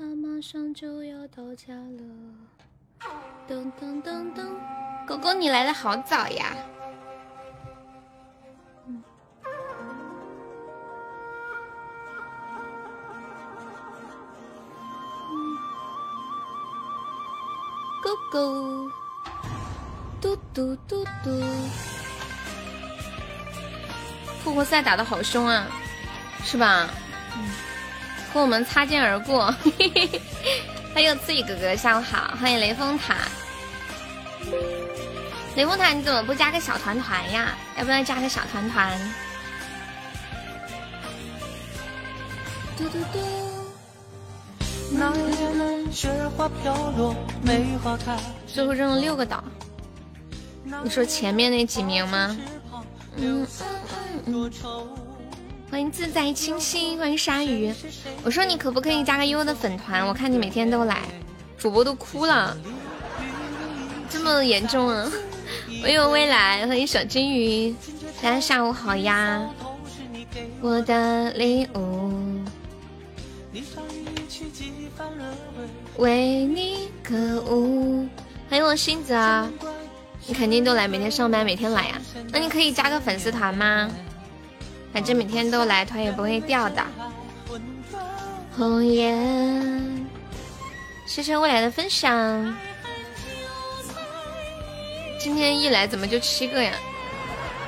[0.00, 2.00] 他马上就要到家了。
[3.46, 4.48] 噔噔噔噔，
[5.06, 6.56] 狗狗你来的好早呀！
[18.02, 18.90] 狗狗，
[20.18, 21.30] 嘟嘟嘟嘟。
[24.42, 25.66] 复活赛打的好凶啊，
[26.42, 26.88] 是吧？
[27.36, 27.50] 嗯
[28.32, 29.54] 和我们擦肩而过。
[30.92, 32.34] 欢迎刺羽哥哥，下午好！
[32.40, 33.16] 欢迎雷峰塔。
[35.56, 37.56] 雷峰塔，你怎么不加个小团团呀？
[37.78, 38.98] 要不要加个小团团？
[42.76, 43.18] 嘟嘟嘟。
[48.46, 49.44] 最后扔了六个岛。
[50.82, 52.36] 你说前面那几名吗？
[53.16, 53.46] 嗯
[54.26, 55.09] 嗯嗯。
[55.70, 57.72] 欢迎自在清新，欢迎鲨鱼。
[58.24, 60.04] 我说你可不可以加个优的粉团？
[60.04, 61.02] 我看你每天都来，
[61.56, 62.56] 主播都哭了，
[64.10, 65.10] 这么严重啊！
[65.84, 67.72] 我有未来，欢迎小金鱼，
[68.20, 69.48] 大家下午好呀！
[70.60, 72.42] 我的礼物，
[75.98, 78.08] 为你歌舞。
[78.48, 79.48] 欢迎我星子啊！
[80.26, 82.00] 你肯定都来，每天上班，每天来呀？
[82.32, 83.88] 那你可以加个粉丝团吗？
[84.92, 86.82] 反正每天都来，团也不会掉的。
[88.56, 90.06] 红颜，
[91.06, 92.56] 谢谢未来的分享。
[95.18, 96.72] 今天一来怎么就七个呀？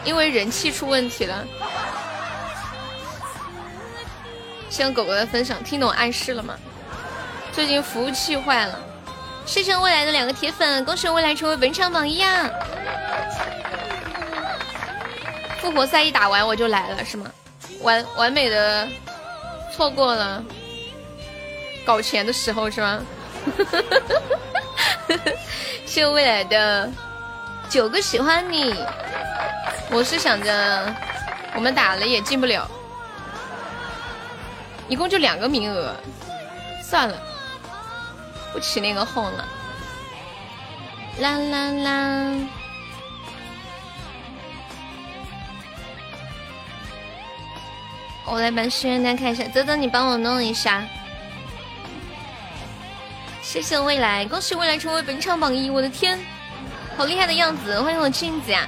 [0.04, 1.46] 因为人气出问题了。
[4.68, 6.54] 谢谢狗狗的分享，听懂暗示了吗？
[7.52, 8.80] 最近服务器坏了。
[9.44, 12.50] 谢谢未来的两个铁粉，恭喜未来成为本场榜一啊！
[15.62, 17.30] 复活赛一打完我就来了，是吗？
[17.82, 18.88] 完完美的
[19.72, 20.42] 错过了
[21.86, 23.00] 搞钱的时候，是吗？
[25.86, 26.90] 谢谢未来的
[27.70, 28.74] 九个喜欢你。
[29.88, 30.92] 我是想着
[31.54, 32.68] 我们打了也进不了，
[34.88, 35.94] 一共就两个名额，
[36.82, 37.16] 算了，
[38.52, 39.48] 不起那个哄了。
[41.20, 42.32] 啦啦啦。
[48.24, 50.86] 我来把心愿单看一下，泽泽你帮我弄一下。
[53.42, 55.68] 谢谢未来，恭喜未来成为本场榜一！
[55.68, 56.18] 我的天，
[56.96, 57.80] 好厉害的样子！
[57.82, 58.66] 欢迎我镜子呀！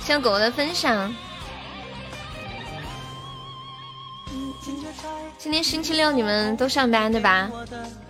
[0.00, 1.14] 谢谢狗狗的分享。
[5.38, 7.50] 今天星期六你们都上班对吧？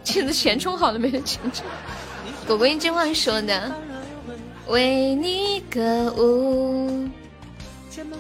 [0.03, 1.21] 镜子钱充好了没有？
[1.21, 1.65] 钱充。
[2.49, 3.73] 狗狗一句话说的
[4.67, 7.09] ：“为你歌舞。”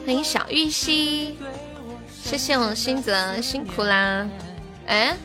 [0.06, 1.36] 欢迎小玉溪。
[2.22, 4.26] 谢谢我新泽，辛苦啦！
[4.86, 5.16] 哎，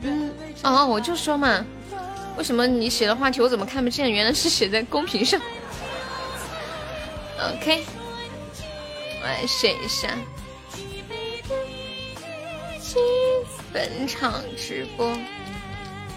[0.00, 1.64] 嗯，哦，我就说嘛，
[2.36, 4.10] 为什么你写的话题我怎么看不见？
[4.10, 5.40] 原来是写在公屏上。
[7.38, 7.84] OK，
[9.20, 10.08] 我来写一下。
[13.72, 15.16] 本场直播，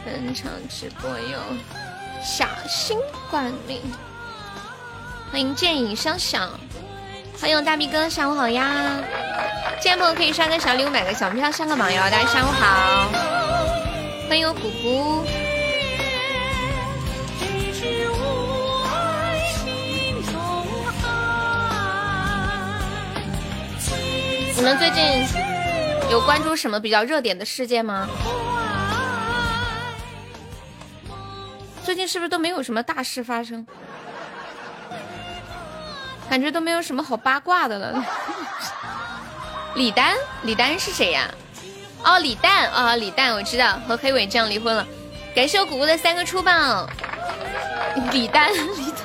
[0.04, 1.38] 本场直播有
[2.24, 2.98] 小心
[3.30, 3.82] 管理。
[5.32, 6.50] 欢迎剑影相响。
[7.42, 9.02] 欢迎大逼哥，下午好呀！
[9.82, 12.00] 进来朋友可以刷个小礼物，买个小票上个榜哟。
[12.04, 13.10] 大家下午好，
[14.30, 15.26] 欢迎我姑姑。
[24.56, 25.02] 你们最近
[26.12, 28.08] 有关注什么比较热点的事件吗？
[31.84, 33.66] 最近是不是都没有什么大事发生？
[36.32, 38.06] 感觉都没有什么好八卦的了。
[39.76, 41.30] 李丹，李丹是谁呀？
[42.06, 44.88] 哦，李诞啊，李诞，我知道，和黑尾酱离婚了。
[45.36, 46.88] 感谢我果果的三个出棒。
[48.14, 48.96] 李丹，李丹，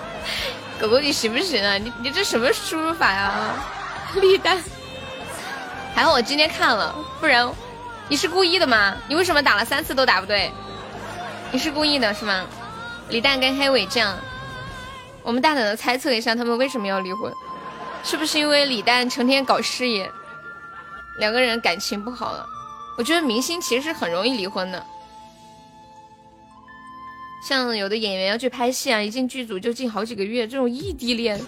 [0.81, 1.77] 狗狗你行不行啊？
[1.77, 3.33] 你你这什么输入法呀？
[4.15, 4.63] 李丹，
[5.97, 7.45] 还好我今天看了，不然
[8.07, 8.95] 你是故意的吗？
[9.09, 10.53] 你为什么打了三次都打不对？
[11.51, 12.45] 你是故意的是吗？
[13.09, 14.17] 李诞跟黑尾这样。
[15.27, 17.33] 我们大胆的猜测一下，他们为什么要离婚？
[18.05, 20.09] 是不是因为李诞成天搞事业，
[21.19, 22.47] 两个人感情不好了？
[22.97, 24.87] 我觉得明星其实是很容易离婚的，
[27.45, 31.41] 像有的演员要去拍戏啊，一进剧组就进好几个月，这种异地恋。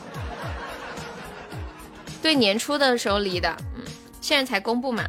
[2.20, 3.84] 对，年初的时候离的，嗯，
[4.20, 5.04] 现在才公布嘛。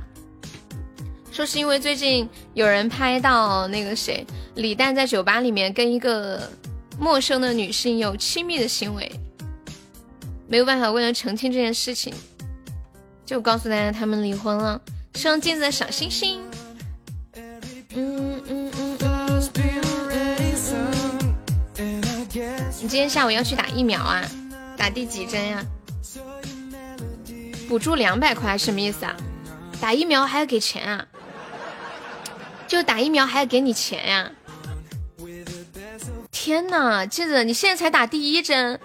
[1.31, 4.23] 说是因为最近有人拍到那个谁，
[4.53, 6.47] 李诞在酒吧里面跟一个。
[6.99, 9.09] 陌生的女性有亲密的行为。
[10.47, 12.13] 没有办法为了澄清这件事情
[13.25, 14.81] 就告诉大家他们离婚了。
[15.13, 16.41] 上镜的小星星。
[22.81, 24.23] 你今天下午要去打疫苗啊
[24.77, 25.65] 打第几针呀？
[27.67, 29.15] 补助两百块什么意思啊？
[29.79, 31.05] 打疫苗还要给钱啊？
[32.67, 34.31] 就打疫苗还要给你钱呀？
[36.41, 38.79] 天呐，镜子，你现在才打第一针，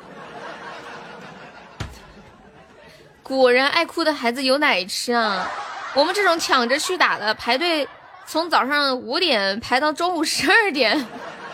[3.22, 5.48] 果然爱哭的孩子有奶吃啊！
[5.94, 7.88] 我们这种抢着去打的，排队
[8.26, 11.06] 从早上五点排到中午十二点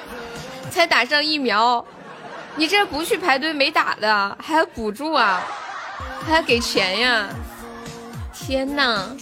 [0.73, 1.85] 才打上疫苗。
[2.57, 5.43] 你这不去排队没打的，还要补助啊，
[6.27, 7.29] 还要给钱呀！
[8.33, 9.15] 天呐！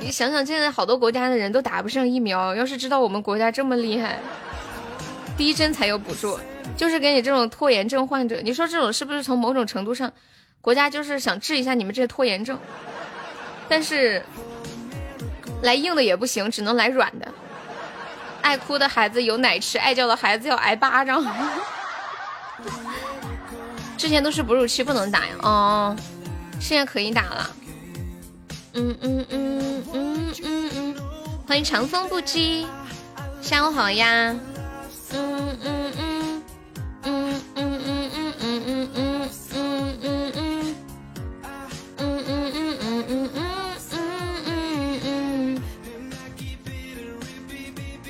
[0.00, 4.18] 你想想，现在好多国家的人都打不上疫苗，要是知道我们国家这么厉害，
[5.36, 6.38] 第一针才有补助，
[6.76, 8.40] 就是给你这种拖延症患者。
[8.42, 10.10] 你说这种是不是从某种程度上，
[10.60, 12.58] 国家就是想治一下你们这些拖延症？
[13.68, 14.24] 但是
[15.62, 17.28] 来硬的也不行，只能来软的。
[18.42, 21.24] 爱哭的孩子有奶吃，爱叫的孩子要挨巴掌。
[23.96, 25.96] 之前都是哺乳期不能打呀，哦，
[26.58, 27.50] 现在可以打了。
[28.72, 30.94] 嗯嗯嗯嗯嗯嗯，
[31.46, 32.64] 欢迎长风不羁，
[33.42, 34.34] 下午好呀。
[35.12, 36.42] 嗯嗯嗯
[37.02, 39.28] 嗯嗯嗯嗯嗯嗯嗯
[40.02, 40.74] 嗯嗯
[41.98, 43.30] 嗯嗯嗯
[43.90, 43.98] 嗯
[44.46, 45.62] 嗯嗯。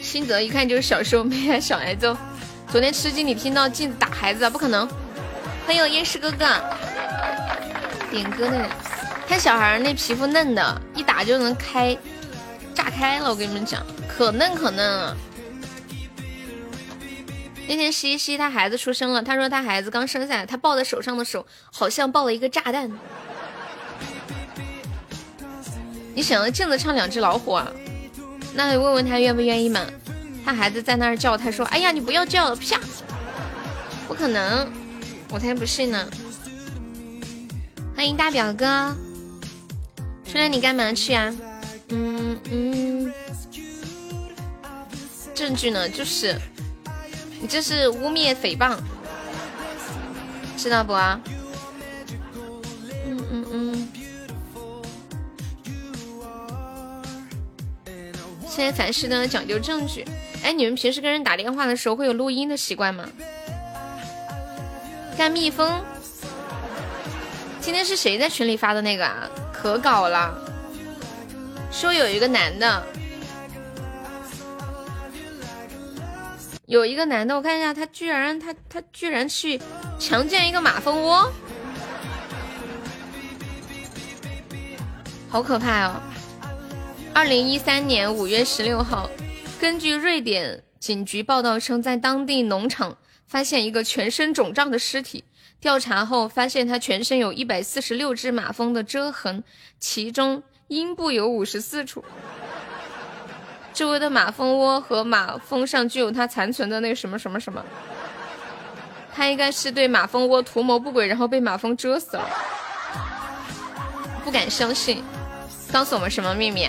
[0.03, 2.15] 新泽一看就是小时候没挨小挨揍，
[2.69, 4.87] 昨天吃鸡你听到镜子打孩子，不可能。
[5.67, 6.47] 欢迎夜市哥哥，
[8.11, 8.69] 点歌的人。
[9.31, 11.97] 看小孩那皮肤嫩的，一打就能开，
[12.75, 13.31] 炸开了。
[13.31, 15.17] 我跟你们讲，可嫩可嫩了。
[17.69, 22.91] 那天西西他孩子出生了，他说他孩子刚生下来，他抱在手上的手好像抱了一个炸弹。
[26.13, 27.71] 你想要镜子唱两只老虎啊？
[28.55, 29.87] 那问问他愿不愿意嘛？
[30.45, 32.81] 他孩子在那儿叫，他说：“哎呀，你不要叫了，啪！”
[34.09, 34.69] 不可能，
[35.31, 36.05] 我才不信呢。
[37.95, 38.93] 欢迎大表哥。
[40.31, 41.35] 春兰，你干嘛去啊？
[41.89, 43.13] 嗯嗯，
[45.35, 45.89] 证据呢？
[45.89, 46.37] 就是
[47.41, 48.77] 你这是污蔑诽谤，
[50.57, 51.21] 知道不啊？
[53.09, 53.89] 嗯嗯嗯。
[58.49, 60.05] 现在凡事都要讲究证据。
[60.45, 63.05] 哎，你们平时跟人打电话的时候会有录音的习惯吗？
[65.19, 65.83] 干蜜蜂，
[67.61, 69.29] 今天是谁在群里发的那个啊？
[69.63, 70.35] 可搞了，
[71.71, 72.83] 说有一个男的，
[76.65, 79.61] 有一个男的，我看一下，他居然他他居然去
[79.99, 81.31] 强奸一个马蜂窝，
[85.29, 86.01] 好可怕哦！
[87.13, 89.11] 二零一三年五月十六号，
[89.61, 92.97] 根据瑞典警局报道称，在当地农场
[93.27, 95.23] 发现一个全身肿胀的尸体。
[95.61, 99.45] 调查后发现，他全身有一百四十六只马蜂的蛰痕，
[99.79, 102.03] 其中阴部有五十四处。
[103.75, 107.65] 周围的马蜂窝和马蜂上具有他残存的那个什么什么什么。
[109.13, 112.27] 他应该是对马蜂窝图谋不轨，然后被马蜂蛰死了。
[114.25, 115.03] 不敢相信，
[115.73, 116.69] 告诉我们什么秘密？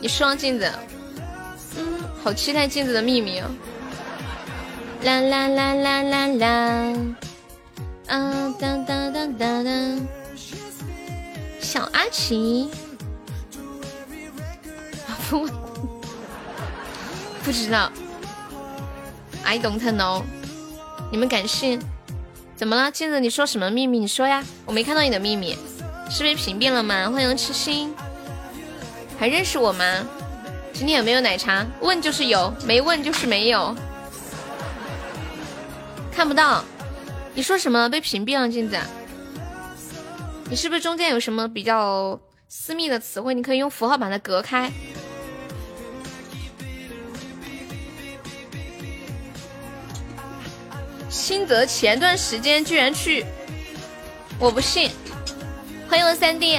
[0.00, 0.70] 你说镜子，
[1.76, 3.46] 嗯，好期待镜子的秘密哦。
[5.04, 6.94] 啦啦啦啦啦啦，
[8.06, 9.70] 啊哒哒哒哒哒，
[11.60, 12.70] 小阿奇，
[15.28, 15.48] 不
[17.42, 17.90] 不知道
[19.44, 20.22] ，I don't know，
[21.10, 21.80] 你们敢信？
[22.54, 23.18] 怎么了，镜子？
[23.18, 23.98] 你说什么秘密？
[23.98, 25.58] 你说呀，我没看到你的秘密，
[26.08, 27.10] 是被屏蔽了吗？
[27.10, 27.92] 欢迎痴心，
[29.18, 29.84] 还认识我吗？
[30.72, 31.66] 今天有没有奶茶？
[31.80, 33.74] 问就是有，没问就是没有。
[36.14, 36.62] 看不到，
[37.34, 38.48] 你说什么被屏蔽了？
[38.48, 38.78] 镜子，
[40.48, 43.34] 你是不是中间有什么比较私密的词汇？
[43.34, 44.70] 你可以用符号把它隔开。
[51.08, 53.24] 新泽前段时间居然去，
[54.38, 54.90] 我不信。
[55.88, 56.58] 欢迎我三弟，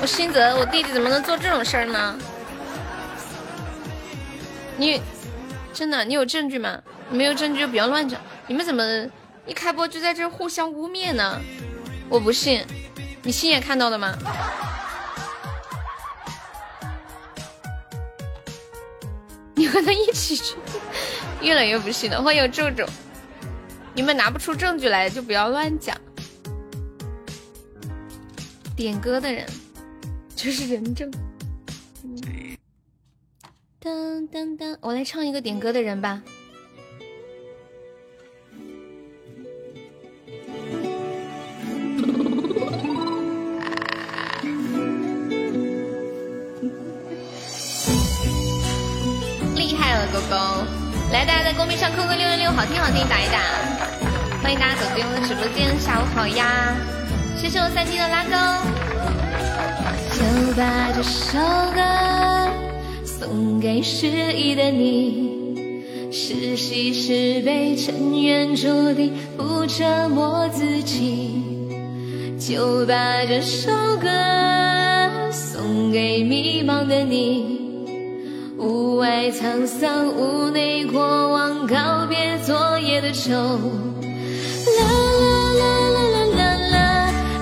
[0.00, 2.18] 我新泽，我弟弟怎么能做这种事儿呢？
[4.76, 5.00] 你
[5.72, 6.82] 真的，你有证据吗？
[7.10, 8.20] 没有证据就不要乱讲。
[8.46, 8.82] 你们怎么
[9.46, 11.40] 一开播就在这互相污蔑呢？
[12.08, 12.64] 我不信，
[13.22, 14.16] 你亲眼看到的吗？
[19.54, 20.54] 你和他一起去，
[21.40, 22.22] 越来越不信了。
[22.22, 22.86] 欢迎皱皱，
[23.94, 25.96] 你们拿不出证据来就不要乱讲。
[28.76, 29.46] 点歌的人
[30.36, 31.10] 就是人证。
[33.80, 36.22] 噔噔噔，我来唱一个点歌的人吧。
[50.12, 50.36] 狗狗！
[51.12, 53.38] 来，大家在公屏上扣个六六六，好听好听，打一打。
[54.42, 56.76] 欢迎大家走进我的直播间，下午好呀！
[57.36, 58.30] 谢谢我三弟的拉钩。
[60.16, 61.38] 就把这首
[61.74, 61.80] 歌
[63.04, 71.42] 送给失意的你，是喜是悲，尘缘注定不折磨自己。
[72.38, 74.08] 就把这首歌
[75.32, 77.75] 送给迷茫的你。
[78.58, 83.32] 屋外沧桑，屋内过往，告别昨夜的愁。
[83.32, 84.80] 啦
[85.20, 86.40] 啦啦啦啦啦
[86.72, 86.76] 啦，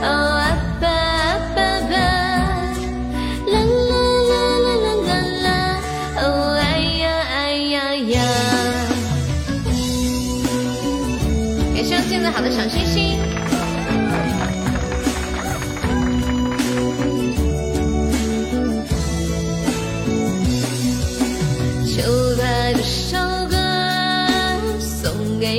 [0.03, 0.07] 哦
[0.41, 0.45] 阿
[0.81, 1.95] 爸阿爸爸，
[3.47, 3.95] 啦啦
[4.29, 5.11] 啦啦啦啦
[5.45, 5.47] 啦，
[6.21, 6.63] 哦哎
[6.99, 7.35] 呀哎
[7.71, 8.13] 呀呀。
[11.75, 13.24] 感谢我镜子好的小星星。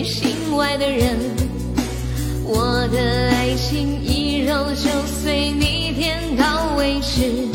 [0.04, 1.18] 心外的人，
[2.44, 7.48] 我的爱情一揉就碎，你点到为止。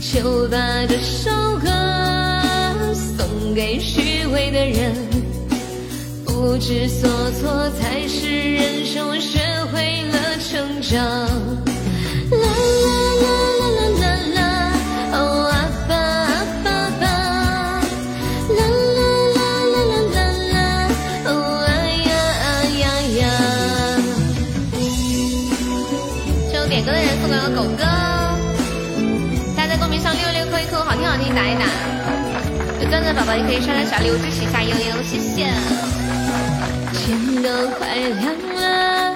[0.00, 1.68] 就把这首歌
[2.94, 4.94] 送给虚伪的人，
[6.24, 7.08] 不知所
[7.40, 9.38] 措才是人生，我学
[9.70, 10.98] 会了成长。
[12.30, 12.38] 啦
[12.84, 12.88] 啦
[13.22, 13.26] 啦
[13.60, 14.40] 啦啦啦啦，
[27.58, 27.82] 狗哥，
[29.56, 31.66] 大家在公屏上六六扣一扣，好听好听打一打。
[32.80, 35.50] 有钻的宝宝也可以刷刷小礼物支持一下悠悠，谢谢。
[36.94, 39.12] 天都快亮了，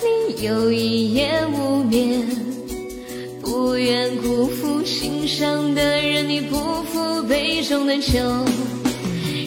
[0.00, 2.26] 你又一夜无眠。
[3.42, 8.18] 不愿辜负心上的人，你不负杯中的酒。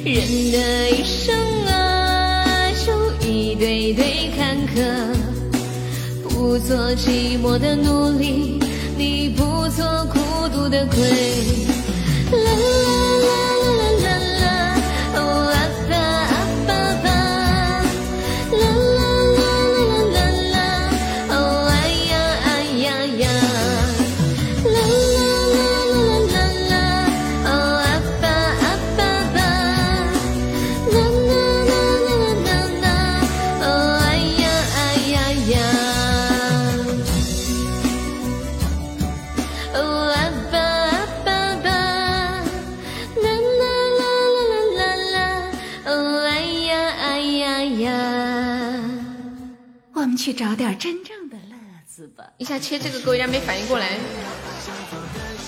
[0.05, 0.15] 人
[0.51, 5.36] 的一生啊，就一堆堆坎坷。
[6.37, 8.59] 不做寂寞的奴隶，
[8.95, 11.01] 你不做孤独的鬼。
[12.31, 13.56] 啦啦啦
[50.27, 51.55] 去找点真正的乐
[51.87, 52.21] 子吧。
[52.37, 53.91] 一下切这个歌，有点没反应过来。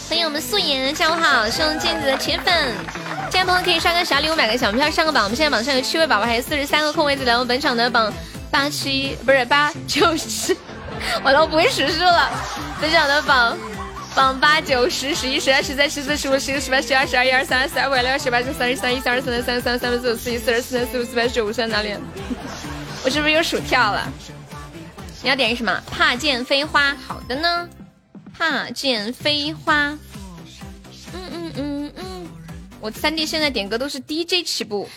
[0.07, 2.73] 欢迎我们素颜，下午好，是我们镜子的铁粉。
[3.29, 5.25] 进来朋友可以刷个小礼物，买个小票上个榜。
[5.25, 8.09] 我们现在榜上有七位宝宝，还有四十三个空位子，来我们本场的榜
[8.49, 10.55] 八七不是八九十，
[11.25, 12.31] 完了我不会数数了。
[12.79, 13.57] 本场的榜
[14.15, 21.93] 榜八九十十一十二十三十四十五十六十八十二十二一二三二四二五二六二十八九三十三一三二三三三三三四五四一四二四三四五四八九五三哪里？
[23.03, 24.09] 我是不是又数跳了？
[25.21, 25.81] 你要点什么？
[25.91, 27.69] 怕见飞花，好的呢。
[28.37, 29.97] 怕见飞花，
[31.13, 32.27] 嗯嗯嗯嗯，
[32.79, 34.87] 我三弟现在点歌都是 DJ 起步。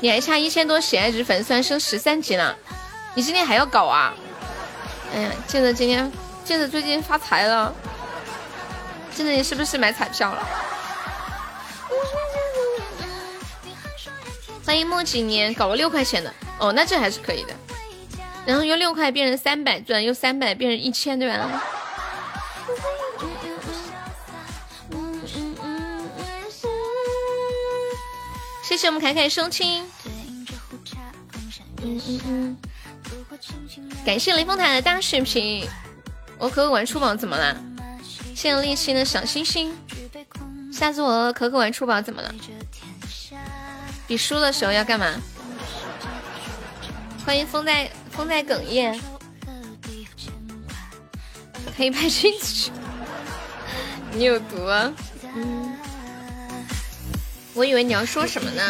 [0.00, 2.54] 你还差一千多喜爱值，粉丝团升十三级了，
[3.14, 4.12] 你今天还要搞啊？
[5.14, 6.12] 哎呀，健子今天，
[6.44, 7.74] 健子最近发财了，
[9.14, 10.46] 健子你是不是买彩票了？
[14.66, 17.54] 欢迎莫几年，搞了六块钱的，哦，那这还是可以的。
[18.48, 21.62] 然后用六块变成三百钻，用三百变成一千，对吧？
[28.64, 29.84] 谢谢我们凯凯收听。
[34.06, 35.68] 感谢雷峰塔的大血瓶。
[36.38, 37.54] 我可可玩出宝怎么了？
[38.34, 39.76] 谢谢立心的小星星。
[40.72, 42.34] 下次我可可玩出宝怎么了？
[44.06, 45.12] 比输的时候要干嘛？
[47.28, 48.98] 欢迎风在风在哽咽，
[51.76, 52.70] 可以拍裙子。
[54.12, 54.90] 你有毒啊！
[55.36, 55.76] 嗯，
[57.52, 58.62] 我以为你要说什么呢？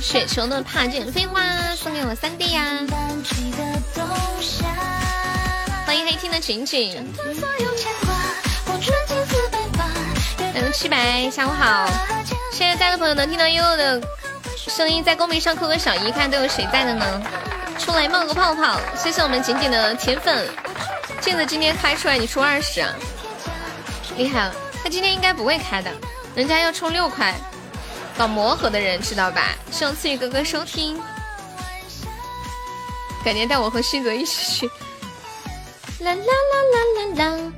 [0.00, 1.42] 雪球的帕件飞花
[1.74, 2.78] 送给我三弟呀！
[5.84, 6.96] 欢迎黑听的晴晴。
[6.96, 8.11] 嗯，
[10.72, 11.86] 七百，下午好。
[12.50, 14.00] 现在在的朋友能听到悠悠的
[14.56, 17.22] 声音，在公屏上扣个小一，看都有谁在的呢？
[17.78, 20.48] 出来冒个泡泡，谢谢我们锦锦的铁粉。
[21.20, 22.90] 镜子今天开出来，你出二十啊，
[24.16, 24.54] 厉害了。
[24.82, 25.90] 他今天应该不会开的，
[26.34, 27.34] 人家要充六块。
[28.16, 29.54] 搞磨合的人知道吧？
[29.70, 31.00] 希望赐予哥哥收听。
[33.24, 34.66] 改天带我和新泽一起去。
[36.04, 36.24] 啦啦啦
[36.72, 37.52] 啦啦啦！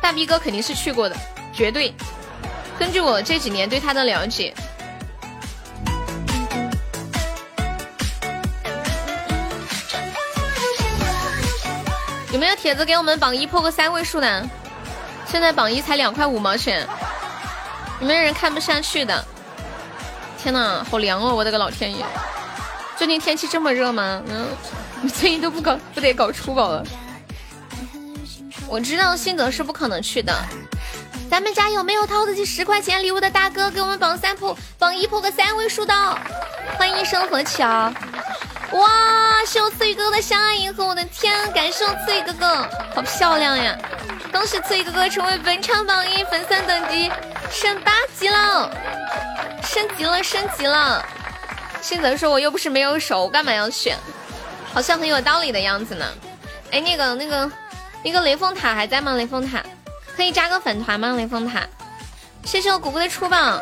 [0.00, 1.16] 大 B 哥肯定是去过的，
[1.52, 1.94] 绝对。
[2.78, 4.54] 根据我这几年对他的了解，
[12.32, 14.46] 有没有铁子给我们榜一破个三位数的？
[15.26, 16.86] 现在榜一才两块五毛钱，
[18.00, 19.24] 有没有人看不下去的？
[20.38, 21.34] 天呐，好凉哦！
[21.34, 22.04] 我的个老天爷，
[22.96, 24.22] 最近天气这么热吗？
[24.28, 24.46] 嗯，
[25.02, 26.84] 你 最近都不搞不得搞初稿了？
[28.68, 30.32] 我知道新泽是不可能去的。
[31.30, 35.94] 咱们家有没有掏得起十块钱礼物的大哥，给我们榜三破榜一破个三位数的？
[36.78, 37.92] 欢迎生活桥！
[38.72, 40.84] 哇，谢刺鱼哥哥的相爱银河！
[40.86, 43.76] 我的天，感谢刺鱼哥哥，好漂亮呀！
[44.32, 47.10] 恭喜刺鱼哥哥成为本场榜一，粉丝等级
[47.50, 48.70] 升八级了，
[49.62, 51.04] 升级了，升级了！
[51.80, 53.96] 新泽说：“我又不是没有手，我干嘛要选？
[54.72, 56.06] 好像很有道理的样子呢。”
[56.72, 57.50] 哎，那个那个
[58.02, 59.14] 那个雷峰塔还在吗？
[59.14, 59.62] 雷峰塔。
[60.16, 61.12] 可以加个粉团吗？
[61.12, 61.66] 雷峰塔，
[62.44, 63.60] 谢谢我姑姑的出榜，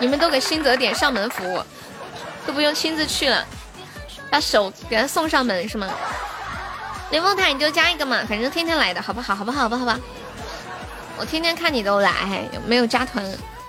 [0.00, 1.62] 你们都给新泽点上门服务，
[2.46, 3.44] 都不用亲自去了，
[4.30, 5.86] 把手给他送上门是吗？
[7.10, 9.34] 雷峰塔你就加一个嘛，反正天天来的好不好？
[9.34, 9.62] 好不好？
[9.62, 9.98] 好吧好吧，
[11.18, 13.24] 我天天看你都来，没有加团，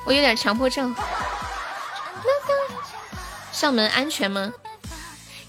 [0.06, 0.96] 我有点强迫症。
[3.52, 4.54] 上门安全吗？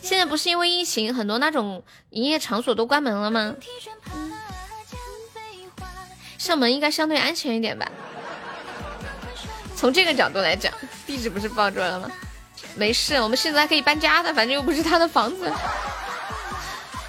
[0.03, 3.55] 现在不是因为疫情，很多那种营业场所都关门了吗？
[6.41, 7.87] 上门应该相对安全一点吧。
[9.77, 10.73] 从这个角度来讲，
[11.07, 12.11] 地址不是报出来了吗？
[12.75, 15.53] 没事，我们现在可以搬家的，反正又不是他的房子。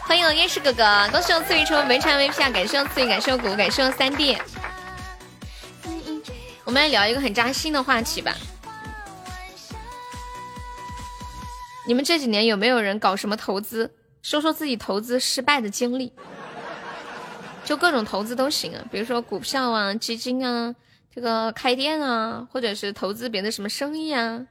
[0.02, 2.50] 欢迎我夜市哥哥，恭喜我赐予成为门场 VP 啊！
[2.50, 4.38] 感谢我赐予，感谢我谷，感谢我三弟。
[6.66, 8.36] 我们来聊一个很扎心的话题吧。
[11.88, 13.96] 你们这几年有没有人搞什么投资？
[14.22, 16.12] 说说自己投资失败的经历。
[17.64, 20.76] 就各种投资都行啊，比如说股票啊、基金啊、
[21.14, 24.46] 这个开店啊，或者是投资别的什么生意啊，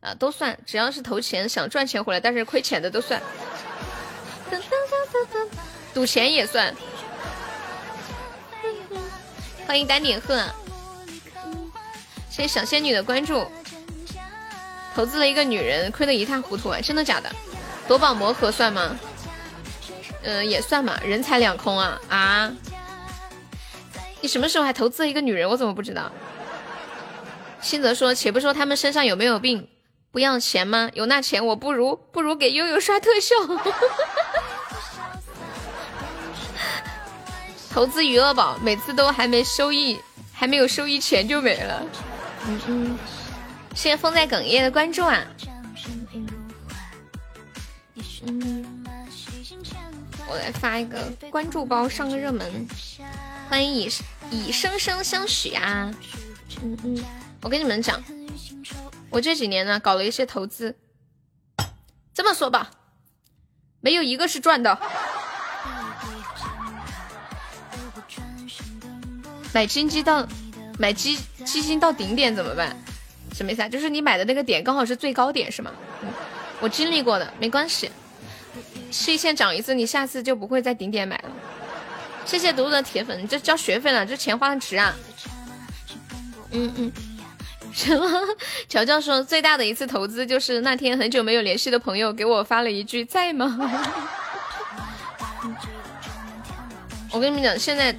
[0.00, 3.20] 啊都算，只要是投钱想赚钱回来，但是亏钱的都算。
[5.92, 6.74] 赌钱也算。
[9.66, 10.42] 欢迎丹顶鹤，
[12.28, 13.46] 谢谢小仙女的关注。
[14.94, 16.80] 投资了一个女人，亏得一塌糊涂啊！
[16.80, 17.30] 真的假的？
[17.88, 18.98] 夺宝魔盒算吗？
[20.24, 22.52] 嗯，也算嘛，人财两空啊啊！
[24.20, 25.48] 你什么时候还投资了一个女人？
[25.48, 26.10] 我怎么不知道？
[27.60, 29.68] 新泽说：“且不说他们身上有没有病，
[30.10, 30.90] 不要钱吗？
[30.94, 33.34] 有那钱，我不如不如给悠悠刷特效。
[37.70, 40.00] 投资余额宝，每次都还没收益，
[40.32, 41.82] 还没有收益，钱就没了。
[42.46, 42.98] 嗯嗯，
[43.74, 45.24] 谢谢风在哽咽的关注啊。
[48.26, 48.63] 嗯。”
[50.28, 52.66] 我来发一个关注包，上个热门。
[53.48, 53.90] 欢迎以
[54.30, 55.92] 以生生相许啊！
[56.62, 57.04] 嗯嗯，
[57.42, 58.02] 我跟你们讲，
[59.10, 60.74] 我这几年呢搞了一些投资。
[62.14, 62.70] 这么说吧，
[63.80, 64.78] 没有一个是赚的。
[69.52, 70.26] 买金鸡到
[70.78, 72.76] 买基基金到顶点怎么办？
[73.32, 73.68] 什么意思啊？
[73.68, 75.70] 就是你买的那个点刚好是最高点是吗？
[76.60, 77.90] 我经历过的，没关系。
[78.94, 81.32] 吃一堑长一智，你下次就不会在顶点买了。
[82.24, 84.94] 谢谢独独的铁粉，这交学费了，这钱花的值啊！
[86.52, 86.92] 嗯嗯，
[87.72, 88.08] 什么？
[88.68, 93.58] 乔乔说最大的一次投资就是那天很久没有联系的朋友给我发了一句在吗？
[97.10, 97.92] 我跟你们讲，现在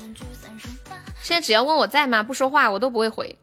[1.22, 3.38] 现在只要问我在吗，不说话我都不会回。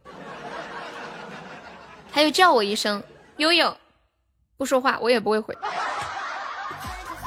[2.11, 3.03] 他又叫我一声
[3.37, 3.77] 悠悠，
[4.57, 5.55] 不说话我也不会回。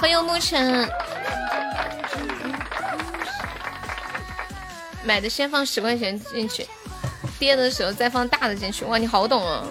[0.06, 0.88] 欢迎沐晨，
[5.04, 6.64] 买的先放十块钱进去，
[7.40, 8.86] 跌的时候再放大的进去。
[8.86, 9.68] 哇，你好懂哦！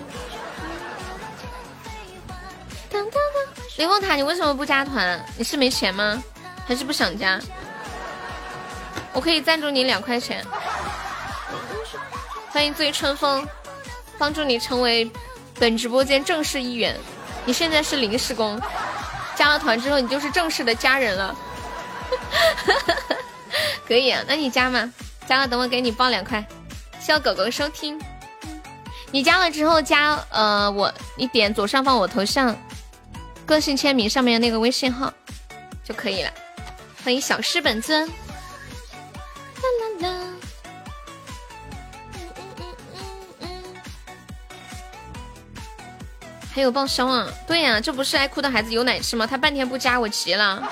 [3.77, 5.25] 雷峰塔，你为什么不加团？
[5.37, 6.21] 你是没钱吗？
[6.67, 7.39] 还是不想加？
[9.13, 10.45] 我可以赞助你两块钱。
[12.51, 13.47] 欢迎醉春风，
[14.19, 15.09] 帮助你成为
[15.61, 16.99] 本直播间正式一员。
[17.45, 18.61] 你现在是临时工，
[19.37, 21.37] 加了团之后你就是正式的家人了。
[23.87, 24.93] 可以啊，那你加吗？
[25.27, 26.45] 加了，等我给你报两块。
[27.01, 28.01] 谢狗狗收听。
[29.11, 32.57] 你加了之后加呃我，你点左上方我头像，
[33.47, 35.13] 个性签名上面那个微信号
[35.85, 36.31] 就可以了。
[37.05, 38.09] 欢迎小诗本尊。
[38.09, 38.13] 啦
[40.01, 40.24] 啦啦。
[46.55, 47.27] 还有报销啊？
[47.49, 49.27] 对呀，这不是爱哭的孩子有奶吃吗？
[49.27, 50.63] 他半天不加我急了。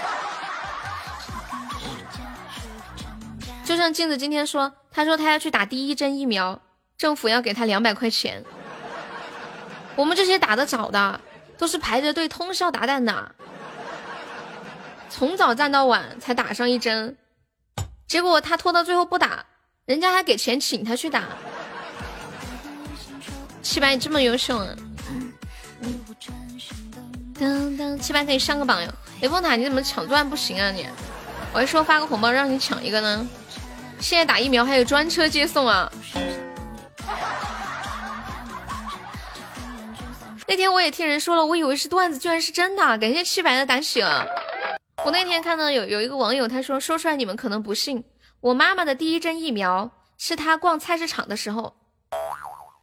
[3.65, 6.61] 就像镜子今天说，他说他要去打第一针疫苗，
[6.97, 8.45] 政府要给他两百块钱。
[9.97, 11.21] 我们这些打的早的，
[11.59, 13.35] 都是排着队通宵达旦的，
[15.11, 17.17] 从早站到晚才打上一针，
[18.07, 19.45] 结果他拖到最后不打，
[19.87, 21.25] 人家还给钱请他去打。
[23.63, 24.69] 七百你这么优秀啊！
[27.39, 28.89] 当当，七百可以上个榜哟。
[29.21, 30.87] 雷峰塔你怎么抢钻不行啊你？
[31.53, 33.29] 我还说发个红包让你抢一个呢。
[34.01, 35.91] 现在打疫苗还有专车接送啊！
[40.49, 42.83] 那天我也听人说了，我以为是段子，居然是真的。
[42.99, 44.05] 感谢七百的胆血。
[45.05, 48.05] 我那天看到有有一个网友，他说说出来你们可能不信，
[48.41, 51.75] 我妈妈的第一针疫苗是她逛菜市场的时候，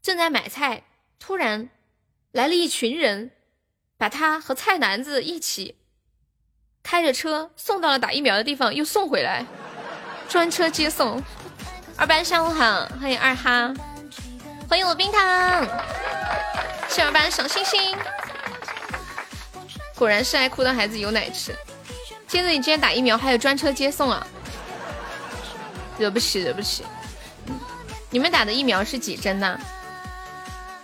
[0.01, 0.83] 正在买菜，
[1.19, 1.69] 突然
[2.31, 3.31] 来了一群人，
[3.97, 5.79] 把他和菜篮子一起
[6.83, 9.45] 开着车送到了打疫苗的地方，又送回来。
[10.29, 11.19] 专车接送，
[11.97, 13.73] 二班下午好，欢迎二哈，
[14.69, 15.67] 欢迎我冰糖，
[16.87, 17.97] 谢二班小星星，
[19.95, 21.55] 果然是爱哭的孩子有奶吃。
[22.27, 24.27] 接着你今天打疫苗还有专车接送啊？
[25.97, 26.85] 惹不起惹不起。
[28.11, 29.59] 你们打的疫苗是几针呢？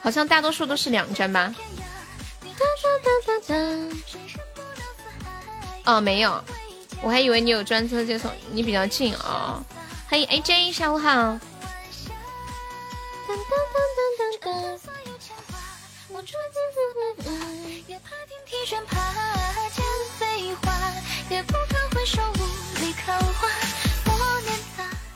[0.05, 1.51] 好像大多数都是两针吧？
[5.83, 6.43] 哦，没有。
[7.01, 9.63] 我还以为你有专车接送，你比较近哦。
[10.07, 11.39] 欢迎 AJ，下午好。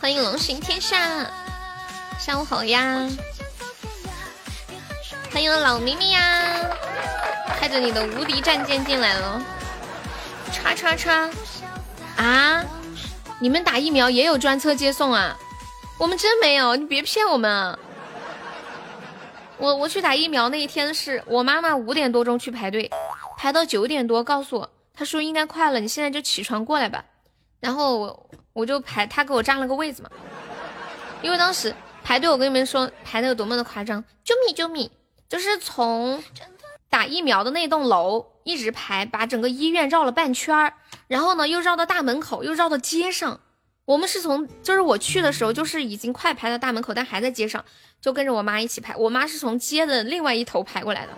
[0.02, 1.30] 欢迎龙行天下，
[2.18, 3.08] 下午好呀。
[5.32, 6.68] 欢迎老咪咪呀，
[7.60, 9.42] 开着你的无敌战舰进来了。
[10.52, 11.30] 叉叉叉。
[12.18, 12.66] 啊！
[13.40, 15.38] 你们打疫苗也有专车接送啊？
[16.00, 17.78] 我们真没有，你别骗我们啊。
[19.58, 22.90] 我我去打疫苗那一天是我妈妈五点多钟去排队，
[23.38, 27.06] 排到九点多，告诉我她说应该快了，你现在就起床过来吧。
[27.60, 30.10] 然后我我就排，她给我占了个位子嘛。
[31.22, 34.90] 因为当时排队，我跟你们说排的有多么的夸张，救命救命！
[35.30, 36.24] 就是从
[36.90, 40.74] 打疫苗的那栋楼一直排，把整个医院绕了半圈儿。
[41.08, 43.40] 然后呢，又绕到大门口，又绕到街上。
[43.86, 47.64] 我们是从，就是我去的时候，就是已经快排到大门口，但还在街上，
[48.02, 48.96] 就跟着我妈一起排。
[48.96, 51.14] 我妈是从街的另外一头排过来的，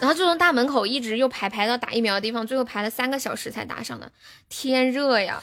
[0.00, 4.12] 然后就从大门口一直又排排到打疫苗的地方，最后排了三个小时才打上的。
[4.50, 5.42] 天热呀！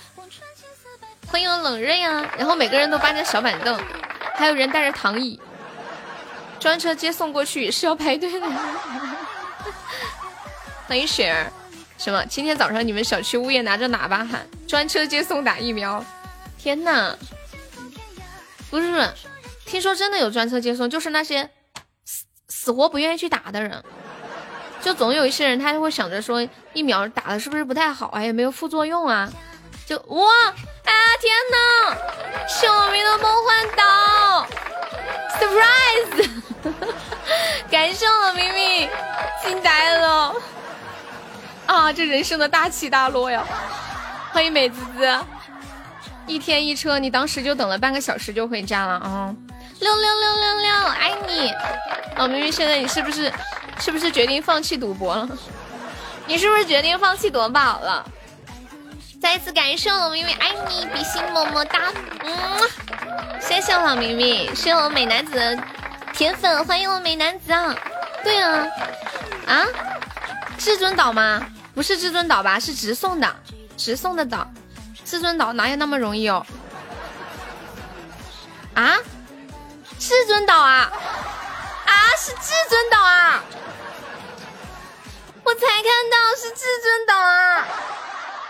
[1.27, 2.31] 欢迎冷热呀！
[2.38, 3.79] 然后每个人都搬着小板凳，
[4.36, 5.39] 还有人带着躺椅，
[6.63, 8.47] 专车接送过去是要排队的。
[10.88, 11.52] 欢迎雪儿，
[11.97, 12.26] 什么？
[12.28, 16.02] 今天早上你们小区物业拿着喇叭喊专车接送打疫苗，
[16.58, 17.17] 天呐！
[18.69, 19.10] 不是，
[19.65, 21.49] 听说真的有专车接送，就是那些
[22.06, 23.84] 死死活不愿意去打的人，
[24.82, 29.30] 就总有一些人他就会想着说疫苗打的是不是不太好啊，有没有副作用啊？
[29.86, 30.26] 就哇
[30.85, 31.97] 啊天呐！
[32.47, 34.47] 小明的梦幻岛
[35.39, 36.29] ，surprise！
[37.71, 38.89] 感谢我明明，
[39.43, 40.35] 惊呆了。
[41.65, 43.43] 啊，这人生的大起大落呀！
[44.31, 45.19] 欢迎美滋滋，
[46.27, 49.33] 一天一车，你当时就等了半个小时就回家了啊！
[49.79, 51.51] 六六六六六，爱你！
[52.17, 53.31] 老明明，现在你是不是
[53.79, 55.27] 是不是决定放弃赌博了？
[56.25, 58.05] 你是不是决定放弃夺宝了？
[59.23, 61.93] 再一次感谢我明明，爱你，比心么么哒！
[62.25, 62.59] 嗯，
[63.39, 65.57] 谢谢老明明，谢谢我美男子的
[66.12, 67.73] 铁粉，欢迎我美男子啊！
[68.21, 68.67] 对啊，
[69.47, 69.65] 啊？
[70.57, 71.41] 至尊岛吗？
[71.73, 72.59] 不是至尊岛吧？
[72.59, 73.36] 是直送的，
[73.77, 74.45] 直送的岛。
[75.05, 76.45] 至尊岛哪有那么容易哦？
[78.73, 78.97] 啊？
[79.99, 80.91] 至尊岛啊？
[81.86, 81.91] 啊？
[82.17, 83.41] 是至尊岛啊？
[85.45, 87.67] 我才看到是至尊岛啊！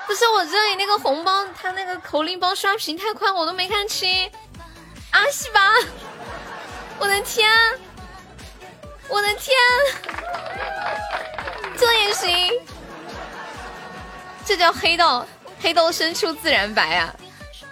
[0.05, 4.29] 不是我这里那个红包，他那个口令包刷屏太快，我都没看清。
[5.11, 5.61] 阿西吧？
[6.99, 7.49] 我的天！
[9.09, 9.55] 我的天，
[11.77, 12.51] 这也行？
[14.45, 15.25] 这叫黑道，
[15.61, 17.13] 黑道深处自然白啊！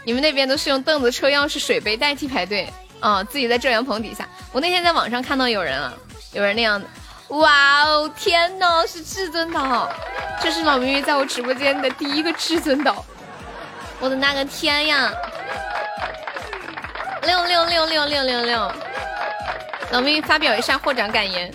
[0.04, 3.24] 你们那边都是用凳子、车钥匙、水杯代替排队啊？
[3.24, 4.28] 自己在遮阳棚底下。
[4.52, 5.94] 我那天在网上看到有人啊，
[6.34, 6.88] 有人那样的。
[7.32, 9.90] 哇哦，天呐，是至尊岛！
[10.42, 13.06] 这是老咪咪在我直播间的第一个至尊岛，
[14.02, 15.14] 我的那个天呀！
[17.24, 18.72] 六六六六六六六，
[19.92, 21.50] 老咪咪发表一下获奖感言。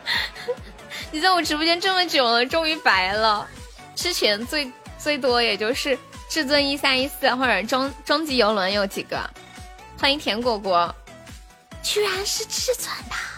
[1.10, 3.48] 你在我直播间这么久了，终于白了。
[3.94, 9.18] 之前最最多也就是至尊一三一四或者终终极游轮有几个。
[9.98, 10.94] 欢迎甜果果，
[11.82, 13.29] 居然是至尊的。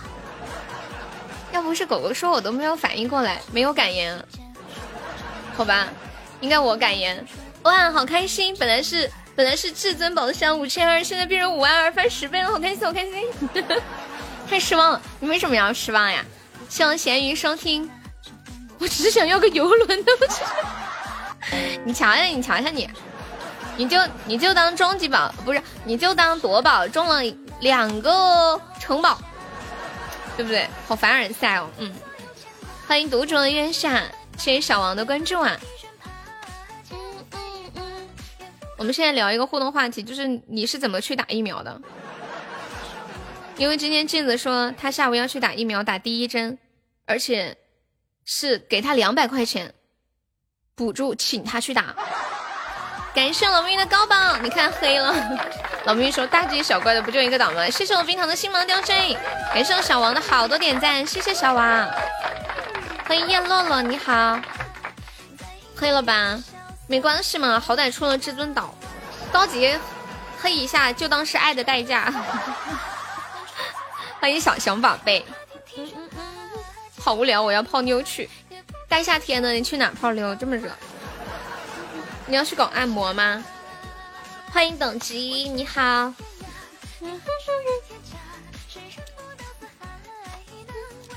[1.52, 4.18] 要不是狗狗说，我都没有反应过来，没有感言。
[5.54, 5.88] 好吧，
[6.40, 7.24] 应该我感言。
[7.62, 8.56] 哇，好开心！
[8.58, 13.24] 本来是本来是至尊宝箱五千二，现在变成五万二，翻十倍了，好开心，好开心！
[14.48, 16.24] 太失望了，你为什么要失望呀？
[16.68, 17.88] 希望咸鱼收听。
[18.78, 20.12] 我只是想要个游轮的，
[21.84, 22.90] 你瞧瞧，你瞧瞧你，
[23.76, 27.20] 你就你就当终极宝，不是，你就当夺宝中了
[27.60, 29.16] 两个城堡。
[30.36, 30.66] 对不对？
[30.86, 31.92] 好凡尔赛哦，嗯，
[32.86, 34.02] 欢迎独酌的月下，
[34.38, 35.58] 谢谢小王的关注啊。
[38.78, 41.80] 我们现在聊一个互动话题，就是你是怎么去打疫苗的？
[43.56, 46.58] 因为今天镜子说他下午要去打疫苗，打第一针，
[47.04, 47.56] 而且
[48.24, 49.72] 是给他两百块钱
[50.74, 51.94] 补助，请他去打。
[53.14, 55.14] 感谢老咪的高榜，你看黑了。
[55.84, 57.68] 老兵说大惊小怪的不就一个岛吗？
[57.68, 59.16] 谢谢我冰糖的星芒吊坠，
[59.52, 61.88] 感谢我小王的好多点赞，谢谢小王。
[63.06, 64.40] 欢迎叶洛洛，你好。
[65.76, 66.38] 黑了吧？
[66.86, 68.74] 没关系嘛，好歹出了至尊岛，
[69.30, 69.76] 高级
[70.40, 72.12] 黑一下就当是爱的代价。
[74.20, 75.24] 欢迎小熊宝贝。
[75.76, 76.20] 嗯嗯嗯，
[76.98, 78.30] 好无聊，我要泡妞去。
[78.88, 80.34] 大夏天的，你去哪泡妞？
[80.36, 80.70] 这么热。
[82.26, 83.44] 你要去搞按摩吗？
[84.50, 86.12] 欢迎等级，你好。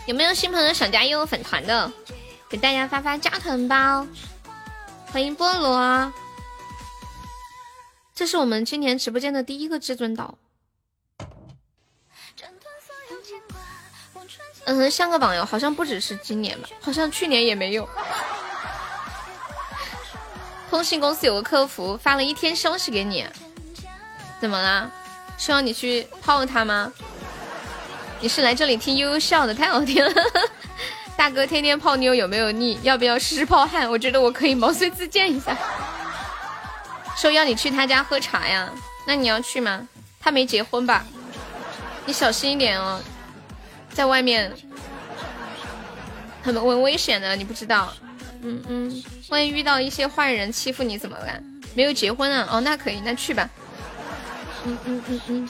[0.05, 1.91] 有没有新朋友想加悠悠粉团的？
[2.49, 4.05] 给大家发发加团包。
[5.11, 6.13] 欢迎菠萝，
[8.13, 10.37] 这是我们今年直播间的第一个至尊岛。
[14.65, 17.87] 嗯，上个榜哟，好像不只是今年吧，好像去年也没有。
[20.75, 23.25] 通信公司有个客服发了一天消息给你，
[24.41, 24.91] 怎么了？
[25.37, 26.91] 是让你去泡他吗？
[28.19, 30.11] 你是来这里听悠悠笑的，太好听了。
[31.15, 32.77] 大哥天天泡妞有没有腻？
[32.83, 33.89] 要不要试试泡汗？
[33.89, 35.57] 我觉得我可以毛遂自荐一下。
[37.15, 38.69] 说要你去他家喝茶呀？
[39.07, 39.87] 那你要去吗？
[40.19, 41.05] 他没结婚吧？
[42.05, 43.01] 你小心一点哦，
[43.93, 44.51] 在外面
[46.43, 47.93] 很很危险的，你不知道。
[48.45, 51.43] 嗯嗯，万一遇到一些坏人欺负你怎么办？
[51.73, 52.47] 没有结婚啊？
[52.51, 53.49] 哦，那可以，那去吧。
[54.65, 55.49] 嗯嗯嗯嗯，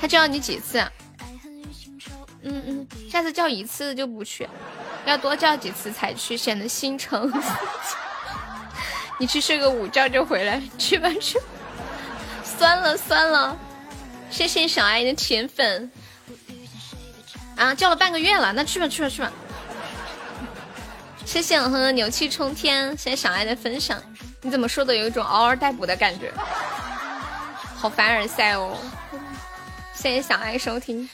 [0.00, 0.78] 他叫你几次？
[0.78, 0.90] 啊
[2.44, 4.48] 嗯嗯，下次叫一次就不去，
[5.06, 7.32] 要多叫几次才去，显得心诚。
[9.18, 11.38] 你去睡个午觉就回来，去吧去。
[12.44, 13.56] 酸了酸了，
[14.28, 15.88] 谢谢小爱的铁粉。
[17.54, 19.32] 啊，叫了半个月了，那去吧去吧去吧。
[21.32, 23.98] 谢谢我和牛气冲天，谢谢小爱的分享。
[24.42, 26.30] 你怎么说的有一种嗷嗷待哺的感觉，
[27.74, 28.76] 好凡尔赛哦。
[29.94, 31.08] 谢谢小爱收听，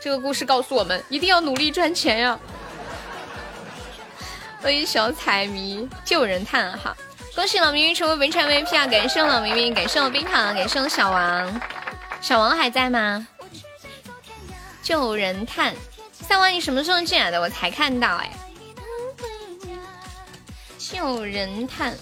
[0.00, 2.38] 这个故事告诉我们一定要努力赚钱呀。
[4.62, 6.96] 欢迎小彩迷救人探哈，
[7.34, 8.86] 恭喜老明明成为本场 VP 啊！
[8.86, 11.60] 感谢老明明，感谢我冰糖，感谢我小王，
[12.20, 13.26] 小王还在吗？
[14.84, 15.74] 救人探，
[16.12, 17.40] 三王你什么时候进来的？
[17.40, 18.30] 我才看到哎。
[20.94, 21.94] 有人探，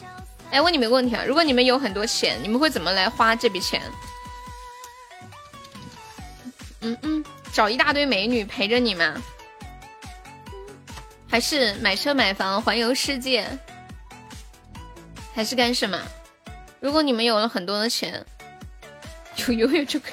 [0.51, 3.83] 哎，问你们个问题啊，如果你们有很多钱，你们会怎么来花这笔钱？
[6.81, 9.15] 嗯嗯，找一大堆美女陪着你吗？
[11.29, 13.47] 还是买车买房环游世界？
[15.35, 15.99] 还是干什么？
[16.81, 18.25] 如果你们有了很多的钱，
[19.35, 20.13] 就永远就可以。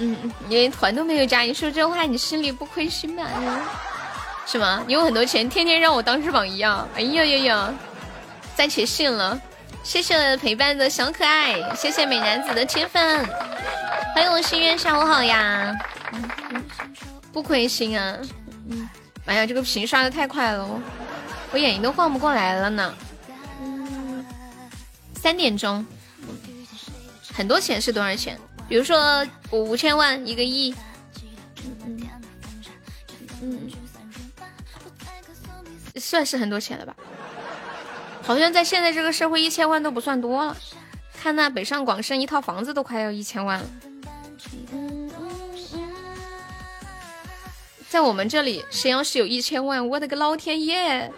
[0.00, 3.26] 嗯，你连团都没有加，你说这话你心里不亏心吗？
[4.50, 4.82] 是吗？
[4.86, 6.88] 你有很多钱，天天让我当翅膀一样。
[6.94, 7.74] 哎呀呀呀！
[8.56, 9.38] 暂且信了。
[9.84, 13.28] 谢谢陪伴的小可爱，谢谢美男子的铁粉，
[14.14, 15.76] 欢迎我心愿，下午好呀。
[17.30, 18.16] 不亏心啊。
[18.70, 18.88] 嗯。
[19.26, 20.66] 哎呀，这个屏刷的太快了，
[21.52, 22.94] 我眼睛都晃不过来了呢。
[25.14, 25.84] 三点钟。
[27.34, 28.38] 很多钱是多少钱？
[28.66, 30.74] 比如说我五千万，一个亿。
[33.42, 33.70] 嗯，
[35.98, 36.94] 算是很多钱了吧？
[38.22, 40.56] 好像在现在这个社会，一千万都不算多了。
[41.20, 43.66] 看那北上广深一套房子都快要一千万了。
[47.88, 51.10] 在我们这里，谁要是有一千万，我的个老天爷！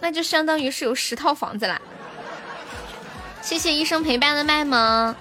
[0.00, 1.80] 那就相当于是有十套房子啦。
[3.40, 5.14] 谢谢医生陪伴的麦萌，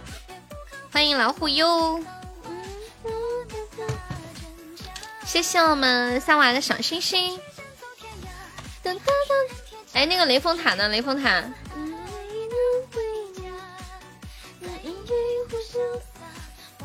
[0.91, 2.03] 欢迎老虎哟，
[5.33, 7.39] 谢谢我们三娃的小星星。
[9.93, 10.87] 哎，那个雷峰塔呢？
[10.89, 11.43] 雷峰塔。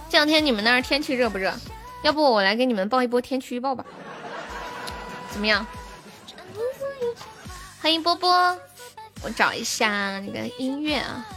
[0.08, 1.52] 这两天你们那儿天气热不热？
[2.02, 3.84] 要不我来给你们报一波天气预报吧？
[5.30, 5.66] 怎么样？
[7.82, 8.58] 欢迎波波，
[9.20, 11.28] 我找一下那个音乐啊。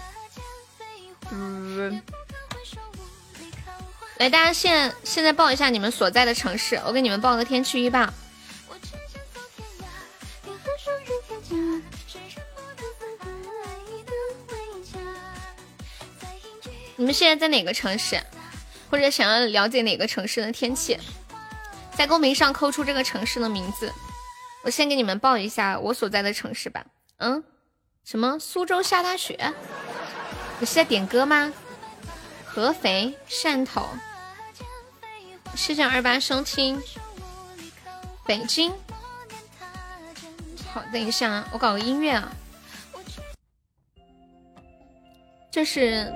[1.29, 2.01] 嗯，
[4.21, 8.07] 来，大家现现在报一下你们所在的城市，我给你们报个天气预报。
[16.95, 18.21] 你们现在在哪个城市？
[18.91, 20.99] 或者想要了解哪个城市的天气，
[21.97, 23.91] 在公屏上扣出这个城市的名字。
[24.61, 26.85] 我先给你们报一下我所在的城市吧。
[27.17, 27.43] 嗯，
[28.05, 28.37] 什么？
[28.37, 29.51] 苏州下大雪？
[30.59, 31.51] 你是在点歌吗？
[32.45, 33.89] 合肥、汕头。
[35.55, 36.81] 谢谢二八收听。
[38.25, 38.71] 北京。
[40.73, 42.31] 好，等一下啊，我搞个音乐啊。
[45.51, 46.11] 这是。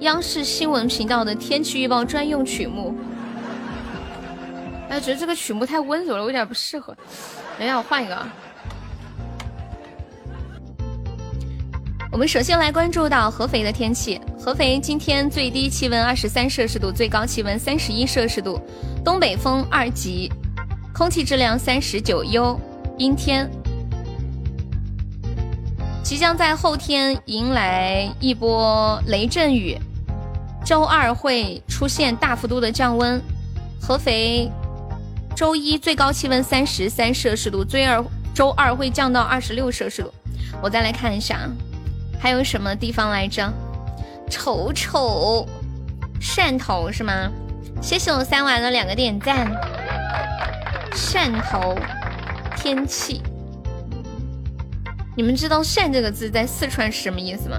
[0.00, 2.96] 央视新闻频道的天气预报专用曲目，
[4.88, 6.96] 哎，觉得这个曲目太温柔了，我有点不适合。
[7.58, 8.14] 等一下，我换一个。
[12.10, 14.18] 我们首先来关注到合肥的天气。
[14.40, 18.58] 合肥今天最低气温二十三摄氏度，最高气温三十一摄氏度，
[19.04, 20.32] 东北风二级，
[20.94, 22.58] 空气质量三十九优，
[22.96, 23.48] 阴天。
[26.02, 29.76] 即将在后天迎来一波雷阵雨。
[30.64, 33.20] 周二会出现大幅度的降温，
[33.80, 34.50] 合肥
[35.36, 38.02] 周一最高气温三十三摄氏度，最二
[38.34, 40.12] 周二会降到二十六摄氏度。
[40.62, 41.52] 我再来看一下啊，
[42.20, 43.52] 还有什么地方来着？
[44.30, 45.46] 瞅瞅，
[46.20, 47.30] 汕头是吗？
[47.80, 49.50] 谢谢我三娃的两个点赞。
[50.92, 51.76] 汕头
[52.56, 53.22] 天气，
[55.16, 57.58] 你们知道“汕”这个字在四川是什么意思吗？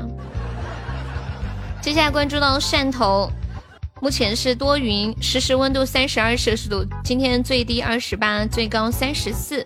[1.81, 3.31] 接下来关注到汕头，
[4.01, 9.65] 目前是多云，实时温度三十二摄氏度，今天最低二十八，最高三十四。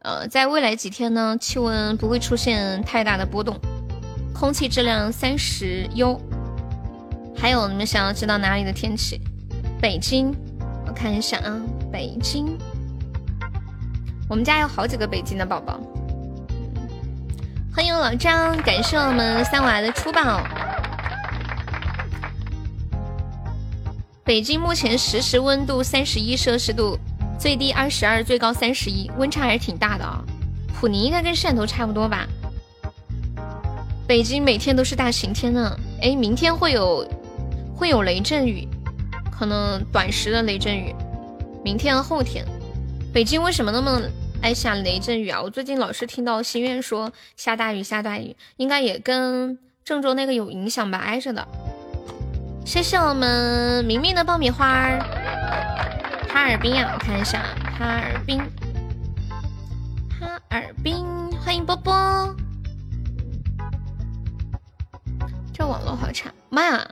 [0.00, 3.60] 呃，在未来几天呢，气温不会出现太大的波动，
[4.34, 6.20] 空气质量三十优。
[7.36, 9.20] 还有你们想要知道哪里的天气？
[9.80, 10.32] 北京，
[10.86, 12.56] 我看一下啊，北京，
[14.28, 15.80] 我们家有好几个北京的宝宝。
[17.74, 20.42] 欢迎老张，感谢我们三娃的出宝。
[24.24, 26.96] 北京目前实时温度三十一摄氏度，
[27.38, 30.22] 最低二十二，最高三十一，温差还是挺大的啊。
[30.78, 32.26] 普宁应该跟汕头差不多吧？
[34.12, 35.74] 北京每天都是大晴天呢。
[36.02, 37.02] 哎，明天会有
[37.74, 38.68] 会有雷阵雨，
[39.30, 40.94] 可能短时的雷阵雨。
[41.64, 42.44] 明天后天，
[43.10, 44.02] 北京为什么那么
[44.42, 45.40] 爱下雷阵雨啊？
[45.40, 51.48] 我最近老是听到心愿说下大雨下大雨，应该也跟郑州那个有影响吧，挨着的。
[52.66, 54.90] 谢谢我们明明的爆米花，
[56.28, 57.42] 哈尔滨啊，我看一下
[57.78, 58.38] 哈尔滨，
[60.20, 61.02] 哈尔滨，
[61.42, 62.36] 欢迎波波。
[65.66, 66.86] 网络好差，妈呀！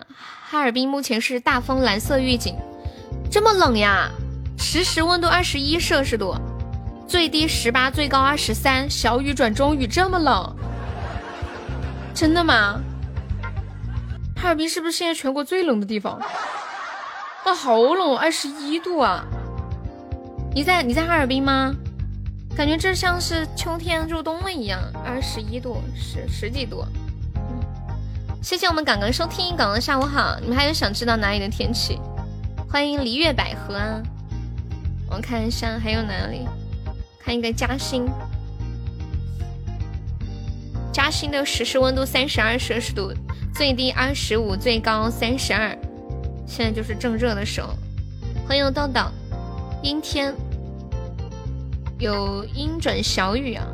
[0.49, 2.57] 哈尔滨目前是大风蓝色预警，
[3.31, 4.11] 这么冷呀？
[4.59, 6.35] 实时温度二十一摄氏度，
[7.07, 10.57] 最低十八，最高二十三，小雨转中雨，这么冷？
[12.15, 12.81] 真的吗？
[14.37, 16.21] 哈尔滨是不是现在全国最冷的地方？
[17.47, 19.25] 哇，好冷，二十一度啊！
[20.55, 21.75] 你在你在哈尔滨吗？
[22.57, 26.85] 感觉这像是秋天入冬了一样，二十一度，十十几度。
[28.43, 30.39] 谢谢我们刚刚收听，刚刚下午好。
[30.41, 32.01] 你们还有想知道哪里的天气？
[32.71, 34.03] 欢迎璃月百合啊！
[35.11, 36.49] 我看一下还有哪里，
[37.19, 38.09] 看一个嘉兴，
[40.91, 43.13] 嘉兴的实时温度三十二摄氏度。
[43.55, 45.77] 最低二十五，最高三十二，
[46.47, 47.75] 现在就是正热的时候。
[48.49, 49.03] 欢迎豆豆，
[49.83, 50.35] 阴天，
[51.99, 53.67] 有阴转小雨啊。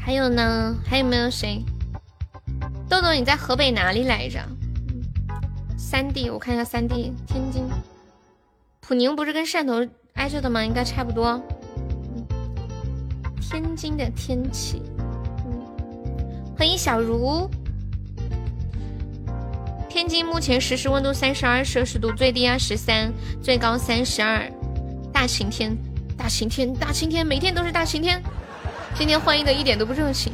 [0.00, 0.74] 还有呢？
[0.86, 1.62] 还有没有谁？
[2.92, 4.38] 豆豆，你在河北哪里来着？
[5.78, 7.64] 三地，我看一下三地，天津、
[8.80, 10.62] 普宁不是跟汕头挨着的吗？
[10.62, 11.42] 应该差不多。
[13.40, 14.82] 天津的天气，
[16.54, 17.48] 欢迎小茹。
[19.88, 23.10] 天津目前实时温度三十二摄氏度，最低二十三，
[23.42, 24.46] 最高三十二。
[25.10, 25.74] 大晴天，
[26.14, 28.22] 大晴天，大晴天，每天都是大晴天。
[28.94, 30.30] 今天欢迎的一点都不热情。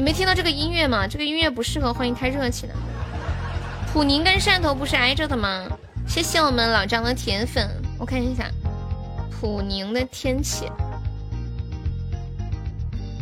[0.00, 1.06] 你没听到这个音乐吗？
[1.06, 2.74] 这个音乐不适合欢迎太热情的。
[3.92, 5.66] 普宁跟汕头不是挨着的吗？
[6.08, 7.68] 谢谢我们老张的铁粉。
[7.98, 8.50] 我看一下
[9.30, 10.72] 普宁的天气。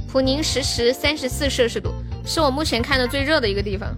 [0.06, 1.92] 普宁实时三十四摄氏度，
[2.24, 3.92] 是我目前看的最热的一个地方。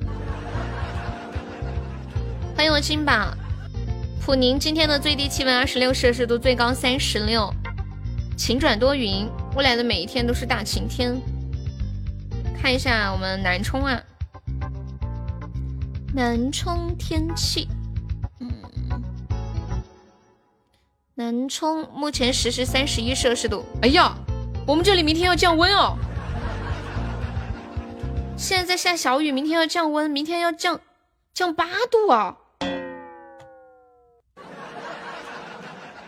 [2.57, 3.37] 欢迎我金宝，
[4.24, 7.53] 普宁今天的最低气温二十六摄氏度，最高三十六，
[8.39, 11.20] 晴转多云，未来的每一天都是大晴天。
[12.62, 14.02] 看一下我们南充啊，
[16.14, 17.66] 南充天气，
[18.38, 18.52] 嗯，
[21.14, 23.64] 南充目前实时三十一摄氏度。
[23.80, 24.14] 哎呀，
[24.66, 25.96] 我们这里明天要降温哦，
[28.36, 30.82] 现在在下小雨，明天要降温，明天要降
[31.32, 32.36] 降八度啊。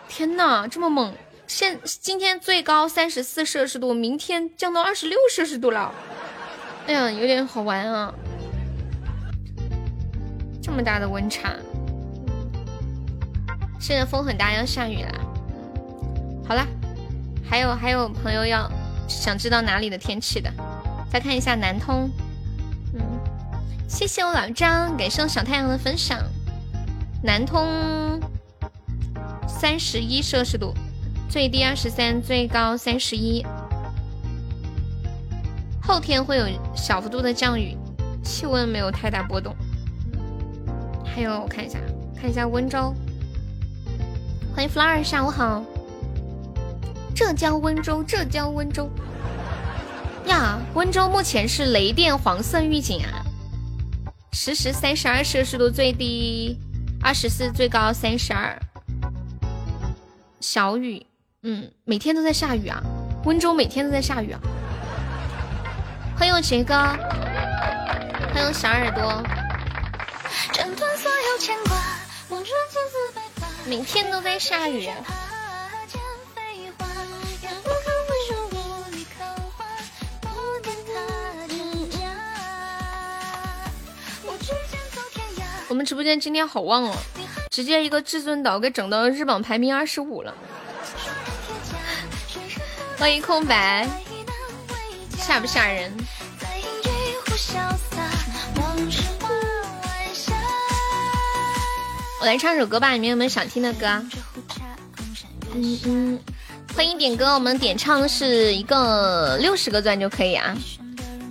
[0.06, 1.14] 天呐，这么猛！
[1.46, 5.94] 现今天最高三十四摄氏度，明天降到二十六摄氏度了。
[6.86, 8.12] 哎呀，有点好玩啊！
[10.60, 11.54] 这么大的温差，
[13.80, 15.12] 现在风很大，要下雨了。
[16.46, 16.66] 好啦，
[17.48, 18.70] 还有还有朋友要
[19.08, 20.52] 想知道哪里的天气的，
[21.10, 22.10] 再看一下南通。
[22.94, 23.00] 嗯，
[23.88, 26.18] 谢谢我老张，感谢我小太阳的分享。
[27.22, 28.20] 南通。
[29.46, 30.74] 三十一摄氏度，
[31.28, 33.46] 最低二十三，最高三十一。
[35.84, 37.76] 后天会有小幅度的降雨，
[38.22, 39.54] 气温没有太大波动。
[41.04, 41.78] 还有，我看一下，
[42.18, 42.94] 看一下温州。
[44.54, 45.64] 欢迎 flower，下午好。
[47.14, 48.88] 浙江温州，浙江温州。
[50.26, 53.26] 呀，温州目前是雷电黄色预警啊，
[54.32, 56.56] 实时三十二摄氏度，最低
[57.02, 58.56] 二十四，最高三十二。
[60.40, 61.04] 小雨，
[61.42, 62.80] 嗯，每天都在下雨啊，
[63.24, 64.40] 温州每天都在下雨啊。
[66.16, 66.74] 欢迎我杰哥，
[68.34, 69.22] 欢迎小耳朵。
[73.66, 74.90] 每天都在下雨。
[85.68, 86.94] 我们直播间今天好旺哦。
[87.50, 90.34] 直接一个至尊岛给整到日榜排名二十五了，
[92.98, 93.86] 欢迎空白，
[95.22, 95.92] 吓不吓人？
[102.20, 103.86] 我来唱首歌吧，你们有没有想听的歌？
[105.54, 106.20] 嗯嗯，
[106.74, 110.56] 欢迎点歌，我们点唱是一个六十个钻就可以啊，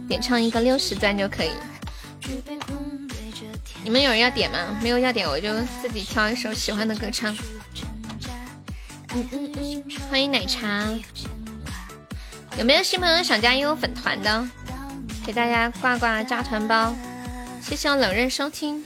[0.07, 1.51] 点唱一个六十钻就可以。
[3.83, 4.57] 你们有人要点吗？
[4.81, 7.35] 没有要点，我就自己挑一首喜欢的歌唱。
[9.13, 10.87] 嗯嗯嗯，欢迎奶茶。
[12.57, 14.47] 有没有新朋友想加悠悠粉团的？
[15.25, 16.93] 给大家挂挂加团包。
[17.61, 18.83] 谢谢我冷刃收听。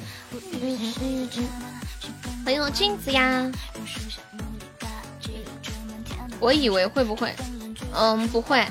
[2.44, 3.52] 欢迎我镜子呀。
[6.40, 7.34] 我以为会不会？
[7.94, 8.66] 嗯，不会。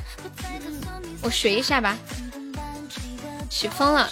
[1.22, 1.97] 我学一下吧。
[3.51, 4.09] 起风了。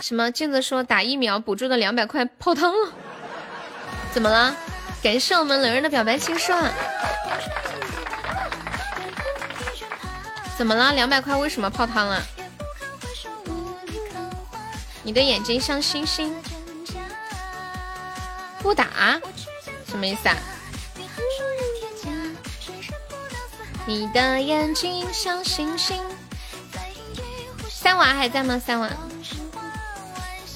[0.00, 2.92] 什么镜子说打疫苗补助的两百块泡汤了？
[4.12, 4.56] 怎么了？
[5.02, 6.52] 感谢我们冷刃的表白情书。
[10.60, 10.92] 怎么了？
[10.92, 12.22] 两百块为什么泡汤了？
[15.02, 16.36] 你的眼睛像星星。
[18.58, 19.18] 不打？
[19.88, 20.36] 什么意思啊？
[23.86, 25.98] 你的眼睛像星星。
[27.70, 28.60] 三娃还在吗？
[28.62, 28.90] 三娃。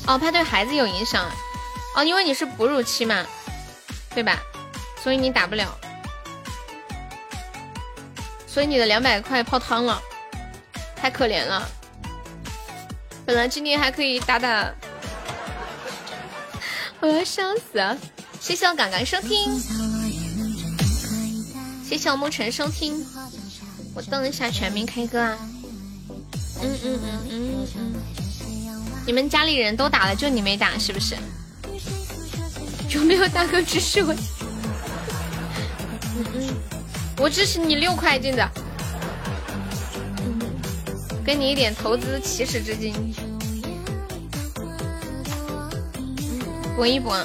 [0.06, 1.24] 哦，怕对孩子有影响，
[1.96, 3.24] 哦，因为你是哺乳期嘛，
[4.10, 4.38] 对吧？
[5.02, 5.74] 所以你打不了，
[8.54, 10.00] 所以你的两百块泡汤了，
[10.94, 11.68] 太可怜了。
[13.26, 14.72] 本来今天还可以打打，
[17.02, 17.98] 我要笑死了。
[18.38, 19.60] 谢谢我刚刚收听，
[21.84, 23.04] 谢谢我沐晨收听。
[23.92, 25.36] 我登一下全民 K 歌啊，
[26.62, 27.92] 嗯嗯嗯嗯嗯。
[29.04, 31.16] 你们家里人都打了，就你没打，是不是？
[32.90, 34.14] 有没有大哥支持我？
[36.16, 36.54] 嗯嗯，
[37.16, 38.42] 我支持你六块金子，
[41.24, 42.92] 给你一点投资起始资金。
[46.76, 47.16] 搏一搏。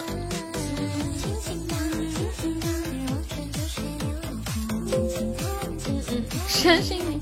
[6.48, 7.20] 相信你。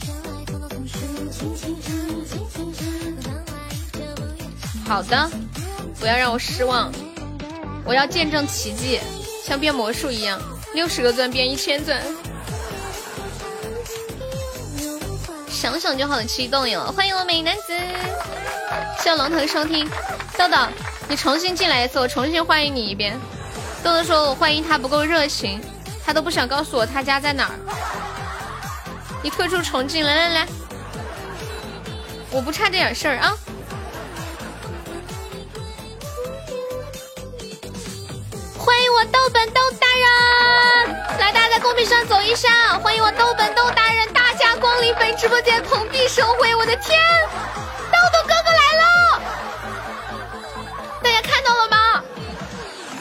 [4.86, 5.30] 好的，
[6.00, 6.92] 不要让我失望，
[7.86, 9.00] 我要见证奇迹，
[9.46, 10.40] 像变魔术一样，
[10.74, 12.02] 六十个钻变一千钻。
[15.58, 16.94] 想想就好激动哟！
[16.96, 17.76] 欢迎我美男子，
[19.00, 19.90] 谢谢龙头收听。
[20.38, 20.56] 豆豆，
[21.10, 23.20] 你重新进来一次，我重新欢迎你一遍。
[23.84, 25.60] 豆豆说我欢迎他不够热情，
[26.06, 27.56] 他都不想告诉我他家在哪儿。
[29.24, 30.48] 你退出重进，来来来，
[32.30, 33.34] 我不差这点事儿啊。
[38.68, 40.90] 欢迎我豆本豆大人，
[41.20, 42.78] 来大家在公屏上走一下。
[42.80, 46.54] 欢迎我豆本豆大人，大驾光临本直播间，蓬荜生辉。
[46.54, 47.00] 我的天，
[47.90, 49.22] 豆豆哥哥来了！
[51.02, 52.04] 大家看到了吗？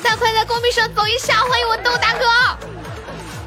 [0.04, 2.26] 大家快在公屏上走一下，欢迎我豆大哥。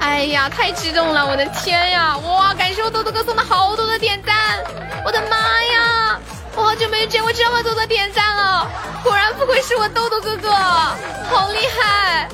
[0.01, 1.25] 哎呀，太激动了！
[1.25, 2.53] 我的天呀，哇！
[2.53, 4.61] 感谢我豆豆哥送的好多的点赞，
[5.05, 6.19] 我的妈呀！
[6.55, 8.67] 我好久没有见过这么多的点赞了，
[9.03, 12.27] 果然不愧是我豆豆哥哥，好厉害，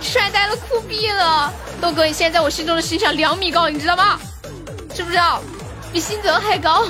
[0.00, 1.52] 帅呆了，酷毙了！
[1.80, 4.20] 豆哥，你现在在我心中的形象两米高，你知道吗？
[4.94, 5.42] 知不知道？
[5.92, 6.86] 比新泽还高！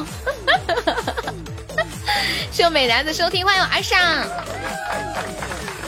[2.53, 3.99] 谢谢美男子收听，欢迎我二上，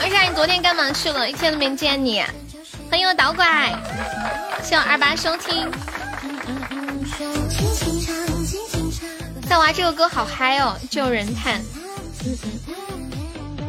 [0.01, 1.29] 二上，你昨天干嘛去了？
[1.29, 2.25] 一天都没见你。
[2.91, 3.47] 欢迎我导拐，
[4.63, 5.71] 谢我二八收听。
[9.49, 11.61] 大娃这个歌好嗨哦，救人叹。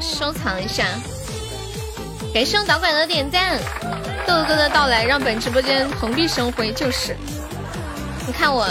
[0.02, 0.86] 收藏一下，
[2.34, 3.60] 感谢我导管的点赞。
[4.26, 7.16] 豆豆哥的到来让本直播间蓬荜生辉，就是。
[8.28, 8.68] 你看我，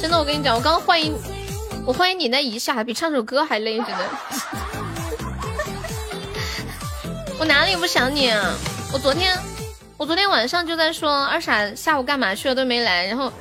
[0.00, 1.14] 真的，我跟你讲，我刚欢迎，
[1.86, 4.10] 我欢迎你那一下，比唱首歌还累，真的。
[7.38, 8.54] 我哪里不想你啊？
[8.92, 9.38] 我昨天，
[9.96, 13.32] 我昨天晚上就在说二傻下午干嘛去了，都没来，然后。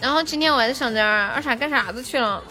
[0.00, 2.42] 然后今天我还在想着二傻干啥子去了。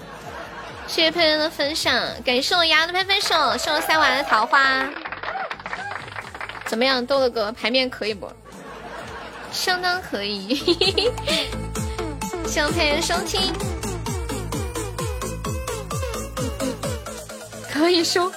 [0.88, 1.94] 谢谢佩恩的分享，
[2.26, 4.86] 感谢我丫的拍拍手，谢我三娃的桃花。
[6.66, 8.32] 怎么样，豆豆哥牌面可以不？
[9.52, 10.56] 相当可以。
[12.48, 13.54] 谢佩恩收听，
[17.72, 18.32] 可以收。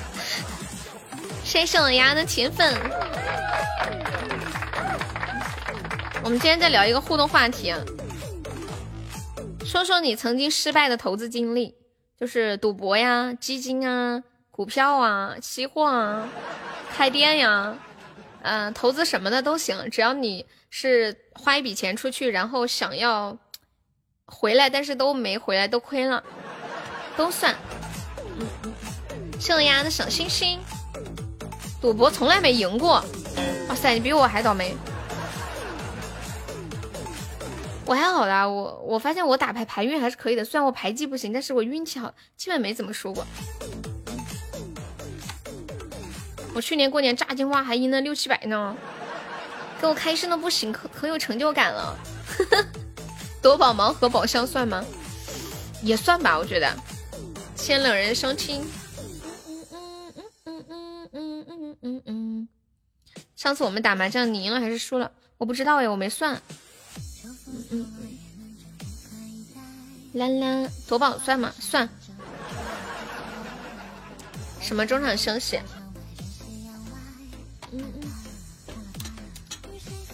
[1.44, 2.74] 谢谢我丫的铁粉。
[6.30, 7.74] 我们今天在聊一个互动话题，
[9.64, 11.74] 说说你曾经失败的投资经历，
[12.16, 14.22] 就是赌博呀、基金啊、
[14.52, 16.28] 股票啊、期货啊、
[16.94, 17.76] 开店呀，
[18.42, 23.36] 嗯，投资什么的都行，只要你是花一笔钱出去，然后想要
[24.24, 26.22] 回来，但是都没回来，都亏了，
[27.16, 27.52] 都算。
[29.40, 30.60] 谢我丫的小星星，
[31.80, 33.04] 赌博从来没赢过，
[33.68, 34.76] 哇塞，你比我还倒霉。
[37.90, 43.26] 我还好啦，我我发现我打牌牌运还是可以的，虽然我牌技不行，但是我运气好，基本没怎么输过。
[46.54, 48.76] 我去年过年炸金花还赢了六七百呢，
[49.80, 51.98] 给我开心的不行，可可有成就感了。
[53.42, 54.84] 夺宝盲盒宝箱算吗？
[55.82, 56.72] 也算吧，我觉得。
[57.56, 58.64] 千冷人收听。
[59.42, 59.66] 嗯
[60.44, 62.48] 嗯嗯嗯嗯嗯嗯嗯。
[63.34, 65.10] 上次我们打麻将，你赢了还是输了？
[65.38, 66.40] 我不知道呀，我没算。
[67.70, 67.86] 嗯，
[70.14, 71.52] 啦啦，夺宝算吗？
[71.58, 71.88] 算。
[74.60, 75.58] 什么中场休息？
[77.72, 78.10] 嗯嗯。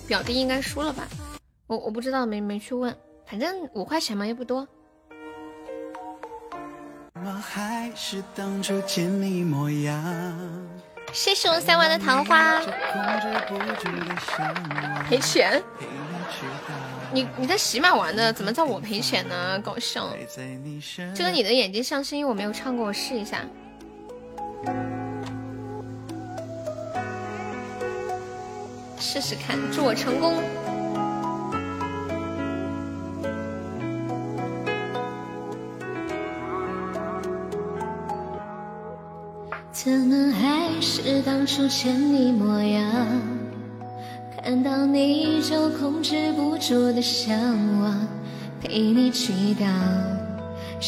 [0.07, 1.09] 表弟应该输了吧？
[1.67, 2.97] 我我不知道，没没去问。
[3.27, 4.69] 反正五块钱嘛，又不多。
[11.13, 12.61] 谢谢我三万的桃花。
[15.09, 15.61] 赔钱。
[17.17, 19.59] 你你在喜马玩的，怎么在我赔钱呢？
[19.61, 20.15] 搞笑！
[21.15, 23.41] 这个你的眼睛像星星，我没有唱过，我试一下。
[28.99, 30.35] 试试看，祝我成功。
[39.73, 43.46] 怎么还是当初见你模样？
[44.47, 47.37] 看到你就控制不住的向
[47.81, 48.07] 往，
[48.63, 49.67] 陪你去到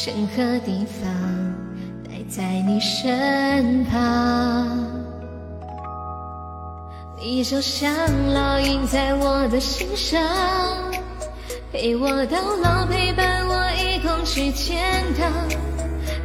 [0.07, 1.11] 任何地方，
[2.05, 4.79] 待在你身旁。
[7.21, 7.93] 你就像
[8.33, 10.23] 烙印在我的心上，
[11.73, 15.33] 陪我到老，陪伴我一同去天堂。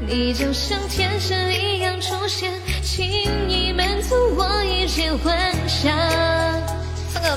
[0.07, 1.99] 你就像天使一样。
[1.99, 3.05] 出现，轻
[3.47, 5.52] 易满足我一切幻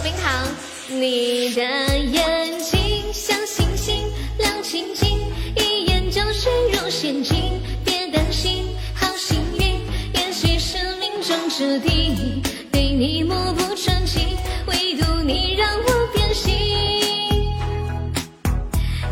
[0.01, 0.47] 冰糖。
[0.88, 5.18] 你的眼睛像星星亮晶晶，
[5.57, 7.61] 一眼就坠入陷阱。
[7.84, 9.80] 别担心，好幸运，
[10.14, 12.42] 也许是命中注定。
[12.70, 14.36] 对你目不转睛，
[14.66, 16.53] 唯独你让我变心。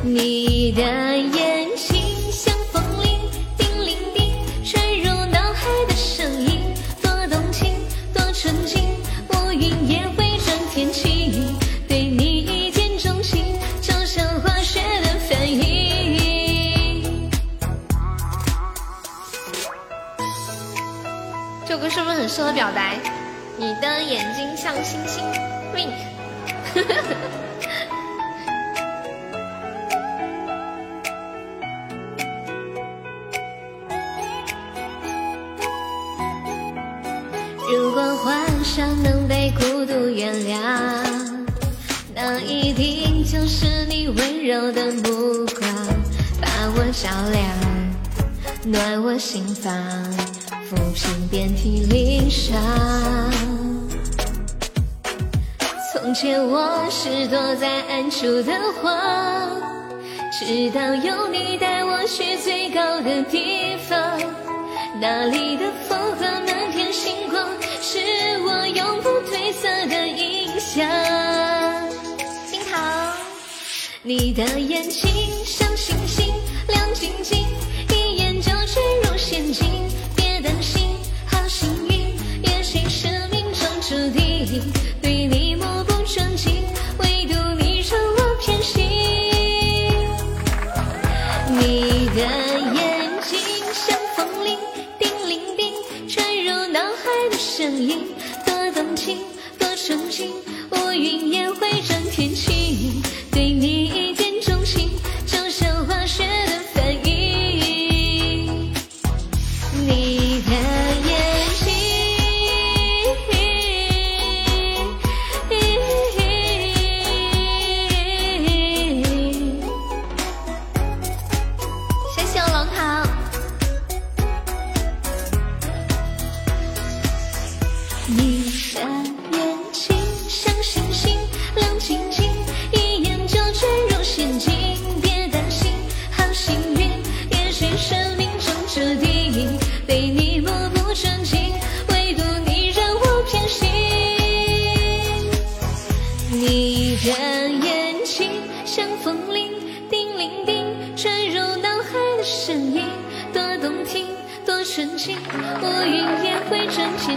[0.03, 1.64] 你的眼
[22.25, 22.99] 很适合表白？
[23.59, 25.23] 你的眼睛像星星
[25.75, 25.93] ，wink。
[37.71, 40.57] 如果幻想能被孤独原谅，
[42.15, 45.61] 那一定就是你温柔的目光，
[46.41, 47.45] 把我照亮，
[48.65, 49.71] 暖我心房，
[50.75, 52.61] 抚平遍体鳞伤。
[55.93, 58.91] 从前我是躲在暗处的花，
[60.33, 63.99] 直到有你带我去最高的地方。
[65.01, 67.47] 那里的风和满天星光，
[67.81, 67.99] 是
[68.45, 70.87] 我永不褪色的印象。
[72.51, 73.13] 冰糖，
[74.03, 75.11] 你的眼睛
[97.65, 97.97] 声音，
[98.45, 99.17] 多动情，
[99.59, 100.31] 多深情，
[100.73, 103.03] 乌云也会转天晴。
[103.33, 103.74] 对你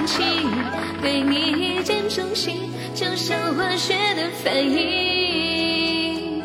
[0.08, 0.50] 转天晴。
[1.02, 6.42] 对你一见钟情，就像化学的反应。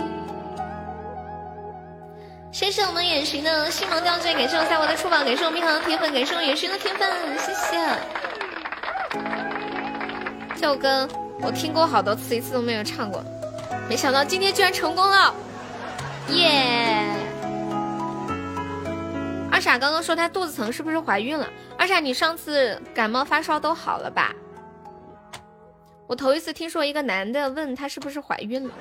[2.51, 7.09] 谢谢我们远行的星芒吊坠，感谢我赛博的出宝，感谢我冰糖的铁粉，感谢我远行的铁粉，
[7.39, 7.79] 谢谢。
[10.57, 11.09] 这首歌
[11.41, 13.25] 我听过好多次，一次都没有唱过，
[13.89, 15.35] 没想到今天居然成功了，
[16.29, 16.92] 耶！
[19.53, 21.47] 二傻刚刚说她肚子疼，是不是怀孕了？
[21.79, 24.35] 二傻，你上次感冒发烧都好了吧？
[26.07, 28.73] 我头一次听说一个男的问她是不是怀孕了，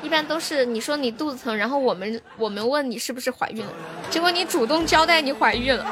[0.00, 3.72] 一般都是你说你肚子疼，然后我们我们问你是不是怀孕了，
[4.08, 5.84] 结果你主动交代你怀孕了。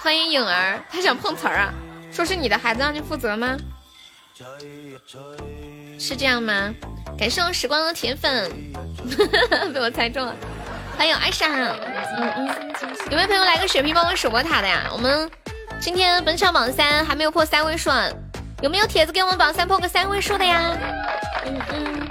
[0.00, 1.74] 欢迎颖儿，他想碰瓷儿啊？
[2.10, 3.54] 说是你的孩子让你负责吗？
[5.98, 6.74] 是这样吗？
[7.18, 8.50] 感谢时光的铁粉，
[9.74, 10.34] 被我猜中了。
[10.96, 12.48] 欢迎艾莎，嗯嗯，
[13.10, 14.88] 有没有朋友来个血瓶帮我守波塔的呀？
[14.92, 15.30] 我们
[15.80, 17.90] 今天本场榜三还没有破三位数，
[18.62, 20.76] 有没有铁子给我们榜三破个三位数的呀？
[21.44, 22.08] 嗯嗯，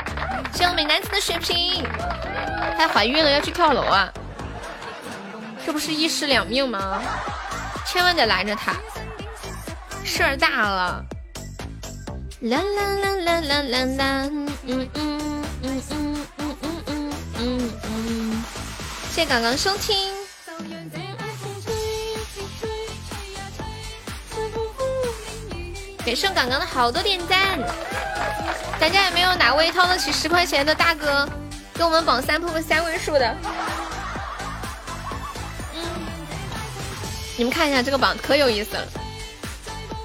[0.53, 1.83] 谢我美男子的血瓶，
[2.77, 4.11] 她怀孕了要去跳楼啊？
[5.65, 7.01] 这不是一尸两命吗？
[7.85, 8.73] 千万得拦着她，
[10.03, 11.05] 事儿大了。
[12.41, 16.55] 啦啦啦啦啦啦啦，嗯嗯嗯嗯嗯嗯
[16.87, 18.30] 嗯嗯嗯，
[19.11, 20.09] 谢谢刚刚收听。
[26.05, 27.59] 给盛刚刚的好多点赞，
[28.79, 31.27] 大家有没有哪位掏得起十块钱的大哥，
[31.73, 33.35] 给我们榜三破个三位数的？
[37.35, 38.87] 你们看一下这个榜可有意思了。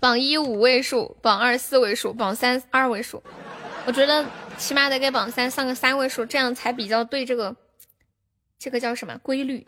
[0.01, 3.23] 榜一五位数，榜二四位数，榜三二位数。
[3.85, 4.27] 我觉得
[4.59, 7.55] 起码得给榜三上个三位数，这样才比较对这个，
[8.59, 9.67] 这个叫什么规律？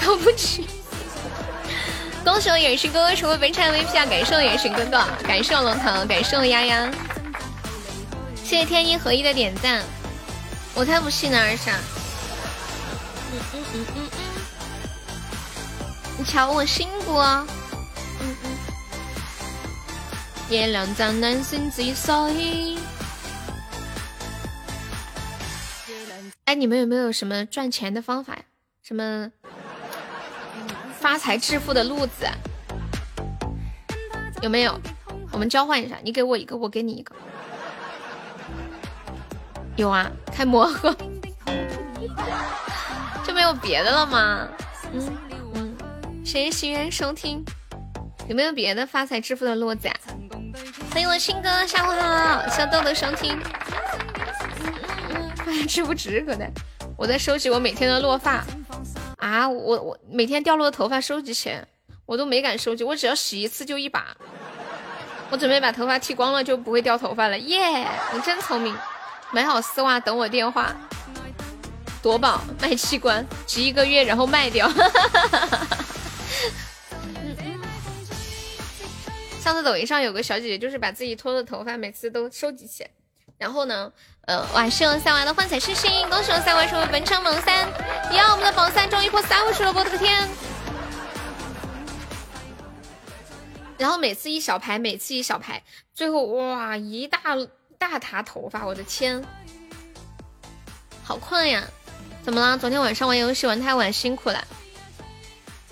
[0.00, 0.66] 了不起！
[2.24, 4.06] 恭喜我眼神哥哥成为本场 VP 啊！
[4.06, 6.90] 感谢我眼神哥哥，感谢我龙腾，感谢我丫丫，
[8.36, 9.82] 谢谢天一合一的点赞，
[10.74, 11.72] 我才不信呢二傻。
[13.32, 14.08] 嗯嗯嗯嗯，
[16.18, 17.46] 你瞧我辛苦啊！
[18.20, 18.50] 嗯嗯，
[20.50, 22.76] 月亮在男生之水。
[26.50, 28.42] 哎，你们有没有什么赚钱的方法呀？
[28.82, 29.30] 什么
[30.98, 32.26] 发财致富的路子？
[34.42, 34.76] 有没有？
[35.30, 37.14] 我们交换一下，你给我一个，我给你一个。
[39.76, 40.92] 有啊，开魔盒
[43.24, 44.48] 就没有别的了吗？
[44.92, 45.16] 嗯
[45.54, 45.76] 嗯，
[46.24, 47.44] 谢谢心愿收听。
[48.26, 49.94] 有没有别的发财致富的路子呀？
[50.90, 53.38] 欢迎我新哥，下午好，小豆豆收听。
[55.68, 56.20] 值不值？
[56.22, 56.50] 可能
[56.96, 58.44] 我在收集我每天的落发
[59.18, 59.48] 啊！
[59.48, 61.66] 我我每天掉落的头发收集起来，
[62.06, 62.84] 我都没敢收集。
[62.84, 64.16] 我只要洗一次就一把。
[65.30, 67.38] 我准备把头发剃光了，就不会掉头发了。
[67.38, 67.86] 耶！
[68.12, 68.76] 你真聪明，
[69.32, 70.74] 买好丝袜等我电话。
[72.02, 74.68] 夺宝卖器官，集一个月然后卖掉。
[79.40, 82.90] 上次抖音上有个小姐姐，就是把自己脱的头发每次都收集起来。
[83.40, 83.90] 然后呢，
[84.26, 87.66] 呃，晚上三娃的幻彩星星，恭喜我三娃成为本场榜三，
[88.12, 90.28] 呀，我们的榜三终于破三位数了，我的天！
[93.78, 95.62] 然后每次一小排，每次一小排，
[95.94, 97.18] 最后哇，一大
[97.78, 99.24] 大沓头发，我的天，
[101.02, 101.64] 好困呀！
[102.22, 102.58] 怎么了？
[102.58, 104.44] 昨天晚上玩游戏玩太晚，辛苦了。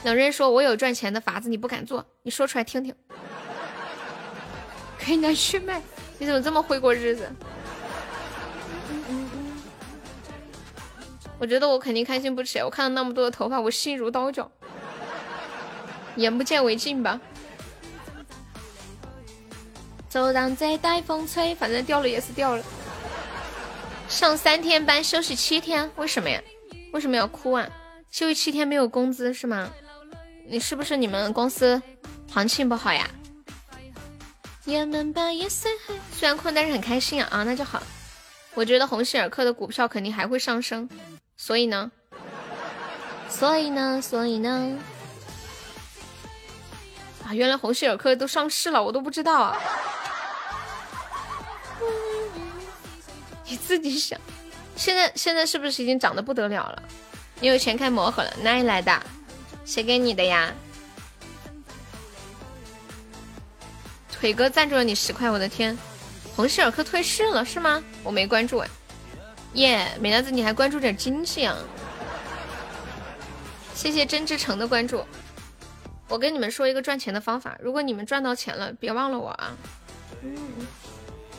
[0.04, 2.94] 有人说我有赚钱的法子，你不敢做，你说出来听听，
[4.98, 5.82] 可以拿去卖。
[6.20, 7.30] 你怎么这么会过日子？
[11.38, 12.58] 我觉得我肯定开心不起。
[12.60, 14.50] 我看到那么多的头发，我心如刀绞，
[16.16, 17.20] 眼不见为净吧。
[20.08, 22.64] 就让这带风吹，反正掉了也是掉了。
[24.08, 26.42] 上三天班，休息七天，为什么呀？
[26.92, 27.68] 为什么要哭啊？
[28.10, 29.70] 休息七天没有工资是吗？
[30.48, 31.80] 你是不是你们公司
[32.30, 33.06] 行情不好呀？
[34.64, 34.90] 虽然
[36.36, 37.82] 困，但是很开心啊啊，那就好。
[38.54, 40.88] 我觉得鸿星尔克的股票肯定还会上升。
[41.40, 41.90] 所以呢，
[43.30, 44.76] 所以呢，所以呢，
[47.24, 49.56] 啊，原来红希尔克都上市了，我都不知道啊。
[53.46, 54.20] 你自己想，
[54.76, 56.82] 现在现在是不是已经涨得不得了了？
[57.40, 58.30] 你有钱开魔盒了？
[58.42, 59.00] 哪里来的？
[59.64, 60.52] 谁给你的呀？
[64.10, 65.78] 腿哥赞助了你十块，我的天，
[66.34, 67.82] 红希尔克退市了是吗？
[68.02, 68.68] 我没关注哎。
[69.54, 71.56] 耶，美男子，你还关注点经济啊？
[73.74, 75.04] 谢谢真之诚的关注。
[76.08, 79.56] 我跟你们说一个赚钱的方法，如果你们赚到钱了，别忘了我啊。
[80.22, 80.36] 嗯，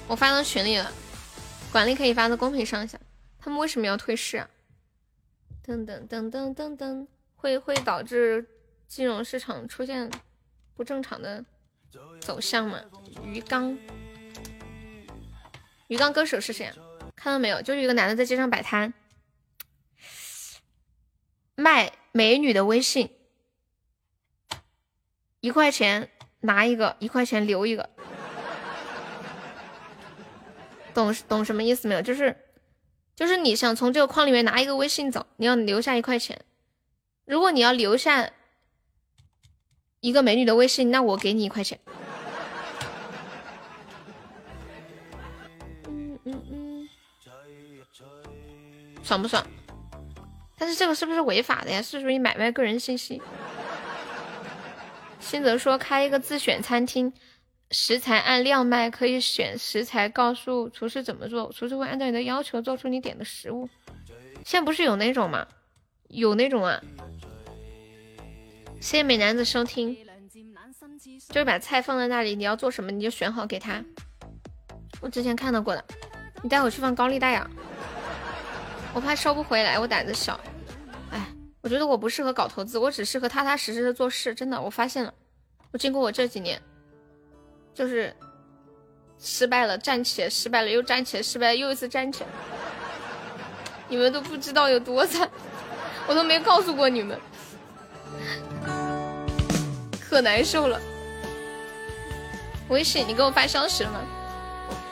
[0.07, 0.91] 我发到群里了，
[1.71, 2.99] 管理可以发到公屏上一下。
[3.39, 4.49] 他们为什么要退市啊？
[5.65, 8.45] 噔噔噔噔噔噔，会会导致
[8.87, 10.09] 金融市场出现
[10.75, 11.43] 不正常的
[12.19, 12.79] 走向吗？
[13.23, 13.77] 鱼缸，
[15.87, 16.75] 鱼缸歌手是谁啊？
[17.21, 17.61] 看到没有？
[17.61, 18.93] 就是一个男的在街上摆摊，
[21.55, 23.11] 卖美女的微信，
[25.41, 26.09] 一块钱
[26.39, 27.89] 拿一个，一块钱留一个，
[30.93, 32.01] 懂懂什么意思没有？
[32.01, 32.37] 就是
[33.17, 36.39] 就是你想从这个框里面拿一个微信走，你要留下一块钱。
[37.25, 38.31] 如果你要留下
[39.99, 41.77] 一个美女的微信，那我给你一块钱。
[49.09, 49.43] 爽不爽？
[50.55, 51.81] 但是这个是不是违法的呀？
[51.81, 53.19] 是属于买卖个人信息。
[55.19, 57.11] 新泽说开一个自选餐厅，
[57.71, 63.67] 食材按量卖，可以选食材，告诉厨师怎么做，厨师会按照你的要求做出你点的食物。
[64.45, 65.47] 现在不是有那种吗？
[66.09, 66.79] 有那种啊。
[68.79, 69.97] 谢谢美男子收听，
[71.29, 73.83] 就是把菜放在那里，你要做什么你就选好给他。
[75.01, 75.83] 我之前看到过的，
[76.43, 77.49] 你待会去放高利贷啊。
[78.99, 80.37] 我怕收不回来，我胆子小。
[81.09, 81.25] 哎，
[81.61, 84.35] 我觉得我不适合搞投资，我只适合踏踏实实的做事。
[84.35, 85.13] 真的，我发现了，
[85.71, 86.61] 我经过我这几年，
[87.73, 88.13] 就是
[89.17, 92.29] 失败了，站起来，失败了又站起来，失败了又一次站起来。
[93.87, 95.29] 你们都不知道有多惨，
[96.05, 97.17] 我都没告诉过你们，
[100.01, 100.77] 可难受了。
[102.67, 104.01] 微信，你给我发消息了吗？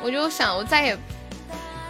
[0.02, 0.98] 我就想，我再也。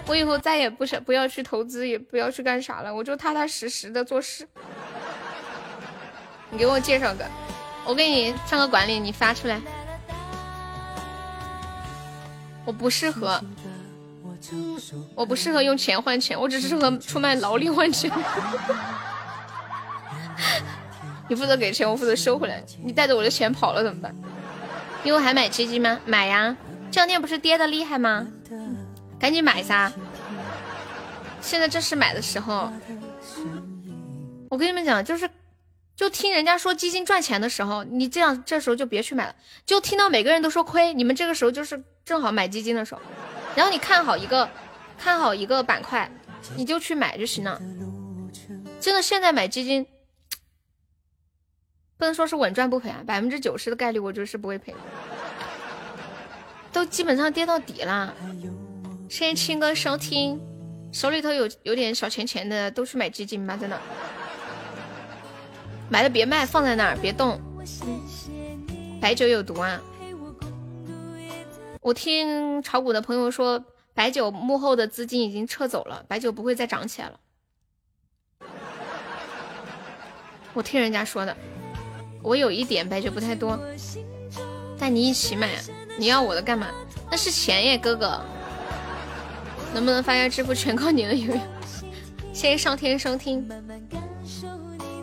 [0.08, 4.47] 我以后再也不想不要去投资，也不要去干啥了，我就踏踏实实的做事。
[6.49, 7.26] 你给我介绍个，
[7.86, 9.62] 我给你上个管理，你发出来。
[12.64, 13.41] 我不适合，
[15.14, 18.10] 我不适合用钱换钱，我只适合出卖劳力换钱。
[21.28, 22.64] 你负责给钱，我负责收回来。
[22.82, 24.16] 你带着我的钱跑了怎么办？
[25.03, 25.99] 因为还买基金吗？
[26.05, 26.55] 买呀！
[26.89, 28.26] 这两天不是跌的厉害吗？
[29.20, 29.91] 赶紧买噻！
[31.41, 32.72] 现在正是买的时候。
[34.49, 35.30] 我跟你们讲，就是，
[35.95, 39.36] 就听人家说基金赚钱的时候，你这样这时候就别去买了。
[39.65, 43.01] 就听到每个人都说亏，你们这个时候就是正好买基金的时候。
[43.55, 44.49] 然后你看好一个，
[44.97, 46.09] 看好一个板块，
[46.55, 47.59] 你就去买就行了。
[48.80, 49.86] 真的，现在买基金。
[51.97, 54.76] 不能说是稳赚不赔啊，百分之九十的概率我就是不会赔，
[56.72, 58.13] 都基本上跌到底了。
[59.10, 60.39] 谢谢青哥收听，
[60.91, 63.80] 手里头有有点小钱钱的都去买基金吧，真的，
[65.89, 67.39] 买了别卖，放在那儿别动。
[68.99, 69.80] 白酒有毒啊！
[71.82, 77.20] 我听炒股的朋友说，白酒幕后的资金已经撤走了，白酒不会再涨起来了。
[80.53, 81.36] 我听人家说的。
[82.22, 83.58] 我有一点白酒不太多，
[84.78, 85.49] 带你一起买。
[85.97, 86.68] 你要我的干嘛？
[87.10, 88.22] 那是钱耶，哥哥。
[89.78, 90.55] 能不能发下支付？
[90.55, 91.39] 全靠你了，悠悠。
[92.34, 93.47] 谢谢上天收听。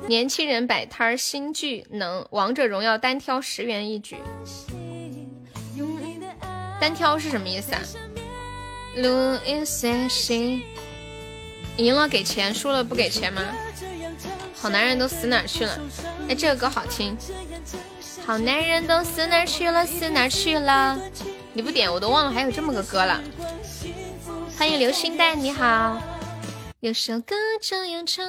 [0.09, 4.17] 年轻人摆摊儿新技能，王者荣耀单挑十元一局。
[6.81, 7.81] 单挑是什么意思啊？
[11.77, 13.43] 赢了给钱，输了不给钱吗？
[14.57, 15.79] 好男人都死哪去了？
[16.29, 17.17] 哎，这个歌好听。
[18.27, 19.87] 好男人都死哪去了？
[19.87, 21.01] 死哪去了？
[21.53, 23.23] 你不点我都忘了还有这么个歌了。
[24.57, 26.01] 欢迎流星蛋，你好。
[26.81, 28.25] 有首歌这样唱。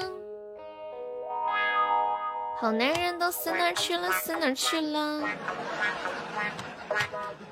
[2.60, 4.12] 好男人都死哪去了？
[4.12, 5.22] 死哪去了？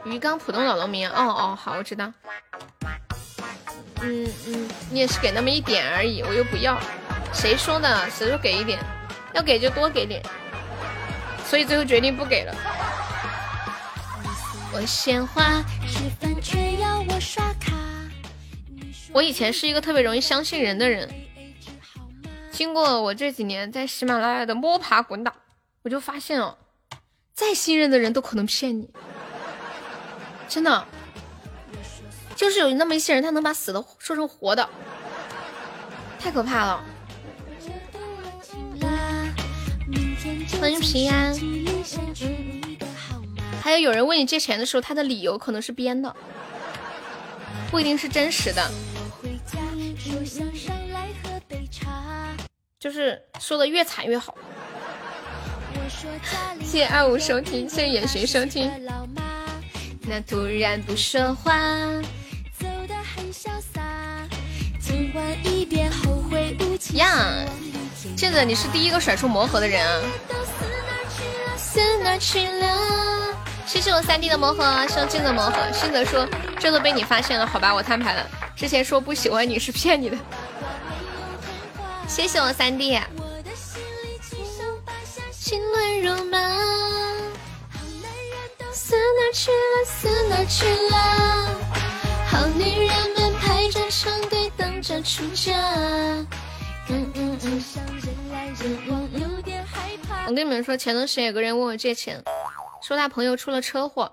[0.03, 1.07] 鱼缸普通老农民。
[1.07, 2.11] 哦哦，好，我知道。
[4.01, 6.79] 嗯嗯，你也是给那么一点而已，我又不要。
[7.31, 8.09] 谁说的？
[8.09, 8.79] 谁说给一点？
[9.33, 10.21] 要给就多给点。
[11.45, 12.55] 所以最后决定不给了。
[14.73, 17.71] 我鲜花吃饭却要我刷卡，
[19.13, 21.07] 我以前是一个特别容易相信人的人，
[22.51, 25.31] 经过我这几年在喜马拉雅的摸爬滚打，
[25.83, 26.57] 我就发现哦，
[27.35, 28.89] 再信任的人都可能骗你，
[30.49, 30.87] 真的，
[32.35, 34.67] 就是有那么一些人，他能把死的说成活的，
[36.19, 36.83] 太可怕了。
[40.59, 41.35] 欢迎平安。
[43.61, 46.15] 还有有人问你借钱的时候，他的理由可能是编的，
[47.69, 48.71] 不一定是真实的。
[52.79, 54.35] 就是说的越惨越好。
[56.59, 58.71] 谢谢二五收听，谢谢眼神收听。
[60.01, 61.55] 那突然不说话，
[66.93, 67.45] 呀。
[68.17, 70.01] 现在你是第一个甩出魔盒的人啊！
[73.65, 75.55] 谢谢我三弟的魔盒，上镜的魔盒。
[75.73, 76.27] 新泽说
[76.59, 78.29] 这都被你发现了，好吧，我摊牌了。
[78.55, 80.17] 之前说不喜欢你是骗你的。
[82.07, 82.99] 谢谢我三弟。
[85.31, 86.37] 心乱如麻，
[88.71, 89.85] 死哪去了？
[89.85, 90.95] 死哪去了？
[92.27, 95.51] 好女人们排着长队等着出嫁。
[96.89, 97.63] 嗯嗯嗯。
[100.25, 102.23] 我跟你们说，前段时间有个人问我借钱，
[102.81, 104.11] 说他朋友出了车祸，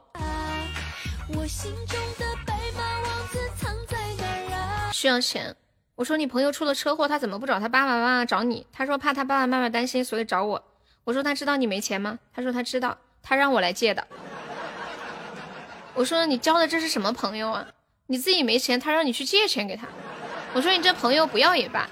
[5.01, 5.57] 需要钱。
[5.95, 8.67] 我说你朋友出了车祸，他怎么不找他爸爸妈妈找你？
[8.71, 10.63] 他说怕他爸爸妈妈担心，所以找我。
[11.05, 12.19] 我说他知道你没钱吗？
[12.35, 14.07] 他说他知道，他让我来借的。
[15.95, 17.67] 我说你交的这是什么朋友啊？
[18.09, 19.89] 你自己没钱，他让你去借钱给他。
[20.53, 21.89] 我说你这朋友不要也罢。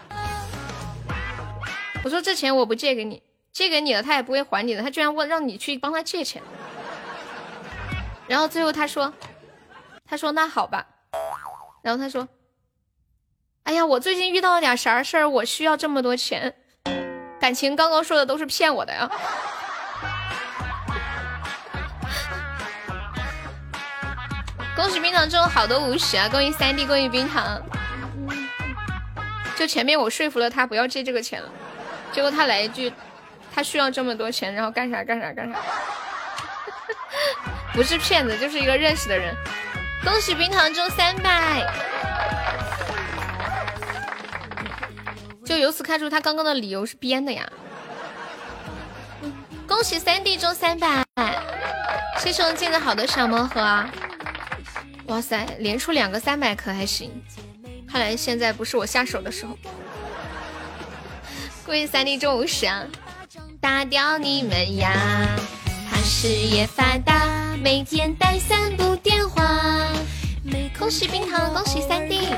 [2.04, 6.42] 我说这钱我不借给你，借给你了他也不会还你的，他居然问让你去帮他借钱，
[8.26, 9.11] 然后最后他说，
[10.04, 10.86] 他说那好吧，
[11.80, 12.28] 然后他说，
[13.69, 16.55] 哎呀我最近遇到了点啥事儿，我需要这么多钱，
[17.39, 19.11] 感情刚刚说的都是骗我的呀，
[24.75, 27.61] 恭喜冰糖中好多五十啊，恭喜三弟，恭喜冰糖，
[29.55, 31.51] 就前面我说服了他不要借这个钱了。
[32.11, 32.91] 结果他来一句，
[33.55, 35.59] 他需要这么多钱，然后干啥干啥干啥，
[37.77, 39.37] 不是骗子就是一个认识的人。
[40.03, 41.71] 恭喜冰糖中三百，
[45.49, 47.51] 就由此看出他刚刚的理由是编的呀。
[49.66, 51.03] 恭喜三弟中三百，
[52.18, 53.82] 谢谢我进的好的小盲盒。
[55.07, 57.11] 哇塞，连出两个三百可还行，
[57.90, 59.57] 看来现在不是我下手的时候。
[61.64, 62.84] 恭喜三弟中五十啊！
[63.59, 64.92] 打掉你们呀！
[65.90, 69.42] 他事业发达，每天带三部电话。
[70.78, 72.28] 恭喜冰糖，恭喜三弟。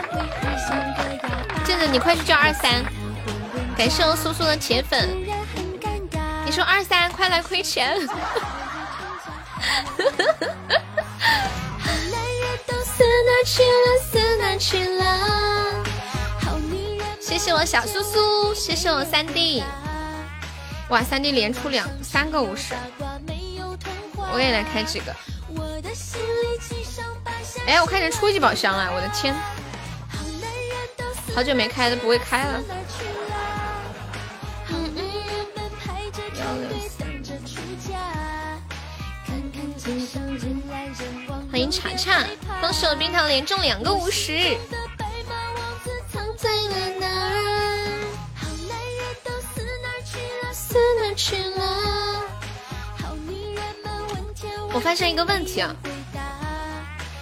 [1.64, 2.84] 镜子，你快去叫二三。
[3.76, 5.08] 感谢我苏苏的铁粉。
[6.44, 7.96] 你说二三，快来亏钱。
[17.20, 19.64] 谢谢我小苏苏，谢谢我三弟。
[20.90, 22.74] 哇，三弟连出两三个五十，
[24.32, 25.14] 我也来开几个。
[27.66, 29.34] 哎，我开成初级宝箱了，我的天！
[31.34, 32.60] 好久没开都不会开了。
[41.60, 42.26] 欢迎查查，
[42.62, 44.56] 恭喜我冰糖连中两个五十。
[54.72, 55.76] 我发现一个问题啊，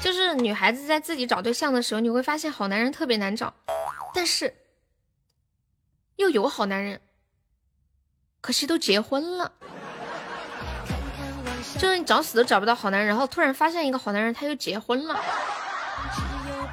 [0.00, 3.52] 就是女孩子在自己找对象的时候，你会发现好男人特别难找，
[4.14, 4.54] 但是
[6.14, 7.00] 又有好男人，
[8.40, 9.54] 可惜都结婚了。
[11.76, 15.18] 就是你找死都找不到好男人，然后突然发现一个好男人，他又结婚了，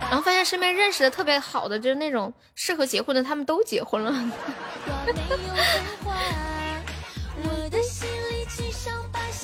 [0.01, 4.13] 然后发现身边认识的特别好的，就是那种适合结婚的，他们都结婚了。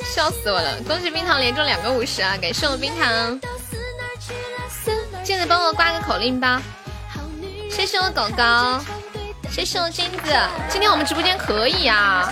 [0.03, 0.77] 笑死我了！
[0.83, 2.37] 恭喜冰糖连中两个五十啊！
[2.41, 3.39] 感谢我冰糖，
[5.23, 6.61] 记得帮我挂个口令吧。
[7.69, 8.43] 谢谢我狗狗，
[9.49, 10.33] 谢谢我金子。
[10.69, 12.31] 今天我们直播间可以啊！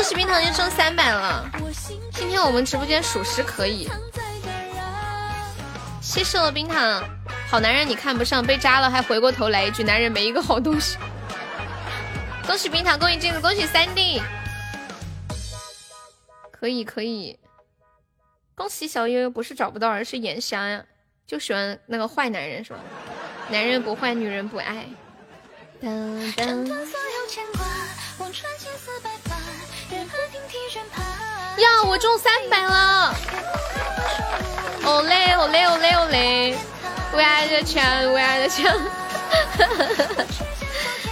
[0.00, 1.46] 恭喜冰糖又中三百了，
[2.14, 3.86] 今天我们直播间属实可以。
[6.00, 7.04] 谢谢我冰糖，
[7.50, 10.96] 好男人你看不上，被扎了还回过头来一句男人没一个好东西。
[12.46, 14.22] 恭喜冰糖，恭喜金子，恭喜三弟。
[16.50, 17.38] 可以可以，
[18.54, 20.82] 恭喜小悠悠不是找不到，而是眼瞎呀，
[21.26, 22.78] 就喜欢那个坏男人是吧？
[23.50, 24.86] 男人不坏，女人不爱。
[31.56, 33.14] 呀，我中三百了！
[34.84, 36.56] 哦嘞哦嘞哦嘞哦嘞！
[37.14, 37.82] 为爱的枪，
[38.12, 38.64] 为爱的枪！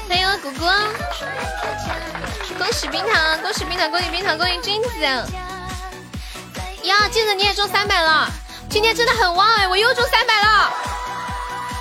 [0.08, 0.64] 欢迎我姑姑。
[2.56, 5.00] 恭喜冰糖，恭喜冰糖，恭喜冰糖，恭喜君子！
[6.84, 8.30] 呀，镜子你也中三百了，
[8.70, 10.72] 今天真的很旺哎，我又中三百了！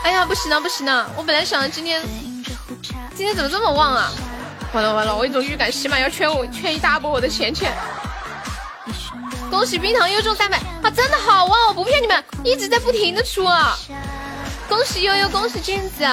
[0.04, 2.02] 哎呀，不行了不行了，我本来想着今天，
[3.16, 4.12] 今天怎么这么旺啊？
[4.74, 7.74] 完了完了，我一种预感，起码要圈我圈一大波我的钱钱。
[9.50, 13.78] 恭喜冰糖又中三百啊，真的好旺，我不骗你们，一直在不停的出啊！
[14.68, 16.06] 恭喜悠悠，恭喜君子，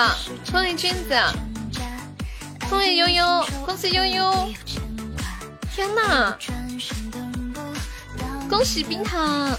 [0.53, 1.21] 恭喜君子。
[2.71, 4.49] 恭喜悠悠，恭喜悠悠！
[5.75, 6.35] 天呐！
[8.49, 9.51] 恭喜冰糖，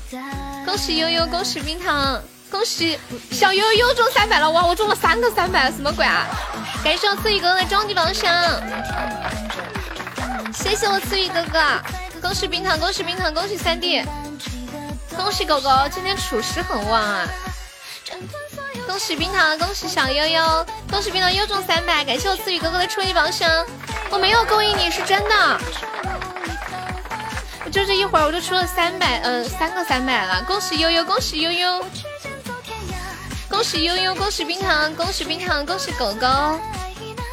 [0.65, 2.19] 恭喜悠悠，恭喜冰糖，
[2.51, 2.97] 恭喜
[3.31, 4.49] 小悠悠中三百了！
[4.49, 6.25] 哇，我中了三个三百，什么鬼啊？
[6.83, 8.31] 感谢我思雨哥哥的终极宝箱，
[10.53, 11.59] 谢谢我思雨哥哥！
[12.21, 14.03] 恭喜冰糖，恭喜冰糖，恭喜三弟，
[15.15, 17.27] 恭喜狗狗，今天属实很旺啊！
[18.87, 23.49] 恭喜冰糖，恭喜小悠悠，恭喜冰糖又中三百，感谢我思雨哥哥的初级宝箱，
[24.09, 25.59] 我没有勾引你是真的，
[27.65, 31.85] 我就这一会儿我就出了三百，嗯，三个三百了，恭喜悠悠，恭喜悠悠，
[33.49, 36.27] 恭喜悠悠，恭喜冰糖，恭喜冰糖，恭喜狗狗，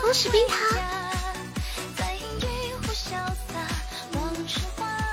[0.00, 0.58] 恭喜冰糖，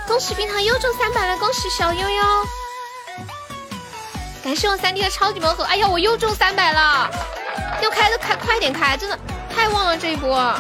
[0.08, 2.24] 恭喜冰糖又中三百了，恭喜小悠悠。
[4.44, 7.10] 感谢我三弟的超级盲盒，哎呀，我又中三百了！
[7.82, 9.18] 要开的开，快点开，真的
[9.54, 10.54] 太旺了这一波！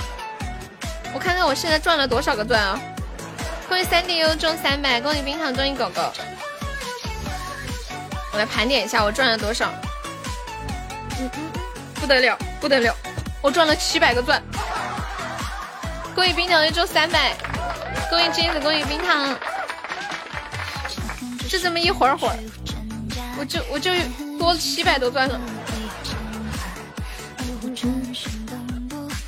[1.13, 2.79] 我看看我现在赚了多少个钻啊！
[3.67, 6.11] 恭喜三弟又中三百，恭喜冰糖，恭喜狗狗！
[8.31, 9.71] 我来盘点一下我赚了多少，
[11.95, 12.95] 不得了，不得了，
[13.41, 14.41] 我赚了七百个钻！
[16.15, 17.33] 恭喜冰糖又中三百，
[18.09, 19.35] 恭喜金子，恭喜冰糖！
[21.49, 22.35] 就这么一会儿会儿。
[23.37, 23.91] 我就我就
[24.37, 25.39] 多了七百多钻了，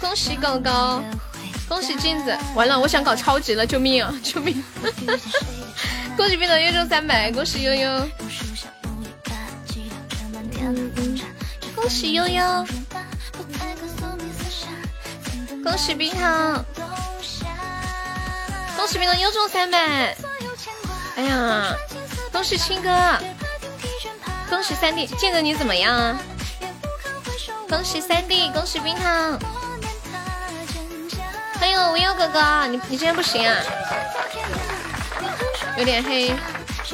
[0.02, 1.02] 恭喜狗狗，
[1.70, 4.62] 恭喜镜子，完了，我想搞超级了，救命啊，救命！
[6.18, 8.08] 恭喜冰糖又中三百，恭喜悠悠，
[11.82, 12.66] 恭喜悠悠，
[15.64, 16.64] 恭喜冰糖，
[18.78, 20.16] 恭喜冰糖又中三百！
[21.16, 21.74] 哎呀，
[22.32, 23.18] 恭喜青哥，
[24.48, 26.20] 恭喜三弟，见哥你怎么样啊？
[27.68, 29.40] 恭喜三弟，恭喜冰糖，
[31.60, 33.58] 欢迎无忧哥哥，你你今天不行啊？
[35.78, 36.32] 有点黑，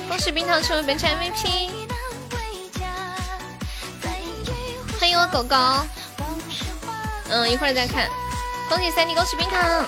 [0.08, 1.72] 恭喜冰糖成为本场 MVP，
[5.08, 5.56] 欢迎我狗狗，
[7.30, 8.10] 嗯，一会儿再看，
[8.68, 9.86] 恭喜三弟，恭喜冰糖，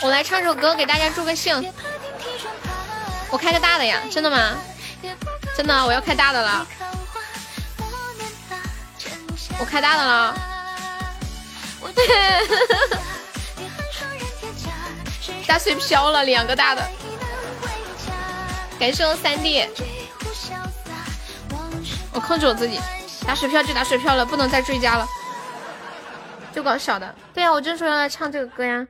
[0.00, 1.70] 我来唱首歌给大家助个兴，
[3.28, 4.56] 我开个大的呀，真的吗？
[5.54, 6.66] 真的，我要开大的了，
[9.58, 10.34] 我开大的了，
[15.46, 16.82] 大水飘了两个大的，
[18.80, 19.68] 感谢我三弟，
[22.16, 22.80] 我控制我自己，
[23.26, 25.06] 打水漂就打水漂了，不能再追加了，
[26.50, 27.14] 就搞小的。
[27.34, 28.86] 对呀，我就说要来唱这个歌呀，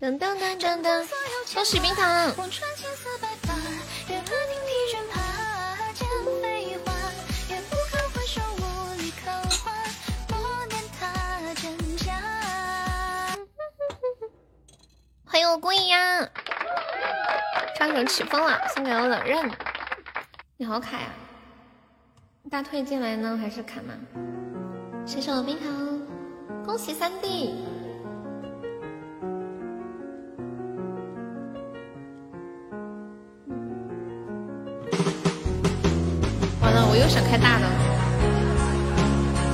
[0.00, 1.06] 噔噔噔噔噔，
[1.52, 2.32] 恭喜冰糖。
[15.26, 16.26] 欢迎我孤影 呀，
[17.76, 19.50] 唱首起风了，送给我冷刃。
[20.56, 21.06] 你好卡呀，
[22.52, 23.94] 大退进来呢还是卡吗？
[25.06, 25.98] 谢谢我冰糖，
[26.66, 27.54] 恭喜三弟。
[36.60, 37.64] 完了，我又想开大的。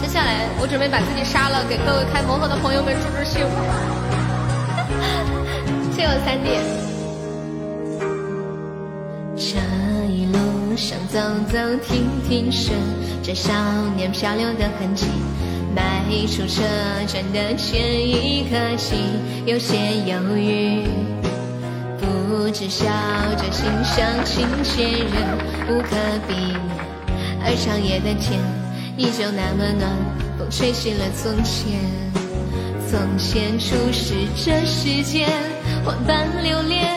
[0.02, 3.46] 接下来我准备把自己杀了，给各位开魔盒的朋友们助助兴。
[5.94, 6.97] 谢我三弟。
[9.40, 9.56] 这
[10.12, 11.20] 一路上走
[11.50, 12.76] 走停停，顺
[13.22, 13.52] 着少
[13.96, 15.06] 年漂流的痕迹，
[15.76, 16.62] 迈出车
[17.06, 18.96] 站的前一刻起，
[19.46, 19.76] 有些
[20.06, 20.82] 犹豫，
[21.98, 22.84] 不知笑
[23.36, 26.60] 着欣赏亲切人无可避免，
[27.40, 28.40] 而长夜的天
[28.96, 29.88] 依旧那么暖，
[30.36, 31.78] 风吹起了从前，
[32.90, 35.28] 从前初识这世间。
[35.86, 36.92] 万般留恋，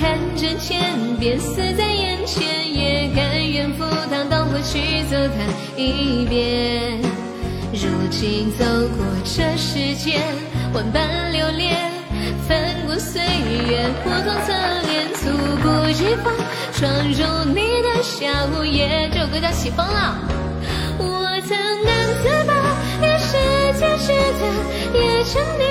[0.00, 0.80] 看着天
[1.18, 2.42] 边死在眼前，
[2.72, 5.44] 也甘愿赴汤蹈火去走它
[5.76, 6.98] 一遍。
[7.70, 8.64] 如今走
[8.96, 10.22] 过这世间，
[10.72, 11.76] 万般留恋，
[12.48, 14.54] 翻过岁月不同侧
[14.88, 15.28] 脸，猝
[15.62, 16.32] 不及防
[16.72, 19.10] 闯入你的小夜。
[19.12, 20.16] 这首歌叫起风了，
[20.96, 21.04] 我
[21.46, 21.92] 曾难
[22.22, 22.54] 自拔，
[23.02, 23.36] 与世
[23.78, 24.08] 界之
[24.40, 24.42] 大，
[24.98, 25.62] 也沉溺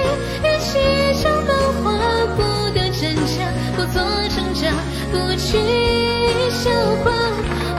[0.43, 1.49] 于其中梦
[1.84, 1.88] 话。
[2.71, 2.78] 真
[3.26, 3.38] 假
[3.76, 4.61] 不做挣扎，
[5.11, 5.47] 不去
[6.51, 6.70] 笑
[7.03, 7.07] 话。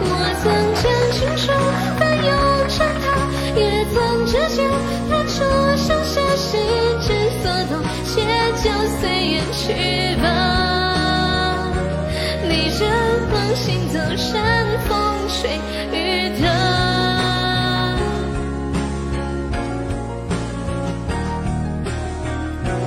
[0.03, 0.05] 我
[0.43, 0.45] 曾
[0.81, 1.47] 将青春
[1.99, 2.29] 翻涌
[2.69, 3.05] 成她，
[3.55, 3.61] 也
[3.93, 4.59] 曾指尖
[5.09, 5.35] 弹出
[5.77, 6.49] 盛夏心
[7.01, 7.07] 之
[7.43, 7.73] 所动，
[8.05, 8.13] 且
[8.63, 8.65] 就
[8.99, 9.61] 随缘去
[10.23, 10.25] 吧。
[12.49, 12.81] 逆着
[13.31, 14.33] 光行走，山
[14.89, 14.91] 风
[15.29, 15.39] 吹
[15.93, 16.45] 雨打。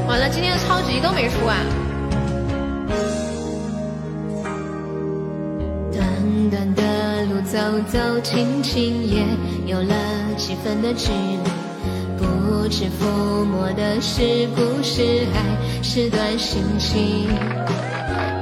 [0.07, 1.57] 完了，今天的超级都没出啊！
[6.53, 7.57] 短的路走
[7.87, 9.25] 走停停，也
[9.65, 9.95] 有了
[10.37, 11.49] 几分的距离。
[12.15, 17.27] 不知抚摸的是故事还是段心情。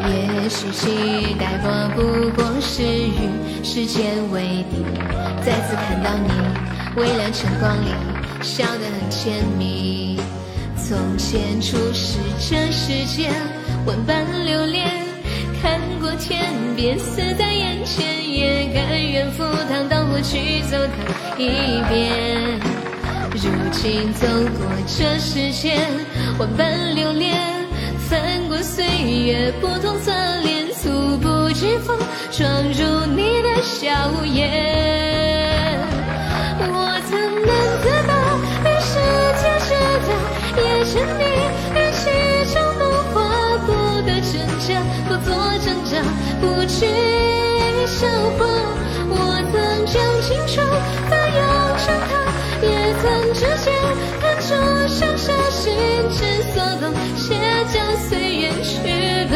[0.03, 4.83] 也许期待过不过是与时间为敌。
[5.45, 7.93] 再次看到你，微亮晨光里
[8.41, 10.19] 笑得很甜蜜。
[10.75, 13.31] 从前初识这世间，
[13.85, 15.10] 万般留恋。
[15.61, 22.59] 看过天边，死在眼前，也甘愿赴汤蹈火去走它一遍。
[23.33, 24.27] 如今走
[24.57, 25.77] 过这世间，
[26.39, 27.37] 万般留恋，
[28.09, 30.11] 翻过岁月不同侧
[30.41, 31.95] 脸，猝不及防
[32.31, 33.89] 闯入你的笑
[34.25, 35.79] 颜。
[36.59, 37.11] 我曾
[37.45, 37.51] 难
[37.83, 38.11] 自拔，
[38.65, 38.89] 于世
[39.41, 39.69] 界之
[40.07, 40.09] 大，
[40.57, 41.21] 也沉溺
[46.41, 46.87] 不去
[47.85, 48.07] 笑
[48.37, 48.41] 话，
[49.09, 49.15] 我
[49.51, 50.65] 曾将青春
[51.07, 51.39] 翻涌
[51.77, 52.11] 成她，
[52.65, 52.67] 也
[52.99, 53.71] 曾指尖
[54.19, 54.49] 弹出
[54.87, 55.71] 盛夏心
[56.09, 56.17] 之
[56.51, 57.37] 所动，且
[57.71, 58.73] 将随缘去
[59.31, 59.35] 吧。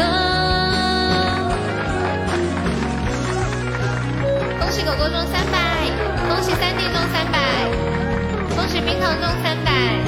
[4.58, 5.56] 恭喜狗狗中三百，
[6.28, 7.38] 恭喜三弟中三百，
[8.56, 10.05] 恭喜冰糖中三百。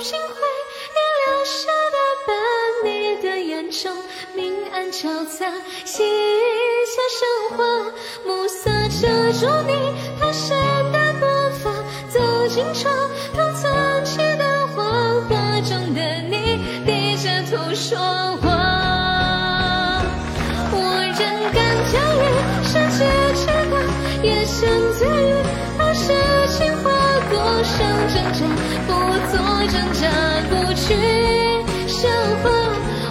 [0.00, 0.34] 心灰，
[0.94, 1.96] 你留下的
[2.26, 2.30] 斑，
[2.84, 3.96] 你的眼中
[4.34, 5.50] 明暗交杂，
[5.84, 6.04] 写
[6.86, 7.92] 下生活
[8.24, 8.70] 暮色
[9.00, 9.72] 遮住你
[10.20, 10.50] 蹒跚
[10.92, 11.26] 的步
[11.62, 11.70] 伐，
[12.10, 12.94] 走进窗
[13.34, 14.84] 头存起的画，
[15.28, 17.98] 画中的你低着头说
[18.42, 18.46] 话，
[20.72, 20.76] 我
[21.18, 21.20] 仍
[21.52, 21.58] 敢
[21.92, 22.24] 叫你
[22.64, 22.98] 声姐
[23.34, 23.74] 姐，那
[24.22, 24.58] 眼神
[24.98, 25.37] 最。
[27.58, 27.76] 不想
[28.06, 28.38] 挣扎，
[28.86, 28.92] 不
[29.32, 29.34] 做
[29.66, 30.06] 挣扎，
[30.48, 30.94] 不去
[31.88, 32.08] 消
[32.40, 32.46] 化，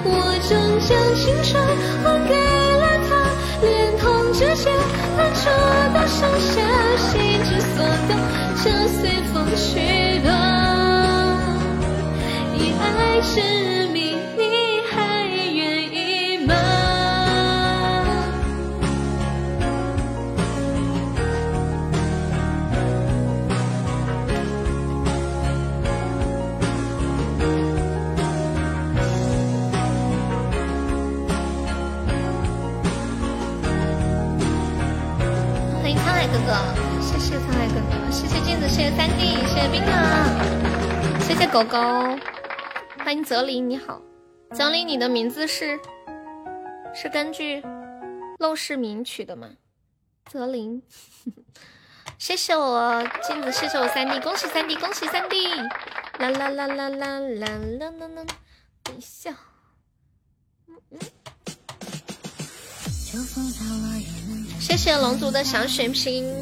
[0.06, 0.10] 我
[0.48, 0.56] 终
[0.88, 1.52] 将青春
[2.02, 2.32] 还给
[2.80, 3.12] 了他，
[3.62, 3.68] 连
[4.00, 4.72] 同指尖
[5.18, 5.52] 弹出
[5.92, 6.64] 的盛夏，
[6.96, 8.16] 心之所动，
[8.64, 10.32] 就随风去吧，
[12.56, 13.36] 以爱之
[13.92, 14.16] 名，
[38.48, 41.78] 镜子，谢谢三弟，谢谢冰糖，谢谢狗狗，
[43.04, 44.02] 欢迎泽林，你好，
[44.54, 45.78] 泽林，你的名字是？
[46.96, 47.62] 是根据
[48.40, 49.50] 陋室铭取的吗？
[50.32, 50.82] 泽林，
[52.18, 55.54] 谢谢我镜子，谢谢我三弟，恭喜三弟，恭喜三弟，
[56.18, 58.26] 啦啦啦啦啦啦啦啦啦，
[58.82, 59.36] 等一下，
[64.58, 66.34] 谢谢龙族的小血瓶。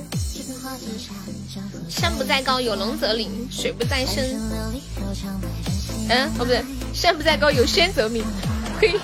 [1.95, 4.37] 山不在高，有龙则灵；水不在深，
[6.09, 6.61] 嗯，哦不对，
[6.93, 8.21] 山不在高，有仙则名。
[8.81, 8.99] 嘿，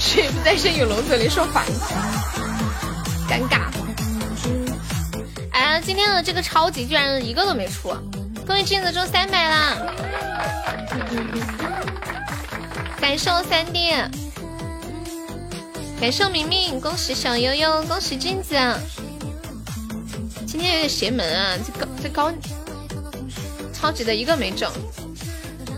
[0.00, 1.72] 水不在深，有龙则灵，说反了，
[3.28, 3.70] 尴尬。
[5.52, 7.94] 哎，今天的这个超级居然一个都没出，
[8.44, 9.76] 恭喜镜子中三百啦！
[13.00, 13.92] 感受三弟，
[16.00, 18.56] 感受明明，恭喜小悠悠，恭喜镜子。
[20.52, 22.30] 今天有点邪门啊，这高这高
[23.72, 24.70] 超级的一个没中。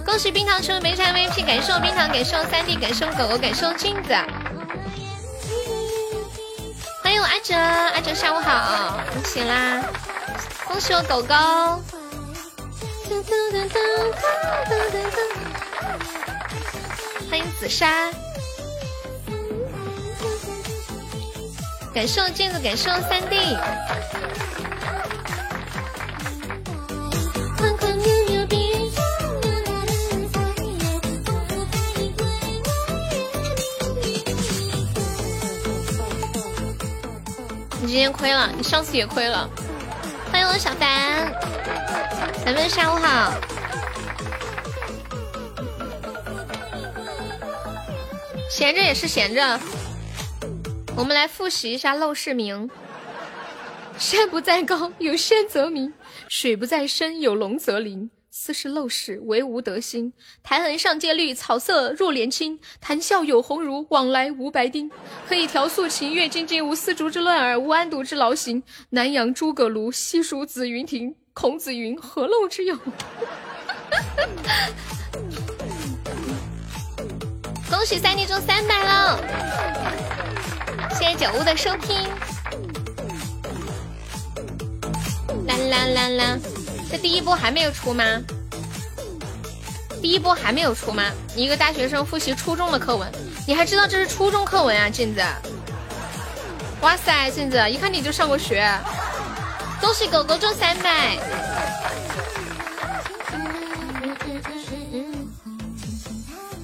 [0.04, 4.12] 恭喜冰糖成为没啥 MVP，感谢我冰糖，感谢我三弟，感谢我狗狗，感谢我镜子。
[7.04, 9.80] 欢迎我阿哲，阿哲下午好，恭喜啦！
[10.66, 11.34] 恭喜我狗狗。
[17.30, 18.10] 欢迎紫砂，
[21.94, 23.56] 感谢我镜子，感谢我三弟。
[37.94, 39.48] 今天亏了，你上次也亏了。
[40.32, 41.32] 欢迎我小凡，
[42.44, 43.32] 咱们下午好。
[48.50, 49.60] 闲着也是闲着，
[50.96, 52.68] 我们来复习一下陋室铭。
[53.96, 55.92] 山不在高，有仙则名；
[56.28, 58.10] 水不在深，有龙则灵。
[58.44, 60.12] 斯是陋室，惟吾德馨。
[60.42, 62.60] 苔痕上阶绿，草色入帘青。
[62.78, 64.90] 谈笑有鸿儒，往来无白丁。
[65.26, 66.62] 可以调素琴，阅金经。
[66.68, 68.62] 无丝竹之乱耳，无安堵之劳形。
[68.90, 71.14] 南阳诸葛庐，西蜀子云亭。
[71.32, 72.76] 孔子云：何陋之有？
[77.70, 79.18] 恭喜三弟中三百了，
[80.98, 81.96] 谢谢九屋的收听。
[85.46, 86.38] 啦啦啦啦，
[86.94, 88.04] 这第一波还没有出吗？
[90.00, 91.02] 第一波还没有出吗？
[91.34, 93.10] 你一个大学生复习初中的课文，
[93.48, 95.20] 你还知道这是初中课文啊，镜子！
[96.82, 98.64] 哇塞，镜子，一看你就上过学。
[99.80, 101.18] 恭喜狗狗中三百！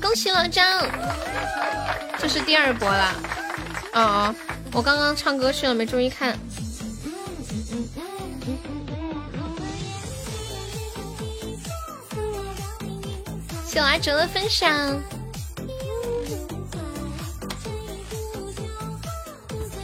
[0.01, 0.87] 恭喜老张，
[2.21, 3.15] 这是第二波了。
[3.95, 4.35] 哦，
[4.71, 6.39] 我刚刚唱歌去了，没注意看。
[13.71, 15.01] 谢我阿哲的分享。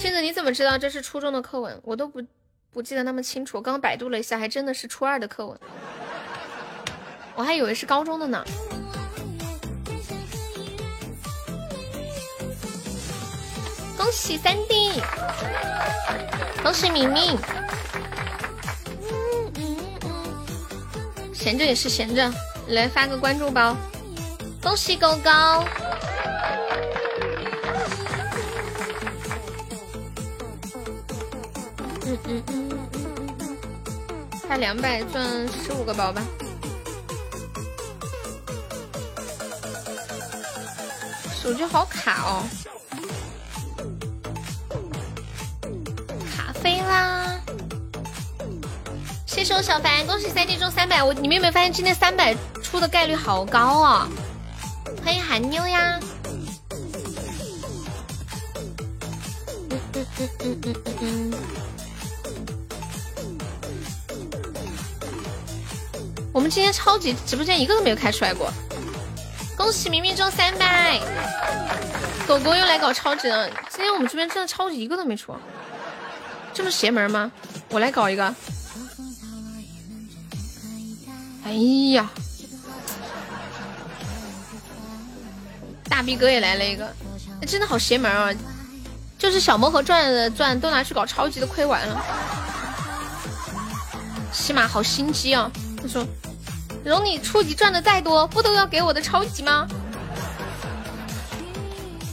[0.01, 1.81] 镜子，你怎么知道这是初中的课文？
[1.85, 2.21] 我都不
[2.73, 3.59] 不记得那么清楚。
[3.59, 5.57] 我刚百度了一下，还真的是初二的课文，
[7.37, 8.45] 我还以为是高中的呢。
[13.97, 15.01] 恭喜三弟，
[16.61, 17.39] 恭喜明明。
[21.33, 22.29] 闲着也是闲着，
[22.69, 23.77] 来发个关注包，
[24.61, 25.31] 恭喜狗狗！
[32.05, 32.79] 嗯嗯嗯，
[34.43, 36.23] 差两百赚十五个包吧。
[41.43, 42.43] 手机好卡哦，
[46.35, 47.41] 卡飞啦！
[49.27, 51.05] 谢谢我小凡，恭喜三弟中三百。
[51.05, 52.35] 我你们有没有发现今天三百
[52.67, 54.09] 出的概率好高啊？
[55.05, 56.01] 欢迎韩妞呀！
[66.33, 68.53] 我们今天超级直播间一个都没有开出来过，
[69.57, 70.99] 恭喜明明中三百！
[72.27, 75.33] 狗狗又来搞超级了，今天我们这边真的超级一个都没出，
[76.53, 77.31] 这么邪门吗？
[77.71, 78.35] 我来搞一个。
[81.45, 81.53] 哎
[81.93, 82.11] 呀，
[85.97, 86.87] 大逼哥也来了一个，
[87.47, 88.31] 真的好邪门啊！
[89.19, 92.05] 就是小魔盒赚的赚都拿去搞超级的亏完了，
[94.31, 95.51] 起码好心机啊！
[95.81, 96.07] 他说
[96.85, 99.67] ：“容你初级赚的再多，不都要给我的超级吗？”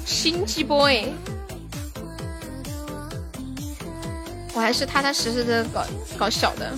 [0.07, 1.09] 心机 boy，
[4.53, 5.83] 我还是踏踏实实的搞
[6.17, 6.73] 搞小的。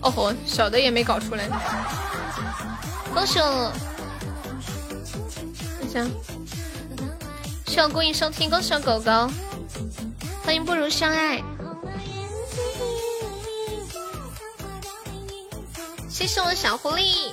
[0.00, 1.48] 哦吼，小的也没搞出来。
[3.14, 3.38] 恭喜！
[5.92, 6.10] 等下，
[7.66, 9.10] 希望公益收听，恭喜我狗狗，
[10.44, 11.42] 欢迎不如相爱。
[16.08, 17.32] 谢谢我小狐狸。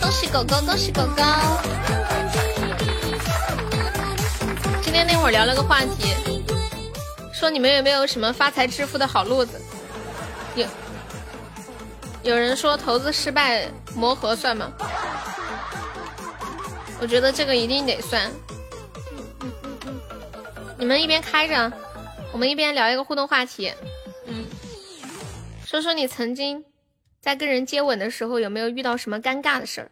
[0.00, 1.79] 恭喜狗狗，恭喜狗狗！
[4.90, 6.12] 今天那会儿聊了个话题，
[7.32, 9.52] 说你们有没有什么发财致富的好路子？
[10.56, 10.66] 有，
[12.24, 14.72] 有人说投资失败磨合算吗？
[17.00, 18.28] 我觉得这个一定得算。
[20.76, 21.72] 你们一边开着，
[22.32, 23.72] 我们一边聊一个互动话题。
[24.26, 24.44] 嗯，
[25.64, 26.64] 说说你曾经
[27.20, 29.90] 在跟人接吻的时候有没有遇到什么尴尬的事儿？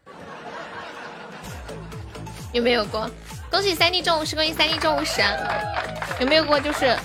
[2.52, 3.08] 有没有过？
[3.50, 5.22] 恭喜三弟中五十，恭喜三弟中五十。
[6.20, 6.96] 有没有过就是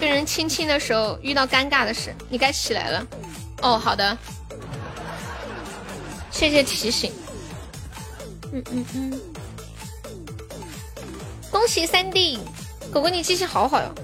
[0.00, 2.14] 跟人亲亲的时候遇到尴尬的事？
[2.28, 3.06] 你该起来了。
[3.62, 4.16] 哦，好的，
[6.30, 7.12] 谢谢提醒。
[8.52, 9.20] 嗯嗯嗯。
[11.50, 12.38] 恭喜三弟，
[12.92, 13.94] 狗狗你记性好好哟。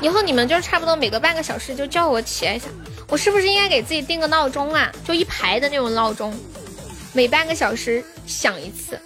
[0.00, 2.66] 以后你们就差不多每隔半个小时就叫我起来一下。
[3.08, 4.90] 我是不是应该给自己定个闹钟啊？
[5.04, 6.36] 就一排的那种闹钟，
[7.12, 8.98] 每半个小时响一次。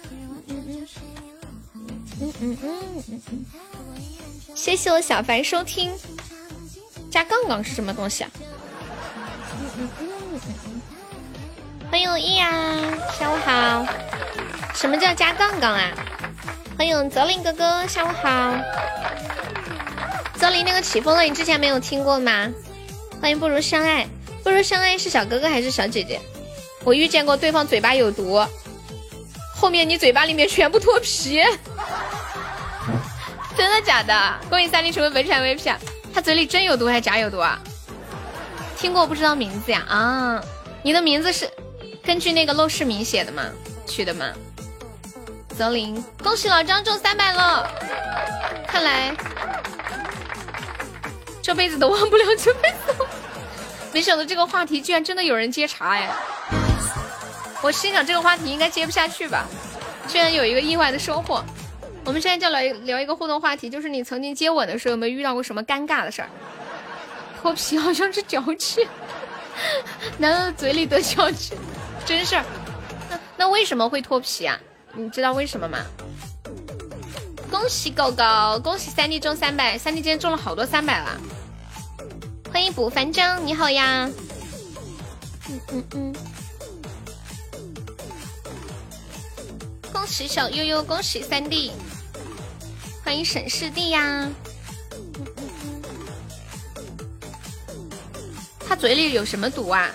[2.19, 3.03] 嗯嗯嗯，
[4.55, 5.91] 谢谢我小凡收听。
[7.11, 8.31] 加杠杠是什么东西啊？
[11.91, 12.75] 欢迎我易呀，
[13.17, 13.85] 下午好。
[14.73, 15.91] 什么叫加杠杠啊？
[16.77, 18.55] 欢迎泽林哥哥，下午好。
[20.35, 22.49] 泽林那个起风了，你之前没有听过吗？
[23.21, 24.07] 欢迎不如相爱，
[24.43, 26.19] 不如相爱是小哥哥还是小姐姐？
[26.83, 28.43] 我遇见过对方嘴巴有毒。
[29.59, 31.41] 后面你嘴巴里面全部脱皮，
[33.57, 34.39] 真的假的？
[34.49, 35.77] 恭喜三零成为本场 VP，啊
[36.13, 37.59] 他嘴里真有毒还是假有毒啊？
[38.77, 39.83] 听过不知道名字呀？
[39.89, 40.41] 啊，
[40.83, 41.49] 你的名字是
[42.03, 43.43] 根据那个陋室铭写的吗？
[43.87, 44.31] 取的吗？
[45.57, 47.67] 泽林，恭喜老张中三百了，
[48.67, 49.15] 看来
[51.41, 52.95] 这辈子都忘不了这辈子。
[53.91, 56.09] 没想到这个话题居然真的有人接茬哎。
[57.61, 59.45] 我心想这个话题应该接不下去吧，
[60.07, 61.43] 居然有一个意外的收获。
[62.05, 66.29] 我们现在就来聊一个互动话题，就是你曾经接吻的时候有没有遇到过什么尴尬的事儿？
[67.41, 68.87] 脱皮好像是脚气，
[70.17, 71.55] 男的嘴里得脚气，
[72.05, 72.45] 真事儿。
[73.09, 74.57] 那那为什么会脱皮啊？
[74.93, 75.79] 你知道为什么吗？
[77.51, 81.19] 恭喜狗狗，恭喜三弟中三百，三弟今天中了好多三百了。
[82.51, 84.09] 欢迎卜凡章，你好呀。
[85.49, 86.15] 嗯嗯嗯。
[89.97, 91.71] 恭喜小悠悠，恭喜三弟，
[93.03, 94.29] 欢迎沈师弟呀！
[98.59, 99.89] 他嘴里有什么毒啊？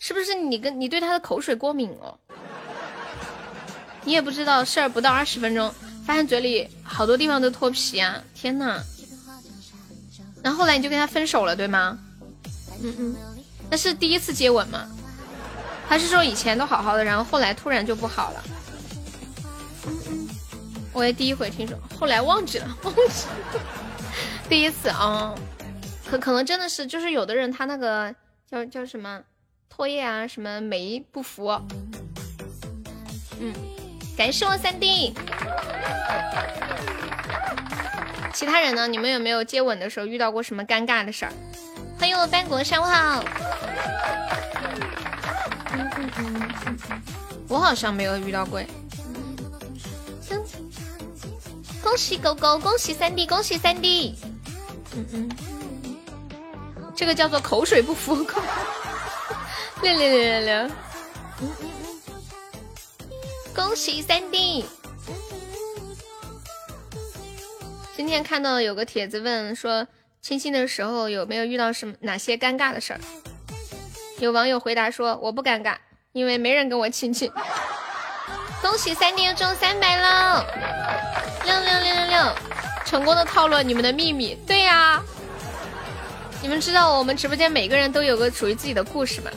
[0.00, 2.14] 是不是你跟你对他的口水过敏哦？
[4.04, 5.74] 你也不知道事儿，不到二十分钟，
[6.06, 8.22] 发现嘴里好多地方都脱皮啊！
[8.34, 8.82] 天呐！
[10.42, 11.98] 然后后来你就跟他分手了，对吗？
[12.82, 13.16] 嗯嗯，
[13.70, 14.86] 那是第一次接吻吗？
[15.88, 18.44] 还是说以前都好好的，然后后来突然就不好了？
[20.92, 23.60] 我也第一回听说，后来忘记了，忘记了。
[24.48, 25.34] 第一次啊，
[26.10, 28.14] 可可能真的是，就是有的人他那个
[28.50, 29.20] 叫叫什么
[29.74, 31.48] 唾液啊，什么酶不服，
[33.38, 33.52] 嗯，
[34.16, 35.14] 感谢我三弟。
[38.32, 38.86] 其他人呢？
[38.86, 41.32] 你们有没有接吻的时候遇到过什么尴尬的事儿？
[41.98, 43.24] 欢迎我班国上午好。
[47.48, 48.60] 我好像没有遇到过。
[51.82, 54.14] 恭喜狗狗，恭喜三弟，恭喜三弟。
[56.94, 58.16] 这个叫做口水不服。
[59.82, 60.70] 六六六六六。
[63.54, 64.64] 恭喜三弟。
[67.96, 69.86] 今天看到有个帖子问说，
[70.20, 73.00] 亲亲的时候有没有遇到什么哪些尴尬的事儿？
[74.18, 75.76] 有网友回答说，我不尴尬，
[76.12, 77.30] 因为没人跟我亲亲。
[78.60, 80.44] 恭喜三弟又中三百了，
[81.44, 82.34] 六六六六六，
[82.84, 84.36] 成功的套路你们的秘密。
[84.46, 85.02] 对呀，
[86.42, 89.30] 你们知道我们直播间每个人都有个属于自己的故事吗？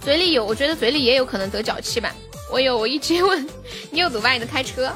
[0.00, 2.10] 嘴里有，我觉得嘴里也有可能得脚气吧。
[2.50, 3.46] 我有，我一直问
[3.90, 4.30] 你有毒吧？
[4.30, 4.90] 你在开车？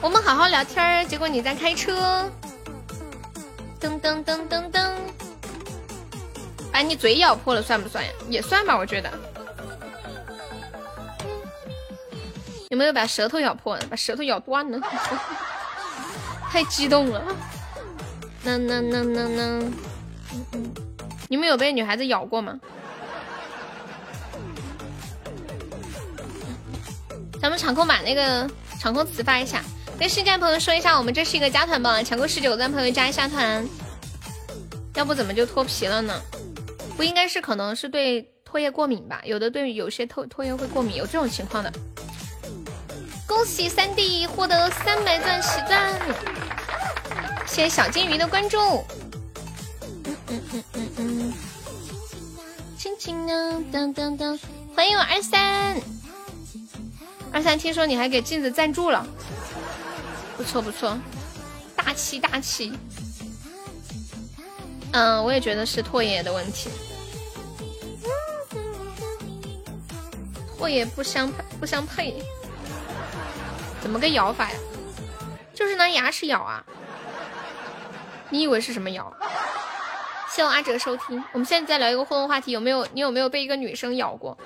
[0.00, 2.30] 我们好好聊天，结果你在开车。
[3.80, 4.90] 噔噔噔噔噔，
[6.70, 8.10] 把你嘴咬破了算不算呀？
[8.28, 9.10] 也算吧，我觉得。
[12.74, 13.78] 有没有把舌头咬破？
[13.88, 14.80] 把舌头咬断了？
[16.50, 17.22] 太激动了！
[18.42, 19.62] 那那那那那，
[21.28, 22.58] 你们有被女孩子咬过吗？
[27.40, 29.62] 咱们场控把那个场控词发一下，
[29.96, 33.64] 跟新进朋友说一下，我们这是一个加团包，抢够十九钻朋友加一下团。
[34.96, 36.20] 要不怎么就脱皮了呢？
[36.96, 39.20] 不应该是可能是对唾液过敏吧？
[39.24, 41.72] 有的对有些唾唾液会过敏，有这种情况的。
[43.26, 45.92] 恭喜三弟获得三百钻喜钻，
[47.46, 48.58] 谢谢小金鱼的关注。
[50.04, 50.90] 嗯嗯嗯嗯。
[50.96, 51.32] 嗯，
[52.78, 54.38] 轻轻的当当当，
[54.74, 55.76] 欢迎我二三，
[57.32, 59.06] 二三，听说你还给镜子赞助了，
[60.36, 60.96] 不错不错，
[61.74, 62.72] 大气大气。
[64.92, 66.68] 嗯，我也觉得是唾液的问题，
[70.58, 72.22] 唾液不相不相配。
[73.84, 74.56] 怎么个咬法呀？
[75.52, 76.64] 就是拿牙齿咬啊！
[78.30, 79.12] 你以为是什么咬？
[80.30, 81.22] 谢我阿哲收听。
[81.32, 84.38] 我们现在再聊一个互动话题，有没有你有没有被一个女生咬过？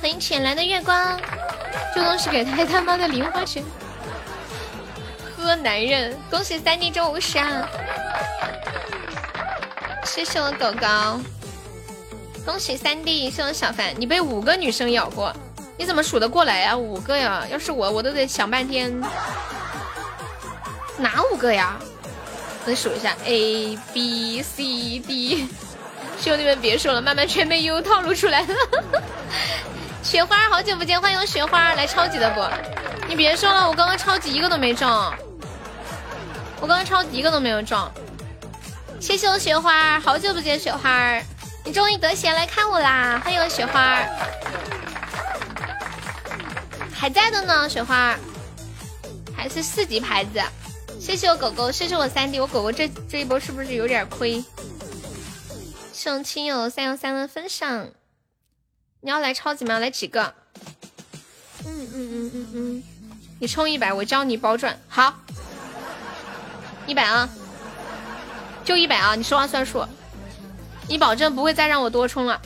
[0.00, 1.20] 欢迎浅蓝的月光，
[1.92, 3.64] 这东西给太他妈的零花钱。
[5.36, 7.68] 喝男人，恭喜三弟中五十啊！
[10.12, 10.86] 谢谢我狗狗，
[12.44, 15.32] 恭喜三弟，谢我小凡，你被五个女生咬过，
[15.78, 16.76] 你怎么数得过来呀？
[16.76, 18.92] 五个呀，要是我，我都得想半天。
[20.98, 21.78] 哪五个呀？
[22.66, 25.48] 我数一下，A B C D。
[26.20, 28.48] 兄弟们别说了，慢慢全被悠悠套路出来了。
[30.02, 32.42] 雪花，好久不见，欢迎雪花来超级的不？
[33.08, 34.90] 你别说了，我刚刚超级一个都没中，
[36.60, 37.78] 我刚刚超级一个都没有中。
[39.00, 41.18] 谢谢我雪花，好久不见雪花，
[41.64, 43.18] 你终于得闲来看我啦！
[43.24, 44.04] 欢迎我雪花，
[46.92, 48.14] 还在的呢，雪花，
[49.34, 50.40] 还是四级牌子。
[51.00, 54.44] 谢谢我狗狗，谢谢我三弟，我狗狗这这一波是不是有点亏？
[55.94, 57.88] 送亲友三幺三的分享，
[59.00, 59.78] 你要来超级吗？
[59.78, 60.34] 来几个？
[61.64, 62.82] 嗯嗯嗯嗯嗯，
[63.38, 64.78] 你充一百，我教你包赚。
[64.88, 65.14] 好，
[66.86, 67.28] 一百啊。
[68.64, 69.14] 就一百啊！
[69.14, 69.84] 你说话算数，
[70.86, 72.40] 你保证不会再让我多充了。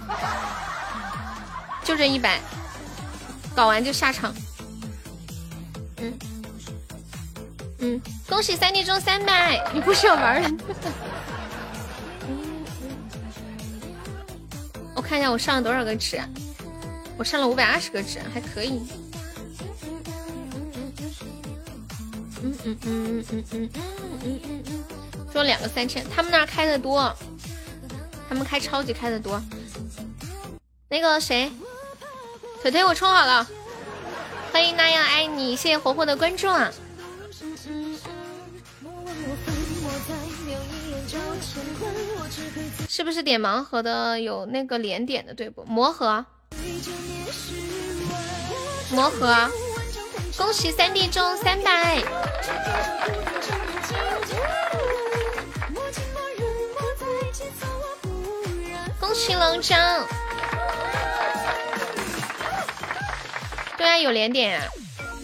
[1.84, 2.40] 就这一百，
[3.54, 4.34] 搞完就下场。
[5.98, 6.18] 嗯
[7.80, 9.62] 嗯，恭喜三弟中三百！
[9.74, 10.50] 你不想玩了？
[14.94, 16.18] 我看一下我上了多少个值，
[17.18, 18.80] 我上了五百二十个值，还可以。
[22.42, 23.70] 嗯嗯嗯嗯嗯嗯
[24.22, 24.84] 嗯嗯嗯。
[25.34, 27.12] 说两个三千，他们那儿开的多，
[28.28, 29.42] 他们开超级开的多。
[30.88, 31.50] 那个谁，
[32.62, 33.44] 腿腿我充好了，
[34.52, 36.70] 欢迎那样爱你，谢谢活活的关注啊。
[42.88, 45.64] 是不是点盲盒的有那个连点的对不？
[45.64, 46.24] 魔盒，
[48.92, 49.50] 魔盒，
[50.36, 52.00] 恭喜三弟中三百。
[59.04, 60.02] 恭喜龙章！
[63.76, 64.66] 对啊，有连点啊，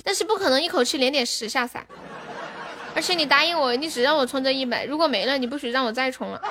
[0.05, 1.83] 但是不可能一口气连点十下噻。
[2.95, 6.43] 而且你答应我，你只让我充这一百，如果没了，你不许让我再充了。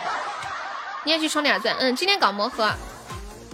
[1.04, 2.74] 你也去充点钻，嗯，今天搞魔盒。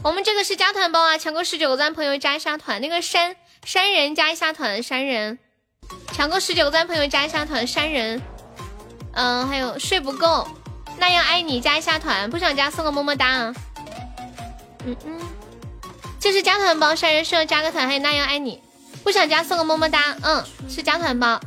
[0.02, 2.80] 我们这个是加团包啊，抢够十九个钻朋友加一下团。
[2.80, 3.36] 那个山
[3.66, 5.38] 山人加一下团，山人
[6.14, 8.22] 抢够十九个钻朋友加一下团，山人。
[9.12, 10.48] 嗯，还有睡不够，
[10.98, 13.54] 那样爱你加一下团，不想加送个么么哒啊。
[14.86, 15.20] 嗯嗯，
[16.20, 18.62] 这是加团包，山人需要加个团，还有那样爱你，
[19.04, 20.16] 不想加送个么么哒。
[20.22, 21.40] 嗯，是加团包，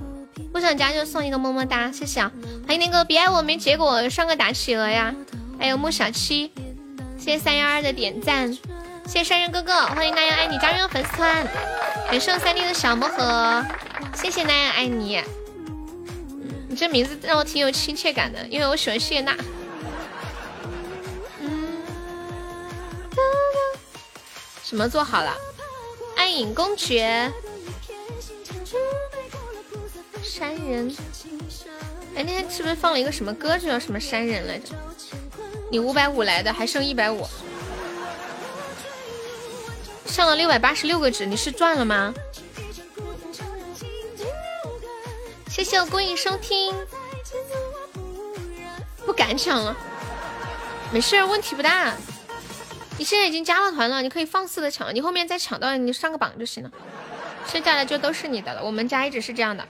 [0.53, 2.33] 不想加就送一个么么哒，谢谢啊。
[2.67, 5.15] 欢迎那个别爱我没结果上个打企鹅呀，
[5.59, 6.53] 还有木小七。
[7.19, 8.53] 谢谢三幺二的点赞，
[9.07, 11.47] 谢谢山人哥哥，欢迎那样爱你加入粉丝团，
[12.11, 13.65] 感谢三弟的小魔盒，
[14.15, 15.21] 谢谢那样爱你，
[16.69, 19.35] 你这名字让我挺有亲切感的，因为我喜欢谢娜。
[24.65, 25.35] 什么做好了？
[26.17, 27.33] 暗影公爵，
[30.23, 30.95] 山人，
[32.15, 34.75] 哎，那天是不是放了一个什么歌，就叫什么山人来着？
[35.71, 37.27] 你五百五来的，还剩一百五，
[40.07, 42.13] 上了六百八十六个值，你是赚了吗？
[45.49, 46.75] 谢谢我孤影收听，
[49.07, 49.77] 不敢抢了，
[50.93, 51.95] 没事，问题不大。
[52.99, 56.71] 你现在已经加了团了，你可以放肆的抢，你后面再抢到你上个榜就行了，
[57.47, 58.63] 剩下的就都是你的了。
[58.63, 59.67] 我们家一直是这样的，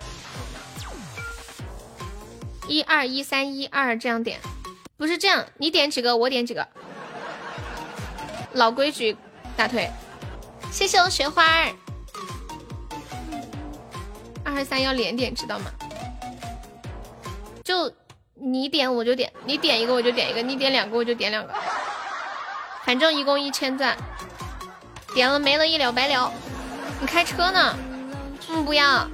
[2.66, 4.40] 一二一三一二这样点。
[4.96, 6.66] 不是这样，你点几个，我点几个，
[8.55, 9.16] 老规矩，
[9.56, 9.88] 大腿，
[10.72, 11.72] 谢谢我雪花儿，
[14.42, 15.70] 二二三要连点，知道吗？
[17.62, 17.92] 就
[18.34, 21.55] 你点我就点，你点一个我就点一个，你点两个我就点两个，
[22.89, 23.94] 反正一共一千钻，
[25.12, 26.32] 点了没了，一了百了。
[27.02, 27.77] 你开车呢？
[28.48, 29.06] 嗯，不要，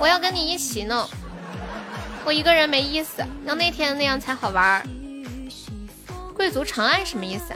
[0.00, 1.08] 我要跟你一起弄，
[2.24, 4.84] 我一个人没意思，要那天那样才好玩。
[6.34, 7.54] 贵族长安什么意思？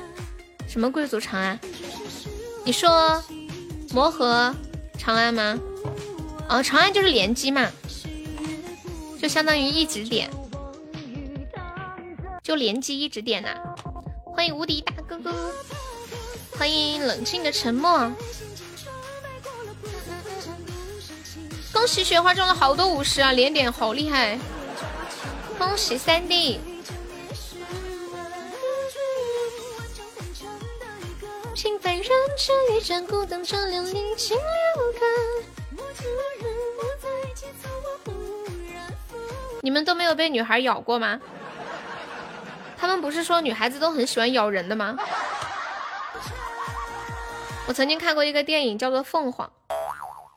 [0.68, 1.58] 什么贵族长安？
[2.64, 3.20] 你说
[3.92, 4.54] 魔盒
[4.96, 5.58] 长安吗？
[6.48, 7.68] 哦，长安就是联机嘛，
[9.20, 10.30] 就相当于一直点，
[12.44, 13.48] 就联机一直点呐。
[14.34, 15.52] 欢迎无敌大哥哥，
[16.58, 18.10] 欢迎冷静的沉默。
[21.72, 24.38] 恭喜雪花中了好多五十啊，连点好厉害！
[25.58, 26.60] 恭喜三弟。
[39.60, 41.20] 你们都没有被女孩咬过吗？
[42.82, 44.96] 他们不是说女孩子都很喜欢咬人的吗？
[47.68, 49.48] 我曾经看过一个电影叫做《凤凰》，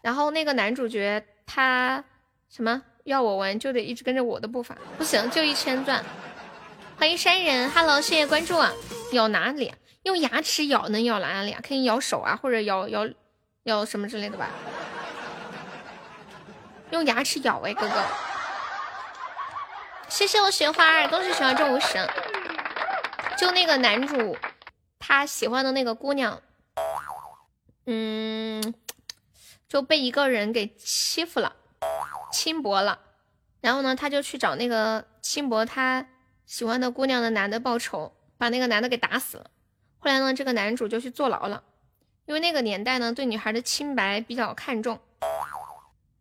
[0.03, 2.03] 然后那个男主角他
[2.47, 6.05] 什么要我玩就得一直跟着我的步伐，不行就一千钻。
[6.99, 8.71] 欢迎山人，Hello，谢谢关注啊！
[9.13, 9.73] 咬哪里？
[10.03, 11.59] 用牙齿咬能咬哪里啊？
[11.67, 13.09] 可以咬手啊，或者咬咬
[13.63, 14.49] 咬什么之类的吧？
[16.91, 17.95] 用牙齿咬哎，哥哥！
[20.07, 22.07] 谢谢我雪花儿，恭喜雪花中五十。
[23.37, 24.37] 就那个男主，
[24.97, 26.41] 他喜欢的那个姑娘，
[27.85, 28.73] 嗯，
[29.67, 31.53] 就被一个人给欺负了，
[32.31, 32.99] 轻薄了。
[33.59, 36.07] 然后呢，他就去找那个轻薄他
[36.45, 39.49] 喜欢的姑娘的男的报仇，把那个男的给打死了。
[39.97, 41.63] 后来呢，这个男主就去坐牢了，
[42.25, 44.99] 因为那个年代呢，对女孩的清白比较看重。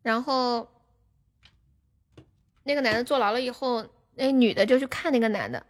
[0.02, 0.69] 然后
[2.65, 5.65] 那个男的坐牢了以后，那女的就去看那个男的。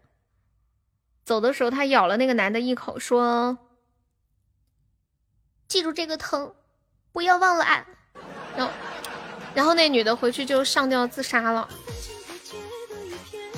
[1.24, 3.58] 走的时候，他咬了那个男的一口，说
[5.68, 6.54] ：“记住这个疼，
[7.12, 7.84] 不要忘了爱。”
[8.56, 8.72] 然后，
[9.54, 11.68] 然后那女的回去就上吊自杀了。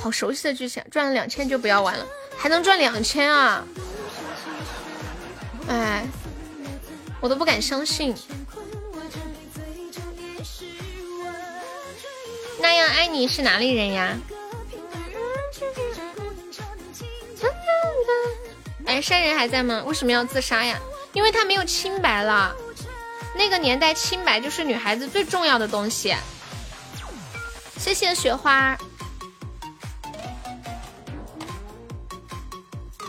[0.00, 2.06] 好熟悉的剧情，赚了两千就不要玩了，
[2.38, 3.66] 还能赚两千啊！
[5.68, 6.06] 哎，
[7.20, 8.14] 我都不敢相信。
[12.66, 14.18] 那样爱你是哪里人呀？
[18.86, 19.84] 哎，山人还在吗？
[19.86, 20.76] 为什么要自杀呀？
[21.12, 22.52] 因为他没有清白了。
[23.36, 26.12] 那个年代，清白就是女孩子最重要的东西。
[27.78, 28.76] 谢谢雪花，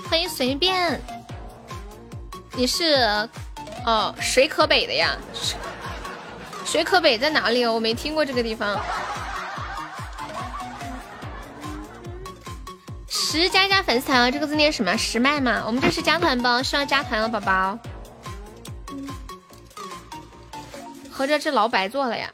[0.08, 1.02] 欢迎随便。
[2.54, 3.28] 你是，
[3.88, 5.18] 哦，水可北的呀？
[6.64, 7.74] 水可北在哪里哦？
[7.74, 8.80] 我没听过这个地方。
[13.20, 14.96] 十加加粉丝团，这个字念什么？
[14.96, 15.64] 十麦吗？
[15.66, 17.80] 我们这是加团包，需要加团了，宝宝。
[21.12, 22.32] 合着这牢白做了呀？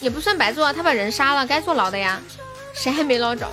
[0.00, 2.18] 也不算白做，他把人杀了，该坐牢的呀。
[2.72, 3.46] 谁还没捞着？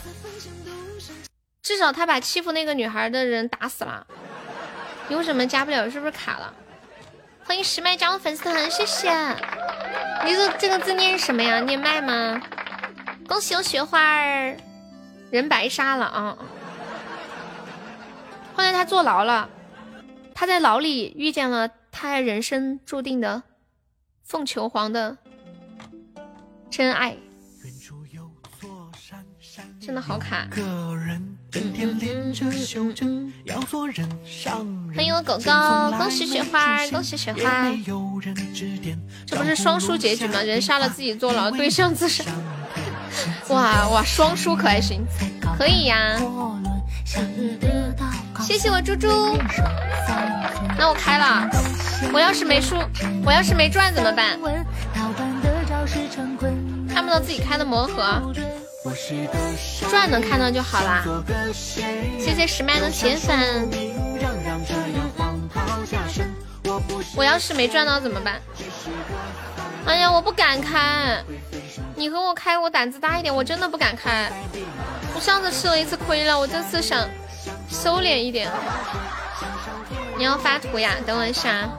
[1.61, 4.07] 至少他把欺负那个女孩的人打死了。
[5.09, 5.91] 你为什么加不了？
[5.91, 6.53] 是不是卡了？
[7.43, 9.11] 欢迎十麦加入粉丝团，谢谢。
[10.25, 11.59] 你说这个字念什么呀？
[11.59, 12.41] 念麦吗？
[13.27, 14.55] 恭喜我雪花儿，
[15.29, 16.37] 人白杀了啊！
[18.55, 19.49] 后来他坐牢了，
[20.33, 23.43] 他在牢里遇见了他人生注定的
[24.23, 25.17] 凤求凰的
[26.69, 27.17] 真爱。
[29.81, 30.47] 真的好卡。
[34.95, 37.71] 欢迎我狗狗，恭喜雪花，恭喜雪花。
[39.25, 40.41] 这不是双输结局吗？
[40.41, 42.23] 人杀了自己坐牢，对象自杀。
[43.49, 45.05] 哇哇，双输可还行？
[45.57, 46.17] 可以呀。
[48.41, 49.07] 谢谢我猪猪。
[50.77, 51.49] 那我开了。
[52.13, 52.75] 我要是没输，
[53.25, 54.37] 我要是没赚怎么办？
[56.93, 58.21] 看不到自己开的魔盒。
[59.89, 61.03] 赚能看到就好啦，
[62.17, 63.67] 谢谢十麦的铁粉。
[67.15, 68.39] 我要是没赚到怎么办？
[69.87, 71.23] 哎呀，我不敢开。
[71.95, 74.29] 你和我开，我胆子大一点，我真的不敢开。
[75.15, 77.07] 我上次吃了一次亏了，我这次想
[77.69, 78.51] 收敛一点。
[80.17, 80.95] 你要发图呀？
[81.05, 81.69] 等我一下。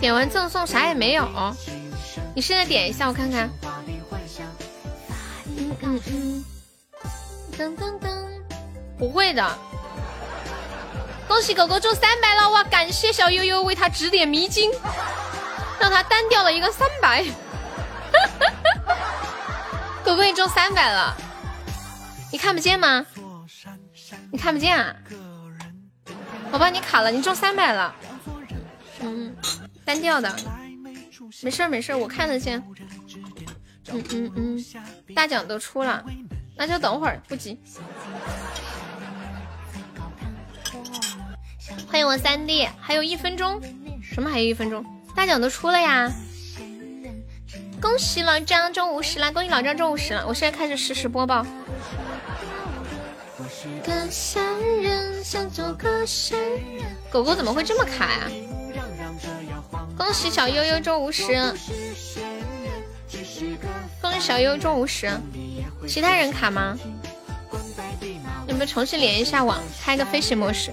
[0.00, 1.28] 点完赠送啥也没有，
[2.34, 3.48] 你现在点一下我看看。
[5.46, 6.44] 嗯嗯嗯，
[7.56, 8.08] 噔噔噔，
[8.98, 9.58] 不会的。
[11.30, 12.64] 恭喜狗狗中三百了哇！
[12.64, 14.68] 感谢小悠悠为他指点迷津，
[15.78, 17.24] 让他单掉了一个三百。
[20.04, 21.16] 狗狗你中三百了，
[22.32, 23.06] 你看不见吗？
[24.32, 24.92] 你看不见啊？
[26.50, 27.94] 我帮你卡了，你中三百了。
[28.98, 29.32] 嗯，
[29.84, 30.34] 单调的，
[31.42, 32.60] 没事没事，我看得见。
[33.92, 34.64] 嗯嗯嗯，
[35.14, 36.04] 大奖都出了，
[36.56, 37.62] 那就等会儿，不急。
[41.88, 43.60] 欢迎我三弟，还有一分钟，
[44.02, 44.84] 什么还有一分钟？
[45.14, 46.10] 大奖都出了呀！
[47.80, 51.44] 恭喜老张中五十了，恭喜老张中五十了，我现在开始实时播报。
[57.10, 58.30] 狗狗怎么会这么卡呀？
[59.96, 61.54] 恭喜小悠悠中五十。
[64.00, 65.10] 恭喜小悠中五十，
[65.88, 66.78] 其他人卡吗？
[68.46, 70.72] 你们重新连一下网，开个飞行模式？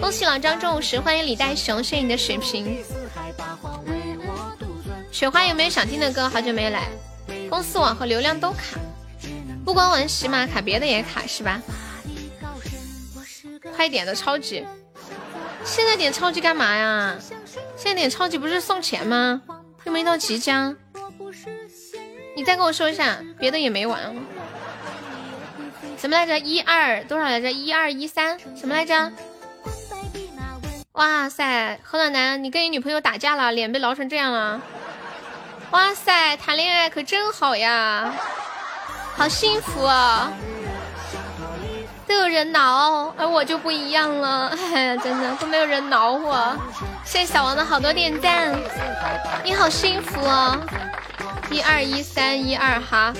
[0.00, 2.78] 恭喜老张中五十，欢迎李代雄，谢谢你的水瓶。
[5.10, 6.28] 雪花有没有想听的歌？
[6.28, 6.88] 好久没来，
[7.48, 8.78] 公司网和流量都卡，
[9.64, 11.60] 不光玩喜马卡，别的也卡是吧？
[13.74, 14.64] 快点的超级，
[15.64, 17.16] 现在点超级干嘛呀？
[17.76, 19.42] 现在点超级不是送钱吗？
[19.84, 20.76] 又没到即将。
[22.36, 24.14] 你再跟我说一下，别的也没玩。
[25.96, 26.38] 什么来着？
[26.38, 27.50] 一二多少来着？
[27.50, 29.12] 一二一三什么来着？
[30.94, 34.60] 哇塞，何暖男，你跟你女朋友打架了，脸被挠成这样了。
[35.72, 38.14] 哇塞，谈恋爱可真好呀，
[39.16, 40.32] 好幸福啊，
[42.06, 46.56] 都有人挠，而我就不一样了，哎，真的都没有人挠我。
[47.04, 48.56] 谢谢小王的好多点赞，
[49.42, 50.56] 你好幸福哦。
[51.50, 53.12] 一二一三一二哈，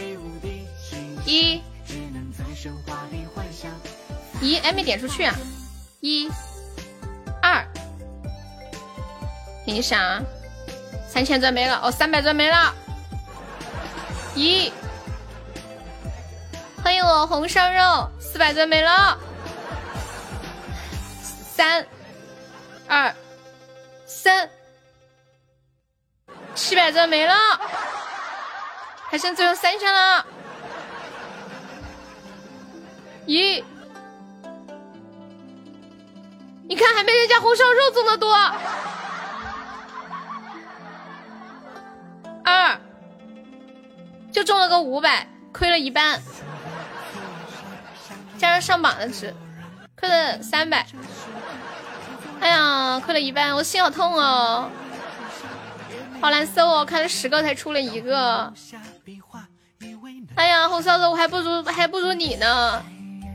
[1.27, 1.61] 一，
[4.41, 5.35] 咦哎没点出去啊，
[5.99, 6.31] 一，
[7.45, 7.63] 二，
[9.67, 10.23] 听一下啊，
[11.07, 12.75] 三千钻没了哦，三百钻没了，
[14.35, 14.73] 一，
[16.83, 19.19] 欢迎我红烧肉，四百钻没了，
[21.23, 21.87] 三，
[22.89, 23.15] 二，
[24.07, 24.49] 三，
[26.55, 27.35] 七百钻没了。
[29.11, 30.27] 还剩最后三圈了，
[33.27, 33.63] 一，
[36.67, 38.35] 你看还没人家红烧肉中的多，
[42.43, 42.81] 二，
[44.33, 46.23] 就中了个五百，亏了一半，
[48.39, 49.35] 加上上榜的值，
[49.95, 50.87] 亏了三百，
[52.41, 54.71] 哎呀，亏了一半，我心好痛哦，
[56.21, 58.53] 好难受哦，开了十个才出了一个。
[60.35, 62.83] 哎呀，红烧肉我还不如还不如你呢，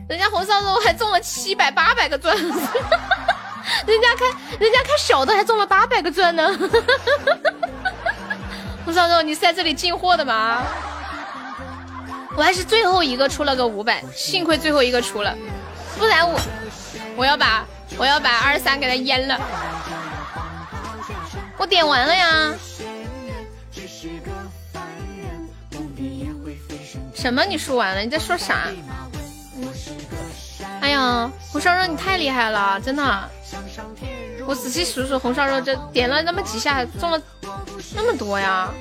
[0.09, 4.25] 人家红烧肉还中了七百八百个钻， 人家开
[4.59, 6.49] 人家开小的还中了八百个钻呢。
[8.83, 10.63] 红烧肉，你是在这里进货的吗？
[12.35, 15.37] 我还是最后一个出了个五百，幸亏最后一个出了，
[15.99, 16.39] 不然我
[17.15, 17.63] 我要把
[17.95, 19.39] 我要把二十三给他淹了。
[21.55, 22.55] 我点完了呀。
[27.13, 27.45] 什么？
[27.45, 28.01] 你输完了？
[28.01, 28.69] 你在说啥？
[30.81, 33.29] 哎呀，红烧肉你太厉害了，真的！
[34.47, 37.21] 我仔细数数，红烧肉这点了那么几下，中了
[37.93, 38.71] 那么多呀！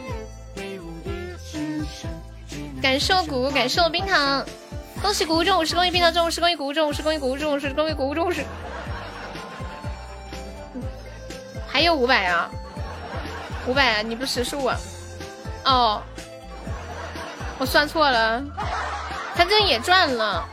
[2.80, 4.44] 感受谷谷，感受冰糖，
[5.02, 8.44] 恭喜谷谷中五十，公益冰糖中五十，公益谷谷中五十，公益谷谷中五十，公益谷谷中五十。
[11.66, 12.48] 还有五百啊，
[13.66, 14.76] 五百，你不识数啊？
[15.64, 16.02] 哦，
[17.58, 18.42] 我算错了，
[19.34, 20.48] 他这也赚了。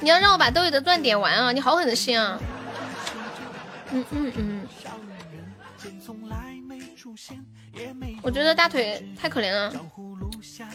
[0.00, 1.52] 你要让我把豆豆的钻点完啊！
[1.52, 2.38] 你好狠的心啊！
[3.92, 4.66] 嗯嗯嗯。
[8.22, 9.72] 我觉得大腿太可怜了，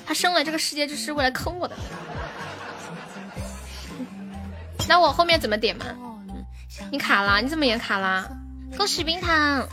[0.06, 1.76] 他生来这个世界就是为了坑我的。
[4.88, 5.86] 那我后面怎么点嘛？
[6.90, 7.42] 你卡了？
[7.42, 8.30] 你怎么也卡了？
[8.78, 9.68] 恭喜冰糖！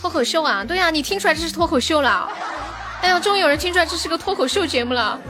[0.00, 0.64] 脱口秀啊？
[0.64, 2.30] 对呀，你听出来这是脱口秀了？
[3.02, 5.20] 哎呀，终于有人听出来这是个脱口秀节目了。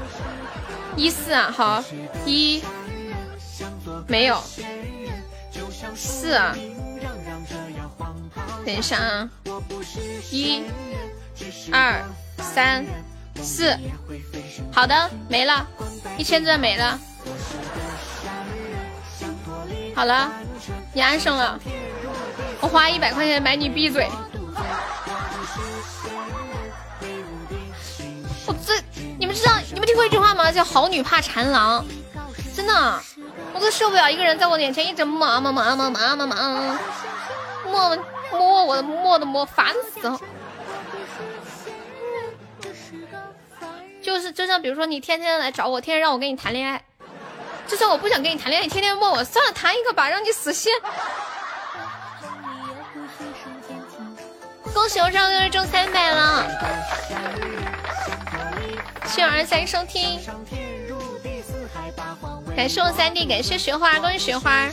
[0.98, 1.82] 一四啊，好
[2.26, 2.60] 一
[4.08, 4.42] 没有
[5.94, 6.56] 四啊，
[8.66, 9.30] 等一下啊，
[10.32, 10.64] 一
[11.70, 12.02] 二
[12.38, 12.84] 三
[13.40, 13.78] 四，
[14.72, 15.64] 好的没了，
[16.16, 16.98] 一千钻没了，
[19.94, 20.32] 好了，
[20.92, 21.60] 你安生了，
[22.60, 24.08] 我花一百块钱买你闭嘴，
[28.48, 28.74] 我这。
[29.18, 30.50] 你们知道你们听过一句话吗？
[30.50, 31.84] 叫好女怕缠郎，
[32.56, 33.00] 真的，
[33.52, 36.76] 我都受不了一个人在我眼前一直摸啊摸啊摸啊摸啊摸啊
[37.66, 37.98] 摸
[38.32, 40.18] 摸我的摸的摸，烦死了。
[44.00, 46.82] 就是就像比如说你天天来找我，天天让我跟你谈恋爱，
[47.66, 50.72] 就算我不想跟你谈恋爱，你天天摸我，算了，谈一个吧，让你死心。
[54.72, 56.46] 恭喜我上个月中三百了。
[59.08, 60.20] 谢二三收听，
[62.54, 64.68] 感谢我三弟，感谢雪花，恭喜雪花。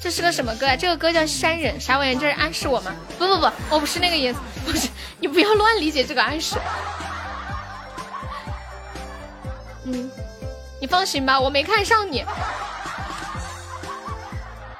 [0.00, 0.74] 这是个什么歌啊？
[0.74, 2.14] 这个歌叫《山人》，啥玩意？
[2.14, 2.96] 这是暗示我吗？
[3.18, 4.88] 不不不，我不是那个意思，不是，
[5.20, 6.56] 你不要乱理解这个暗示。
[9.84, 10.10] 嗯，
[10.80, 12.24] 你放心吧，我没看上你。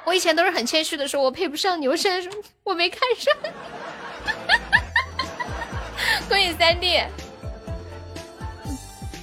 [0.03, 1.87] 我以前都是很谦虚的说，我配不上你。
[1.87, 2.31] 我现在说，
[2.63, 3.31] 我没看上。
[6.27, 6.99] 恭喜三弟。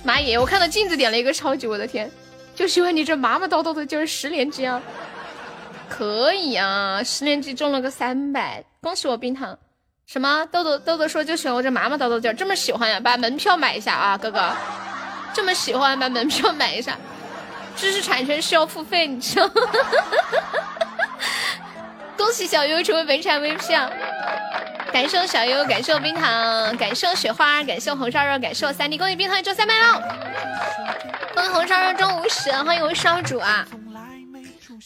[0.09, 0.39] 妈耶！
[0.39, 2.11] 我看到镜子点了一个超级，我的天，
[2.55, 4.81] 就喜欢你这麻麻叨叨的，就是十连击啊！
[5.87, 9.59] 可以啊，十连击中了个三百，恭喜我冰糖！
[10.07, 12.99] 什么豆豆豆豆说就喜欢我这麻麻叨叨劲儿，这么喜欢呀？
[12.99, 14.51] 把门票买一下啊，哥哥！
[15.35, 16.97] 这么喜欢，把门票买一下。
[17.77, 19.53] 知识产权需要付费，你知道吗？
[22.17, 23.91] 恭喜小优成为本场 VP 啊！
[24.93, 30.03] 感谢我小优，感谢我冰糖，感谢我雪花，感谢我红烧肉，感谢我三弟，恭喜冰糖中三百了！
[31.35, 33.67] 恭喜红烧肉中五十，欢迎我烧主啊！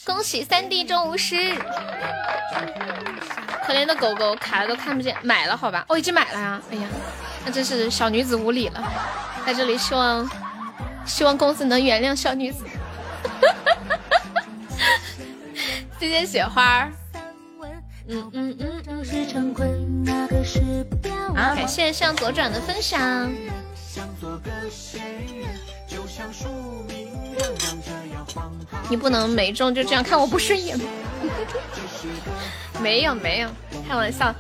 [0.05, 1.55] 恭喜三弟中五十！
[3.65, 5.85] 可怜的狗狗卡了都看不见，买了好吧？
[5.89, 6.61] 我已经买了呀！
[6.71, 6.87] 哎呀，
[7.45, 8.85] 那真是小女子无礼了，
[9.47, 10.31] 在这里希望
[11.07, 12.67] 希望公子能原谅小女子。
[15.99, 16.87] 谢谢雪花。
[18.09, 18.83] 嗯嗯嗯
[21.35, 23.33] 好，感谢向左转的分享。
[28.89, 30.79] 你不能没中就这样看我不顺眼。
[32.81, 33.49] 没有没有，
[33.89, 34.35] 开玩笑。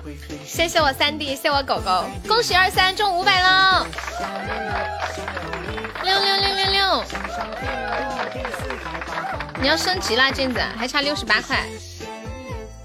[0.44, 3.86] 谢谢我三弟，谢我狗狗，恭喜二三中五百了。
[6.02, 7.04] 六六六六六。
[9.60, 11.64] 你要升级啦，镜子还差六十八块。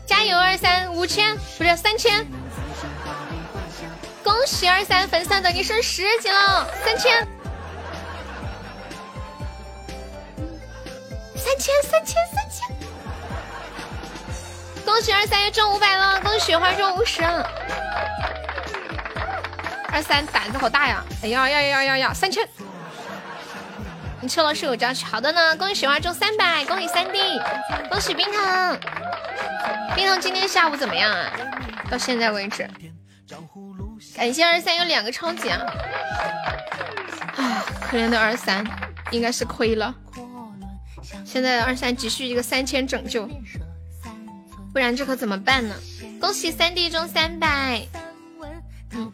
[0.06, 2.26] 加油二三五千不是三千，
[4.28, 7.26] 恭喜二三粉丝等你升十级了，三千，
[11.34, 12.68] 三千三千三千，
[14.84, 17.24] 恭喜二三又中五百了，恭喜花中五十，
[19.94, 22.46] 二三胆子好大呀，哎呀呀呀呀呀，三千，
[24.20, 27.40] 你车老师有张去，好的呢，恭喜花中三百，恭喜三弟，
[27.90, 28.78] 恭喜冰糖。
[29.96, 31.32] 冰糖今天下午怎么样啊？
[31.90, 32.70] 到现在为止，
[34.18, 35.62] 感谢二三有两个超级啊！
[37.36, 38.66] 唉，可怜的二三，
[39.12, 39.94] 应该是亏了。
[41.24, 43.30] 现在二三急需一个三千拯救，
[44.74, 45.76] 不然这可怎么办呢？
[46.20, 47.86] 恭喜三弟中三百，
[48.94, 49.14] 嗯，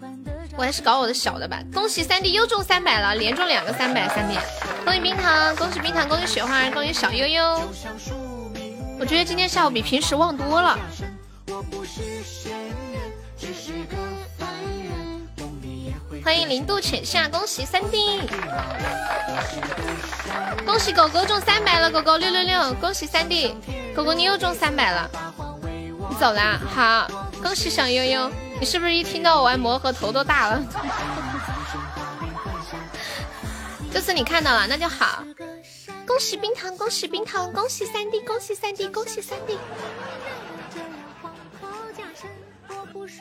[0.56, 1.62] 我还是搞我的小的吧。
[1.74, 4.40] 恭喜三弟又中三百了，连中两个三百，三弟，
[4.86, 7.70] 恭喜冰糖，恭喜冰糖，恭喜雪花，恭喜小悠悠。
[8.98, 10.80] 我觉得今天下午比平时旺多了。
[16.24, 18.22] 欢迎零度浅夏，恭喜三弟，
[20.66, 23.54] 恭喜狗狗中三百了，狗狗六六六，恭喜三弟，
[23.94, 25.10] 狗狗你又中三百了，
[26.10, 27.08] 你走啦，好，
[27.42, 30.64] 恭喜小悠悠，你是不是一听到我玩魔盒头都大了？
[33.92, 35.24] 这次你看到了，那就好，
[36.08, 39.58] 恭喜冰糖，恭喜冰糖，恭喜三弟，恭喜三弟，恭喜三弟。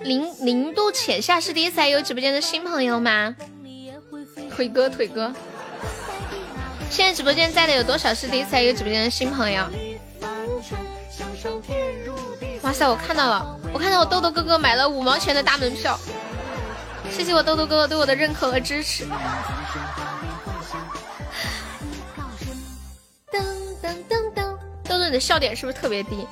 [0.00, 3.36] 零零度浅夏是第一次来有直播间的新朋友吗？
[4.50, 5.32] 腿哥腿哥，
[6.90, 9.64] 现在直播间在的有多少是第一次来有直播间的新朋友？
[12.62, 15.98] 哇塞，我看到了，我看到我豆豆哥哥买了五毛钱的大门票，
[17.10, 19.04] 谢谢我豆豆哥哥对我的认可和支持。
[23.30, 23.42] 噔
[23.82, 26.26] 噔噔噔，豆豆你的笑点是不是特别低？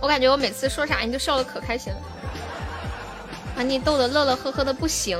[0.00, 1.98] 我感觉我每次说啥你都笑的可开心了。
[3.56, 5.18] 把你逗得乐乐呵呵的不行，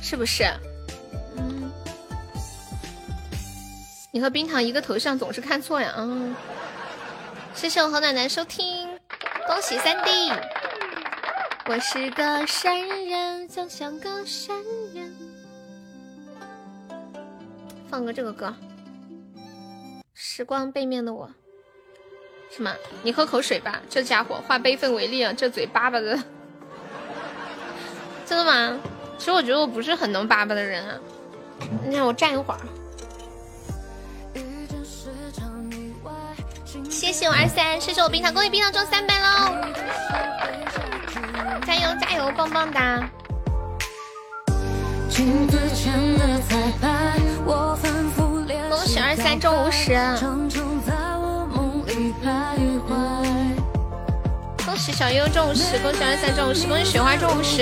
[0.00, 0.44] 是不是？
[1.36, 1.70] 嗯，
[4.12, 5.94] 你和冰糖一个头像，总是看错呀。
[5.96, 6.34] 嗯，
[7.54, 8.88] 谢谢我和奶奶收听，
[9.46, 10.32] 恭喜三弟。
[11.66, 14.56] 我是个山人，就像个山
[14.94, 15.14] 人。
[17.88, 18.54] 放个这个歌，
[20.14, 21.30] 时光背面的我。
[22.54, 22.70] 什么？
[23.02, 25.32] 你喝口水吧，这家伙化悲愤为力啊！
[25.32, 26.22] 这嘴巴巴的，
[28.26, 28.78] 真的吗？
[29.16, 30.94] 其实我觉得我不是很能叭叭的人啊。
[31.86, 32.60] 你让我站一会儿。
[36.90, 39.54] 谢谢我二三，谢谢我冰糖，恭喜冰糖中三百喽！
[41.66, 43.08] 加油加油，棒棒哒！
[48.68, 49.96] 恭喜二三中五十。
[54.72, 57.58] 恭喜小优中五十，恭喜二三中五十，恭喜雪花中五十，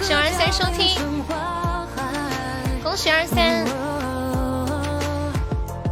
[0.00, 0.96] 喜二三收听，
[2.80, 3.66] 恭喜二三，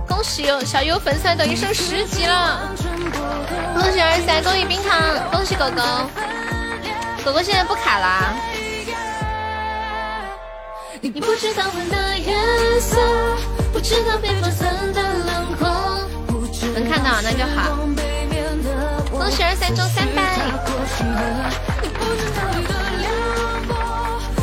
[0.07, 2.61] 恭喜小优粉丝团等于升十级了，
[3.75, 5.83] 恭喜二三，恭喜冰糖，恭喜狗狗，
[7.25, 8.35] 狗狗现在不卡啦。
[11.01, 13.01] 你不知道风的颜色，
[13.73, 15.69] 不知道北风森的轮廓。
[16.73, 17.77] 能看到那就好。
[19.23, 20.37] 恭喜二三中三百。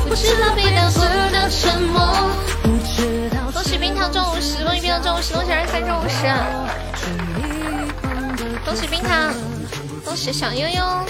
[0.08, 0.30] 恭喜
[3.78, 6.16] 冰糖中五十，恭喜冰糖中五十，恭喜二三中五十。
[8.64, 9.34] 恭喜冰糖，
[10.06, 11.06] 恭喜小悠悠。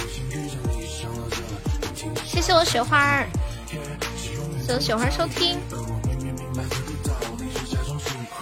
[2.25, 3.27] 谢谢我雪花儿，
[4.65, 5.59] 谢谢我雪花收听。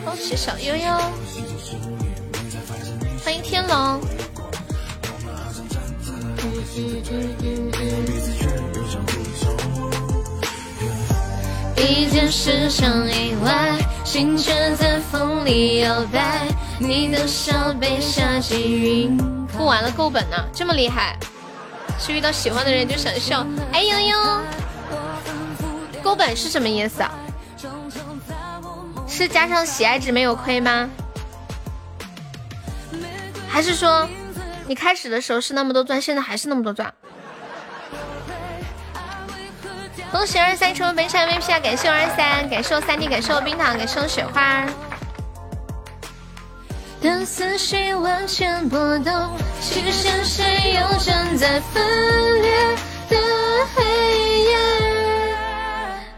[0.06, 0.98] 恭喜小悠悠。
[3.26, 3.99] 欢迎天龙。
[11.77, 16.47] 一件事成意外，心却在风里摇摆。
[16.80, 19.18] 你的笑被下起云。
[19.57, 21.18] 不玩了，够本呢，这么厉害，
[21.99, 23.45] 是遇到喜欢的人就想笑。
[23.72, 24.18] 哎呦呦，
[26.03, 27.11] 够本是什么意思啊？
[29.07, 30.89] 是加上喜爱值没有亏吗？
[33.47, 34.07] 还是说，
[34.68, 36.94] 你开始的时候是那么多钻，现在还是那么多钻？
[40.11, 41.60] 恭喜二三成为本场 VP 啊！
[41.60, 44.65] 感谢二三，感谢三弟，感谢冰糖，感谢雪花。
[47.02, 52.52] 当思绪完全波动，其实谁又站在分裂
[53.10, 53.18] 的
[53.76, 53.84] 黑
[54.41, 54.57] 夜？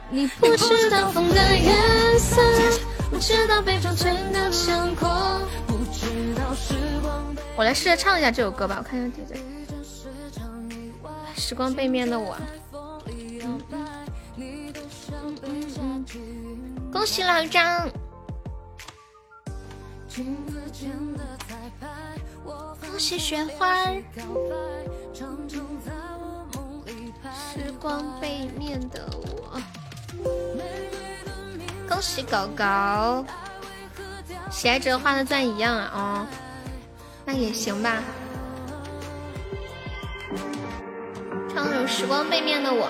[0.10, 2.42] 你不知道风的颜色，
[3.12, 5.42] 不知道被风吹的强阔。
[7.56, 9.42] 我来试着唱一下这首歌吧，我看一下姐姐。
[11.36, 12.38] 时光背面的我，
[16.92, 17.90] 恭喜老张，
[22.82, 23.86] 恭喜雪花。
[27.52, 29.62] 时光背面的我，
[31.88, 33.26] 恭喜狗狗。
[34.50, 36.28] 喜爱者画的钻一样啊，哦，
[37.26, 38.04] 那也行吧。
[41.54, 42.90] 唱首《时光背面的我》，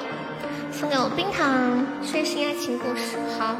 [0.73, 3.17] 送给我冰糖，睡醒爱情故事。
[3.37, 3.55] 好，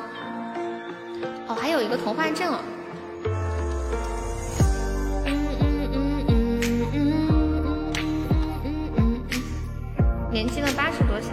[1.47, 2.59] 哦，还有一个童话镇哦。
[5.25, 5.27] 嗯
[5.59, 6.61] 嗯嗯嗯嗯
[6.93, 7.91] 嗯嗯嗯
[8.63, 8.67] 嗯嗯
[8.97, 9.21] 嗯。
[10.31, 11.29] 年纪的八是多少？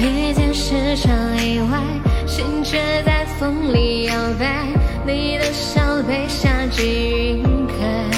[0.00, 1.78] 遇见是场意外，
[2.26, 4.66] 心却在风里摇摆。
[5.06, 8.10] 你的笑被夏季晕开，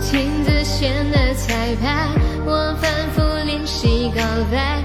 [0.00, 2.08] 镜子前的彩排，
[2.44, 4.82] 我反复练习告白，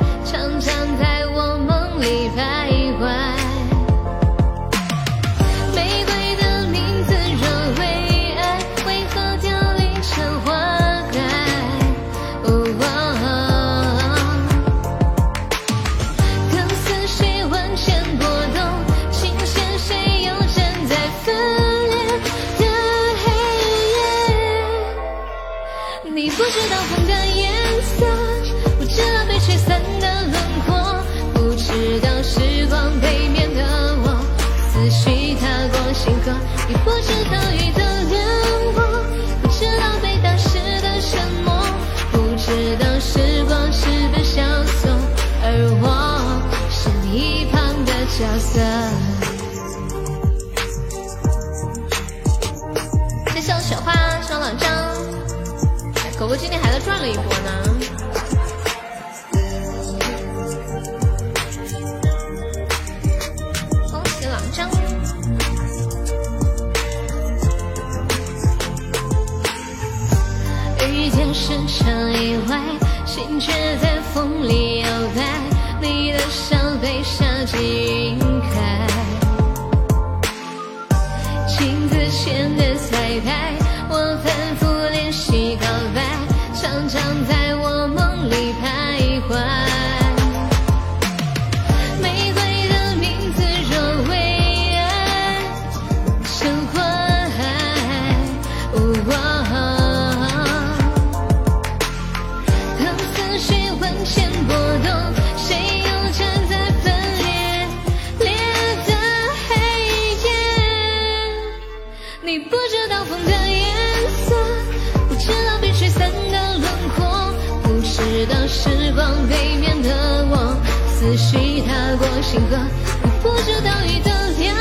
[122.28, 122.58] 星河，
[123.04, 124.54] 我不知道雨的亮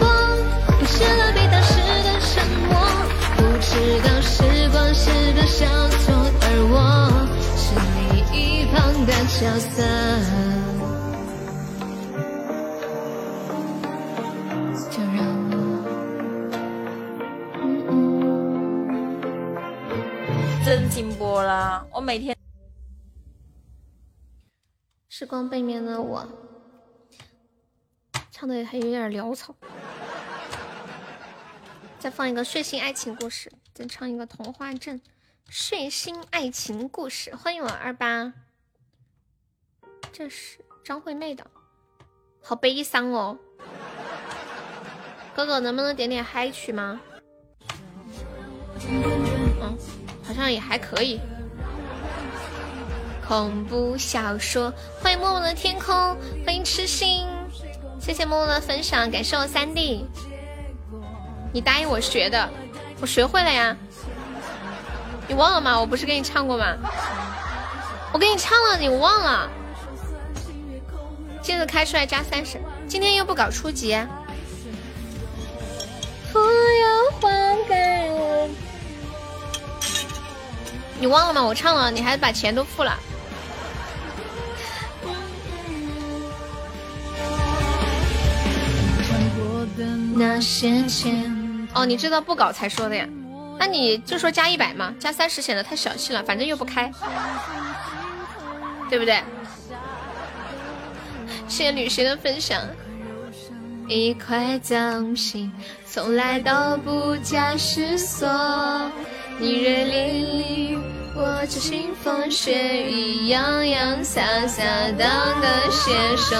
[0.00, 0.10] 光，
[0.66, 2.34] 不知道被当时的沉
[2.66, 2.74] 默，
[3.36, 3.70] 不知
[4.02, 4.42] 道时
[4.72, 5.64] 光是个小
[6.00, 6.12] 错，
[6.42, 6.74] 而我
[7.56, 8.74] 是你一旁
[9.06, 9.70] 的角色。
[14.90, 15.22] 就让
[15.52, 15.54] 我
[20.66, 22.36] 真停播了，我每天。
[25.08, 26.26] 时光背面的我，
[28.42, 29.54] 唱的还有点潦草。
[32.00, 35.00] 再放一个睡醒爱情故事，再唱一个童话镇
[35.48, 37.36] 睡醒爱情故事。
[37.36, 38.32] 欢迎我二八，
[40.12, 41.46] 这是张惠妹的，
[42.42, 43.38] 好悲伤哦。
[45.36, 47.00] 哥哥能不能点点嗨曲吗？
[48.88, 49.78] 嗯，
[50.24, 51.20] 好像也还可以。
[53.24, 55.94] 恐怖小说，欢迎默默的天空，
[56.44, 57.24] 欢迎痴心，
[58.04, 60.04] 谢谢默默的分享，感谢我三弟。
[61.52, 62.50] 你答应我学的，
[63.00, 63.76] 我学会了呀。
[65.28, 65.78] 你忘了吗？
[65.78, 66.74] 我不是给你唱过吗？
[68.12, 69.48] 我给你唱了，你忘了？
[71.40, 73.96] 接着开出来加三十，今天又不搞初级。
[76.32, 78.48] 不要还给我
[80.98, 81.40] 你忘了吗？
[81.40, 82.98] 我唱了，你还把钱都付了。
[90.24, 93.04] 那些钱哦，你知道不搞才说的呀？
[93.58, 96.92] 那你就说加一百嘛，加三十显得太小气了，反正又不开，
[98.88, 99.20] 对不对？
[101.48, 102.62] 谢谢旅行的分享。
[103.88, 105.52] 一块掌心，
[105.84, 108.28] 从来都不假思索。
[109.40, 110.78] 你热烈里，
[111.16, 114.62] 我执行风血雨，洋洋洒洒
[114.96, 116.36] 当个写手。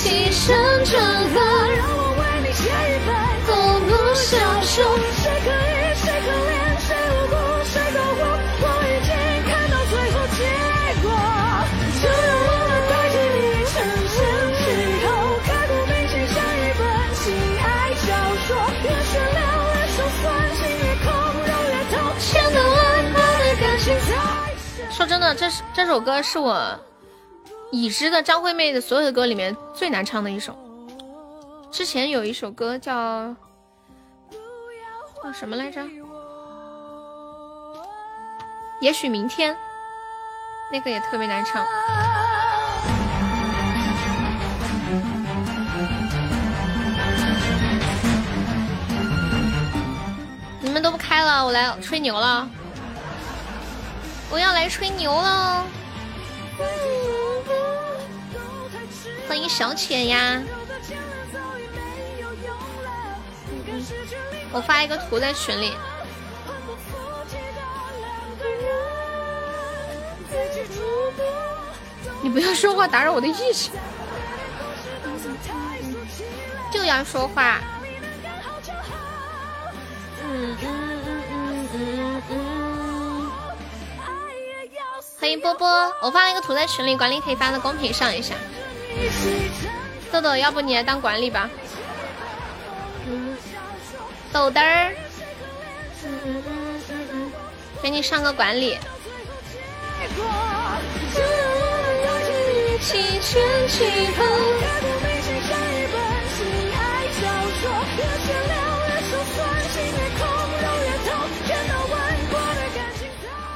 [0.00, 0.56] 起身
[0.86, 0.96] 转
[1.28, 1.36] 合，
[1.76, 3.12] 让我为你写一本
[3.44, 3.52] 恐
[3.84, 4.32] 怖小
[4.64, 4.80] 说。
[5.12, 7.36] 谁可疑，谁可怜，谁无辜，
[7.68, 8.24] 谁走火？
[8.64, 9.12] 我已经
[9.44, 10.40] 看到最后结
[11.04, 11.12] 果。
[12.00, 13.76] 就让我们带着你沉
[14.08, 14.16] 沉
[14.56, 14.64] 邂
[15.04, 15.12] 逅，
[15.44, 16.82] 刻骨铭心像一本
[17.20, 17.28] 情
[17.60, 18.08] 爱小
[18.48, 18.56] 说。
[18.80, 20.24] 越血流，越手酸，
[20.56, 21.12] 心越空，
[21.44, 22.00] 肉越痛。
[22.24, 24.08] 牵动爱恨的感情太
[24.90, 26.56] 说真的，这是这首歌是我。
[27.72, 30.56] 已知的张惠妹的所有的歌里面最难唱的一首，
[31.70, 33.34] 之前有一首歌叫
[35.22, 35.86] 叫什么来着？
[38.80, 39.56] 也许明天，
[40.72, 41.64] 那个也特别难唱。
[50.60, 52.48] 你们都不开了，我来吹牛了。
[54.30, 55.64] 我要来吹牛了。
[59.30, 60.42] 欢迎小浅呀。
[64.50, 65.72] 我发一个图在群里。
[72.20, 73.70] 你不要说话打扰我的意识。
[76.72, 77.60] 就要说话。
[80.24, 83.30] 嗯嗯嗯嗯嗯嗯。
[85.20, 88.34] 欢迎波波，我发了一个图在群里，管理可以发到公屏上一下。
[90.12, 91.48] 豆豆，要不你来当管理吧？
[94.32, 94.94] 豆豆儿，
[97.82, 98.78] 给你上个管理。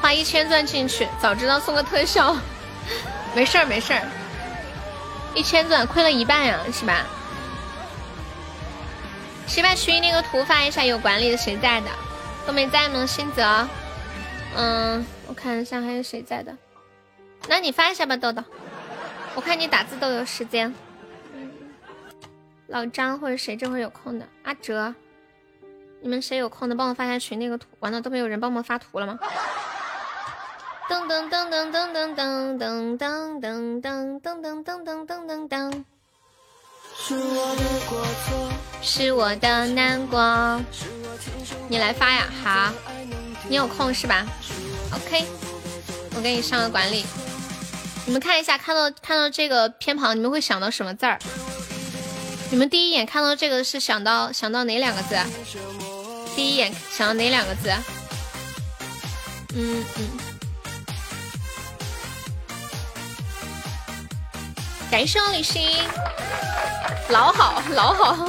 [0.01, 2.37] 花一千钻进去，早知道送个特效。
[3.35, 4.03] 没事儿没事儿，
[5.35, 7.05] 一千钻亏了一半呀，是吧？
[9.47, 10.85] 谁把群那个图发一下？
[10.85, 11.89] 有管理的谁在的？
[12.47, 13.05] 都没在吗？
[13.05, 13.69] 新泽，
[14.57, 16.57] 嗯，我看一下还有谁在的。
[17.49, 18.43] 那你发一下吧，豆豆。
[19.35, 20.73] 我看你打字都有时间。
[22.69, 24.27] 老张或者谁这会有空的？
[24.45, 24.95] 阿哲，
[26.01, 27.67] 你们谁有空的帮我发下群那个图？
[27.81, 29.19] 完了都没有人帮忙发图了吗？
[30.87, 35.85] 噔噔噔噔噔噔噔噔噔噔噔噔噔噔噔噔噔噔。
[36.97, 38.53] 是我的过错，
[38.83, 40.61] 是我的难过。
[41.69, 42.71] 你来发呀，好，
[43.49, 44.27] 你有空是吧
[44.93, 45.25] ？OK，
[46.17, 47.07] 我给你上个管理。
[48.05, 51.19] 你们看一下，看到看到这个偏旁，你们会想到什么字儿？
[52.51, 55.17] 你们第一眼看到这个是想到想到哪两个字？
[56.37, 57.73] 第一眼想到哪两个字？
[59.55, 60.24] 嗯嗯。
[64.95, 65.61] 感谢我李欣，
[67.09, 68.29] 老好老好。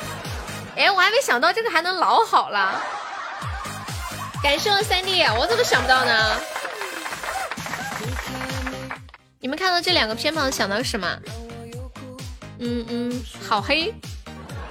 [0.74, 2.80] 哎，我还没想到这个还能老好了。
[4.42, 6.40] 感谢我三弟，我怎么想不到呢？
[9.40, 11.06] 你们看到这两个偏旁想到什么？
[12.60, 13.92] 嗯嗯，好黑，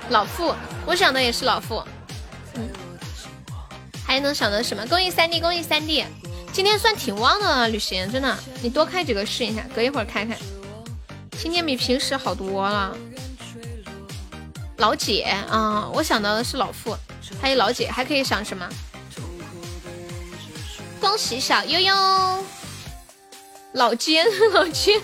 [0.09, 0.55] 老傅，
[0.87, 1.83] 我想的也是老傅。
[2.55, 2.67] 嗯，
[4.03, 4.83] 还能想到什么？
[4.87, 6.03] 恭喜三弟，恭喜三弟，
[6.51, 10.35] 今天算挺旺的，旅行真的，你多开几个试一下，隔一会儿开开。
[11.41, 12.95] 今天比平时好多了。
[14.77, 16.97] 老姐啊，我想到的是老傅，
[17.41, 18.67] 还有老姐，还可以想什么？
[20.99, 22.43] 恭喜小悠悠。
[23.73, 24.99] 老奸， 老奸！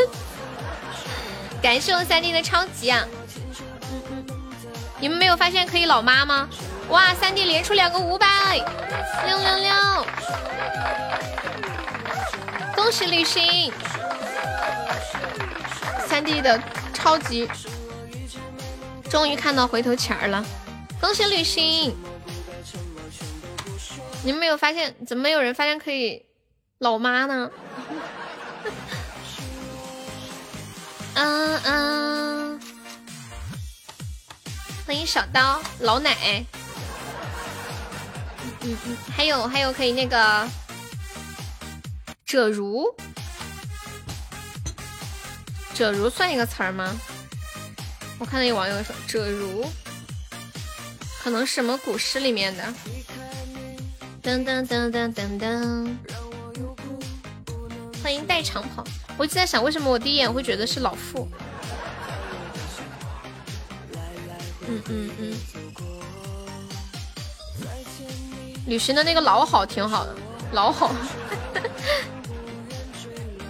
[1.62, 3.06] 感谢我三弟的超级啊！
[5.00, 6.50] 你们没有发现可以老妈吗？
[6.90, 8.28] 哇，三弟连出两个五百，
[9.26, 9.74] 六六六！
[12.76, 13.72] 恭喜旅行，
[16.16, 16.58] 三弟的
[16.94, 17.46] 超级，
[19.10, 20.46] 终于看到回头钱儿了！
[21.02, 21.94] 恭喜旅行！
[24.24, 26.26] 你们没有发现，怎么没有人发现可以
[26.78, 27.52] 老妈呢？
[31.16, 32.60] 嗯嗯，
[34.88, 36.46] 欢迎小刀老奶，
[38.62, 40.48] 嗯嗯，还有还有可以那个
[42.26, 42.96] 者如，
[45.76, 46.90] 者如算一个词儿吗？
[48.18, 49.66] 我看到有网友说者如，
[51.22, 52.64] 可能什么古诗里面的。
[54.24, 55.98] 噔噔噔噔噔噔，
[58.02, 58.86] 欢迎带长跑。
[59.18, 61.28] 我一直在想，为什么我第一眼会觉得是老傅？
[64.68, 65.36] 嗯嗯嗯。
[68.66, 70.16] 旅行的那个老好挺好的，
[70.54, 70.96] 老好。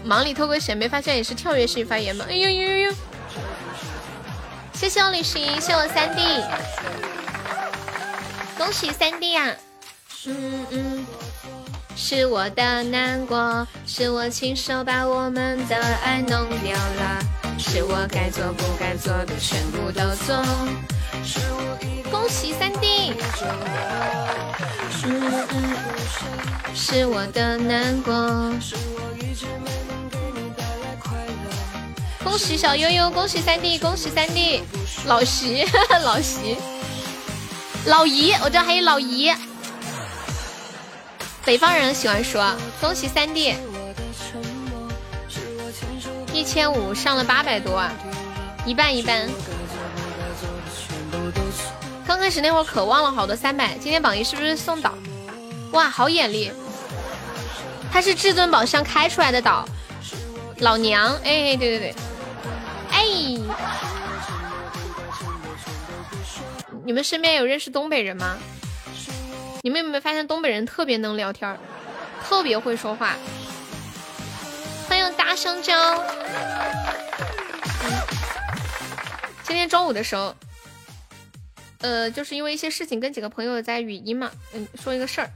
[0.06, 2.26] 忙里偷个闲，没发现也是跳跃式发言吗？
[2.30, 2.94] 哎呦呦呦呦！
[4.72, 6.22] 谢谢我旅行，谢谢我三弟，
[8.56, 9.52] 恭喜三弟啊！
[10.28, 11.06] 嗯嗯。
[11.98, 17.20] 是我的难过，是我亲手把我们的爱弄掉了，
[17.58, 20.36] 是我该做不该做的全部都做。
[22.12, 23.14] 恭喜三弟！
[26.76, 28.54] 是我的难过。
[32.26, 34.64] 恭喜小悠悠，恭喜三弟，恭喜三弟，
[35.06, 35.64] 老徐，
[36.04, 36.58] 老徐，
[37.86, 39.32] 老姨，我这还有老姨。
[41.46, 43.56] 北方人喜欢说恭喜三弟，
[46.34, 47.94] 一千五上了八百多啊，
[48.66, 49.30] 一半一半。
[52.08, 54.96] 刚开始那会儿渴望了好多三百，今天榜一是不是送岛？
[55.74, 56.52] 哇，好眼力！
[57.92, 59.64] 他是至尊宝箱开出来的岛，
[60.58, 61.96] 老娘，哎，对对对，
[66.84, 68.38] 你们身边有认识东北人吗？
[69.64, 71.58] 你们有没有发现东北人特别能聊天，
[72.24, 73.16] 特别会说话？
[74.88, 76.04] 欢迎大香蕉。
[79.44, 80.36] 今天中午的时候。
[81.82, 85.30] 呃，就是因为一些事情跟几个朋友在语音嘛，嗯，说一个事儿，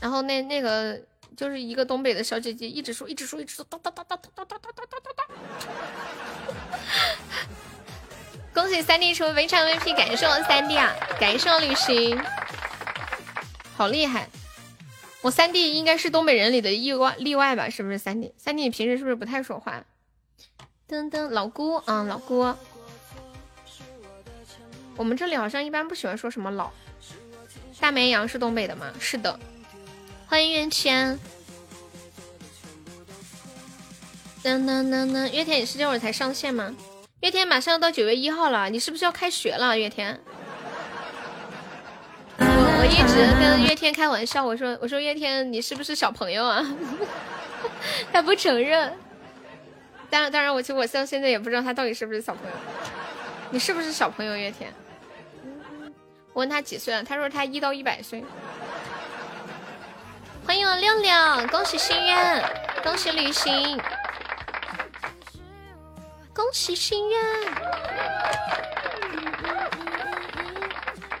[0.00, 1.00] 然后那那个
[1.36, 5.24] 就是一个东北的小姐姐一直说，一直说，一直说，哒哒哒哒哒哒哒哒哒哒哒。
[8.52, 12.20] 恭喜三弟成为围场 VP，感谢我三弟啊，感谢我旅行，
[13.76, 14.28] 好厉害！
[15.22, 17.68] 我三弟应该是东北人里的意外例外吧？
[17.68, 18.32] 是不是三弟？
[18.36, 19.84] 三弟你平时是不是不太说话？
[20.88, 22.54] 噔噔，老姑，嗯，老姑。
[24.96, 26.70] 我们这里好像一般不喜欢说什么老。
[27.78, 28.92] 大绵羊是东北的吗？
[28.98, 29.38] 是的。
[30.26, 31.18] 欢迎元谦。
[34.42, 36.74] 噔噔噔噔，月天，你是这会儿才上线吗？
[37.20, 39.76] 月天马上要到九月一号了，你是不是要开学了？
[39.76, 40.18] 月天。
[42.40, 46.66] 我我一直跟月天开玩笑，我说我说月天你是不是小朋友啊？
[48.10, 48.90] 他不承认。
[50.08, 52.52] 当然当然，我其实我到现在也不知道他到底是不是小朋友。
[53.50, 54.72] 你是不是小朋友月天？
[56.32, 58.24] 我问他几岁了，他说他一到一百岁。
[60.46, 62.42] 欢迎我六六，恭喜心愿，
[62.82, 63.78] 恭喜旅行，
[66.32, 67.20] 恭喜心愿。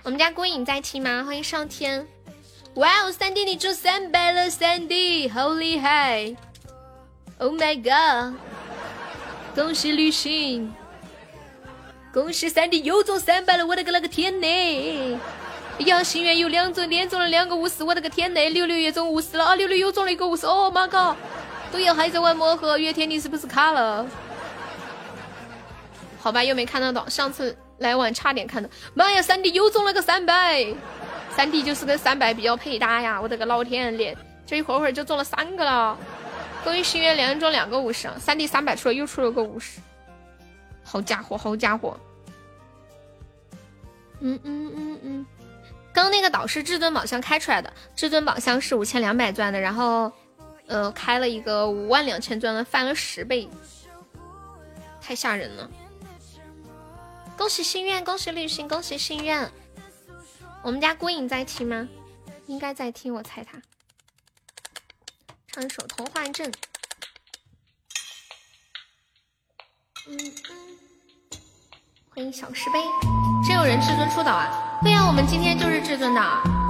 [0.02, 1.24] 我们家孤影在听吗？
[1.24, 2.06] 欢迎上天。
[2.74, 6.34] 哇哦，三弟你中三百了，三弟好厉害
[7.38, 8.38] ！Oh my god！
[9.54, 10.72] 恭喜旅行。
[12.12, 15.20] 恭喜三弟又中三百了，我的个那个天呐！
[15.78, 18.48] 呀，心愿有两中，连中了两个五十，我的个天呐！
[18.50, 19.54] 六六也中五十了啊！
[19.56, 21.16] 六六又中了一个五十，哦妈靠！
[21.72, 24.06] 对呀，还在玩魔盒，月天你是不是卡了？
[26.22, 28.68] 好吧，又没看得到，上次来晚差点看到。
[28.92, 30.66] 妈呀，三弟又中了个三百，
[31.34, 33.18] 三弟就是跟三百比较配搭呀！
[33.18, 35.96] 我的个老天爷，这一会儿会儿就中了三个了。
[36.62, 39.80] 恭喜心愿连中两个五十，三弟三百出了又出了个五十。
[40.84, 41.98] 好家伙，好家伙！
[44.20, 45.26] 嗯嗯嗯嗯，
[45.94, 50.12] 刚那个岛是至尊宝箱开出来的，至尊宝箱是五千两百钻的，然后
[50.66, 53.48] 呃开了一个五万两千钻的，翻了十倍，
[55.00, 55.70] 太吓人了！
[57.40, 59.50] 恭喜心愿，恭喜旅行，恭喜心愿！
[60.62, 61.88] 我们家孤影在听吗？
[62.46, 63.58] 应该在听，我猜他
[65.50, 66.52] 唱一首《童话镇》。
[70.06, 70.78] 嗯嗯。
[72.10, 72.78] 欢迎小石碑，
[73.48, 74.78] 真有人至尊出岛啊？
[74.82, 76.69] 对呀，我们今天就是至尊的。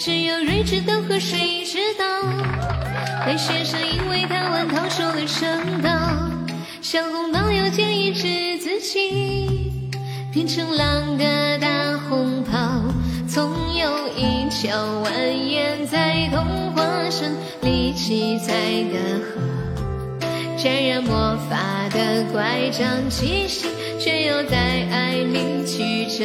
[0.00, 2.04] 只有睿智的河水知道。
[3.22, 5.90] 白先生因为贪玩逃出了城岛，
[6.80, 9.70] 小红帽要建议治自己，
[10.32, 12.82] 变成狼的大红袍。
[13.28, 23.66] 总有一条蜿蜒在童话镇里七彩的河，沾染魔法的乖张气息，
[24.00, 24.56] 却又在
[24.90, 26.24] 爱里曲折，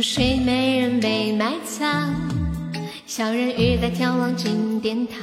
[0.00, 2.14] 听说睡美人被埋葬，
[3.06, 5.18] 小人鱼在眺望金殿堂。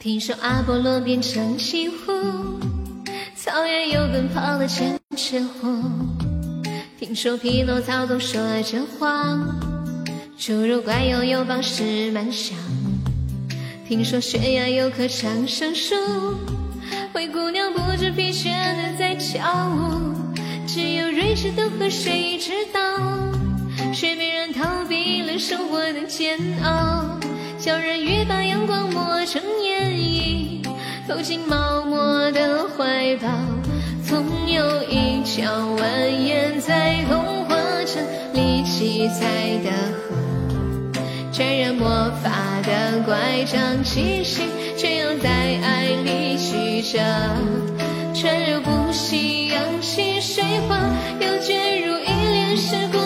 [0.00, 2.12] 听说阿波罗变成西湖，
[3.36, 5.80] 草原有奔跑的千尺虎。
[6.98, 9.56] 听说匹诺曹总说着谎，
[10.36, 12.58] 侏儒怪又有宝石满箱，
[13.86, 15.94] 听说悬崖有棵长生树，
[17.12, 18.48] 灰姑娘不知疲倦
[18.82, 20.34] 的在跳舞，
[20.66, 22.80] 只有睿智的河水知道，
[23.98, 27.18] 水美人逃避了生活的煎熬，
[27.58, 30.62] 小人鱼把阳光磨成眼影，
[31.08, 33.26] 投进毛毛的怀抱，
[34.06, 37.56] 总有一条蜿蜒在童话
[37.86, 38.04] 镇
[38.34, 39.24] 里七彩
[39.64, 41.00] 的河。
[41.32, 41.88] 沾染魔
[42.22, 44.42] 法的乖张气息，
[44.76, 46.98] 却又在爱里曲折。
[48.12, 50.78] 穿流不息，扬起水花，
[51.18, 53.05] 又卷入一帘时光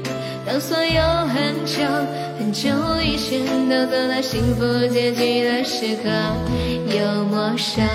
[0.51, 1.81] 当所有很久
[2.37, 2.69] 很久
[3.01, 6.09] 以前都走到幸福结局的时刻，
[6.93, 7.87] 又陌生。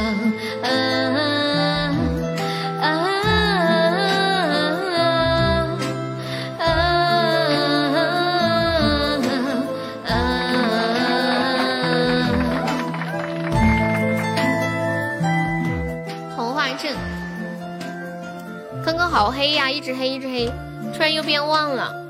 [19.11, 20.53] 好黑呀，一直黑一直黑，
[20.95, 22.06] 突然又变旺了。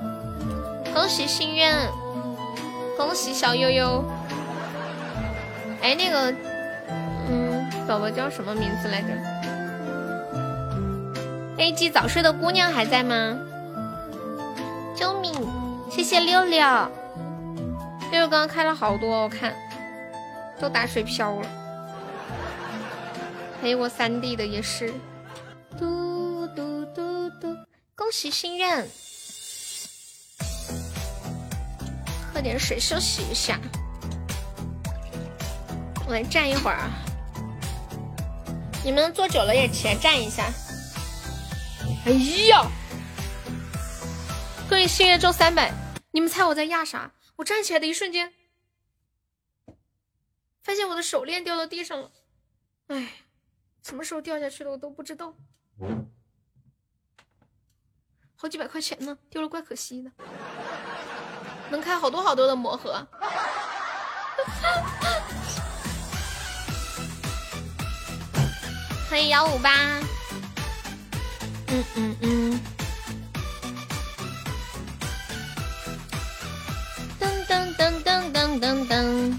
[0.96, 1.92] 恭喜心愿，
[2.96, 4.02] 恭喜小悠悠。
[5.82, 6.34] 哎，那个，
[7.28, 9.08] 嗯，宝宝叫什么名字来着
[11.58, 13.38] ？A G 早睡的姑娘还在吗？
[14.96, 15.30] 救命！
[15.90, 16.66] 谢谢六六，
[18.10, 19.54] 六六刚刚开了好多，我看
[20.58, 21.46] 都打水漂了。
[23.60, 24.94] 还有我三弟的也是。
[25.78, 27.54] 嘟嘟嘟嘟
[27.94, 28.88] 恭喜心愿，
[32.36, 33.58] 喝点水休息一下。
[36.06, 36.90] 我来站一会儿啊！
[38.84, 40.52] 你们坐久了也起来站一下。
[42.04, 42.12] 哎
[42.50, 42.70] 呀！
[44.68, 45.72] 恭喜心愿中三百！
[46.10, 47.10] 你们猜我在压啥？
[47.36, 48.34] 我站起来的一瞬间，
[50.60, 52.12] 发现我的手链掉到地上了。
[52.88, 53.12] 哎，
[53.82, 55.34] 什么时候掉下去的我都不知道。
[58.36, 60.12] 好几百块钱呢，丢了怪可惜的。
[61.70, 63.06] 能开好多好多的魔盒。
[69.08, 69.70] 欢迎幺五八。
[71.68, 72.60] 嗯嗯嗯。
[77.20, 79.34] 噔噔噔噔噔噔噔。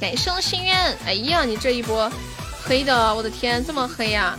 [0.00, 0.96] 感谢我心愿。
[1.06, 2.10] 哎呀，你这一波
[2.64, 4.38] 黑的，我的天，这么黑呀！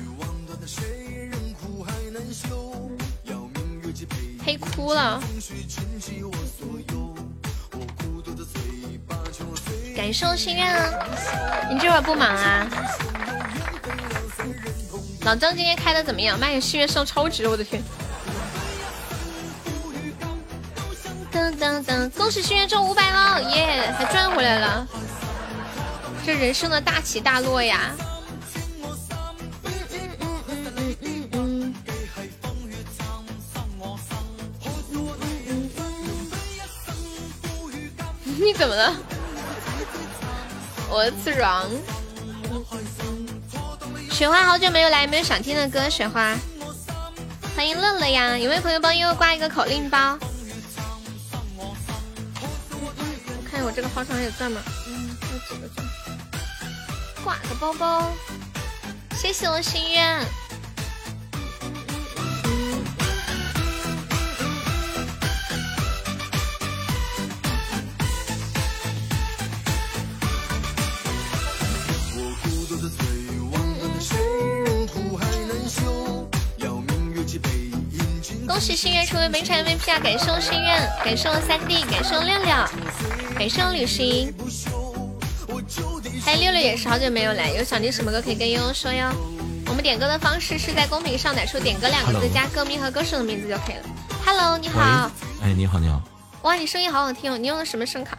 [4.44, 5.22] 黑哭了，
[10.02, 10.90] 感受心愿啊！
[11.70, 12.68] 你这会儿不忙啊？
[15.22, 16.40] 老张今天开的怎么样？
[16.40, 17.48] 妈呀，心愿上超值！
[17.48, 17.84] 我的天！
[21.32, 24.88] 噔噔噔，恭喜心愿中五百了，耶，还赚回来了！
[26.26, 27.92] 这人生的大起大落呀！
[38.24, 38.96] 你怎么了？
[40.92, 41.66] 我自然。
[44.12, 45.90] 雪花好久没有来，有没有想听的歌？
[45.90, 46.36] 雪花，
[47.56, 48.38] 欢迎乐乐呀！
[48.38, 50.20] 有没有朋友帮悠悠挂一个口令包？
[51.58, 52.94] 我
[53.50, 54.62] 看我这个号上还有钻吗？
[54.88, 55.88] 嗯，有几个钻。
[57.24, 58.12] 挂个包包，
[59.16, 60.20] 谢谢我心愿。
[78.48, 80.00] 恭喜心愿成为本场 MVP 啊！
[80.00, 82.54] 感谢我心愿，感谢我三弟，感谢我六六，
[83.38, 84.34] 感谢我旅行。
[86.24, 89.10] 还有六六也是好久没有来，有想听什么歌可以跟悠悠说哟。
[89.68, 93.84] 我们点歌的方式是在公屏上打出“点歌”两个字，加歌名和歌手的名字就可以了。
[94.26, 95.10] Hello，你好。
[95.42, 96.02] 哎，你好，你好。
[96.42, 97.38] 哇，你声音好好听哦！
[97.38, 98.18] 你用的什么声卡？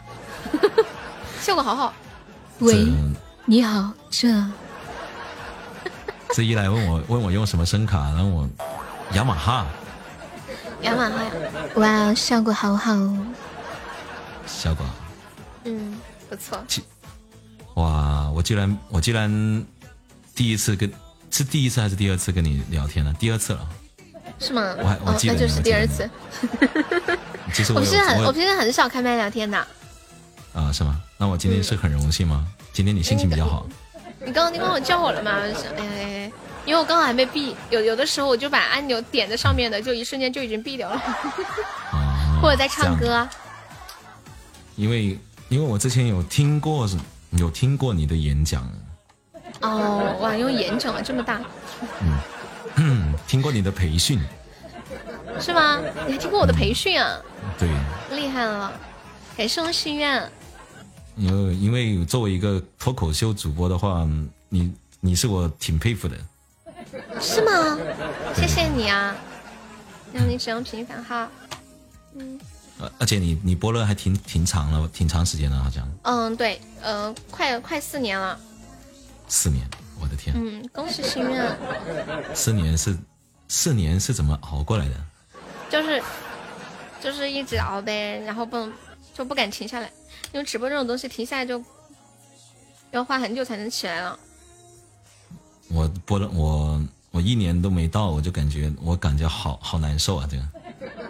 [1.39, 1.93] 效果好好。
[2.59, 2.87] 喂，
[3.45, 4.27] 你好，这。
[6.33, 8.49] 这一来问我问我用什么声卡，然后我
[9.13, 9.67] 雅马哈。
[10.81, 11.17] 雅马哈，
[11.75, 12.91] 哇，效果好好。
[14.47, 14.83] 效果，
[15.65, 15.95] 嗯，
[16.27, 16.57] 不错。
[17.75, 19.31] 哇，我居然我居然
[20.35, 20.91] 第一次跟
[21.29, 23.13] 是第一次还是第二次跟你聊天了？
[23.13, 23.69] 第二次了。
[24.39, 24.75] 是吗？
[24.79, 26.09] 我还我记得那就是第二次。
[27.53, 29.57] 其实我是很我我平时很少开麦聊天的。
[30.53, 30.99] 啊，是吗？
[31.17, 32.47] 那我今天是很荣幸吗？
[32.73, 33.67] 今天你心情比较好。
[34.25, 35.41] 你刚刚你刚刚叫我了吗？
[35.77, 36.31] 哎，
[36.65, 41.01] 因为我刚好还没闭，有有的时候我就把按钮点在上面的，就一瞬间就已经闭掉了。
[42.41, 43.27] 或者在唱歌。
[44.75, 45.17] 因为
[45.49, 46.89] 因为我之前有听过
[47.31, 48.67] 有听过你的演讲。
[49.61, 51.41] 哦，哇，用演讲啊，这么大。
[52.77, 54.19] 嗯， 听过你的培训。
[55.39, 55.79] 是吗？
[56.05, 57.19] 你还听过我的培训啊？
[57.57, 57.69] 对。
[58.15, 58.71] 厉害了，
[59.37, 60.29] 感谢我心愿。
[61.15, 64.07] 因为因为作为一个脱口秀主播的话，
[64.49, 66.17] 你你是我挺佩服的。
[67.21, 67.77] 是吗？
[68.35, 69.15] 谢谢你啊！
[70.13, 71.27] 让你使用平凡号。
[72.15, 72.39] 嗯。
[72.99, 75.87] 而且你你播了还挺挺长了，挺长时间了，好像。
[76.01, 78.37] 嗯，对，呃，快快四年了。
[79.27, 79.65] 四年，
[80.01, 80.35] 我的天。
[80.35, 81.57] 嗯，恭喜心愿。
[82.33, 82.97] 四年是
[83.47, 84.95] 四年是怎么熬过来的？
[85.69, 86.03] 就是
[87.01, 88.71] 就是一直熬呗，然后不能
[89.13, 89.89] 就不敢停下来。
[90.33, 91.63] 因为直播这种东西停下来就
[92.91, 94.19] 要花很久才能起来了。
[95.69, 100.27] 我播了我我一年都没到，我就感觉我感觉好好难受啊！
[100.29, 100.43] 这个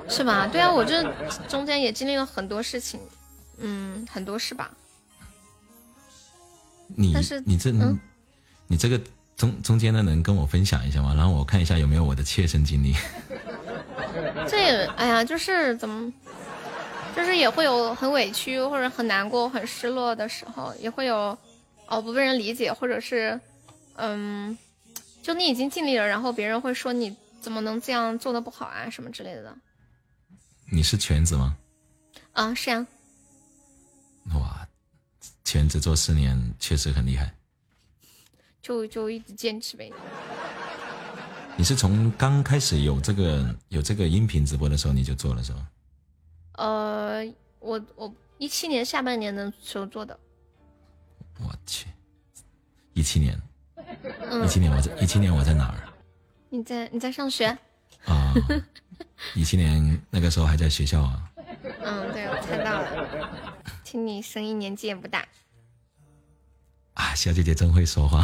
[0.10, 0.46] 是吧？
[0.46, 1.04] 对啊，我这
[1.48, 3.00] 中间也经历了很多事情，
[3.58, 4.70] 嗯，很多事吧。
[6.96, 7.72] 你你这
[8.68, 9.00] 你这个
[9.38, 11.14] 中中间的能跟我分享一下吗？
[11.16, 12.94] 然后我看一下有没有我的切身经历。
[14.48, 16.12] 这也哎呀，就是怎么？
[17.16, 21.38] 就是也会有很委屈或者很难过、很失落的时候，也会有
[21.88, 23.40] 哦不被人理解，或者是
[23.96, 24.58] 嗯，
[25.22, 29.56] 就你已经尽力了，然后别人会说你怎么能这样做的不好啊什么之类的。
[30.72, 31.56] 你是全职吗？
[32.32, 32.88] 啊，是啊。
[34.34, 34.68] 哇，
[35.44, 37.32] 全职做四年确实很厉害。
[38.62, 39.92] 就就一直坚持呗。
[41.56, 45.68] 你是从刚开始有这个有这个音频直播的时候你就做了是吗？
[46.54, 47.24] 呃，
[47.60, 50.18] 我我一七年下半年的时候做的。
[51.40, 51.88] 我去，
[52.94, 53.40] 一七年，
[54.44, 55.90] 一七年我在一七年我在哪儿？
[56.50, 57.48] 你在你在上学？
[58.06, 58.34] 啊，
[59.34, 61.32] 一七年那个时候还在学校啊。
[61.82, 63.58] 嗯，对，我猜到了。
[63.84, 65.28] 听你声音年纪也不大。
[66.94, 68.24] 啊，小姐姐真会说话。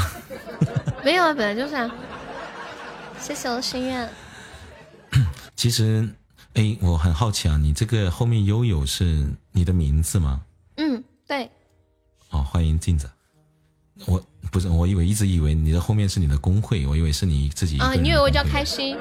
[1.04, 1.90] 没有啊，本来就是啊。
[3.20, 4.10] 谢谢我心愿。
[5.56, 6.08] 其实。
[6.60, 10.42] 哎，我很好奇啊，你这个后面悠悠是你的名字吗？
[10.76, 11.50] 嗯，对。
[12.32, 13.10] 哦，欢迎镜子。
[14.06, 14.22] 我
[14.52, 17.80] 不是，我以为一直以为你的后面是你的工会，我以为是你自己。
[17.80, 18.98] 啊，你以为我叫开心？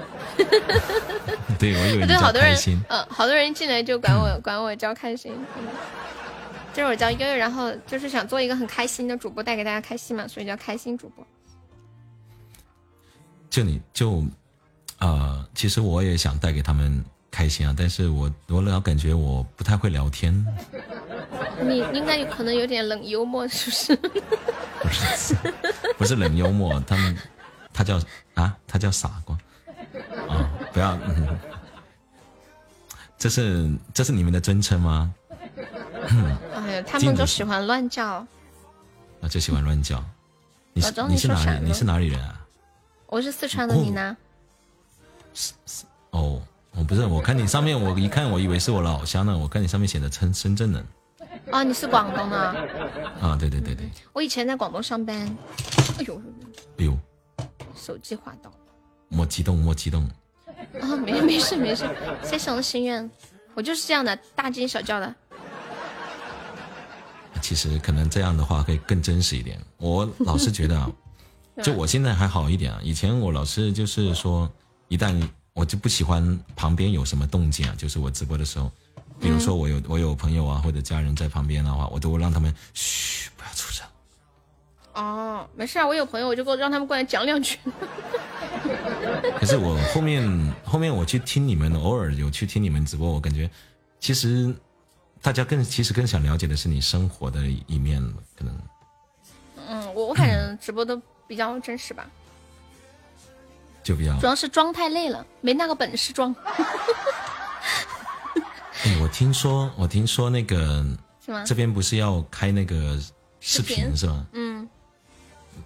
[1.58, 2.80] 对，我以为你叫开心。
[2.88, 5.32] 呃，好多人进来就管我管我叫开心。
[5.56, 5.66] 嗯
[6.72, 11.26] 就是我叫悠悠，然后就是想做一个很开心的主播，带给大家开心嘛，所以叫开心主播。
[13.50, 14.24] 就你就，
[15.00, 17.04] 呃，其实我也想带给他们。
[17.30, 17.74] 开心啊！
[17.76, 20.34] 但是我我老感觉我不太会聊天。
[21.62, 23.96] 你应该有可能有点冷幽默，是不是？
[23.96, 25.34] 不是，
[25.98, 27.16] 不是冷幽默， 他们
[27.72, 28.00] 他叫
[28.34, 29.36] 啊，他叫傻瓜
[30.28, 30.50] 啊！
[30.72, 30.98] 不要，
[33.18, 35.12] 这是这是你们的尊称吗？
[36.54, 38.26] 哎呀， 他们都喜欢乱叫。
[39.20, 40.02] 啊，就喜欢乱叫。
[40.72, 41.64] 你是你是哪里？
[41.64, 42.40] 你是哪里人啊？
[43.06, 44.16] 我是四川的，你呢？
[45.34, 46.40] 是是哦。
[46.78, 49.36] 我不是，我看你上面，我一看，我以为是我老乡呢。
[49.36, 50.86] 我看你上面写的深深圳人。
[51.50, 52.38] 啊，你是广东的。
[53.20, 53.90] 啊，对对对对。
[54.12, 55.16] 我以前在广东上班。
[55.98, 56.22] 哎呦，
[56.78, 56.96] 哎呦，
[57.74, 58.52] 手机滑倒。
[59.08, 60.08] 莫激动，莫激动。
[60.80, 61.84] 啊，没没事没事，
[62.22, 63.10] 谢谢我的心愿。
[63.54, 65.12] 我就是这样的，大惊小叫的。
[67.42, 69.58] 其实可能这样的话会更真实一点。
[69.78, 70.88] 我老是觉得啊，
[71.60, 72.78] 就我现在还好一点啊。
[72.84, 74.48] 以前我老是就是说，
[74.86, 75.20] 一旦。
[75.58, 78.70] 我就不喜欢旁边有什么动静啊，就是我直播的时候，
[79.18, 83.84] 比如说我有我有朋友啊或者家人在旁边的话，我都会让他们嘘，不要出声。
[84.94, 87.58] 哦，没事啊，我有朋友，我就给我让他们过来讲两句。
[89.40, 93.50] 可是我后面后面我去听你们，偶尔有去听你们直播，我感觉
[93.98, 94.54] 其实
[95.20, 98.00] 大家更其实更想了解的是你生活的一面，
[98.36, 98.56] 可能。
[99.66, 102.08] 嗯，我我反正直播都比较真实吧。
[103.88, 106.34] 就比较，主要是装太累了，没那个本事装。
[108.84, 110.84] 哎，我听说，我听说那个？
[111.46, 112.98] 这边不是要开那个
[113.40, 114.26] 视频是吗？
[114.32, 114.68] 嗯。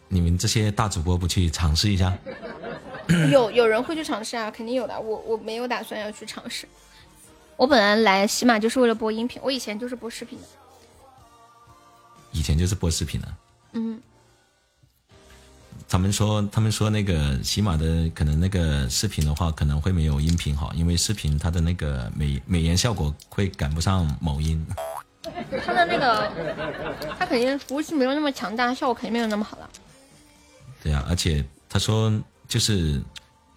[0.06, 2.16] 你们这些大主播不去尝试一下？
[3.32, 5.00] 有有人会去尝试啊，肯定有的。
[5.00, 6.68] 我我没有打算要去尝试。
[7.56, 10.44] 我本来来喜马就是为了播音频，我以前就是播视频的。
[12.30, 13.28] 以前就是播视频的。
[13.72, 14.00] 嗯。
[15.92, 24.66] 他们说，他们说那个喜马的可能那个视频的话，可能会没有音频好，因为视频它的那个美美颜效果会赶不上某音。
[25.62, 26.32] 它的那个，
[27.18, 29.68] 它肯定服务器没有那么强大，效果肯定没有那么好了。
[30.82, 32.10] 对呀，而且他说
[32.48, 32.98] 就是，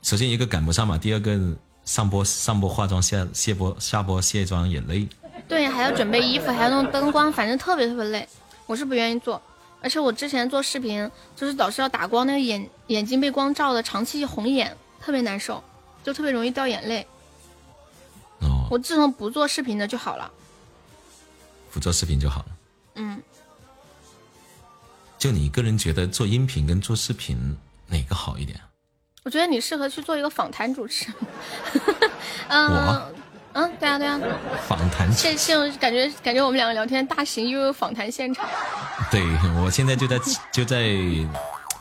[0.01, 1.39] 首先一个赶不上嘛，第二个
[1.85, 5.07] 上播上播化妆下卸播下播卸妆也累。
[5.47, 8.27] 对，还要准备衣服，还要弄灯光，反正特别特别累，
[8.65, 9.41] 我是不愿意做。
[9.85, 15.63] 而且我之前做视频，就是老是要打光，那个眼眼睛被光照的，长期红眼，特别难受，
[16.03, 17.05] 就特别容易掉眼泪。
[18.39, 18.67] 哦。
[18.71, 20.31] 我自从不做视频的就好了。
[21.71, 22.45] 不做视频就好了。
[22.95, 23.21] 嗯。
[25.19, 27.55] 就你个人觉得做音频跟做视频
[27.85, 28.59] 哪个好一点？
[29.21, 31.13] 我觉得你适合去做一个访谈主持。
[32.49, 33.13] 嗯。
[33.55, 34.19] 嗯，对啊，对啊，
[34.67, 38.45] 访谈现现感觉感觉我们两个聊天大型又有访谈现场。
[39.09, 39.21] 对，
[39.63, 40.19] 我现在就在
[40.51, 40.93] 就在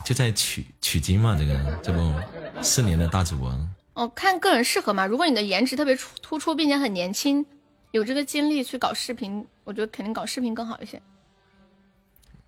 [0.05, 2.13] 就在取取经嘛，这个这不
[2.61, 3.53] 四年的大主播。
[3.93, 5.05] 哦，看个人适合嘛。
[5.05, 7.45] 如果你的颜值特别突突出，并且很年轻，
[7.91, 11.01] 有这个精力去搞视频，我觉得肯定搞视频更好一些。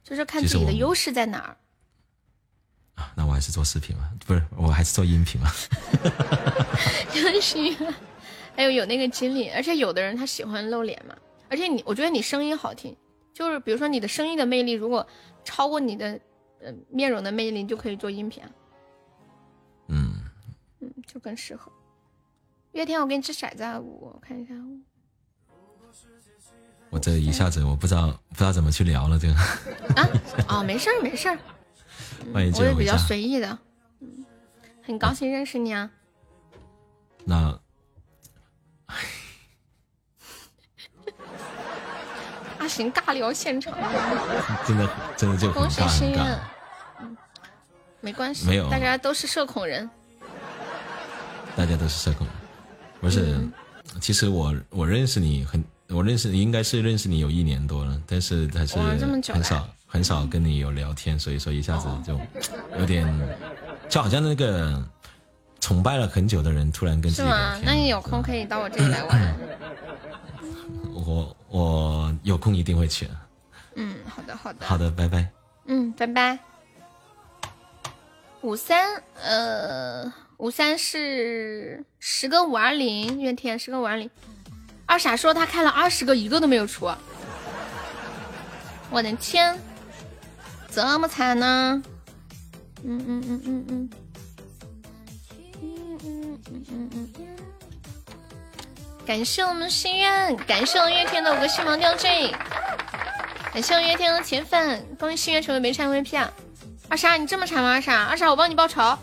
[0.05, 1.57] 就是看自己的优势在哪儿。
[2.95, 5.53] 啊，那我还是做视频吧，不是，我还是做音频吧。
[7.11, 7.57] 真是。
[8.57, 11.15] 还有有那个精力，而且有的人他喜欢露脸嘛，
[11.47, 12.97] 而且你，我觉得你声音好听，
[13.31, 15.05] 就是比如说你的声音的魅力如果
[15.43, 16.19] 超过你的
[16.59, 18.43] 呃面容的魅力，就可以做音频。
[19.89, 20.11] 嗯
[20.79, 21.71] 嗯，就更适合。
[22.71, 24.55] 月天，我给你掷骰子，啊，我看一下。
[26.89, 29.35] 我这一下子我不知道不知道怎么去聊了，这个。
[29.35, 30.09] 啊
[30.49, 31.37] 哦，没事儿没事儿，
[32.33, 33.59] 我也比较随意的，
[33.99, 34.25] 嗯，
[34.81, 35.91] 很高兴认识你啊。
[37.23, 37.59] 那。
[42.67, 43.73] 大型尬聊现场，
[44.67, 46.21] 真的真的就恭喜心愿，
[46.99, 47.15] 嗯，
[48.01, 49.89] 没关系，没有，大家都是社恐人，
[51.55, 52.27] 大家都是社恐，
[52.99, 53.39] 不是，
[54.01, 62.19] 其实我我认识你很，我认识应该是认识你有一年多了，但是还是很少很少跟你有聊天，所以说一下子就
[62.77, 63.07] 有点，
[63.87, 64.85] 就好像那个。
[65.59, 69.35] 崇拜了很久的人突然跟自己聊天，那你有空可以到我这里来玩。
[71.07, 73.07] 我我有空一定会去。
[73.75, 74.65] 嗯，好的好的。
[74.65, 75.25] 好的，拜拜。
[75.65, 76.37] 嗯，拜拜。
[78.41, 84.09] 五三呃，五三是十个五二零，怨天十个五二零。
[84.85, 86.89] 二傻说他开了二十个，一个都没有出。
[88.89, 89.57] 我的天，
[90.69, 91.81] 这么惨呢？
[92.83, 93.89] 嗯嗯嗯嗯嗯嗯。
[95.61, 96.39] 嗯
[96.69, 97.26] 嗯嗯，
[99.07, 102.29] 感谢我们心愿，感谢我月天的五个星芒吊坠，
[103.53, 106.29] 感谢我月天的铁粉，恭喜心愿成为没产 VP 啊！
[106.89, 107.71] 二傻，你这么惨吗？
[107.71, 108.97] 二傻，二傻，我帮你报仇。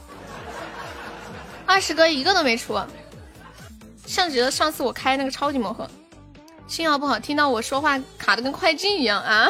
[1.64, 2.78] 二十个一个都没出，
[4.06, 5.88] 像极了上次我开那个超级魔盒。
[6.68, 9.48] 信号不好，听到我说话卡的跟快进一样啊！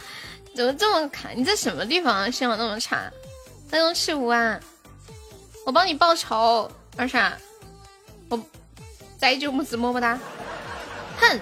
[0.56, 1.28] 怎么这么卡？
[1.34, 2.32] 你在什么地方？
[2.32, 3.10] 信号那么差？
[3.70, 4.58] 三用气无啊！
[5.66, 6.70] 我帮你报仇。
[6.96, 7.36] 二傻，
[8.30, 8.40] 我
[9.20, 10.18] 再就木子么么哒，
[11.18, 11.40] 哼，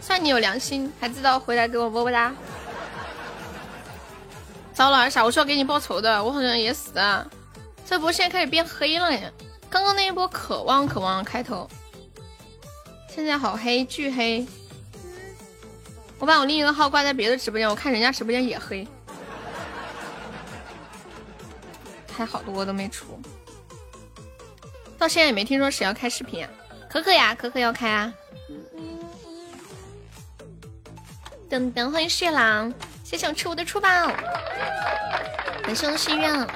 [0.00, 2.34] 算你有良心，还知道回来给我么么哒。
[4.74, 7.30] 糟了，二傻，我是要给你报仇的，我好像也死了。
[7.86, 9.30] 这波现在开始变黑了呀，
[9.68, 11.70] 刚刚那一波渴望渴望开头，
[13.08, 14.44] 现在好黑，巨黑。
[16.18, 18.86] 我把我另一个号挂在别的直播间，我看人家直播间也黑，
[22.16, 23.20] 还好多都没出。
[24.98, 26.46] 到现在也没听说谁要开视频，
[26.90, 28.12] 可可呀，可可要开啊！
[31.48, 32.72] 噔噔，欢迎血狼，
[33.04, 33.88] 谢谢我吃我的初宝，
[35.62, 36.46] 感谢我心愿。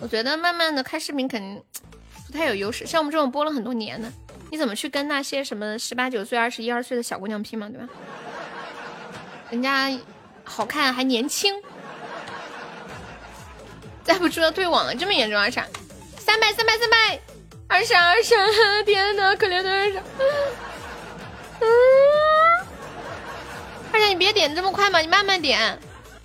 [0.00, 1.62] 我觉得慢慢的开视频肯定
[2.26, 4.12] 不太有优势，像我们这种播了很多年的，
[4.50, 7.88] 你怎么去跟那些什么十八九岁、二十一二岁的小姑娘拼嘛，对吧？
[9.50, 9.96] 人家
[10.42, 11.54] 好看还年轻，
[14.02, 15.48] 再不出要退网了，这么严重啊？
[15.48, 15.64] 啥？
[16.18, 17.20] 三百三百三百，
[17.74, 18.36] 二傻二傻，
[18.86, 20.00] 天呐，可怜的二闪！
[23.90, 25.76] 二闪，你别点这么快嘛，你慢慢点，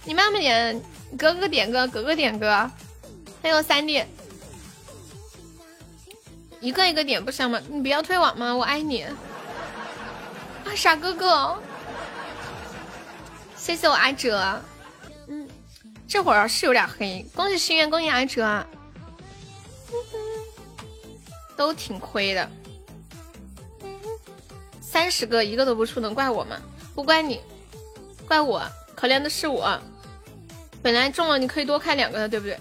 [0.04, 0.80] 你慢慢点，
[1.18, 2.70] 哥哥点歌，哥哥点歌，
[3.42, 4.04] 还有三弟，
[6.60, 7.60] 一个一个点不香吗？
[7.68, 8.56] 你不要退网吗？
[8.56, 9.10] 我爱你，啊，
[10.76, 11.58] 傻哥哥，
[13.56, 14.62] 谢谢我阿哲，
[15.28, 15.50] 嗯，
[16.08, 18.64] 这会儿是有点黑，恭喜心愿，恭喜阿哲。
[21.60, 22.50] 都挺亏的，
[24.80, 26.58] 三十个一个都不出，能怪我吗？
[26.96, 27.42] 不怪你，
[28.26, 28.66] 怪我，
[28.96, 29.78] 可怜的是我。
[30.82, 32.58] 本来中了你可以多开两个的，对不对？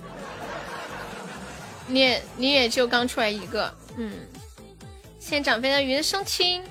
[1.87, 4.13] 你你也就刚出来一个，嗯。
[5.21, 6.65] 谢谢长飞的云生青，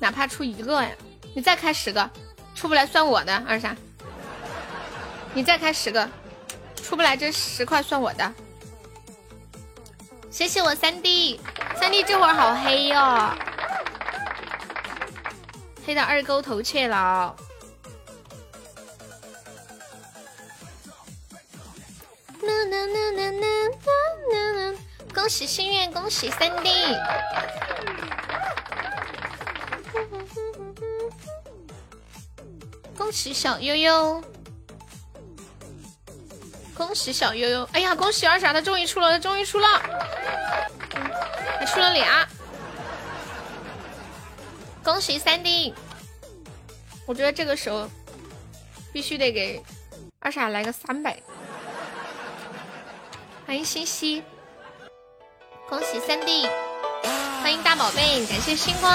[0.00, 0.90] 哪怕出一个呀，
[1.32, 2.10] 你再开十个，
[2.56, 3.76] 出不来算我的二傻。
[5.32, 6.10] 你再开十个，
[6.82, 8.34] 出不来这十块算我的。
[10.36, 11.40] 谢谢我三弟，
[11.80, 13.30] 三弟这会儿好黑哟，
[15.86, 17.34] 黑到二沟头去了。
[25.14, 26.70] 恭喜心愿，恭喜三弟，
[32.94, 34.22] 恭喜小悠悠，
[36.76, 37.68] 恭喜小悠悠！
[37.72, 39.66] 哎呀，恭喜二傻，他终于出了，他终于出了，
[41.58, 42.28] 还出了俩！
[44.84, 45.74] 恭喜三弟！
[47.06, 47.88] 我觉得这个时候
[48.92, 49.62] 必须得给
[50.20, 51.16] 二傻来个三百。
[53.46, 54.22] 欢迎西西。
[55.68, 56.46] 恭喜三弟，
[57.42, 58.92] 欢迎大宝贝，感谢星光。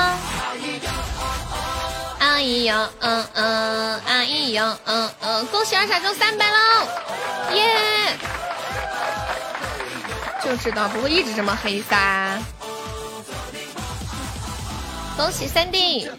[2.32, 6.88] 啊咿呀，嗯嗯，啊咿呀，嗯嗯，恭喜二傻中三百喽，
[7.54, 8.18] 耶！
[10.42, 12.40] 就知道不会一直这么黑噻。
[15.18, 16.10] 恭喜三弟，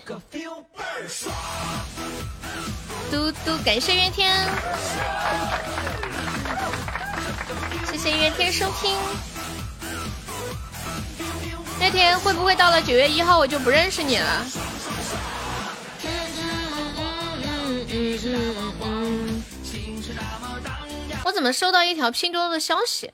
[3.10, 4.46] 嘟嘟，感谢月天，
[7.90, 8.94] 谢谢月天收听。
[11.80, 14.46] 那天会不会到了九月一号我就不认识你了？
[21.24, 23.12] 我怎么收到一条拼多多的消息，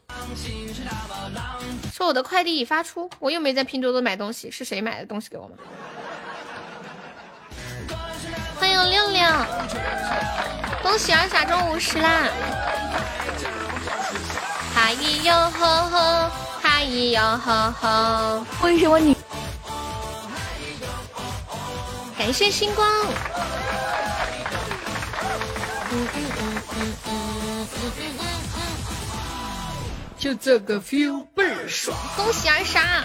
[1.92, 3.10] 说我的快递已发出？
[3.18, 5.56] 我又没在拼多多买东西，是谁买的东西给我吗？
[8.58, 9.46] 欢迎亮亮，
[10.82, 12.28] 恭喜二傻中五十啦！
[14.74, 16.30] 哈咿哟呵呵。
[16.62, 19.16] 阿姨哟呵呵，为什么你？
[22.16, 22.86] 感谢星光。
[30.18, 31.96] 就这个 feel 倍儿爽！
[32.16, 33.04] 恭喜二傻！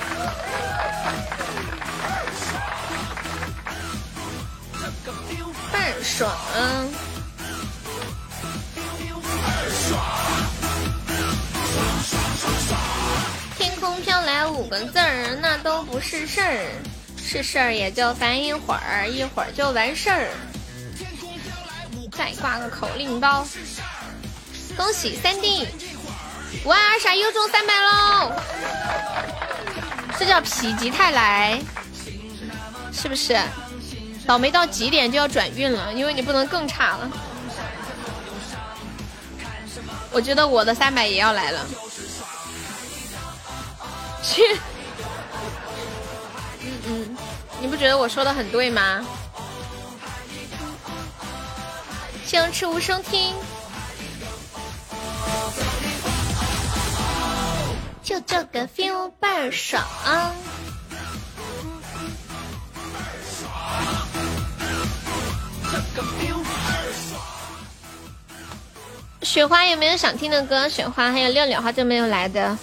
[5.71, 6.29] 倍儿爽！
[13.57, 16.81] 天空飘来五个字儿，那都不是事儿，
[17.17, 20.27] 是事儿也就烦一会儿，一会儿就完事儿。
[22.15, 23.45] 再挂个口令包，
[24.77, 25.67] 恭喜三弟！
[26.65, 28.31] 哇，二傻又中三百喽！
[30.19, 31.59] 这叫否极泰来，
[32.91, 33.37] 是不是？
[34.25, 37.09] 倒霉到极点就要转运了，因为你不能更差了。
[40.11, 41.65] 我觉得我的三百也要来了。
[44.21, 44.41] 去，
[46.61, 47.17] 嗯嗯，
[47.59, 49.03] 你不觉得我说的很对吗？
[52.33, 53.31] 谢吃无声听，
[58.01, 59.83] 就这个 feel 倍儿爽。
[69.21, 70.67] 雪花有没有想听的歌？
[70.67, 72.57] 雪花还有六六，好久没有来的。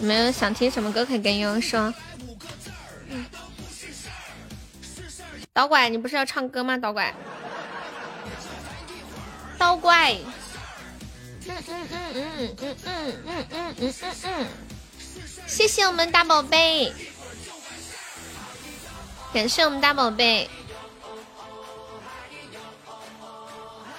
[0.00, 1.94] 有没有想听什么歌可以跟悠悠说？
[5.54, 6.76] 导拐，你不是要唱歌吗？
[6.76, 7.14] 导拐，
[9.58, 10.16] 刀怪，
[11.46, 14.46] 嗯嗯嗯嗯嗯嗯嗯嗯嗯嗯，
[15.46, 16.92] 谢谢我们大宝贝，
[19.34, 20.48] 感谢我们大宝贝。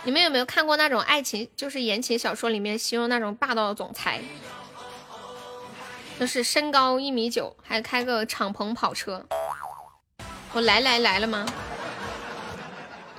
[0.03, 4.21] 你们有没有看过那种爱情，就是言情小说里面形容那种霸道的总裁？
[6.17, 9.25] 就是身高一米九，还开个敞篷跑车。
[10.53, 11.45] 我来来来了吗？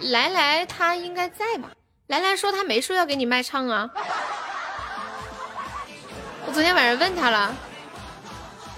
[0.01, 1.71] 来来，他应该在吧？
[2.11, 3.89] 兰兰说他没说要给你卖唱啊。
[6.45, 7.55] 我昨天晚上问他了，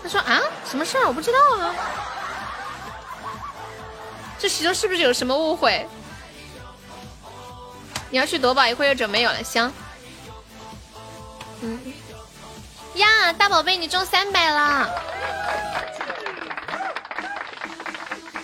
[0.02, 0.39] 他说啊，
[0.69, 1.07] 什么事儿？
[1.07, 1.75] 我不知道啊。
[4.39, 5.89] 这其中是不是有什么误会？
[8.11, 9.73] 你要去夺宝，一会儿又准没有了，行。
[11.62, 11.81] 嗯。
[12.97, 14.91] 呀，大宝贝，你中三百了！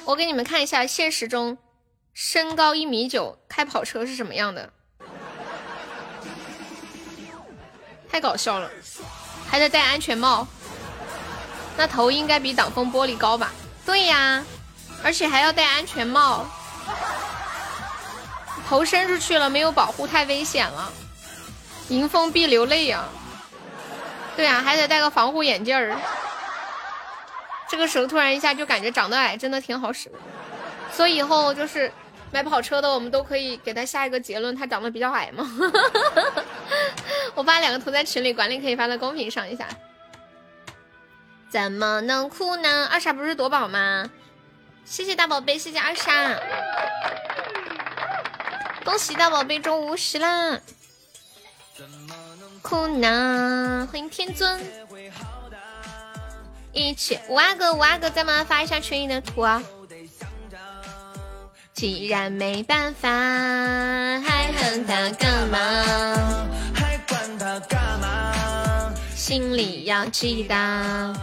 [0.06, 1.58] 我给你们看一下现实中
[2.14, 4.72] 身高一米九开跑车是什么样的，
[8.10, 8.70] 太搞笑了，
[9.48, 10.46] 还得戴安全帽，
[11.76, 13.52] 那头应该比挡风玻璃高吧？
[13.84, 14.44] 对呀，
[15.02, 16.46] 而且还要戴安全帽，
[18.68, 20.92] 头伸出去了没有保护太危险了，
[21.88, 23.04] 迎风必流泪呀。
[24.36, 25.96] 对啊，还得戴个防护眼镜儿。
[27.68, 30.10] 这个时候突然一下就感觉长得矮真的挺好使，
[30.92, 31.92] 所以以后就是
[32.30, 35.50] 买跑车的我们都可以给他下一个结论，他长得比较矮吗？
[37.34, 39.66] 我发两个图在群里，管理可以发在公屏上一下。
[41.48, 42.86] 怎么能哭呢？
[42.90, 44.10] 二傻不是夺宝吗？
[44.84, 46.38] 谢谢大宝贝，谢谢二傻，
[48.84, 50.60] 恭喜大宝贝中五十啦！
[52.62, 53.88] 哭呢？
[53.90, 54.60] 欢迎天尊，
[56.72, 59.62] 一起五阿哥五阿哥，在吗发一下群里的图啊！
[61.78, 65.58] 既然没办法，还恨他干嘛？
[66.74, 68.92] 还管他干嘛？
[69.14, 71.14] 心里要记得。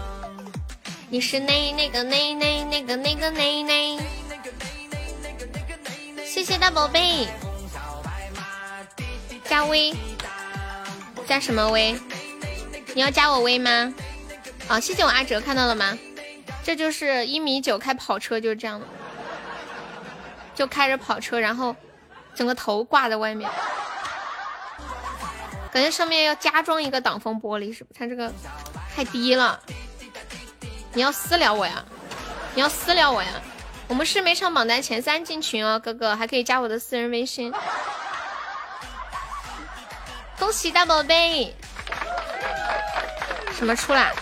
[1.09, 3.99] 你是那那个那那那个那个那那，
[6.25, 7.27] 谢谢大宝贝，
[9.43, 9.93] 加微，
[11.27, 11.93] 加什么微？
[12.93, 13.93] 你要加我微吗？
[14.69, 15.97] 啊，谢谢我阿哲，看到了吗？
[16.63, 18.87] 这就是一米九开跑车就是这样的，
[20.55, 21.75] 就开着跑车，然后
[22.33, 23.51] 整个头挂在外面，
[25.71, 27.93] 感觉上面要加装一个挡风玻璃，是不？
[27.93, 28.31] 它这个
[28.95, 29.59] 太低了。
[30.93, 31.83] 你要私聊我呀？
[32.55, 33.29] 你要私聊我呀？
[33.87, 37.53] 我们是没上榜单前三进群哦，哥哥还可以加我的私人微信。
[40.39, 41.53] 恭喜大宝贝！
[43.53, 44.13] 什么出来？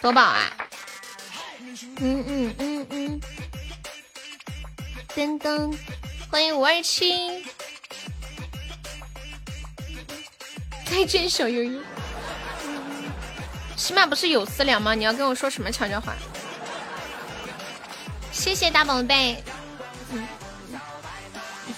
[0.00, 0.50] 夺宝啊？
[2.00, 3.20] 嗯嗯嗯嗯。
[5.18, 5.76] 噔噔，
[6.30, 7.42] 欢迎五二七。
[10.86, 11.80] 再见，小悠悠。
[13.74, 14.94] 起码不是有私聊吗？
[14.94, 16.14] 你要跟我说什么悄悄话？
[18.30, 19.42] 谢谢大宝贝。
[20.12, 20.28] 嗯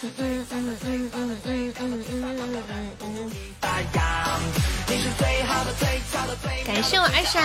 [0.03, 3.33] 嗯嗯嗯嗯嗯嗯嗯嗯。
[6.67, 7.41] 感谢我二傻。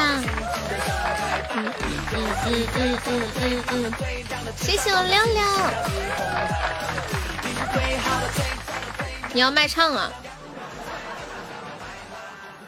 [1.56, 1.74] 嗯
[2.14, 2.16] 嗯
[2.46, 3.94] 嗯嗯嗯嗯嗯。
[4.58, 5.48] 谢谢我亮亮。
[9.34, 10.12] 你要卖唱啊？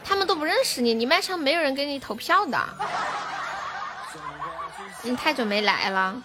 [0.04, 2.58] 他们都不认识你，你卖唱没有人给你投票的。
[5.02, 6.22] 你太久没来了。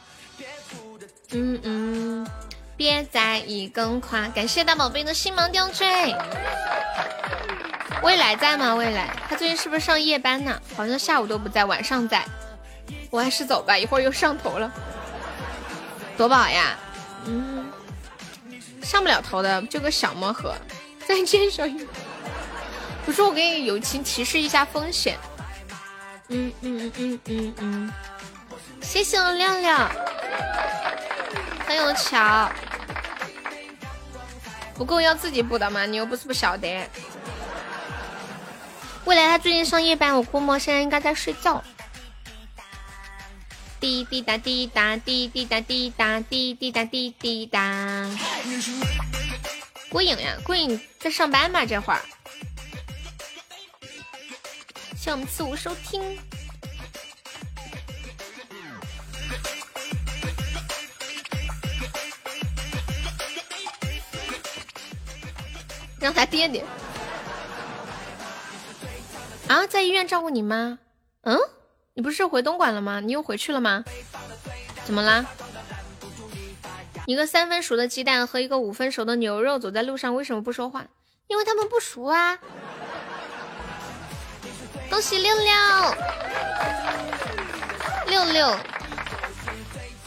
[1.32, 2.28] 嗯嗯，
[2.76, 4.28] 别在意更夸。
[4.30, 6.16] 感谢大宝贝的星芒吊坠。
[8.04, 8.76] 未来在吗？
[8.76, 10.62] 未来，他最近是不是上夜班呢？
[10.76, 12.24] 好像下午都不在，晚上在。
[13.10, 14.72] 我还是走吧，一会儿又上头了。
[16.18, 16.78] 夺宝呀？
[17.26, 17.66] 嗯，
[18.82, 20.54] 上不了头的，就个小魔盒。
[21.08, 21.88] 再见，小雨。
[23.06, 25.18] 不是我给你友情提示一下风险。
[26.28, 27.94] 嗯嗯嗯嗯嗯嗯，
[28.82, 29.90] 谢谢我亮亮，
[31.66, 32.52] 很有巧。
[34.76, 35.86] 不够要自己补的吗？
[35.86, 36.86] 你又不是不晓得。
[39.06, 41.64] 未来他最近上夜班，我估摸现在应该在睡觉。
[43.80, 48.10] 滴滴答滴答滴滴答滴答滴滴答滴滴答。
[49.90, 51.66] 郭颖呀，郭颖在上班吗？
[51.66, 52.02] 这会儿。
[54.96, 56.18] 谢我们四五收听，
[66.00, 66.64] 让他垫垫。
[69.48, 70.80] 啊，在医院照顾你妈？
[71.24, 71.38] 嗯，
[71.94, 73.00] 你不是回东莞了吗？
[73.00, 73.84] 你又回去了吗？
[74.86, 75.26] 怎么啦？
[77.06, 80.86] 一个三分熟的鸡蛋和一个五分熟的牛肉走在路上，为什么不说话？
[81.28, 82.38] 因为他们不熟啊。
[84.90, 85.96] 恭喜六六
[88.08, 88.58] 六六，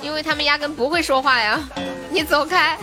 [0.01, 1.61] 因为他们压根不会说话呀！
[2.11, 2.79] 你走开。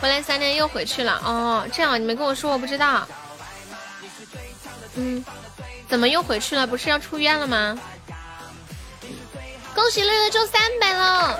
[0.00, 3.06] 回来三天又回去了哦，这样你没跟我说，我不知道。
[4.94, 5.24] 嗯，
[5.88, 6.66] 怎么又回去了？
[6.66, 7.78] 不是要出院了吗？
[9.74, 11.38] 恭喜六六中三百了！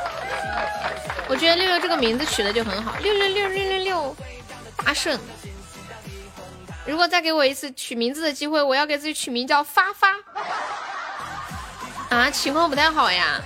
[1.28, 4.16] 我觉得六六这个名字取的就很好，六六六六六六，
[4.84, 5.18] 大胜。
[6.86, 10.14] 如果再给我一次取名字的机会，我要给自己取名叫发发。
[12.08, 13.40] 啊，情况不太好呀。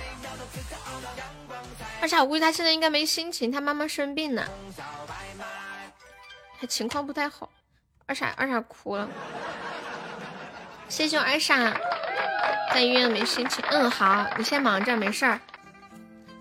[1.99, 4.43] 而且我估计他现在应该没心情，他妈妈生病呢，
[6.59, 7.49] 他情况不太好。
[8.05, 9.07] 二傻二傻哭了，
[10.89, 11.79] 谢谢我二傻，
[12.73, 13.63] 在医院没心情。
[13.69, 15.39] 嗯，好，你先忙着，没事儿。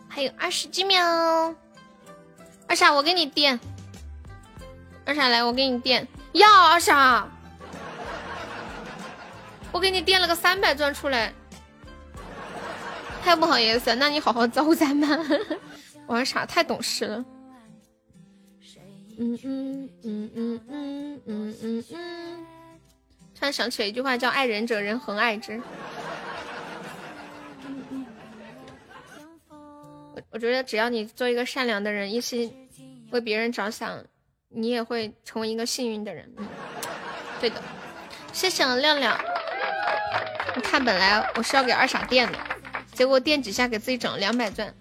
[0.08, 1.54] 还有二十几秒，
[2.66, 3.58] 二傻我给你垫，
[5.04, 6.06] 二傻来我给你垫。
[6.32, 7.28] 要二傻，
[9.72, 11.32] 我给你垫了个三百钻出来，
[13.22, 15.56] 太不好意思，那你好好招呼咱们。
[16.06, 16.46] 玩傻？
[16.46, 17.24] 太懂事了。
[19.18, 22.46] 嗯嗯嗯嗯嗯嗯嗯嗯。
[23.38, 25.60] 突然想起了一句话，叫“爱人者，人恒爱之”。
[30.14, 32.68] 我我觉得，只要你做一个善良的人，一心
[33.10, 34.02] 为别人着想，
[34.48, 36.34] 你也会成为一个幸运的人。
[37.38, 37.62] 对的。
[38.32, 39.18] 谢谢亮亮。
[40.54, 42.38] 你看，本来我是要给二傻垫的，
[42.92, 44.74] 结果垫几下给自己整了两百钻。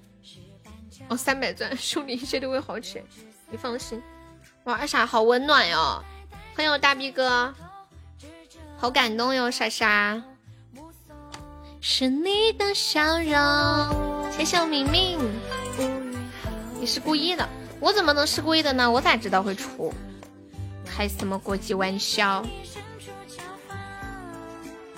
[1.10, 3.06] 哦，三百钻， 兄弟一切都会好起来，
[3.52, 4.02] 你放心。
[4.64, 6.02] 哇，二傻好温暖哟，
[6.56, 7.54] 欢迎我大逼哥。
[8.78, 10.22] 好感动哟，莎莎。
[11.82, 14.32] 是你的笑容。
[14.32, 15.20] 谢谢我明明。
[16.80, 17.48] 你是故意的？
[17.80, 18.90] 我怎么能是故意的呢？
[18.90, 19.94] 我咋知道会出？
[20.86, 22.46] 开什么国际玩笑？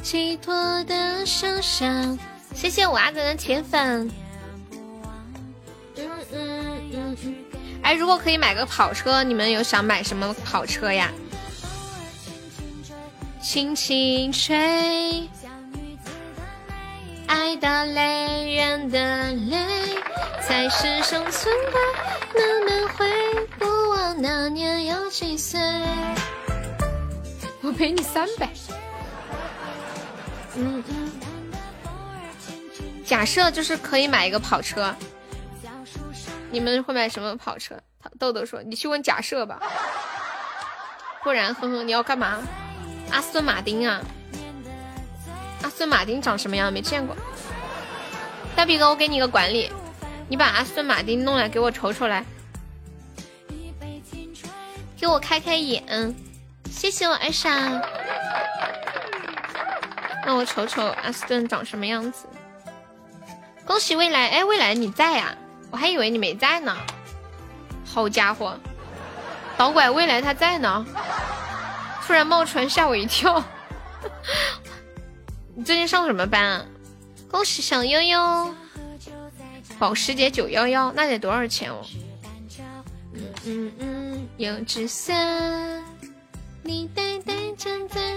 [0.02, 2.18] 寄托的想象。
[2.56, 4.10] 谢谢我阿哥的铁粉。
[5.96, 7.36] 嗯嗯嗯嗯。
[7.84, 11.12] 哎，如果可以买个跑车，你们有想买什么跑车呀？
[13.41, 15.30] 轻轻吹，
[17.27, 19.57] 爱的泪人的泪，
[20.41, 21.72] 才是生存的
[22.35, 23.06] 慢慢回
[23.57, 25.59] 不忘那年有几岁。
[27.61, 28.49] 我赔你三百。
[30.56, 31.11] 嗯嗯。
[33.06, 34.93] 假设就是可以买一个跑车，
[36.51, 37.80] 你们会买什么跑车？
[38.19, 39.61] 豆豆说：“你去问假设吧。”
[41.24, 42.40] 不然，哼哼，你要干嘛？
[43.11, 44.02] 阿斯顿马丁啊，
[45.64, 46.72] 阿斯顿马丁长什么样？
[46.72, 47.16] 没见过。
[48.56, 49.72] 大皮哥，我给你个管理，
[50.27, 52.26] 你把阿斯顿马丁弄来给我瞅瞅来，
[55.00, 56.16] 给我开开眼。
[56.72, 57.82] 谢谢我艾莎，
[60.26, 62.27] 让我瞅瞅阿斯顿长什么样子。
[63.66, 65.36] 恭喜未来，哎，未来你在呀？
[65.72, 66.76] 我还以为你没在呢。
[67.86, 68.58] 好家伙，
[69.58, 70.86] 导拐未来他在呢。
[72.08, 73.44] 突然冒出来吓我一跳，
[75.53, 76.66] 你最近上什么班啊？
[77.30, 78.56] 恭喜小悠悠，
[79.77, 81.86] 保时捷九幺幺，那得多少钱哦？
[83.14, 85.11] 嗯嗯嗯，有只色，
[86.64, 88.16] 你呆呆站在。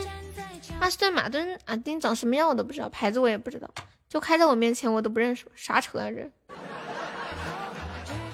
[0.78, 3.68] 阿斯顿马顿阿，丁长什么样我都不知道，牌子我也不知道，
[4.08, 6.30] 就开在我面前我都不认识，啥车啊这？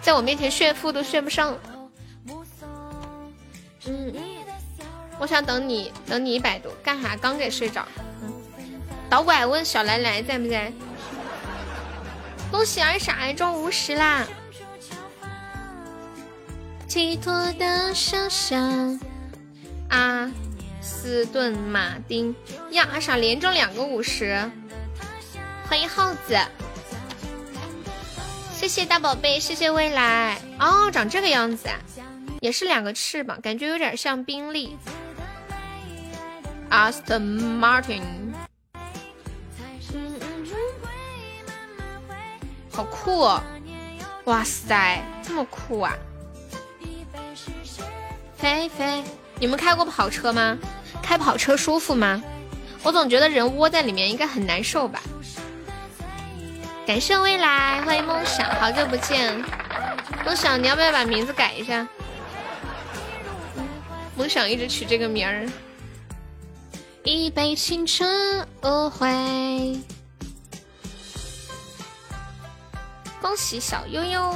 [0.03, 1.57] 在我面前炫富都炫不上。
[3.87, 4.15] 嗯。
[5.19, 7.17] 我想等你，等你一百多，干啥？
[7.17, 7.87] 刚给睡着。
[8.23, 8.33] 嗯
[9.09, 10.73] 导拐问小来来在不在？
[12.51, 14.27] 恭喜二傻中五十啦！
[16.89, 18.99] 寄托的想象，
[19.91, 20.29] 阿
[20.81, 22.35] 斯顿马丁
[22.71, 24.51] 呀，二傻连中两个五十，
[25.69, 26.37] 欢迎耗子，
[28.53, 30.39] 谢谢大宝贝，谢谢未来。
[30.59, 31.79] 哦，长这个样子啊，
[32.41, 34.77] 也是两个翅膀，感觉有点像宾利。
[36.71, 38.03] Aston Martin，
[42.71, 43.21] 好酷！
[43.23, 43.43] 哦！
[44.25, 45.95] 哇塞，这么酷啊！
[48.37, 49.03] 飞飞，
[49.39, 50.59] 你们开过跑车吗？
[51.03, 52.23] 开跑车舒服吗？
[52.83, 55.01] 我总觉得人窝在里面应该很难受吧。
[56.87, 59.35] 感谢未来，欢迎梦想，好久不见，
[60.25, 61.87] 梦想，你要不要把名字改一下？
[64.17, 65.47] 梦想一直取这个名儿。
[67.07, 69.07] 一杯青春无悔。
[73.23, 74.35] 恭喜小悠悠！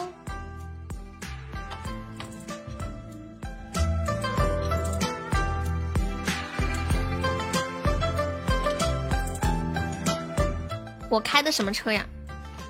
[11.09, 12.07] 我开的什么车呀？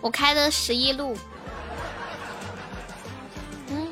[0.00, 1.14] 我开的十一路。
[3.68, 3.86] 嗯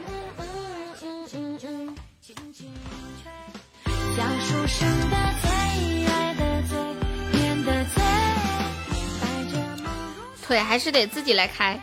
[10.49, 11.79] 腿还是得自己来开，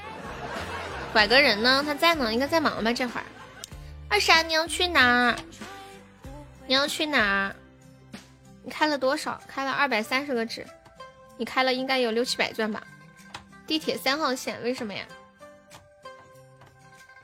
[1.14, 1.84] 拐个人呢？
[1.86, 2.92] 他在呢，应该在忙吧？
[2.92, 3.26] 这会儿，
[4.10, 5.36] 二傻，你要去哪儿？
[6.66, 7.56] 你要去哪儿？
[8.64, 9.40] 你开了多少？
[9.48, 10.66] 开了二百三十个纸，
[11.38, 12.82] 你开了应该有六七百钻吧？
[13.68, 15.06] 地铁三号线，为什么呀？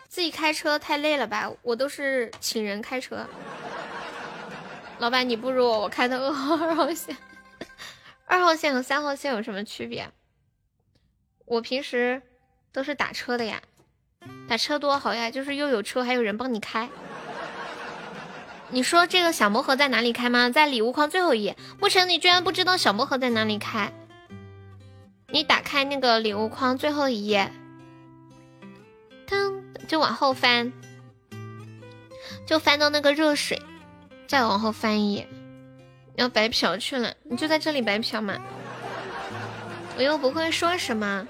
[0.08, 1.52] 自己开车太累了吧？
[1.64, 3.26] 我都是请人开车。
[5.00, 7.18] 老板，你不如我，我开的二号二号线。
[8.28, 10.08] 二号线和三号线有什么区别？
[11.52, 12.22] 我平时
[12.72, 13.62] 都是打车的呀，
[14.48, 16.88] 打车多好呀，就是又有车还有人帮你开。
[18.70, 20.50] 你说这个小魔盒在哪里开吗？
[20.50, 21.58] 在礼物框最后一页。
[21.82, 23.92] 沐晨，你居然不知道小魔盒在哪里开？
[25.28, 27.52] 你打开那个礼物框最后一页，
[29.28, 30.72] 噔，就往后翻，
[32.46, 33.62] 就翻到那个热水，
[34.26, 35.28] 再往后翻一页，
[36.16, 38.38] 要白嫖去了，你就在这里白嫖嘛，
[39.98, 41.28] 我又不会说什么。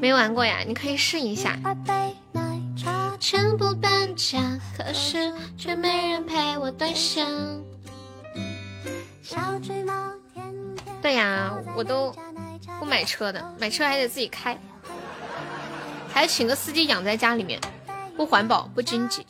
[0.00, 1.58] 没玩过呀，你可以试一下。
[3.18, 4.38] 全部搬家，
[4.76, 7.26] 可是却没人陪我对象。
[11.00, 12.14] 对呀，我都
[12.78, 14.58] 不买车的，买车还得自己开，
[16.12, 17.60] 还请个司机养在家里面，
[18.16, 19.26] 不环保不经济。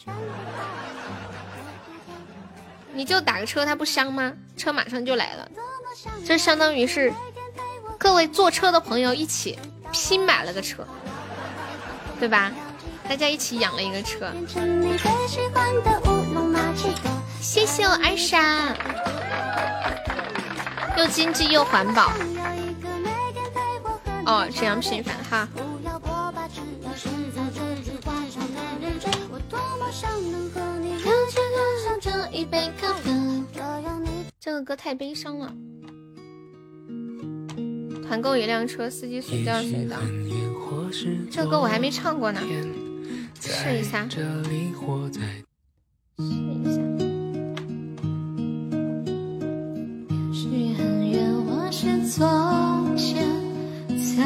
[2.92, 4.32] 你就打个车，它不香吗？
[4.56, 5.48] 车马上就来了，
[6.24, 7.12] 这相当于是
[7.98, 9.58] 各位坐车的朋友一起
[9.92, 10.86] 拼买了个车，
[12.18, 12.52] 对吧？
[13.08, 14.32] 大家一起养了一个车。
[17.40, 18.74] 谢谢我二傻，
[20.96, 22.12] 又经济又环保。
[24.26, 25.48] 哦，这样频繁哈。
[34.40, 35.52] 这个歌太悲伤了。
[38.06, 39.96] 团购一辆车，司机随叫随到。
[41.30, 42.40] 这歌我还没唱过呢。
[43.40, 44.72] 试一下，试一
[46.64, 46.72] 下。
[50.32, 52.26] 许很远，我是昨
[52.96, 53.26] 天，
[53.88, 54.24] 在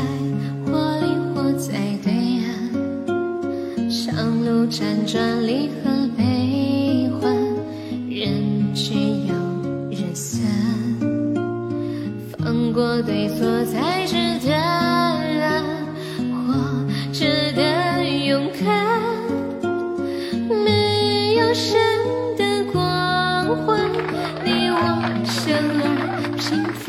[0.64, 0.68] 火
[1.00, 2.12] 里或在对
[2.44, 2.48] 岸，
[3.88, 7.34] 长路辗转离合悲欢，
[8.08, 8.94] 人聚
[12.70, 14.14] 放过对错才知
[14.48, 15.64] 答案，
[16.46, 16.54] 活
[17.12, 19.02] 着的勇敢。
[20.64, 21.76] 没有神
[22.38, 22.78] 的光
[23.66, 23.80] 环，
[24.44, 24.78] 你我
[25.24, 25.84] 生而
[26.38, 26.88] 平凡，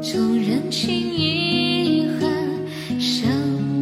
[0.00, 2.30] 纵人情遗憾，
[3.00, 3.28] 生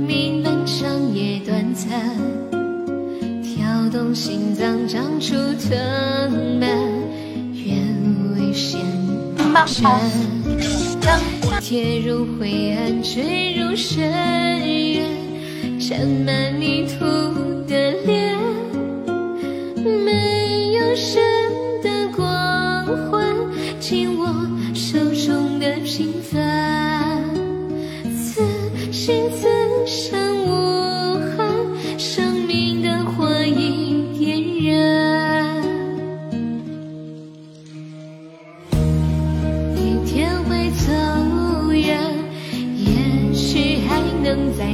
[0.06, 1.90] 命漫长也短暂，
[3.42, 5.34] 跳动心脏长出
[5.68, 6.68] 藤蔓，
[9.54, 9.66] 而
[11.00, 11.20] 战，
[11.60, 14.02] 跌入灰暗，坠入深
[14.92, 15.08] 渊，
[15.78, 17.04] 沾满泥土。
[17.66, 18.36] 的脸，
[20.04, 21.22] 没有神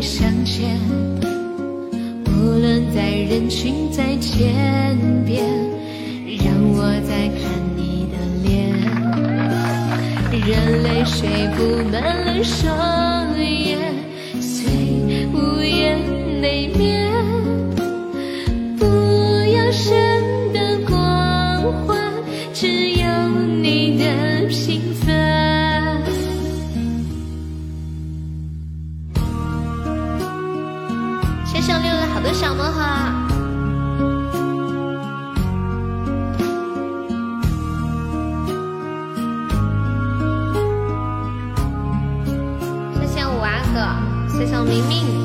[0.00, 0.78] 相见。
[2.26, 4.54] 无论在人群在千
[5.26, 5.44] 遍，
[6.44, 7.42] 让我再看
[7.76, 8.48] 你的脸。
[10.46, 11.58] 任泪水布
[11.90, 12.00] 满
[12.36, 13.78] 了双眼，
[14.40, 15.98] 虽无言
[16.40, 16.99] 泪面。
[44.64, 45.19] 明明，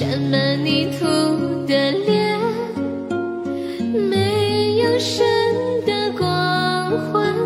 [0.00, 1.04] 沾满泥土
[1.66, 2.40] 的脸，
[4.08, 5.22] 没有神
[5.84, 7.36] 的光环，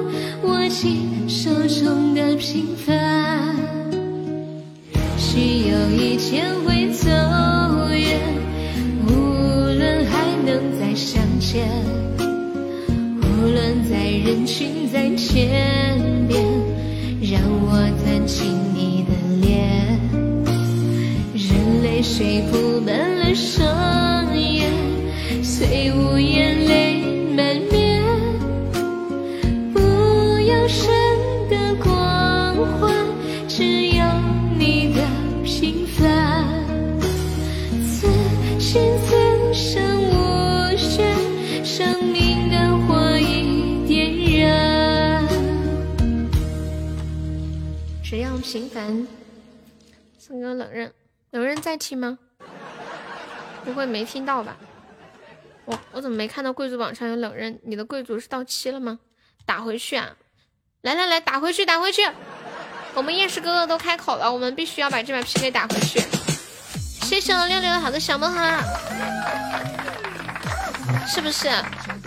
[0.45, 1.11] 握紧。
[1.27, 3.57] 手中的平凡，
[5.19, 7.11] 许有一天会走
[7.91, 8.21] 远，
[9.09, 9.11] 无
[9.77, 11.67] 论还能再相见，
[12.21, 15.49] 无论在人群在千
[16.29, 16.41] 遍，
[17.21, 17.91] 让我
[22.17, 24.71] 谁铺满了双眼，
[25.43, 27.03] 虽无言，泪
[27.35, 28.05] 满面。
[29.73, 29.81] 不
[30.43, 30.95] 要神
[31.51, 32.95] 的光环，
[33.49, 34.07] 只要
[34.57, 35.03] 你的
[35.43, 36.47] 平凡。
[37.85, 38.07] 此
[38.61, 45.27] 心此生无怨，生命的火已点燃。
[48.05, 49.05] 只要平凡。
[51.35, 52.19] 刃，冷刃在听吗？
[53.65, 54.57] 不会没听到吧？
[55.65, 57.59] 我我怎么没看到贵族榜上有冷刃？
[57.65, 58.99] 你的贵族是到期了吗？
[59.45, 60.11] 打回去啊！
[60.83, 62.03] 来来来，打回去，打回去！
[62.95, 66.01] 我们夜市哥哥都开口了，我们必须要把这把 PK 打回去。
[67.03, 68.39] 谢谢我六六好的小魔盒，
[71.07, 71.49] 是不是？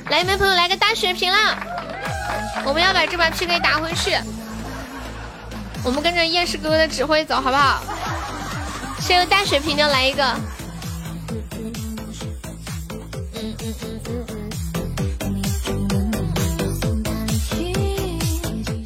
[0.09, 1.57] 来，没朋友来个大血瓶了，
[2.65, 4.15] 我们要把这把 PK 打回去。
[5.83, 7.83] 我们跟着夜市哥哥的指挥走，好不好？
[9.07, 10.35] 先用大血瓶的来一个。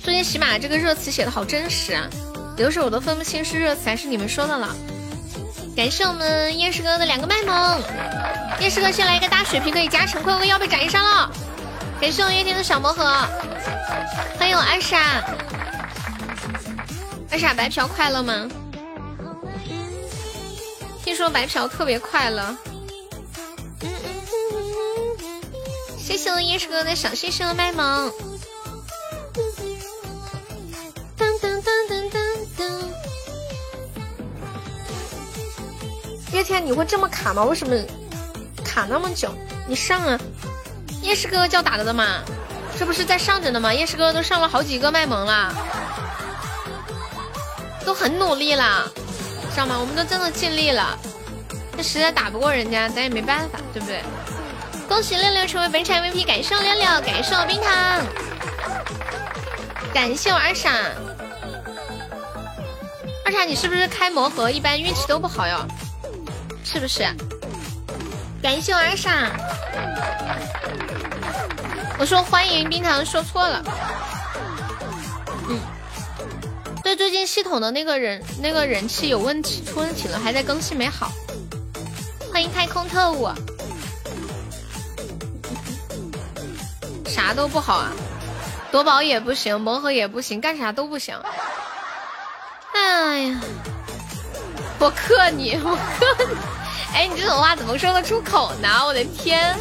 [0.04, 2.08] 最近喜马这个热词写的好真实啊，
[2.56, 4.76] 有时候我都分不清是热词还是你们说的了。
[5.76, 7.82] 感谢我们夜市哥的两个卖萌，
[8.60, 11.32] 夜市哥先来一个大血瓶可以加成，快快要被斩杀了。
[12.00, 13.04] 感谢我夜天的小魔盒，
[14.38, 15.24] 欢迎我二傻，
[17.32, 18.48] 二傻白嫖快乐吗？
[21.04, 22.56] 听说白嫖特别快乐。
[25.98, 28.12] 谢谢我夜市哥的小星星的卖萌。
[31.18, 32.18] 噔噔噔噔噔
[32.58, 32.62] 噔。
[36.34, 37.44] 叶天，你会这么卡吗？
[37.46, 37.76] 为什么
[38.64, 39.34] 卡那么久？
[39.68, 40.20] 你上啊！
[41.02, 42.22] 夜市哥哥叫打的的嘛，
[42.78, 43.74] 这不是在上着呢吗？
[43.74, 45.54] 夜市哥哥都上了好几个卖萌了，
[47.86, 48.88] 都很努力啦，
[49.52, 49.78] 知道吗？
[49.80, 50.98] 我们都真的尽力了，
[51.74, 54.02] 但实在打不过人家，咱也没办法，对不对？
[54.88, 58.06] 恭喜六六成为本场 MVP，感谢六六，感谢我冰糖，
[59.94, 60.72] 感谢我二傻。
[63.26, 65.66] 二傻，你是不是开魔盒一般运气都不好哟？
[66.64, 67.04] 是不是？
[68.42, 69.32] 感谢我二傻。
[72.00, 73.64] 我说欢迎冰糖，说错了。
[76.84, 81.12] 对，最近系统的那个人那个人气有问题，出问题了，还在更新没好。
[82.32, 83.30] 欢迎太空特务。
[87.06, 87.92] 啥都不好啊，
[88.72, 91.16] 夺宝也不行，魔盒也不行，干啥都不行。
[92.74, 93.42] 哎呀，
[94.80, 96.36] 我克你，我克你！
[96.94, 98.68] 哎，你这种话怎么说得出口呢？
[98.86, 99.56] 我的天！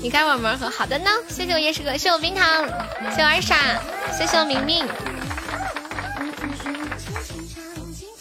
[0.00, 1.10] 你开玩魔盒，好的呢。
[1.28, 2.64] 谢谢我夜市哥，谢我冰糖，
[3.16, 3.56] 谢我二傻，
[4.16, 4.86] 谢谢我明明。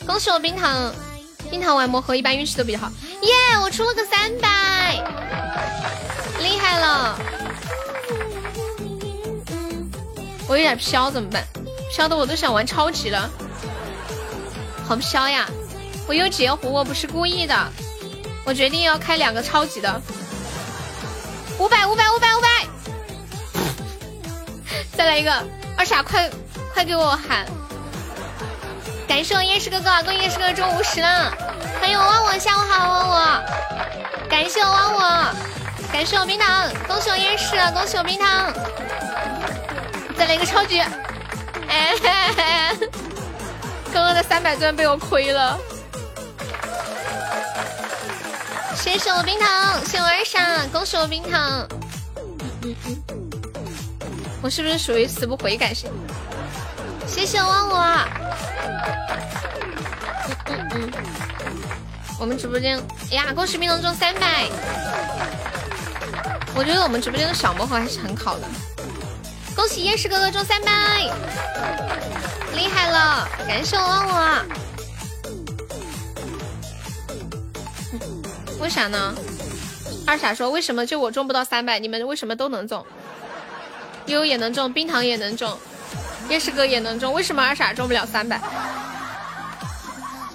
[0.08, 0.92] 恭喜我冰糖，
[1.52, 2.90] 冰糖玩魔盒一般运气都比较好。
[3.22, 3.30] 耶，
[3.62, 4.96] 我出了个三百，
[6.40, 7.20] 厉害了！
[10.48, 11.46] 我有点飘，怎么办？
[11.94, 13.30] 飘的我都想玩超级了，
[14.88, 15.46] 好飘呀！
[16.08, 17.54] 我有截胡，我不是故意的。
[18.46, 20.02] 我决定要开两个超级的，
[21.60, 22.48] 五百五百五百五百，
[24.96, 25.46] 再来一个
[25.78, 26.30] 二傻，快
[26.74, 27.46] 快给我喊！
[29.08, 31.34] 感谢我夜市哥哥，恭喜夜市哥哥中五十了！
[31.80, 33.42] 欢迎我忘我，下午好忘我！
[34.30, 35.36] 感谢我忘我，
[35.92, 38.54] 感谢我冰糖，恭喜我夜市，恭喜我冰糖！
[40.18, 40.82] 再来一个超级！
[41.70, 41.96] 哎，
[43.94, 45.58] 刚刚的三百钻被我亏了。
[48.76, 51.66] 谢谢我冰糖，谢我二傻，恭喜我冰糖。
[54.42, 55.90] 我是不是属于死不悔改型？
[57.08, 57.78] 谢谢忘我。
[60.46, 60.92] 嗯嗯。
[62.20, 62.78] 我们直播间，
[63.12, 64.48] 哎呀，恭喜冰糖中三百。
[66.56, 68.48] 我觉得我们直播间的小魔盒还是很好的。
[69.56, 71.04] 恭喜夜市哥哥中三百，
[72.56, 73.28] 厉害了！
[73.48, 74.46] 感谢我忘我。
[78.60, 79.16] 为啥呢？
[80.06, 82.86] 二傻说为什么就我中不到三百，你们为什么都能中？
[84.08, 85.58] 悠悠也能中，冰糖也能中，
[86.30, 88.40] 夜市哥也能中，为什么二傻中不了三百？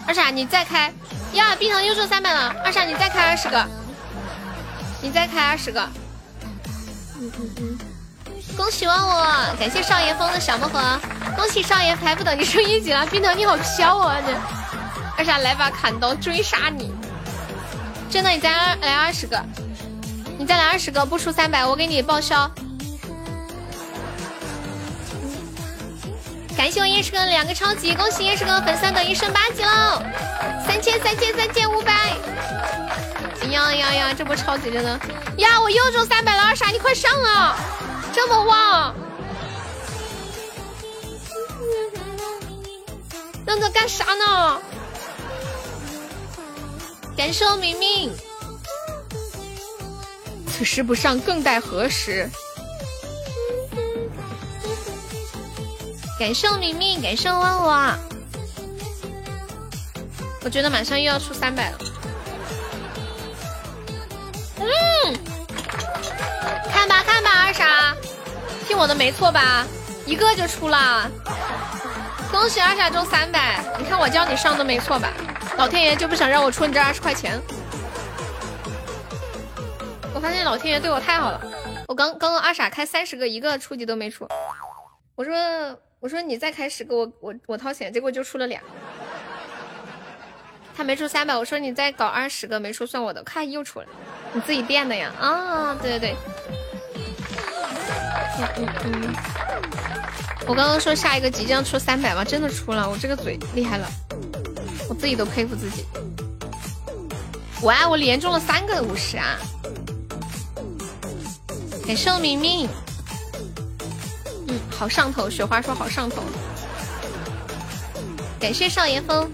[0.07, 0.93] 二傻你再开
[1.35, 1.55] 呀！
[1.57, 3.65] 冰糖又中三百了，二傻你再开二十个，
[5.01, 5.81] 你再开二十个。
[7.21, 7.79] 嗯嗯嗯，
[8.57, 10.99] 恭喜忘我，感谢少爷风的小魔盒，
[11.37, 14.35] 恭喜少爷还不等你升一级了，冰糖你好飘啊你！
[15.17, 16.93] 二傻来把砍刀追杀你。
[18.11, 19.41] 真的，你再来二十个，
[20.37, 22.51] 你再来二十个，不出三百，我给你报销。
[26.57, 30.03] 感谢我夜市哥两个超级，恭喜夜市哥粉丝等于升八级喽！
[30.67, 31.93] 三千三千三千五百！
[33.51, 34.91] 呀呀呀，这波超级真的
[35.39, 35.61] 呀！
[35.61, 37.57] 我又中三百了，二傻你快上啊！
[38.15, 38.95] 这么旺，
[43.47, 44.61] 愣着干啥呢？
[47.17, 48.13] 感谢我明明，
[50.47, 52.31] 此时不上更待何时？
[56.23, 57.99] 感谢我明明，感谢我忘我，
[60.45, 61.79] 我觉得马上又要出三百了。
[64.61, 64.65] 嗯，
[66.71, 67.97] 看吧看吧，二傻，
[68.69, 69.67] 听我的没错吧？
[70.07, 71.11] 一个就出了，
[72.31, 73.61] 恭喜二傻中三百！
[73.77, 75.13] 你看我教你上的没错吧？
[75.57, 77.43] 老天爷就不想让我出你这二十块钱。
[80.15, 81.41] 我发现老天爷对我太好了，
[81.89, 84.29] 我刚刚刚二傻开三十个，一个初级都没出。
[85.17, 85.35] 我说
[86.03, 88.61] 我说你再开十个，我我我掏钱，结果就出了俩。
[90.77, 93.23] 他没出三百，我说你再搞二十个，没出算我的。
[93.23, 93.87] 看又出了，
[94.33, 95.13] 你自己垫的呀？
[95.21, 96.17] 啊，对对对。
[98.59, 99.15] 嗯嗯。
[100.49, 102.25] 我刚刚说下一个即将出三百吗？
[102.25, 103.87] 真的出了，我这个嘴厉害了，
[104.89, 105.85] 我自己都佩服自己。
[107.63, 109.39] 哇，我连中了三个五十啊！
[111.87, 112.69] 感谢我明明。
[114.71, 116.23] 好上头，雪花说好上头。
[118.41, 119.31] 感谢少爷风。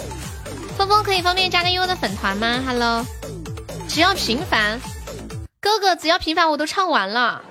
[0.77, 3.05] 峰峰可以方便加个优的粉团吗？Hello，
[3.89, 4.81] 只要平凡，
[5.61, 7.43] 哥哥只要平凡我都唱完了。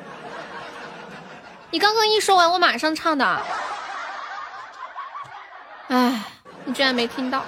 [1.71, 3.41] 你刚刚一说完，我马上唱的。
[5.89, 6.23] 哎，
[6.63, 7.43] 你居然没听到？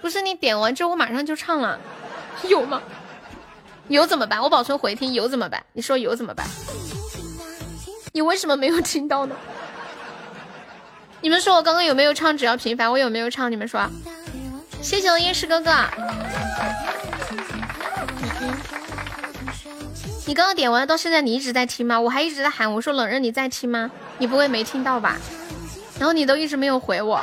[0.00, 1.80] 不是你点完之后我马上就唱了，
[2.48, 2.80] 有吗？
[3.88, 4.40] 有怎么办？
[4.40, 5.64] 我保存回听，有怎么办？
[5.72, 6.46] 你说有怎么办？
[8.16, 9.36] 你为什么没有听到呢？
[11.20, 12.34] 你们说我刚刚有没有唱？
[12.34, 13.52] 只要平凡，我有没有唱？
[13.52, 13.86] 你们说。
[14.80, 15.70] 谢谢我夜市哥哥。
[20.26, 22.00] 你刚刚点完到现在，你一直在听吗？
[22.00, 23.90] 我还一直在喊，我说冷热你在听吗？
[24.16, 25.18] 你不会没听到吧？
[25.98, 27.22] 然后你都一直没有回我。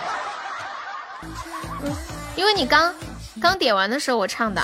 [2.35, 2.93] 因为你刚
[3.41, 4.61] 刚点完的时候我唱的，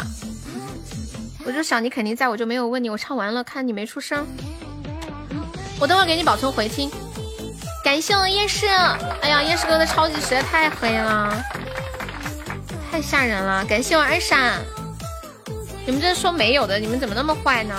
[1.44, 2.88] 我就想你肯定在，我就没有问你。
[2.88, 4.28] 我唱完了，看你没出声。
[5.80, 6.92] 我等会给你保存回听。
[7.84, 8.68] 感谢我夜市，
[9.22, 11.44] 哎呀，夜市哥的超级实在太黑了，
[12.92, 13.64] 太吓人了。
[13.66, 14.58] 感谢我二傻，
[15.86, 17.76] 你们这说没有的，你们怎么那么坏呢？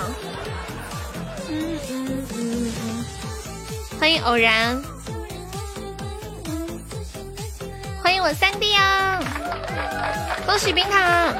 [1.49, 3.05] 嗯嗯嗯嗯，
[3.99, 4.81] 欢迎偶然，
[8.01, 9.19] 欢迎我三弟啊，
[10.47, 11.35] 恭喜冰糖。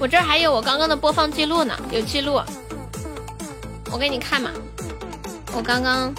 [0.00, 2.40] 我这还有我刚刚的播放记录呢，有记录，
[3.90, 4.50] 我给你看嘛。
[5.56, 6.12] 我刚刚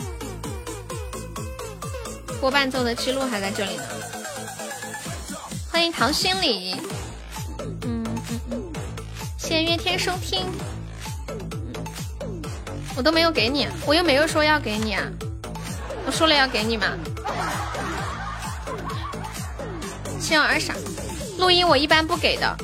[2.40, 3.84] 播伴奏的记录还在这里呢。
[5.70, 6.76] 欢迎唐心里，
[7.60, 8.06] 嗯嗯
[8.52, 8.74] 嗯，
[9.38, 10.46] 谢谢月天收听。
[12.96, 15.04] 我都没有给你，我又没有说要给你啊，
[16.06, 16.88] 我说了要给你吗？
[20.18, 20.74] 谢我二傻，
[21.38, 22.58] 录音我一般不给的。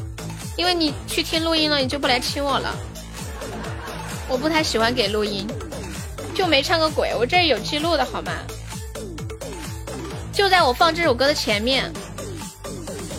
[0.57, 2.75] 因为你去听录音了，你就不来亲我了。
[4.27, 5.47] 我不太喜欢给录音，
[6.33, 7.13] 就没唱个鬼。
[7.17, 8.31] 我这有记录的好吗？
[10.33, 11.91] 就在我放这首歌的前面。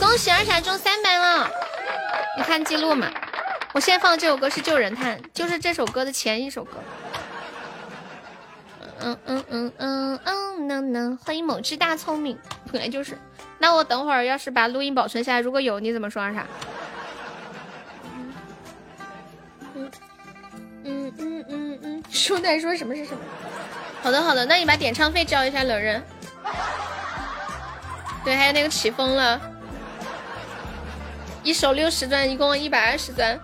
[0.00, 1.48] 恭喜二傻中三百了，
[2.36, 3.08] 你看记录嘛。
[3.72, 6.72] 我现在放这首歌是《救人叹》，就是这首歌的前一首歌。
[9.00, 12.38] 嗯嗯嗯嗯嗯能能，欢迎某只大聪明，
[12.72, 13.18] 本来就是。
[13.58, 16.46] 那我等会儿要是把录音保存下来，如果有你怎么说二傻？
[20.84, 23.20] 嗯嗯嗯嗯，书呆说什么是什么？
[24.02, 26.02] 好的好的，那你把点唱费交一下，冷人。
[28.24, 29.40] 对，还有那个起风了，
[31.42, 33.38] 一首六十钻，一共一百二十钻，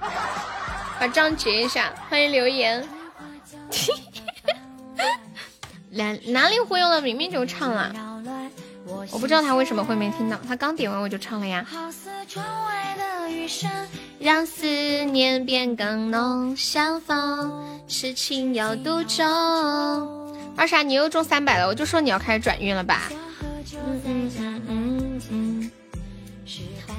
[1.01, 1.93] 把账结一下。
[2.09, 2.87] 欢迎留言。
[5.91, 7.01] 哪哪里忽悠了？
[7.01, 7.93] 明明就唱了，
[9.11, 11.65] 我不知道他为什么会没听到，他刚点完我就唱了呀。
[14.19, 14.67] 让思
[15.05, 19.25] 念变更浓，相逢痴情要独钟。
[20.57, 23.03] 二傻，你又中三百了，我就说你要开始转运了吧。
[23.11, 25.71] 嗯嗯嗯嗯嗯。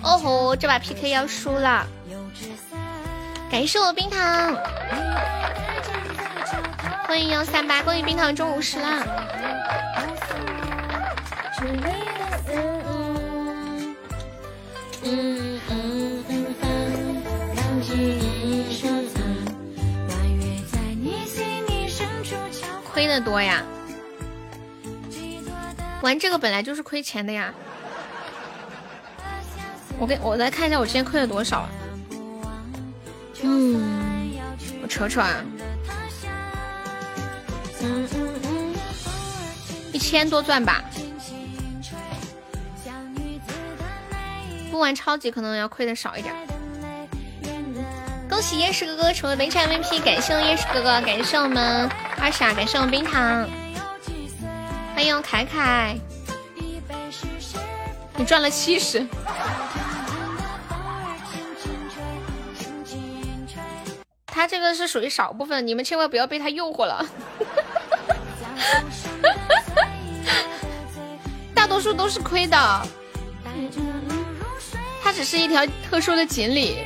[0.02, 1.86] 哦吼，这把 PK 要输了。
[3.52, 4.56] 感谢我冰糖，
[7.06, 9.04] 欢迎幺三八，恭喜冰糖中五十啦。
[11.62, 11.84] 嗯
[12.54, 13.10] 嗯嗯。
[22.92, 23.64] 亏的多呀，
[26.02, 27.54] 玩这个本来就是亏钱的呀。
[29.98, 31.68] 我给我来看一下，我今天亏了多少。
[33.42, 34.32] 嗯，
[34.82, 35.30] 我瞅瞅啊，
[37.82, 38.76] 嗯嗯嗯，
[39.94, 40.84] 一千多钻吧。
[44.80, 46.34] 玩超级可能要亏的少一点。
[48.30, 53.48] 恭喜夜市哥哥成为本场 MVP，感谢夜市哥哥，感谢我们二傻，感谢我们冰糖，
[54.96, 55.98] 欢迎凯凯，
[58.16, 59.06] 你赚了七十。
[64.26, 67.04] 他这个是属于少部分，你们千万不要被他诱惑了。
[71.54, 72.82] 大多数都是亏的，
[75.20, 76.78] 只是一条特殊的锦鲤。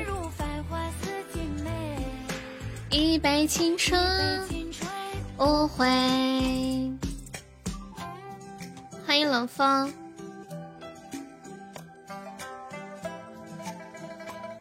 [2.89, 4.41] 一杯青春
[5.37, 5.85] 无悔。
[9.05, 9.93] 欢迎冷风。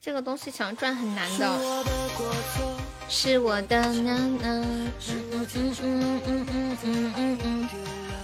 [0.03, 1.85] 这个东西想赚很难的。
[3.09, 4.61] 是我的男男。
[4.61, 7.69] 嗯嗯嗯嗯嗯嗯嗯嗯。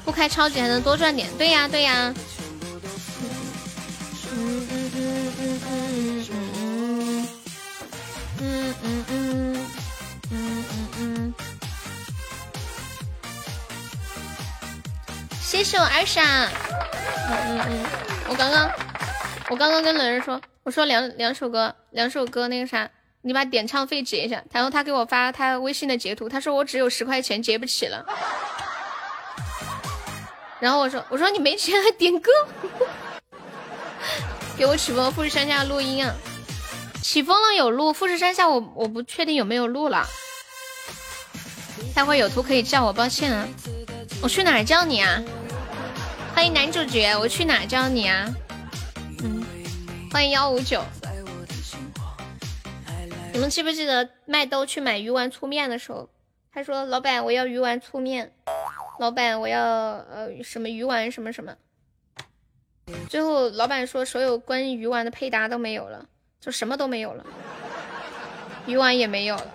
[0.05, 2.12] 不开超级还能多赚点，对呀对呀。
[8.41, 9.67] 嗯嗯嗯
[10.31, 11.34] 嗯嗯嗯。
[15.41, 16.23] 谢谢我二傻。
[16.23, 17.84] 嗯嗯嗯，
[18.28, 18.70] 我刚刚
[19.50, 20.41] 我刚刚跟冷人说。
[20.62, 22.91] 我说两两首歌，两首歌那个啥，
[23.23, 24.42] 你把点唱费结一下。
[24.52, 28.05] 然后他给我发他微信的截图，他说我只有十块钱结不起了。
[30.60, 32.31] 然后我说我说你没钱还点歌，
[34.58, 36.15] 给我曲风富士山下录音啊，
[37.09, 40.07] 起风了有路，富士山下我我不确定有没有路了。
[41.95, 43.49] 待会有图可以叫我，抱歉啊，
[44.23, 45.25] 我去哪叫你啊？
[46.35, 48.28] 欢迎男主角，我去哪叫你啊？
[49.23, 49.43] 嗯
[50.12, 50.85] 欢迎幺五九，
[53.33, 56.11] 你们记不记得麦兜去买鱼丸粗面的时候，
[56.53, 58.35] 他说：“老板，我要鱼丸粗面。”
[59.01, 61.57] 老板，我要呃什么鱼丸什么什么。
[63.09, 66.05] 最后老板说，所有关于鱼丸的配搭都没有了，
[66.41, 67.25] 就什么都没有了，
[68.67, 69.47] 鱼丸也没有了。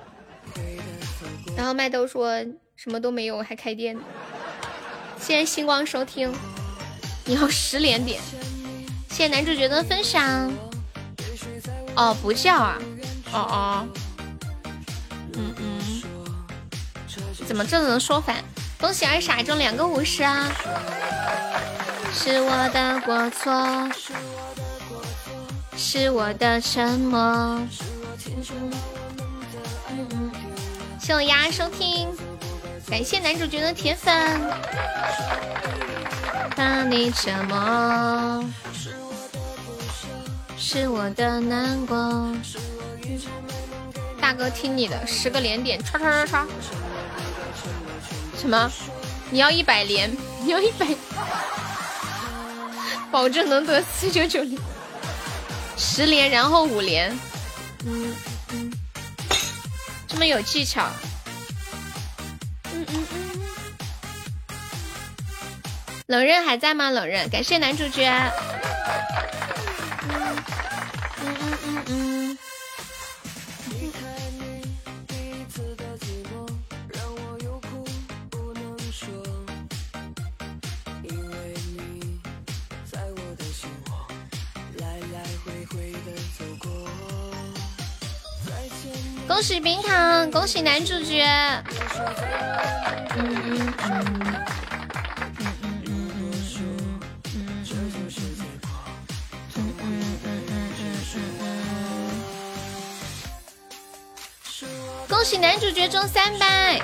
[1.56, 2.44] 然后麦兜说
[2.76, 3.98] 什么都没有，还开店。
[5.20, 6.34] 谢谢星光收听，
[7.26, 8.22] 你要十连点。
[9.10, 10.52] 谢谢男主角的分享。
[11.96, 12.78] 哦，不叫啊，
[13.32, 13.88] 哦哦，
[15.36, 16.04] 嗯嗯，
[17.48, 18.44] 怎么这能说反？
[18.80, 20.52] 恭喜二傻中两个五十啊！
[22.12, 23.54] 是我的过错，
[25.76, 27.60] 是我的沉默。
[31.00, 32.08] 谢我丫收听，
[32.90, 34.42] 感谢男主角的铁粉。
[36.56, 38.44] 把你折磨。
[40.58, 42.34] 是我的难过，
[44.22, 46.48] 大哥听你的，十个连点，刷刷刷刷。
[48.40, 48.72] 什么？
[49.30, 50.16] 你要一百连？
[50.42, 50.88] 你要一百？
[53.12, 54.60] 保证能得四九九连，
[55.78, 57.12] 十连然后五连。
[57.86, 58.16] 嗯
[58.52, 58.72] 嗯，
[60.08, 60.88] 这么有技巧。
[62.74, 63.42] 嗯嗯嗯。
[66.08, 66.90] 冷刃还在吗？
[66.90, 68.12] 冷刃，感谢男主角。
[89.34, 91.26] 恭喜冰糖，恭喜男主角。
[93.18, 94.24] 嗯嗯嗯嗯
[95.42, 96.32] 嗯嗯。
[105.10, 106.80] 恭喜男主角中三百，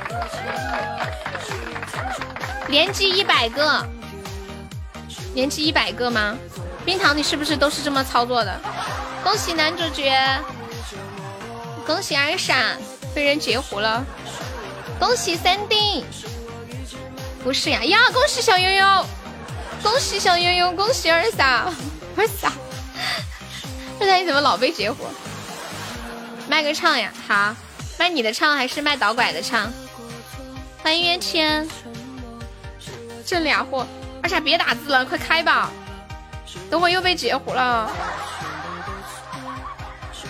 [2.67, 3.85] 连击一百个，
[5.35, 6.35] 连击一百个吗？
[6.83, 8.59] 冰糖，你是不是都是这么操作的？
[9.23, 10.11] 恭喜男主角，
[11.89, 12.77] 恭喜二傻
[13.15, 14.05] 被人截胡了，
[14.99, 16.05] 恭喜三弟，
[17.43, 17.97] 不是呀呀！
[18.13, 19.05] 恭喜小悠悠，
[19.81, 21.73] 恭喜小悠悠，恭喜二傻，
[22.15, 22.53] 二傻，
[23.99, 25.03] 二傻你怎么老被截胡？
[26.47, 27.55] 卖个唱呀，好。
[27.97, 29.73] 卖你的唱还是卖导拐的唱？
[30.83, 31.67] 欢迎冤签，
[33.25, 33.87] 这俩货，
[34.21, 35.71] 二傻别打字了，快开吧，
[36.69, 37.91] 等会又被截胡了。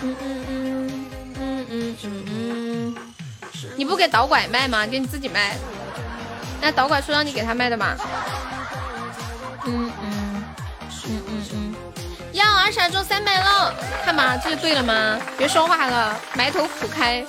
[0.02, 0.59] 嗯嗯嗯
[2.02, 2.94] 嗯，
[3.76, 4.86] 你不给导拐卖吗？
[4.86, 5.56] 给你自己卖。
[6.60, 7.96] 那导拐说让你给他卖的吗？
[9.66, 10.44] 嗯嗯
[11.06, 11.74] 嗯嗯嗯，
[12.32, 15.18] 要二傻中三百了，看嘛，这就对了吗？
[15.36, 17.24] 别说话了，埋头苦开。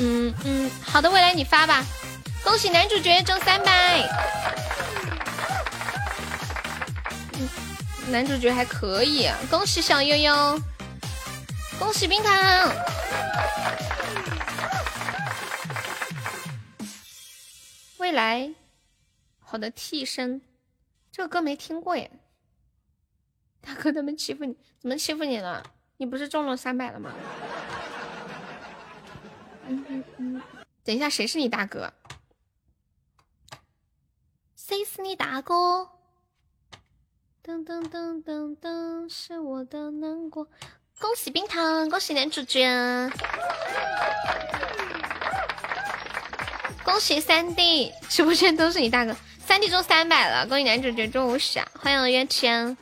[0.00, 1.84] 嗯嗯，好的，未来你发吧。
[2.44, 4.08] 恭喜男主角中三百，
[8.06, 9.28] 男主角还可以。
[9.50, 10.62] 恭喜小悠悠，
[11.78, 12.34] 恭喜冰糖！
[17.98, 18.54] 未来
[19.38, 20.40] 好的替身，
[21.10, 22.10] 这个歌没听过耶。
[23.60, 25.62] 大哥他们欺负你，怎么欺负你了？
[25.96, 27.12] 你不是中了三百了吗？
[29.66, 30.42] 嗯嗯嗯，
[30.84, 31.92] 等一下，谁是你大哥？
[34.56, 35.90] 谁是你大哥？
[37.42, 40.48] 噔噔噔噔噔，是我的难过。
[41.00, 43.10] 恭喜冰糖，恭喜男主角，
[46.82, 49.14] 恭喜三弟，直播间都是你大哥。
[49.46, 52.76] 三弟中三百了，恭喜男主角中五十啊，欢迎约签。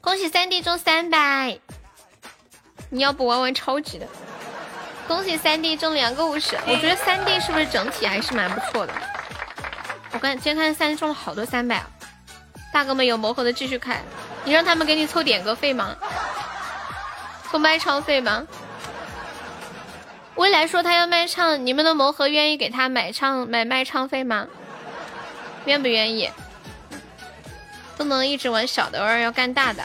[0.00, 1.58] 恭喜三弟中三百，
[2.90, 4.06] 你要不玩玩超级的？
[5.06, 8.92] 恭喜三弟中两个五十，我觉得三弟是不是整体还是蛮不错的？
[10.12, 11.88] 我刚今天看三弟中了好多三百啊！
[12.72, 14.02] 大哥们有魔盒的继续开，
[14.44, 15.96] 你让他们给你凑点歌费吗？
[17.50, 18.46] 凑卖唱费吗？
[20.36, 24.46] 未来说他要卖唱，你们的魔盒愿意给他买唱买卖唱费吗？
[25.66, 26.30] 愿不愿意？
[27.96, 29.82] 不能一直玩小的，偶尔要干大的。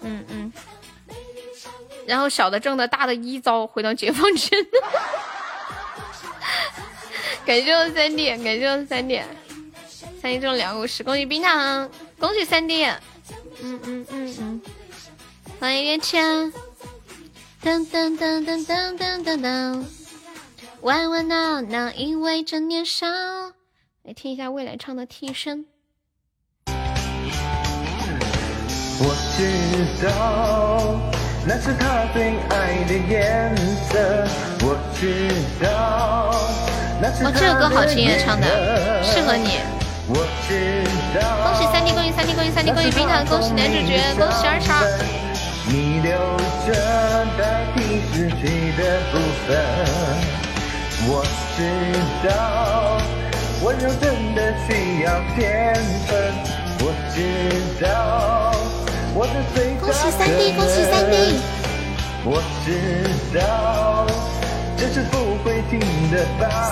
[0.00, 0.52] 嗯嗯。
[2.06, 4.66] 然后小的挣的，大的一遭回到解放军。
[7.46, 9.22] 感谢我三弟，感谢我三弟，
[10.20, 12.88] 三弟中两五十，恭喜冰糖，恭喜三弟。
[13.62, 14.60] 嗯嗯嗯嗯，
[15.58, 16.52] 欢迎月签。
[17.62, 19.84] 噔噔噔噔噔噔噔噔，
[20.80, 23.06] 玩玩闹闹，因为正年少。
[24.02, 25.66] 来听一下未来唱的替身。
[29.02, 29.46] 我知
[30.06, 30.98] 道
[31.46, 33.54] 那是他最爱的颜
[33.88, 34.26] 色，
[34.62, 35.28] 我知
[35.62, 36.34] 道
[37.00, 39.58] 那是哦，这个歌好听耶，唱的适合你。
[40.08, 40.89] 我知道。
[41.12, 41.18] 恭
[41.58, 44.84] 喜三弟，恭喜三弟，恭喜三弟，恭喜冰糖，恭喜男主角，恭喜二叉。
[45.66, 46.12] 你留
[46.66, 46.70] 着
[51.08, 51.24] 我
[51.56, 51.58] 知
[52.28, 52.28] 道
[53.64, 54.68] 温柔真的需
[55.02, 55.74] 要天
[56.06, 56.10] 分，
[56.78, 56.82] 我
[57.12, 57.16] 知
[57.82, 57.84] 道
[59.12, 61.40] 我的最恭喜三弟，恭喜三弟，
[62.24, 62.66] 我知
[63.36, 64.29] 道。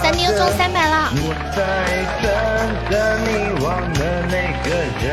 [0.02, 1.60] 三弟又中三百了，我在
[2.24, 2.26] 等
[2.90, 3.28] 着你
[3.62, 4.00] 忘了
[4.32, 4.66] 那个
[5.04, 5.06] 人。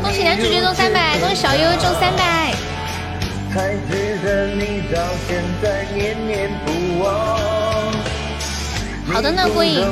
[0.00, 2.54] 恭喜男主角中三百，恭喜小悠悠中三百。
[9.12, 9.84] 好的呢，郭颖。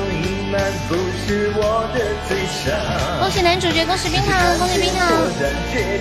[3.21, 5.09] 恭喜男主角，恭喜冰糖，恭喜冰糖，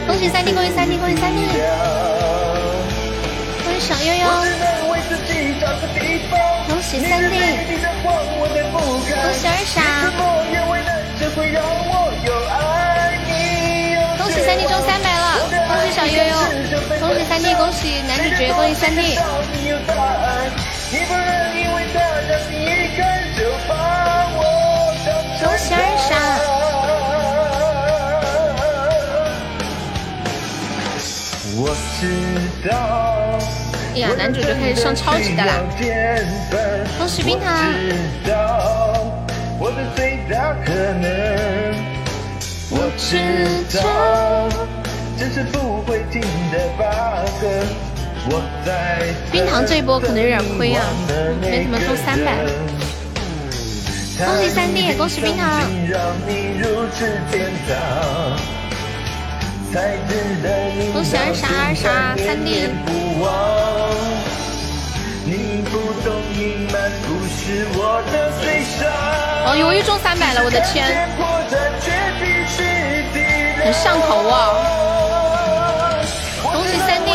[0.05, 1.39] 恭喜三弟，恭喜三弟，恭喜三弟，
[3.80, 4.27] 小悠悠，
[6.67, 7.33] 恭喜三弟，
[7.72, 7.82] 恭
[9.32, 9.80] 喜二傻。
[14.17, 15.24] 恭喜三弟中三百了，
[15.69, 16.35] 恭喜小悠悠，
[16.99, 19.17] 恭喜三弟，恭喜男主角，恭喜三弟。
[25.40, 26.09] 恭喜二傻。
[31.61, 31.64] 我
[31.99, 32.01] 知
[32.69, 32.72] 道。
[33.99, 35.55] 哎呀，男主角开始上超级的啦！
[36.97, 37.53] 恭喜冰糖。
[39.59, 40.71] 我的最大可
[41.01, 41.75] 能，
[42.71, 43.19] 我知
[43.77, 43.83] 道
[45.17, 47.43] 这是不会停的 bug。
[48.31, 49.03] 我在
[49.33, 50.85] 冰糖这一波可能有点亏啊，
[51.41, 52.37] 没怎么中三百。
[54.25, 55.61] 恭喜三弟，恭喜冰糖。
[59.72, 62.65] 恭喜二傻二傻三弟。
[69.45, 70.88] 哦，呦，又中三百了，我的天，
[73.64, 74.33] 很上头啊！
[76.41, 77.09] 恭喜三弟，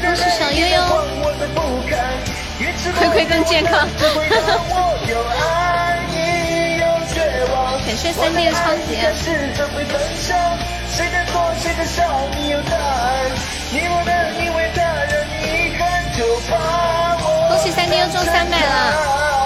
[0.00, 0.78] 恭喜小悠悠，
[2.96, 3.88] 亏亏更健康，
[7.88, 8.94] 感谢三弟的超级。
[17.48, 19.37] 恭喜三弟又中三百了！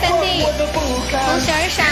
[0.00, 1.84] 三弟，恭喜二傻。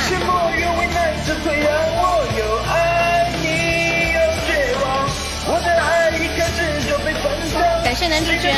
[7.84, 8.52] 感谢男主角，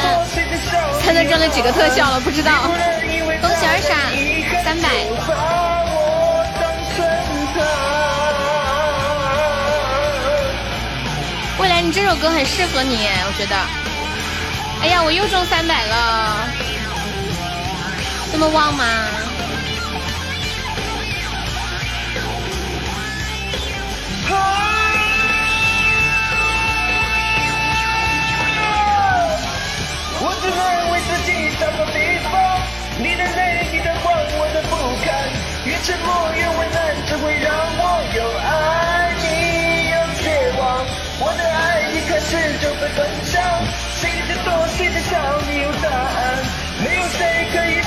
[1.01, 2.21] 猜他中了几个特效了？
[2.21, 2.53] 不知道。
[3.43, 3.95] 恭喜二傻
[4.65, 4.89] 三三百。
[11.59, 13.57] 未来，你这首歌很适合你，我觉得。
[14.83, 16.49] 哎呀，我又中三百了，
[18.31, 18.85] 这么旺吗？
[30.21, 30.61] 我只能
[30.93, 31.29] 为自己
[31.61, 31.99] 找个地
[32.31, 32.33] 方，
[32.99, 34.73] 你的泪，你的谎，我的不
[35.05, 35.07] 堪，
[35.67, 37.83] 越沉默越为难，只会让我
[38.17, 39.25] 有爱你
[39.91, 40.25] 有绝
[40.59, 40.63] 望。
[41.21, 43.35] 我的爱一开始就被分享，
[44.01, 45.13] 谁在躲，谁在笑，
[45.49, 46.41] 你有答案，
[46.83, 47.21] 没有谁
[47.53, 47.83] 可以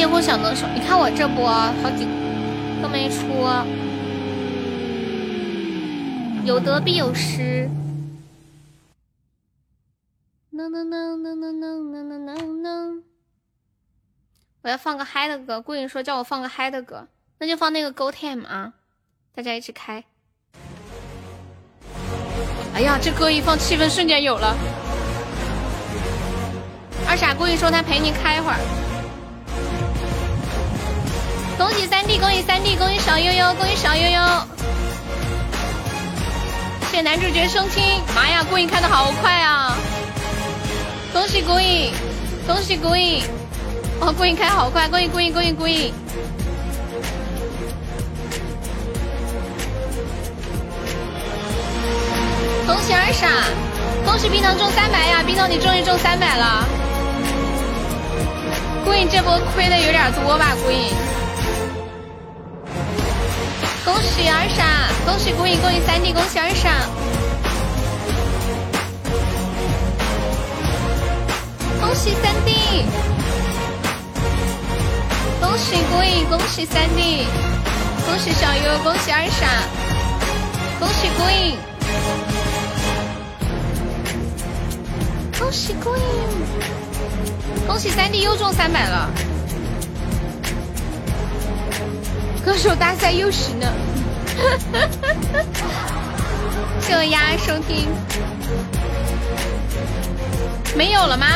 [0.00, 0.66] 什么结婚小能手？
[0.74, 2.06] 你看我这波好几
[2.80, 3.44] 都没出，
[6.46, 7.68] 有得必有失。
[10.52, 13.02] 能能能能能能能能能能！
[14.62, 17.06] 我要放个嗨的歌，顾影说叫我放个嗨的歌，
[17.38, 18.72] 那就放那个 Go Time 啊，
[19.34, 20.02] 大家一起开。
[22.72, 24.56] 哎呀，这歌一放，气氛瞬间有了。
[27.06, 28.89] 二傻故意说他陪你开一会儿。
[31.60, 34.18] 恭喜三弟，恭喜三弟，恭喜小悠悠，恭喜小悠悠！
[36.90, 39.76] 谢男主角升亲，妈呀，顾影开的好快啊！
[41.12, 41.92] 恭喜顾影，
[42.46, 43.22] 恭喜顾影！
[44.00, 45.92] 哦，顾影开好快，恭喜顾影，恭喜顾影！
[52.66, 53.28] 恭喜二傻，
[54.06, 55.22] 恭喜冰糖中三百呀！
[55.26, 56.64] 冰糖你终于中三百了，
[58.82, 60.56] 顾影这波亏的有点多吧？
[60.64, 60.88] 顾影。
[63.82, 66.70] 恭喜二傻，恭喜顾影，恭喜三弟，恭喜二傻。
[71.80, 72.84] 恭喜三弟，
[75.40, 77.26] 恭喜顾影，恭喜三弟，
[78.06, 79.46] 恭喜小优，恭喜二傻，
[80.78, 81.56] 恭喜顾影，
[85.38, 86.02] 恭喜顾影，
[87.66, 89.10] 恭喜三弟又中三百了。
[92.44, 93.72] 歌手大赛又十呢，
[96.80, 97.88] 谢我丫收听，
[100.76, 101.26] 没有了吗？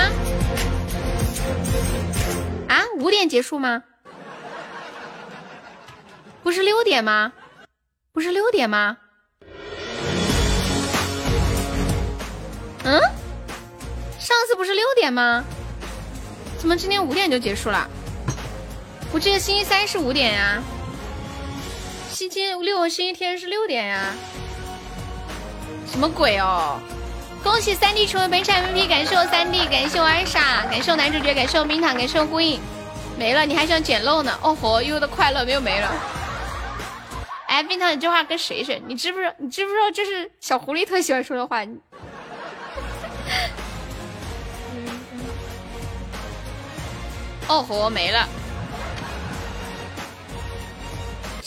[2.69, 3.83] 啊，五点结束吗？
[6.43, 7.33] 不是六点吗？
[8.13, 8.97] 不是六点吗？
[12.85, 13.01] 嗯，
[14.19, 15.45] 上次不是六点吗？
[16.59, 17.89] 怎么今天五点就结束了？
[19.13, 20.63] 我记得星期三是五点呀。
[22.25, 24.15] 星期六和星期天是六点呀，
[25.87, 26.81] 什么鬼哦！
[27.43, 32.63] 恭喜三弟成为本场 MVP，感谢我三弟，感谢我二傻，感谢我男主角，感谢我冰糖，感谢我孤影，
[33.19, 34.33] 没了，你还想捡漏呢？
[34.41, 35.93] 哦吼，悠悠的快乐没有没了。
[37.47, 38.81] 哎，冰糖，你这话跟谁学？
[38.87, 39.35] 你知不知道？
[39.37, 41.63] 你知不知道这是小狐狸特喜欢说的话？
[47.49, 48.27] 哦吼，没了。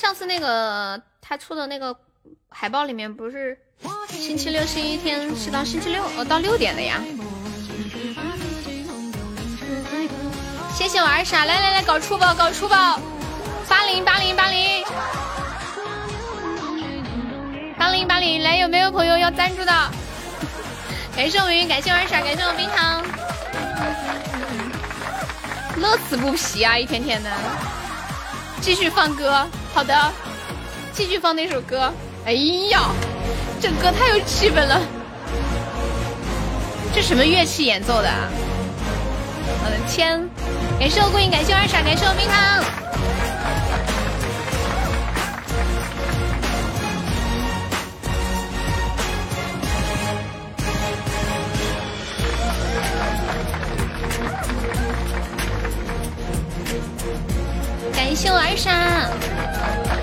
[0.07, 1.93] 上次那个他出的那个
[2.47, 3.59] 海报里面不是
[4.07, 7.03] 星期六、星期天是到星期六哦，到六点的呀。
[10.73, 12.97] 谢谢我二傻，来来来，搞出宝，搞出宝，
[13.67, 14.85] 八零八零八零
[17.77, 19.73] 八零八零，来有没有朋友要赞助的？
[21.17, 23.03] 感谢我云，感谢我二傻，感谢我冰糖，
[25.75, 27.29] 乐此不疲啊，一天天的。
[28.61, 30.11] 继续放歌，好的，
[30.91, 31.91] 继续放那首歌。
[32.25, 32.33] 哎
[32.69, 32.89] 呀，
[33.61, 34.81] 这歌太有气氛了，
[36.93, 38.09] 这什么乐器演奏的？
[39.63, 40.27] 我的天！
[40.79, 42.63] 感谢我顾影，感谢我二傻，感谢我冰糖。
[58.17, 58.71] 谢我二傻，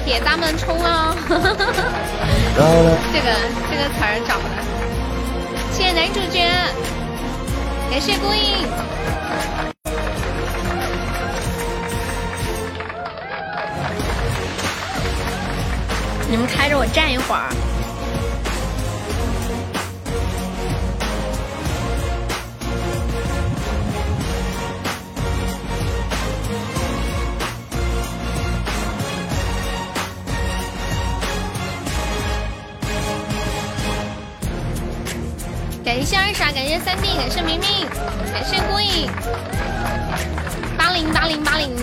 [0.05, 1.17] 铁大门冲啊！
[1.27, 3.27] 这个
[3.69, 4.45] 这个词儿找的，
[5.73, 6.49] 谢谢男主角，
[7.91, 8.69] 感谢孤影。
[16.31, 17.51] 你们开着我站一会儿。
[36.85, 37.89] 三弟，感谢明明，
[38.31, 39.11] 感谢孤影，
[40.77, 41.75] 八零八零八零，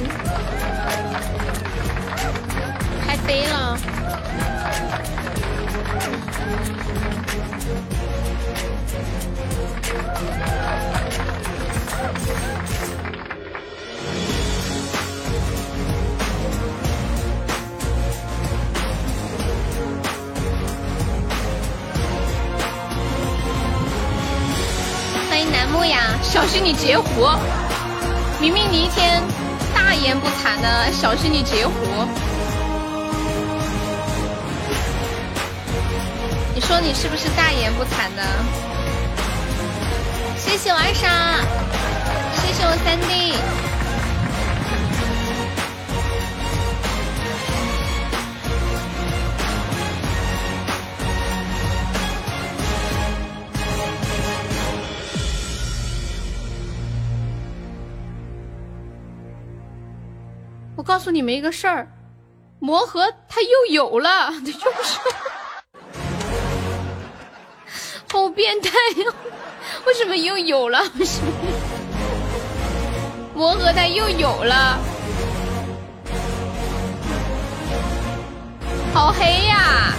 [3.04, 3.80] 太飞了。
[26.52, 27.30] 是你截胡！
[28.42, 29.24] 明明你一天
[29.74, 31.74] 大言不惭的，小心你截胡！
[36.54, 38.24] 你说你是不是大言不惭的？
[40.38, 41.40] 谢谢我二傻，
[42.42, 43.71] 谢谢我三弟。
[61.02, 61.88] 告诉你们一个事儿，
[62.60, 65.00] 魔盒它又有了， 又是，
[68.08, 68.70] 好变态
[69.04, 69.12] 呀、
[69.88, 70.80] 为什么又有了？
[71.00, 71.32] 为什么？
[73.34, 74.78] 魔盒它又有了，
[78.94, 79.96] 好黑呀！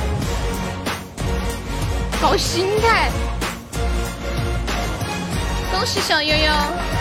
[2.23, 3.11] 搞心态，
[5.73, 6.92] 恭喜小悠悠。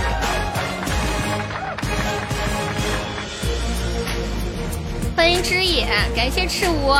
[5.16, 6.94] 欢迎知野，感谢赤无，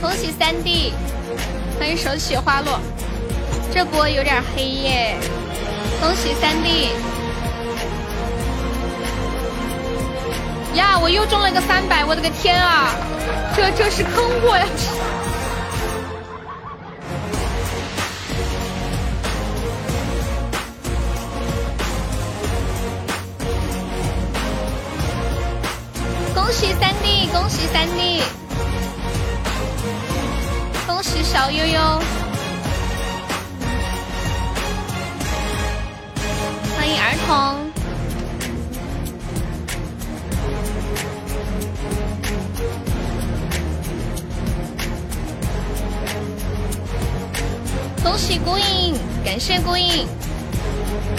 [0.00, 0.92] 恭喜三弟，
[1.78, 2.78] 欢迎手起花落，
[3.72, 5.16] 这波有点黑耶，
[6.00, 6.90] 恭喜三弟。
[10.74, 12.94] 呀，我又中了个三百，我的个天啊！
[13.56, 14.12] 这这是坑
[14.42, 14.66] 我呀！
[26.34, 26.91] 恭喜三，
[27.32, 28.22] 恭喜三弟，
[30.86, 32.00] 恭喜小悠悠，
[36.76, 37.72] 欢迎儿童。
[48.04, 48.94] 恭喜孤影，
[49.24, 50.06] 感谢孤影，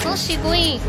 [0.03, 0.79] 恭喜孤影。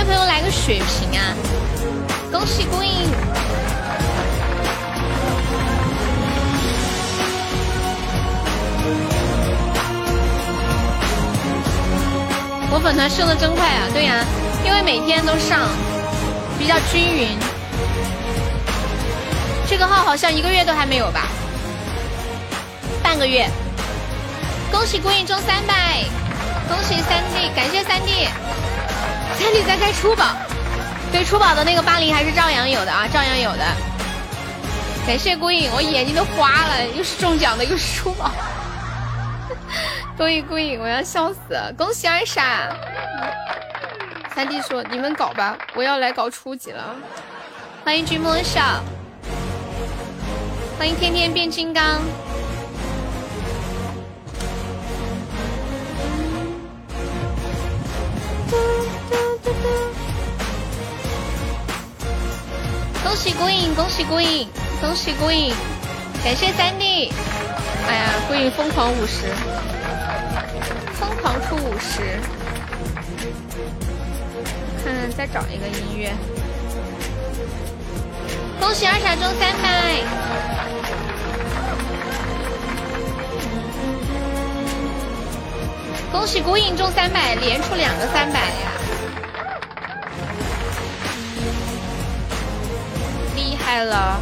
[0.00, 1.36] 有没有朋友来个血瓶啊？
[2.32, 3.06] 恭喜孤影！
[12.72, 13.88] 我粉团升的真快啊！
[13.92, 14.24] 对呀、
[14.64, 15.68] 因为每天都上，
[16.58, 17.36] 比较均匀。
[19.68, 21.28] 这个号好像一个月都还没有吧？
[23.02, 23.46] 半个月。
[24.72, 26.04] 恭喜孤影中三百，
[26.68, 28.26] 恭喜三弟，感谢三弟。
[29.40, 30.36] 三弟在开出宝，
[31.10, 33.64] 对出宝的那个八零还是照样有的啊，照样有的。
[35.06, 38.30] 感谢孤影，我眼睛都花了，又是中奖的，又是出宝。
[40.18, 41.72] 多一孤影，我要笑死了！
[41.72, 42.68] 恭喜二傻。
[44.34, 46.94] 三弟说：“你们搞吧，我要来搞初级了。”
[47.82, 48.60] 欢迎君莫笑，
[50.78, 51.98] 欢迎天天变金刚。
[63.02, 64.48] 恭喜孤影，恭喜孤影，
[64.80, 65.52] 恭喜孤影！
[66.22, 67.12] 感谢三弟。
[67.88, 69.26] 哎呀，孤影疯狂五十，
[70.94, 72.20] 疯狂出五十。
[74.84, 76.12] 看看再找一个音乐。
[78.60, 80.02] 恭喜二傻中三百。
[86.12, 88.79] 恭喜孤影中三百，连出两个三百呀！
[93.70, 94.20] 害了！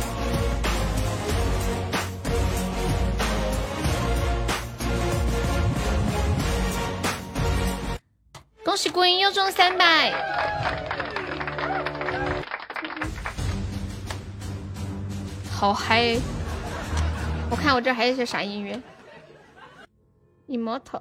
[8.62, 10.12] 恭喜孤影又中三百，
[15.50, 16.18] 好嗨！
[17.48, 18.78] 我看我这还有些啥音乐
[20.46, 21.00] ？Immortal。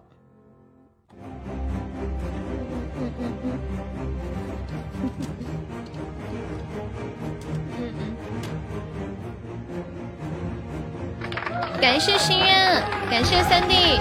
[11.80, 14.00] 感谢心愿，感谢三弟，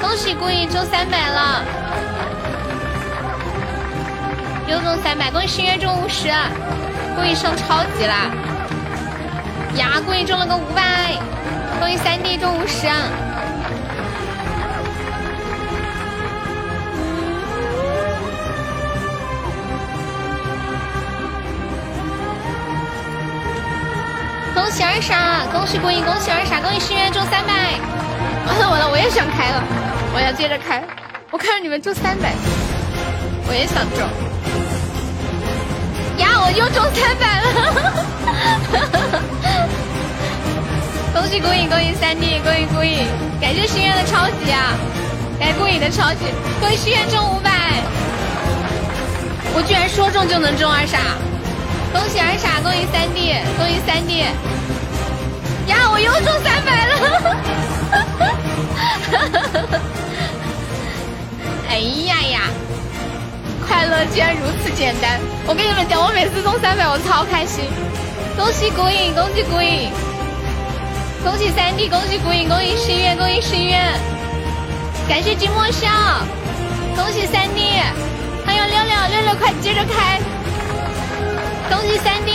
[0.00, 1.64] 恭喜故意中三百了。
[4.68, 6.28] 又中三百，恭喜心愿中五十，
[7.16, 8.30] 故意上超级啦！
[9.76, 11.14] 呀，故意中了个五百，
[11.80, 12.86] 恭喜三弟中五十。
[24.54, 27.52] 恭喜二傻，恭喜孤影，恭喜二傻，恭喜心愿中三百。
[28.46, 29.62] 完了完了，我也想开了，
[30.14, 30.82] 我要接着开。
[31.30, 32.34] 我看着你们中三百，
[33.46, 34.00] 我也想中。
[36.18, 37.46] 呀，我又中三百了！
[41.14, 43.06] 恭喜孤影，恭喜三弟，恭喜孤影，
[43.40, 44.74] 感谢心愿的超级啊！
[45.38, 46.26] 感谢孤影的超级，
[46.60, 47.50] 恭喜心愿中五百。
[49.54, 50.98] 我居然说中就能中二傻！
[51.92, 54.24] 恭喜二傻，恭喜三弟，恭喜三弟！
[55.66, 56.92] 呀，我又中三百了！
[61.68, 62.42] 哎呀呀，
[63.66, 65.18] 快乐竟然如此简单！
[65.46, 67.64] 我跟你们讲，我每次中三百，我超开心！
[68.36, 69.90] 恭喜古影，恭喜古影，
[71.24, 73.98] 恭喜三弟，恭喜古影，恭喜心愿，恭喜心愿！
[75.08, 75.88] 感谢金墨笑，
[76.94, 77.82] 恭喜三弟！
[78.46, 80.20] 还有六六六六，快接着开！
[81.70, 82.32] 恭喜三弟，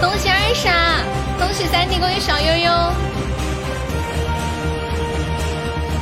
[0.00, 0.98] 恭喜二傻，
[1.38, 2.72] 恭喜三弟，恭喜小悠悠，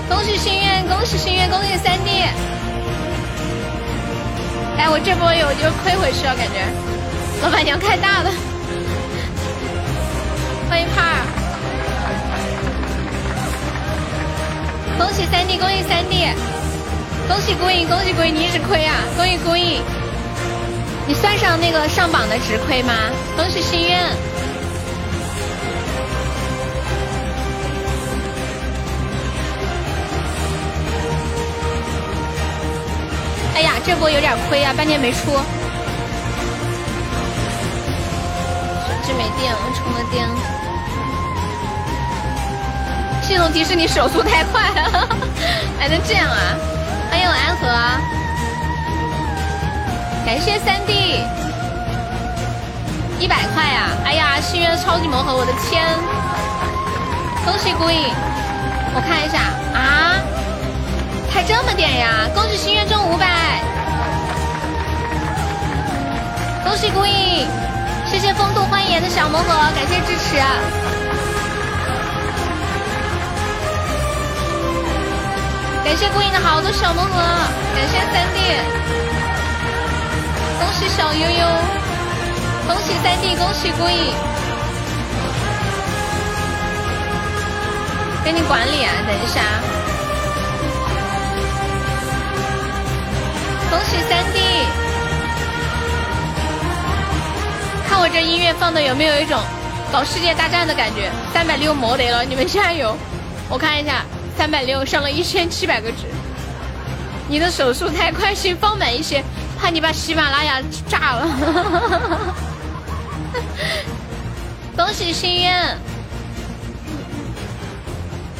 [0.09, 2.25] 恭喜心愿，恭喜心愿，恭喜三弟。
[4.79, 6.65] 哎，我这波有就亏回去了，感觉
[7.43, 8.31] 老板娘开大了。
[10.71, 11.21] 欢迎帕儿，
[14.99, 16.27] 恭喜三弟，恭喜三弟，
[17.29, 18.97] 恭喜孤影，恭喜孤影，你一直亏啊！
[19.15, 19.83] 恭喜孤影。
[21.07, 22.93] 你算上那个上榜的值亏吗？
[23.37, 24.07] 恭喜心愿！
[33.55, 35.19] 哎呀，这波有点亏啊，半天没出。
[35.33, 35.39] 手
[39.05, 40.27] 机没电了，充了电。
[43.23, 45.09] 系统提示你手速太快了，
[45.79, 46.57] 还能这样啊？
[47.11, 47.67] 欢迎我安和。
[50.25, 51.21] 感谢三弟，
[53.19, 53.91] 一百块呀！
[54.05, 55.85] 哎呀，心愿超级魔盒，我的天！
[57.45, 57.99] 恭喜孤影，
[58.95, 60.17] 我看一下啊，
[61.31, 62.29] 才这么点呀！
[62.35, 63.27] 恭喜心愿中五百，
[66.65, 67.47] 恭喜孤影，
[68.07, 70.37] 谢谢风度欢颜的小魔盒，感谢支持，
[75.85, 77.11] 感谢孤影的好多小魔盒，
[77.75, 79.12] 感谢三弟。
[80.63, 81.47] 恭喜小悠悠，
[82.69, 84.15] 恭喜三弟，恭喜孤影，
[88.25, 88.93] 给你管理啊！
[89.05, 89.43] 等一下，
[93.71, 94.39] 恭喜三弟，
[97.89, 99.41] 看我这音乐放的有没有一种
[99.91, 101.11] 搞世界大战的感觉？
[101.35, 102.97] 三百六没得了，你们加油！
[103.49, 104.05] 我看一下，
[104.39, 106.07] 三百六上了一千七百个值，
[107.27, 109.25] 你的手速太快，先放慢一些。
[109.63, 112.35] 怕你把喜马拉雅炸了！
[114.77, 115.79] 恭喜心愿，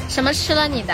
[0.09, 0.93] 什么吃了你的？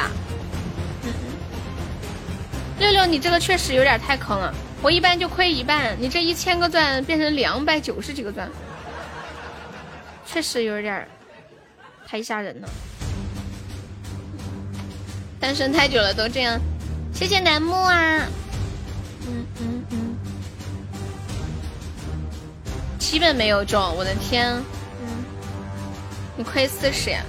[2.79, 4.55] 六六，你这个确实有点太坑了。
[4.83, 8.47] 我一般就亏一半，你这一千个钻变成两百九十几个钻，
[10.27, 11.09] 确实有点
[12.07, 12.69] 太吓人了。
[15.41, 16.61] 单身太久了都这样，
[17.15, 18.27] 谢谢楠木啊。
[19.31, 19.68] 嗯嗯
[23.11, 24.53] 基本没有中，我的天！
[25.01, 25.25] 嗯，
[26.37, 27.23] 你亏四十呀！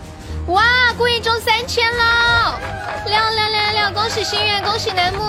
[0.47, 0.61] 哇，
[0.97, 2.59] 故意中三千了！
[3.05, 3.93] 亮亮亮亮！
[3.93, 5.23] 恭喜心愿，恭喜楠木！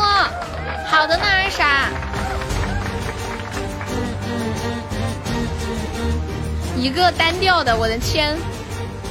[0.89, 1.89] 好的呢，二傻。
[6.77, 8.37] 一个单调的，我的天！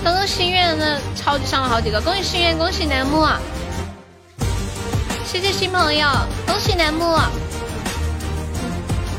[0.04, 3.26] 刚刚心愿那，超级上了好几个，恭喜心愿，恭喜楠木！
[5.26, 6.06] 谢谢新朋友，
[6.46, 7.18] 恭喜楠木！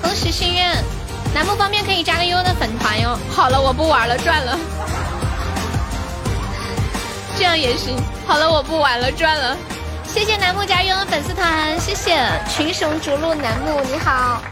[0.03, 1.00] 恭喜心愿。
[1.35, 3.19] 楠木方便可以加个悠悠的粉团哟。
[3.31, 4.59] 好了，我不玩了，赚了。
[7.39, 7.97] 这样也行。
[8.27, 9.57] 好了，我不玩了，赚了。
[10.05, 12.19] 谢谢楠木加悠悠的粉丝团，谢谢
[12.49, 14.43] 群雄逐鹿楠木，你好。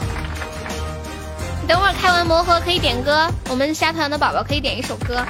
[1.67, 5.23] 等会儿开完魔盒可以点歌，我们下团的宝宝可以点一首歌。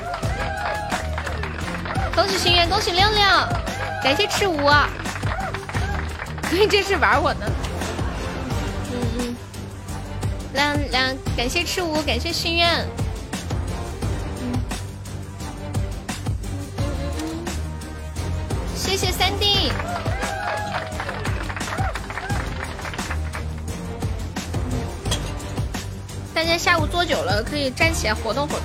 [2.15, 3.49] 恭喜心愿，恭喜亮亮，
[4.05, 4.69] 感谢赤无。
[6.49, 7.47] 所 以这是玩我呢。
[10.55, 12.87] 两两，感谢赤舞，感谢心愿，
[18.75, 19.71] 谢谢三弟。
[26.35, 28.63] 大家下午坐久了可以站起来活动活动。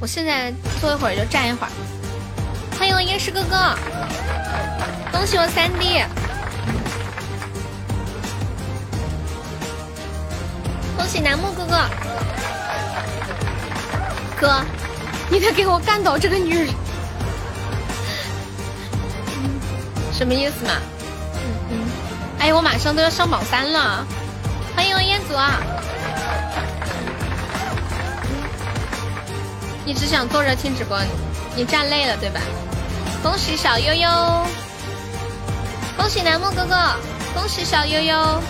[0.00, 1.70] 我现在坐一会儿就站一会儿。
[2.78, 3.74] 欢迎我夜市哥哥，
[5.10, 6.02] 恭喜我三弟，
[10.96, 11.84] 恭喜楠木哥哥。
[14.40, 14.64] 哥，
[15.30, 16.74] 你得给我干倒这个女人，
[20.12, 20.72] 什么意思嘛？
[21.34, 21.88] 嗯嗯。
[22.38, 24.06] 哎，我马上都要上榜三了。
[24.74, 25.58] 欢迎我彦祖啊！
[29.84, 30.98] 你只想坐着听直播，
[31.54, 32.40] 你站累了对吧？
[33.22, 34.08] 恭喜小悠悠，
[35.96, 36.76] 恭喜楠木哥哥，
[37.34, 38.42] 恭喜小悠悠，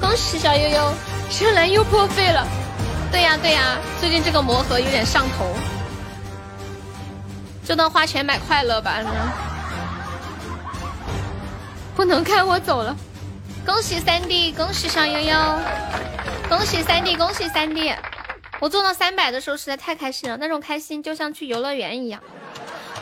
[0.00, 0.94] 恭喜小悠悠，
[1.32, 2.46] 轩兰又破费了。
[3.10, 5.46] 对呀对呀，最近这个魔盒有点上头，
[7.64, 9.00] 就当花钱买快乐吧。
[11.96, 12.94] 不能看我走了。
[13.64, 15.34] 恭喜三弟，恭喜小悠悠，
[16.50, 17.94] 恭喜三弟，恭喜三弟！
[18.60, 22.20] 我做到三百的时候实在太开心了，那种开心就像去游乐园一样。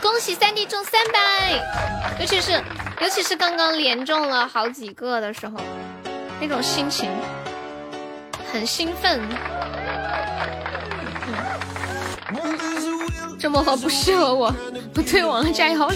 [0.00, 2.62] 恭喜三弟中三百，尤其是
[3.00, 5.58] 尤其是刚刚连中了好几个的时候，
[6.40, 7.10] 那种心情
[8.52, 9.20] 很兴奋。
[13.38, 14.54] 这魔盒不适合我，
[14.94, 15.90] 我退网了，加油！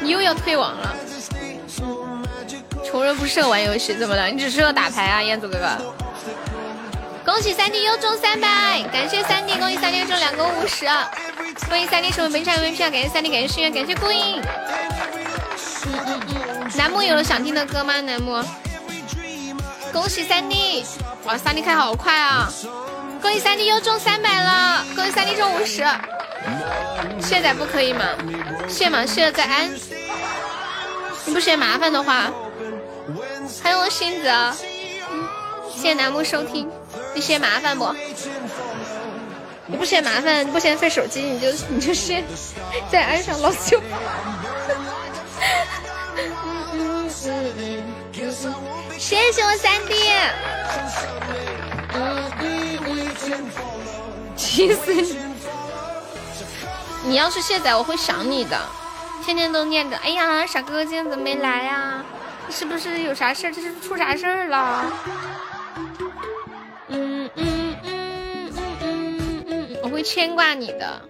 [0.00, 0.94] 你又要退网了。
[2.84, 4.28] 穷人不适合玩游戏，怎么了？
[4.28, 5.68] 你只适合打牌啊，彦祖哥哥！
[7.24, 10.86] 恭喜三弟又中三百，感谢三弟，恭喜三弟又中两个五十，
[11.68, 14.40] 恭喜三弟成为本场 MVP，感谢三弟，感谢心愿，感谢孤影。
[15.86, 18.00] 嗯嗯嗯，楠木有了想听的歌吗？
[18.00, 18.40] 楠木，
[19.92, 20.84] 恭喜三弟！
[21.24, 22.52] 哇，三弟开好快啊！
[23.22, 25.82] 恭喜三弟又中三百了，恭喜三弟中五十。
[27.20, 28.04] 卸载不可以吗？
[28.68, 29.06] 卸嘛？
[29.06, 29.70] 卸了再安。
[31.24, 32.30] 你不嫌麻烦的话。
[33.62, 34.30] 欢迎我星子，
[35.74, 36.70] 谢谢楠木收听。
[37.14, 37.94] 你嫌麻烦不？
[39.66, 42.22] 你不嫌麻烦，你不嫌费手机，你就你就先
[42.92, 43.80] 再安上，老子就。
[49.04, 49.94] 谢谢我三弟。
[54.34, 55.14] 气死你！
[57.04, 58.58] 你要是卸载，我会想你的，
[59.22, 59.96] 天天都念着。
[59.98, 62.02] 哎呀，傻哥哥今天怎么没来呀？
[62.48, 63.52] 是不是有啥事儿？
[63.52, 64.86] 这是出啥事儿了？
[66.88, 71.02] 嗯嗯嗯嗯嗯嗯，我会牵挂你的。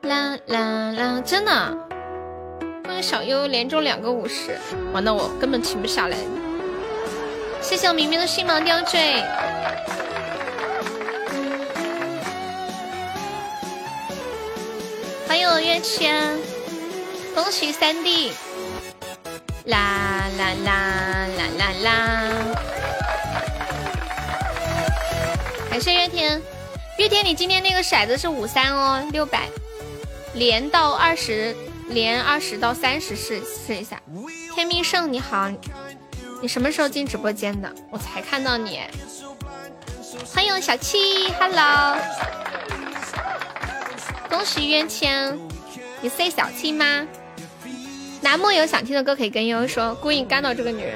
[0.00, 1.22] 啦啦啦！
[1.22, 1.83] 真的，
[2.86, 4.58] 欢迎小优连中两个五十，
[4.92, 6.18] 完了我根本停不下来。
[7.62, 9.22] 谢谢我明明的星芒吊坠。
[15.26, 16.38] 欢迎我月签。
[17.34, 18.32] 恭喜三弟！
[19.64, 22.30] 啦啦啦啦啦啦！
[25.70, 26.40] 感谢月天，
[26.98, 29.48] 月天你今天那个骰子是五三哦，六百，
[30.34, 31.56] 连到二十，
[31.88, 34.00] 连二十到三十试试一下。
[34.54, 35.50] 天命圣你好，
[36.40, 37.72] 你什么时候进直播间的？
[37.90, 38.80] 我才看到你。
[40.32, 41.96] 欢迎小七，Hello！
[44.28, 45.38] 恭喜月天，
[46.00, 47.06] 你是小七吗？
[48.20, 50.94] 楠木有想听的歌可以跟悠悠说，顾影干到这个女人。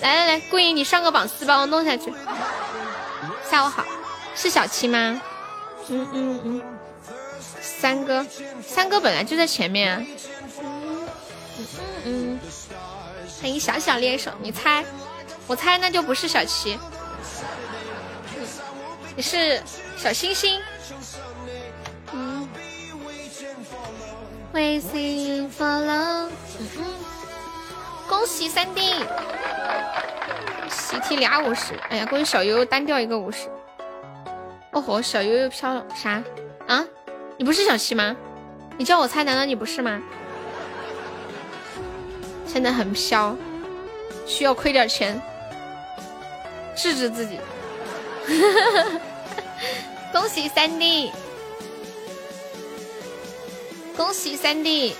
[0.00, 2.12] 来来来，顾影你上个榜四，帮我弄下去。
[3.50, 3.84] 下午好，
[4.34, 5.20] 是小七吗？
[5.88, 6.62] 嗯嗯嗯，
[7.80, 8.26] 三哥，
[8.66, 10.04] 三哥本来就在前面。
[10.60, 11.08] 嗯
[12.04, 12.40] 嗯，
[13.40, 14.84] 欢迎小小猎手，你猜？
[15.46, 16.78] 我猜那就不是小七，
[19.14, 19.62] 你是
[19.96, 20.60] 小星星。
[24.52, 26.30] Waiting for love，
[28.08, 29.04] 恭喜三弟，
[30.68, 33.48] 喜提俩五十，哎呀，恭喜小悠悠单掉一个五十。
[34.72, 36.22] 哦吼，小悠悠飘了啥？
[36.66, 36.84] 啊？
[37.38, 38.16] 你不是小七吗？
[38.76, 40.02] 你叫我猜，难道你不是吗？
[42.44, 43.36] 现在很飘，
[44.26, 45.22] 需要亏点钱，
[46.76, 47.38] 治治自己。
[50.12, 51.12] 恭喜三弟。
[53.96, 54.96] 恭喜三弟！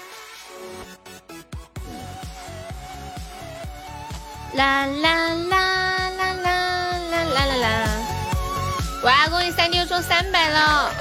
[4.55, 7.89] 啦啦啦啦啦啦啦啦啦！
[9.03, 10.93] 哇，恭喜三弟又中三百了，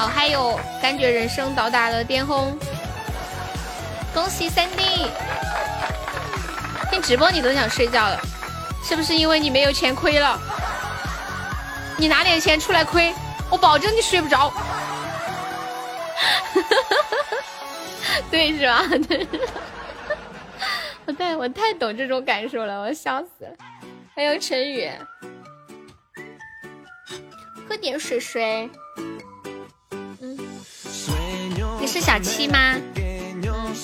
[0.00, 0.58] 好嗨哟！
[0.80, 2.58] 感觉人生到达了巅峰。
[4.14, 5.10] 恭喜三弟！
[6.90, 8.18] 听直播你都想睡觉了，
[8.82, 10.40] 是不是因为你没有钱亏了？
[11.98, 13.12] 你拿点钱出来亏，
[13.50, 14.50] 我保证你睡不着。
[18.30, 18.82] 对，是吧？
[19.06, 19.28] 对。
[21.04, 23.50] 我太我太懂这种感受了，我笑死了。
[24.16, 24.90] 还有陈宇，
[27.68, 28.70] 喝点水水。
[31.92, 32.76] 是小七吗？
[32.94, 33.74] 嗯，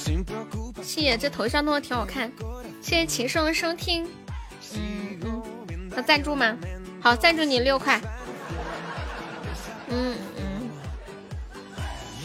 [0.80, 2.30] 谢谢，这头像弄的挺好看。
[2.80, 4.08] 谢谢禽兽的收听。
[4.74, 5.42] 嗯嗯，
[5.96, 6.56] 要赞助吗？
[7.02, 8.00] 好，赞助你六块。
[9.88, 10.70] 嗯嗯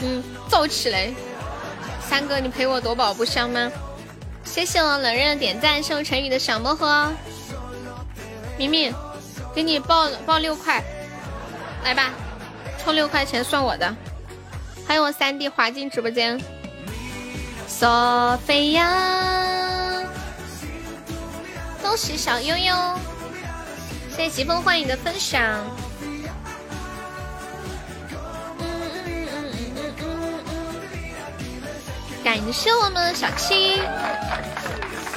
[0.04, 1.12] 嗯，走起来！
[2.08, 3.72] 三哥，你陪我夺宝不香吗？
[4.44, 7.12] 谢谢我冷刃点赞，谢我陈宇的小魔盒。
[8.56, 8.94] 明明，
[9.56, 10.84] 给你报报六块，
[11.84, 12.12] 来吧，
[12.78, 13.96] 充六块钱算我的。
[14.92, 16.38] 欢迎我三弟滑进直播间，
[17.66, 20.04] 索菲亚，
[21.82, 22.76] 恭喜小悠悠，
[24.14, 25.42] 谢谢疾风幻影的分享。
[32.22, 33.80] 感谢我们小七。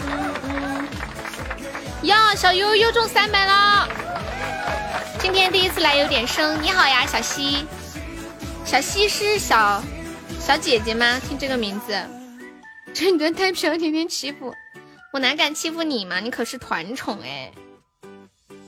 [0.06, 0.88] 嗯嗯，
[2.02, 3.88] 呀，小悠又中三百了，
[5.18, 7.66] 今天第一次来有点生，你好呀，小西。
[8.64, 9.82] 小西是小
[10.40, 11.20] 小姐姐吗？
[11.20, 11.94] 听这个名字，
[12.92, 14.52] 这你的太皮天天欺负
[15.12, 16.18] 我，哪敢欺负你嘛？
[16.18, 17.52] 你可是团宠哎，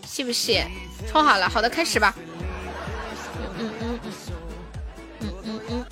[0.06, 0.62] 是不是？
[1.08, 2.14] 充好了，好的，开始吧。
[3.58, 4.10] 嗯嗯嗯
[5.22, 5.86] 嗯嗯嗯，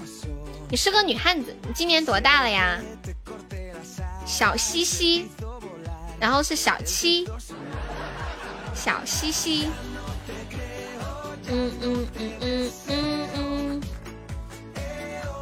[0.71, 2.79] 你是个女汉子，你今年多大了呀？
[4.27, 5.29] 小西西，
[6.21, 7.27] 然后是小七，
[8.75, 9.69] 小西西。
[11.49, 13.44] 嗯嗯嗯嗯嗯嗯。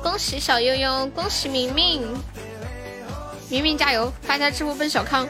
[0.03, 2.03] 恭喜小悠悠，恭喜明明，
[3.49, 5.27] 明明加油，发家致富奔小康，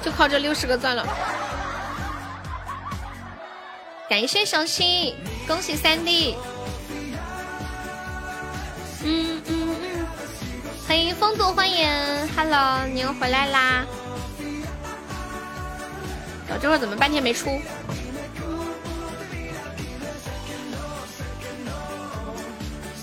[0.00, 1.04] 就靠这六十个钻了。
[4.08, 6.36] 感谢小七，恭喜三弟。
[9.04, 10.06] 嗯嗯嗯，
[10.86, 11.88] 欢迎风度欢迎
[12.36, 13.84] ，Hello，你又回来啦。
[16.48, 17.60] 我这会怎么半天没出？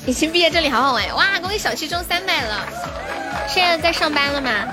[0.10, 1.40] 已经毕业，这里好好玩哇！
[1.40, 2.68] 恭喜小七中三百了，
[3.48, 4.68] 现在在上班了吗？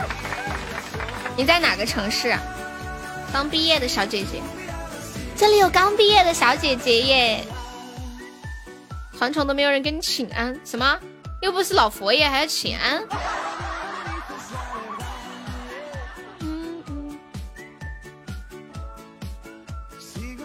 [1.37, 2.35] 你在哪个城市？
[3.35, 4.41] 刚毕业的小姐姐，
[5.37, 7.45] 这里有刚毕业的小姐姐耶！
[9.19, 10.99] 团宠都没有人给你请安，什么？
[11.43, 13.05] 又不是老佛爷，还要请安？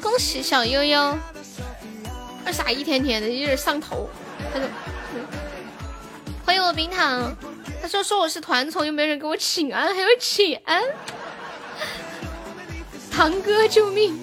[0.02, 1.18] 恭喜小悠悠，
[2.46, 4.10] 二傻一天天的，有点上头。
[4.54, 4.68] 他说
[6.46, 7.36] ：“欢迎我冰糖。”
[7.82, 10.84] 他说：“说我是团宠，又没人给我请安，还要请安。
[13.12, 14.20] ”堂哥救命！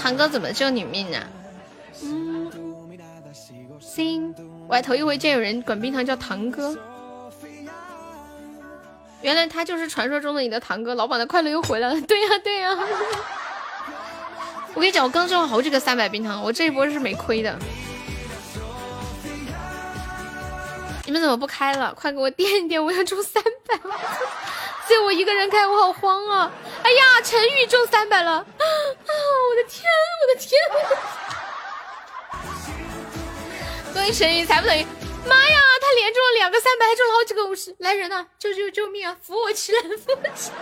[0.00, 1.28] 堂哥怎么救你命啊？
[2.02, 2.50] 嗯，
[3.80, 4.34] 行，
[4.68, 6.76] 我还头一回见有人管冰糖叫堂哥。
[9.20, 10.94] 原来他就是传说中的你的堂哥。
[10.94, 12.00] 老板的快乐又回来了。
[12.02, 12.70] 对呀，对呀。
[14.74, 17.58] 我跟你讲，我刚中了好几个三百冰糖，我这一波是没亏的。
[21.08, 21.94] 你们怎么不开了？
[21.94, 23.98] 快给我垫一垫，我要中三百了！
[24.86, 26.52] 就我一个人开，我好慌啊！
[26.82, 28.32] 哎呀，陈宇中三百了！
[28.32, 29.84] 啊，我的天，
[30.20, 30.50] 我的天！
[33.94, 34.84] 恭喜陈宇，财富等于……
[35.24, 37.74] 妈呀，他连中了两个三百，还中了好几个五十！
[37.78, 39.16] 来人呐，救救救命啊！
[39.22, 40.56] 扶我起来，扶我起来！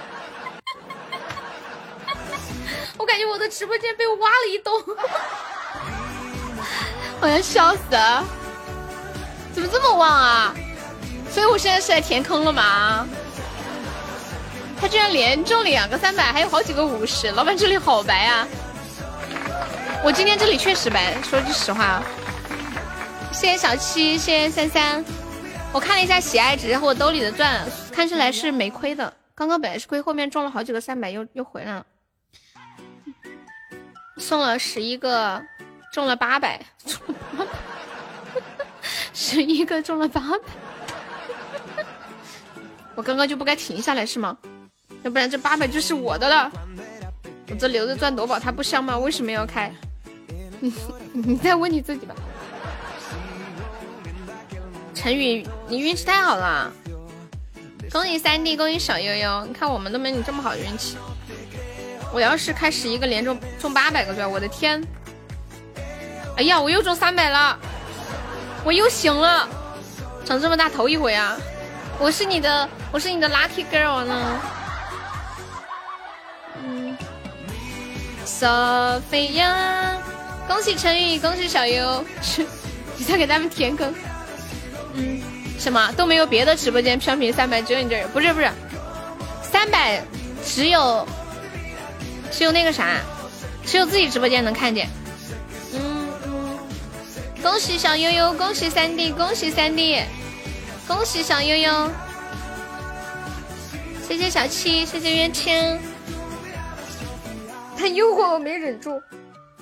[2.99, 4.73] 我感觉我的直播间被挖了一洞，
[7.21, 8.25] 我要笑死了！
[9.57, 10.55] 怎么这么旺啊？
[11.31, 13.09] 所以我现在是在填坑了吗？
[14.79, 18.47] 他居然连中两个三百，还有好几个五十，老板这里好白啊！
[20.05, 22.03] 我今天这里确实白，说句实话。
[23.33, 25.03] 谢谢小七，谢谢三三。
[25.73, 29.11] 我看了一下喜爱值和我兜里的钻，看起来是没亏的。
[29.35, 31.87] 刚刚本来是亏，后面中了好几个三百，又又回来了。
[34.19, 35.43] 送了十一个，
[35.95, 36.61] 中了八百。
[39.19, 40.39] 十一个中了八百，
[42.95, 44.37] 我刚刚就不该停下来是吗？
[45.03, 46.53] 要不然这八百就是我的了。
[47.49, 48.99] 我这留着赚夺宝，它不香吗？
[48.99, 49.73] 为什么要开？
[50.61, 50.71] 你
[51.15, 52.15] 你再问你自己吧。
[54.95, 56.71] 陈宇，你运气太好了，
[57.91, 59.47] 恭喜三弟，恭喜小悠悠。
[59.47, 60.99] 你看我们都没你这么好运气。
[62.13, 64.83] 我要是开十一个连中中八百个钻，我的天！
[66.37, 67.59] 哎呀，我又中三百了。
[68.67, 69.49] 我又醒了，
[70.25, 71.37] 长这么大头一回啊！
[72.01, 74.41] 我是你的，我是你的 lucky girl 呢。
[76.65, 76.99] 嗯
[78.27, 79.95] ，Sophia，
[80.49, 82.05] 恭喜陈宇，恭喜小优，
[82.99, 83.95] 你在给他们填坑。
[84.95, 85.23] 嗯，
[85.61, 88.51] 什么都没有别的直播间飘屏三百，只有你这儿，不是不是，
[89.49, 90.03] 三百
[90.45, 91.07] 只有
[92.33, 92.97] 只有那个啥，
[93.65, 94.89] 只有自己直播间能看见。
[97.47, 100.03] 恭喜小悠悠，恭喜三弟，恭喜三弟，
[100.89, 101.89] 恭喜小悠悠。
[104.05, 105.81] 谢谢小七，谢谢冤签。
[107.79, 109.01] 他诱惑我没忍住，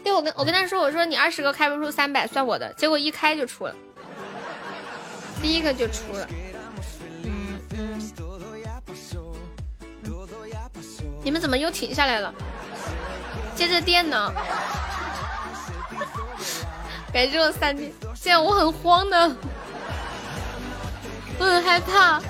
[0.03, 3.75] 对我跟我跟他说，我说你二十个开不出三百算我的，结果一开就出了，
[5.43, 6.27] 第一个就出了。
[7.23, 8.01] 嗯嗯，
[11.23, 12.35] 你们怎么又停下来了？
[13.55, 14.33] 接着电呢？
[17.15, 19.37] 感谢我三弟，现在我很慌的，
[21.39, 22.21] 我很害怕。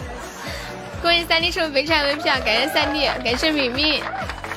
[1.00, 2.38] 恭喜三弟成为肥宅 VP 啊！
[2.44, 4.02] 感谢三弟，感谢敏敏。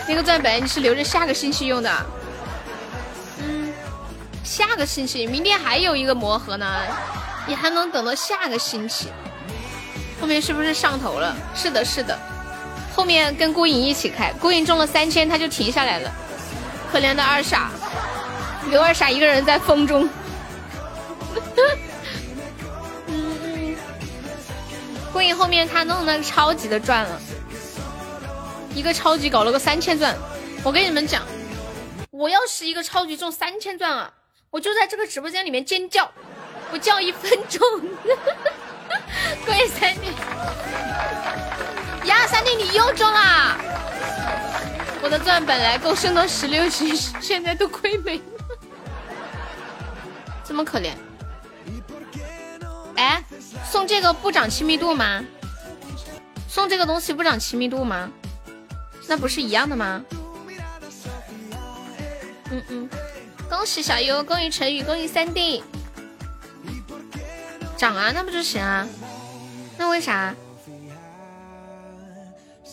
[0.09, 1.89] 那个钻本你是留着下个星期用的，
[3.41, 3.71] 嗯，
[4.43, 6.81] 下个星期，明天还有一个魔盒呢，
[7.47, 9.07] 你还能等到下个星期。
[10.19, 11.33] 后面是不是上头了？
[11.55, 12.19] 是的，是的。
[12.93, 16.11] 后面跟孤影一起开，孤影中了三千，他就停下来了。
[16.91, 17.69] 可怜的二傻，
[18.69, 20.07] 刘二傻一个人在风中。
[21.57, 21.77] 嗯
[23.07, 23.75] 嗯。
[25.11, 27.19] 孤影后面他弄的超级的赚了。
[28.75, 30.15] 一个超级搞了个三千钻，
[30.63, 31.23] 我跟你们讲，
[32.11, 34.13] 我要是一个超级中三千钻啊，
[34.51, 36.09] 我就在这个直播间里面尖叫，
[36.71, 37.59] 我叫一分钟。
[39.45, 40.07] 恭喜三弟，
[42.07, 43.57] 呀，三弟你又中啦！
[45.01, 48.38] 我的钻本来够升到十六级，现在都亏没了，
[50.49, 50.93] 这么可怜。
[52.95, 53.23] 哎，
[53.71, 55.23] 送这个不涨亲密度吗？
[56.47, 58.09] 送这个东西不涨亲密度吗？
[59.07, 60.03] 那不是一样的吗？
[62.49, 62.89] 嗯嗯，
[63.47, 65.63] 恭喜小优，恭喜陈宇，恭喜三弟，
[67.77, 68.87] 涨啊，那不就行啊？
[69.77, 70.33] 那为啥？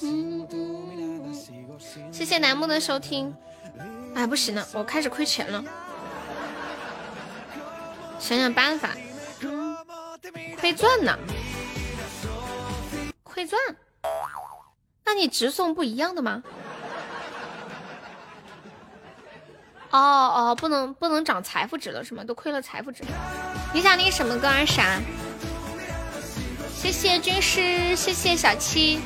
[0.02, 1.34] 嗯嗯，
[2.10, 3.34] 谢谢楠木的收听。
[4.14, 5.62] 哎，不行了，我开始亏钱了，
[8.18, 8.90] 想想办法。
[10.58, 11.16] 亏钻呢？
[13.22, 13.60] 亏钻？
[15.04, 16.42] 那你直送不一样的吗？
[19.90, 22.24] 哦哦，不能不能涨财富值了是吗？
[22.24, 23.04] 都亏了财富值。
[23.72, 24.64] 你想听什么歌啊？
[24.64, 25.00] 啥？
[26.74, 29.00] 谢谢军师，谢谢小七。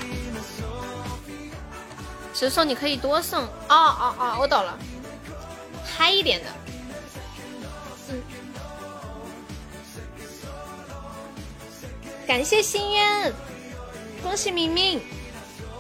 [2.33, 3.43] 直送你可以多送。
[3.43, 4.79] 哦哦哦，我懂了。
[5.85, 6.49] 嗨一点的。
[12.31, 13.33] 感谢心愿，
[14.23, 15.01] 恭喜明明。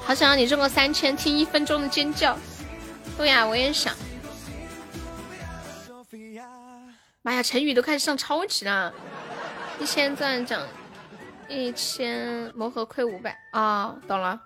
[0.04, 2.36] 好想让你中个三千，听一分钟的尖叫。
[3.16, 3.94] 对呀，我也想。
[7.22, 8.92] 妈呀，陈宇都开始上超级了，
[9.78, 10.60] 一千钻涨
[11.48, 13.94] 一千，魔盒亏五百啊！
[14.08, 14.40] 懂了。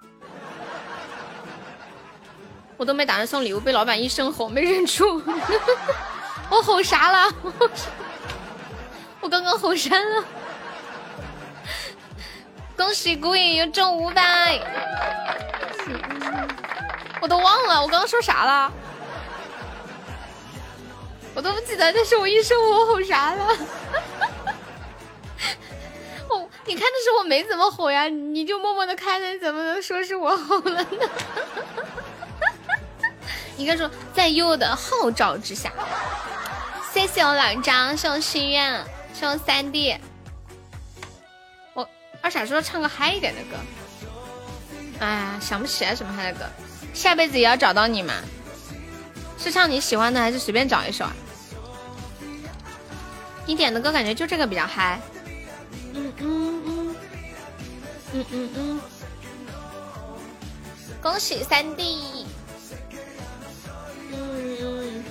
[2.77, 5.23] 我都没打算送礼物，被老板一声吼，没忍住。
[6.53, 7.35] 我吼啥了？
[9.23, 10.25] 我刚刚吼删了？
[12.77, 14.61] 恭喜孤影又中五百，
[17.21, 18.73] 我都忘了我刚刚说啥了，
[21.35, 21.93] 我都不记得。
[21.93, 23.47] 但是我一说我吼啥了？
[26.29, 31.11] 我 你看的时候我没怎么吼呀，你就默默的看着，怎么能说是我吼了呢？
[33.57, 35.71] 应该说在优的号召之下，
[36.93, 39.97] 谢谢我老张送心愿，送三弟。
[42.25, 43.59] 二傻说唱个嗨一点的歌，
[44.99, 46.47] 哎，想不起来什么嗨的歌。
[46.95, 48.15] 下辈子也要找到你吗？
[49.39, 51.15] 是唱你喜欢的，还是随便找一首啊？
[53.45, 54.99] 你点的歌感觉就这个比较嗨。
[55.93, 56.97] 嗯嗯嗯，
[58.15, 58.81] 嗯嗯嗯。
[61.03, 62.25] 恭喜三弟。
[64.13, 65.05] 嗯嗯。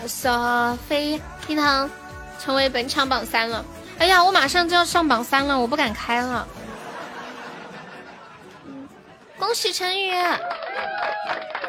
[0.00, 1.90] 要索菲一堂
[2.42, 3.62] 成为本场榜三了。
[4.00, 6.48] 哎呀，我马上就要上榜三了，我不敢开了。
[9.38, 10.10] 恭喜陈宇，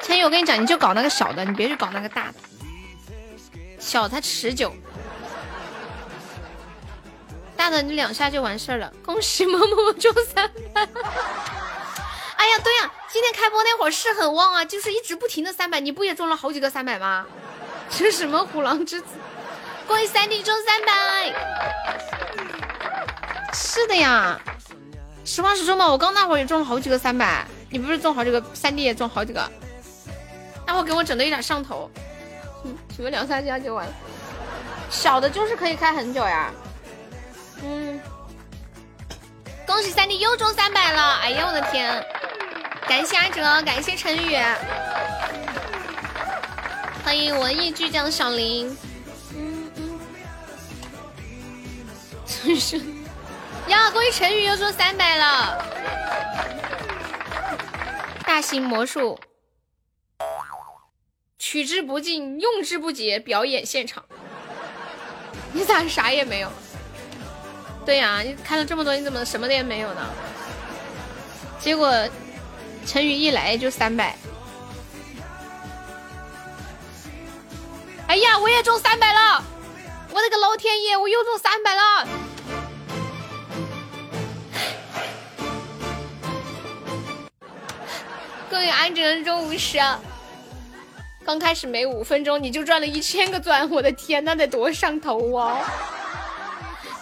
[0.02, 2.36] 陈宇，我跟你讲，你就搞那个小的，你别去搞那个大的，
[3.80, 4.74] 小它持久，
[7.58, 8.90] 大的你两下就完事儿了。
[9.04, 10.82] 恭喜某某中三百。
[12.38, 17.26] 哎呀，对呀，今天开播那会儿是很旺啊，就是一直不停的三百，你不也中了好几个三百吗？
[17.90, 19.08] 这什么虎狼之子？
[19.92, 21.34] 恭喜三弟中三百，
[23.54, 24.40] 是的呀，
[25.26, 29.52] 实话实说嘛，我刚那会儿也中了好几个三百，你不是中好几个，三弟也中好几个，
[30.66, 31.92] 那会儿给我整的有点上头，
[32.64, 33.94] 嗯什么两三下就完了，
[34.90, 36.50] 小的就是可以开很久呀，
[37.62, 38.00] 嗯，
[39.68, 41.20] 恭喜三弟又中三百了！
[41.22, 42.02] 哎呀，我的天！
[42.88, 44.38] 感谢阿哲，感谢陈宇，
[47.04, 48.74] 欢迎文艺巨匠小林。
[52.32, 52.78] 真是
[53.68, 53.92] 呀！
[53.92, 55.66] 恭喜陈宇又中三百了！
[58.26, 59.20] 大型魔术，
[61.38, 64.04] 取之不尽，用之不竭，表演现场。
[65.52, 66.52] 你咋啥也没有？
[67.86, 70.02] 对呀，你开了这么多，你怎么什么的也没有呢？
[71.60, 71.94] 结果
[72.86, 74.16] 陈宇一来就三百。
[78.08, 79.44] 哎呀，我也中三百了！
[80.14, 82.06] 我的个老天爷，我又中三百了！
[88.50, 89.80] 各位安哲中五十，
[91.24, 95.58] 刚开始没五分钟你就赚了一千个钻，我的天，那得多上头啊！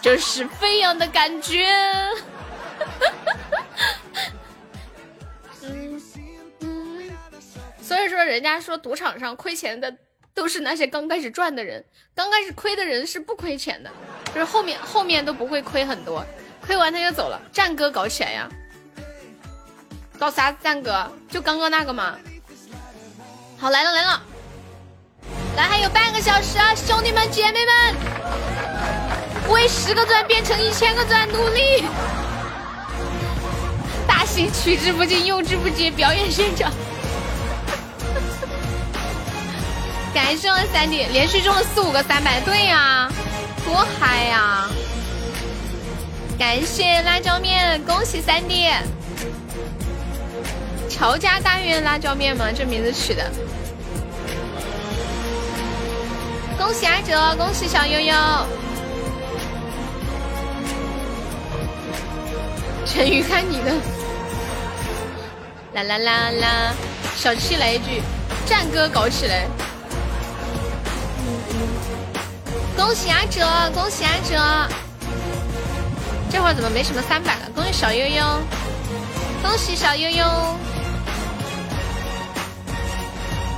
[0.02, 1.68] 这是飞扬的感觉。
[7.82, 9.98] 所以说人家说赌场上亏钱的
[10.34, 11.84] 都是那些刚开始赚的人，
[12.16, 13.90] 刚开始亏的人是不亏钱的，
[14.34, 16.26] 就是后面后面都不会亏很多，
[16.62, 17.42] 亏完他就走了。
[17.52, 18.50] 战哥搞起来呀？
[20.18, 20.52] 搞啥？
[20.52, 22.18] 战哥就刚刚那个吗？
[23.58, 24.22] 好来了来了，
[25.58, 27.96] 来还有半个小时啊，兄弟们姐妹们。
[29.50, 31.84] 为十个钻变成一千个钻努力！
[34.08, 36.72] 大型取之不尽用之不竭表演现场，
[40.14, 43.08] 感谢我三弟连续中了四五个三百，对呀，
[43.66, 44.68] 多嗨呀！
[46.38, 48.70] 感谢辣椒面，恭喜三弟！
[50.90, 52.46] 乔家大院辣椒面吗？
[52.56, 53.30] 这名字取的。
[56.58, 58.16] 恭喜阿哲，恭喜小悠悠。
[62.86, 63.72] 陈宇，看你的，
[65.74, 66.74] 啦啦啦啦！
[67.16, 68.02] 小七来一句，
[68.46, 69.46] 战歌搞起来！
[72.80, 74.74] 恭喜阿哲，恭喜阿哲！
[76.32, 77.42] 这会儿怎么没什么三百了？
[77.54, 78.42] 恭喜小悠悠，
[79.44, 80.26] 恭喜小悠悠，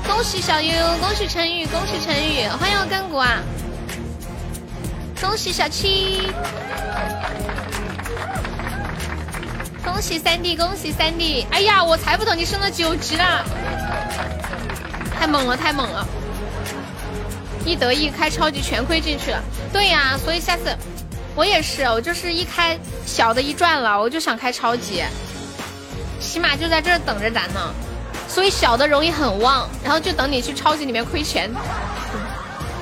[0.07, 3.37] 恭喜小悠悠，恭喜陈宇，恭喜陈宇，欢迎我干股啊！
[5.21, 6.31] 恭喜小七。
[9.85, 11.45] 恭喜三弟，恭喜三弟！
[11.51, 13.45] 哎呀，我才不懂你升到九级了，
[15.19, 16.07] 太猛了，太猛了！
[17.65, 19.41] 一得意开超级全亏进去了。
[19.71, 20.75] 对呀，所以下次
[21.35, 25.03] 我也是，我就是一开小的一赚了，我就想开超级，
[26.19, 27.73] 起码就在这儿等着咱呢。
[28.27, 31.51] 所以小的容易很旺，然后就等你去超级里面亏钱。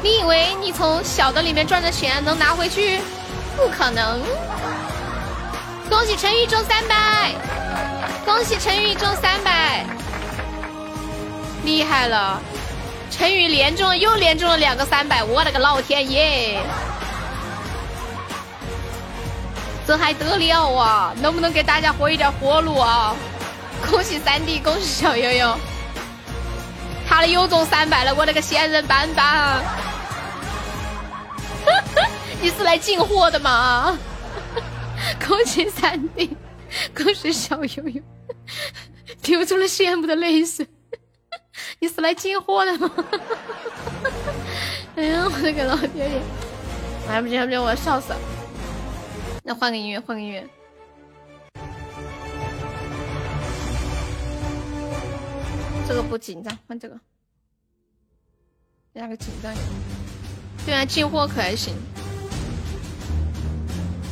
[0.01, 2.99] 你以为你从小的里面赚的钱能拿回去？
[3.57, 4.21] 不可能。
[5.89, 7.33] 恭喜陈宇中三百，
[8.23, 9.85] 恭喜陈宇中三百，
[11.65, 12.39] 厉害了！
[13.11, 16.59] 陈宇连中了又连中了两个三百，我的个老天爷！
[19.85, 21.13] 这还得了啊？
[21.19, 23.15] 能不能给大家伙一点活路啊？
[23.89, 25.57] 恭喜三弟，恭喜小悠悠，
[27.07, 29.63] 他的又中三百了，我的个仙人板板！
[32.41, 33.97] 你是来进货的吗？
[35.27, 36.37] 恭喜三弟，
[36.95, 38.01] 恭喜小悠悠，
[39.25, 40.67] 流出了羡慕的泪水。
[41.81, 42.91] 你是来进货的吗？
[44.97, 46.21] 哎呀，我的个老天爷！
[47.07, 48.19] 来不及，来不行，我要笑死了。
[49.43, 50.45] 那换个音乐，换个音乐。
[55.87, 56.99] 这个不紧张，换这个。
[58.91, 59.65] 那个紧张点。
[60.65, 61.73] 对啊，进货可还行。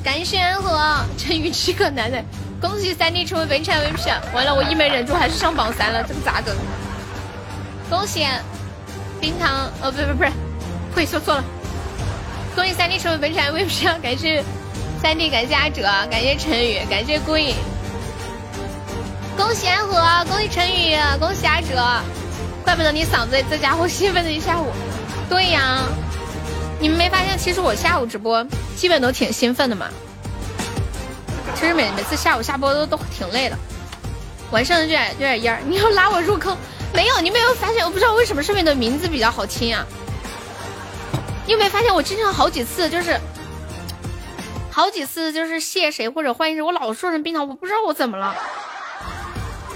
[0.02, 2.24] 感谢安和陈宇七个男人，
[2.62, 4.34] 恭喜三弟成为本场 VP。
[4.34, 6.56] 完了，我一没忍住，还是上榜三了，这个咋整？
[7.90, 8.25] 恭喜
[9.19, 10.32] 冰糖，哦不不不是，
[10.95, 11.43] 呸说错了。
[12.56, 14.43] 恭喜三弟成为本场 MVP，感谢
[15.01, 17.56] 三弟，感谢阿哲，感谢陈宇，感谢孤影。
[19.38, 22.01] 恭喜安和，恭喜陈宇，恭喜阿哲，
[22.64, 24.72] 怪不得你嗓子这家伙兴奋了一下午。
[25.30, 25.83] 对呀。
[26.80, 29.88] 你们没发现，其实我下午直播基本都挺兴奋的嘛。
[31.56, 33.57] 其实每每次下午下播都都挺累的，
[34.51, 35.59] 晚上有点有点烟儿。
[35.66, 36.56] 你要拉我入坑？
[36.98, 37.85] 没有，你没有发现？
[37.85, 39.85] 我不知道为什么上面的名字比较好听啊。
[41.45, 43.22] 你有没有发现我经常好几次就是
[44.72, 48.35] 好几次就是谢谁或者欢迎谁，我老说成冰糖，我不知道我怎么了，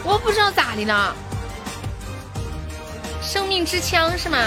[0.04, 1.14] 我不知道咋的呢。
[3.22, 4.40] 生命之枪是吗？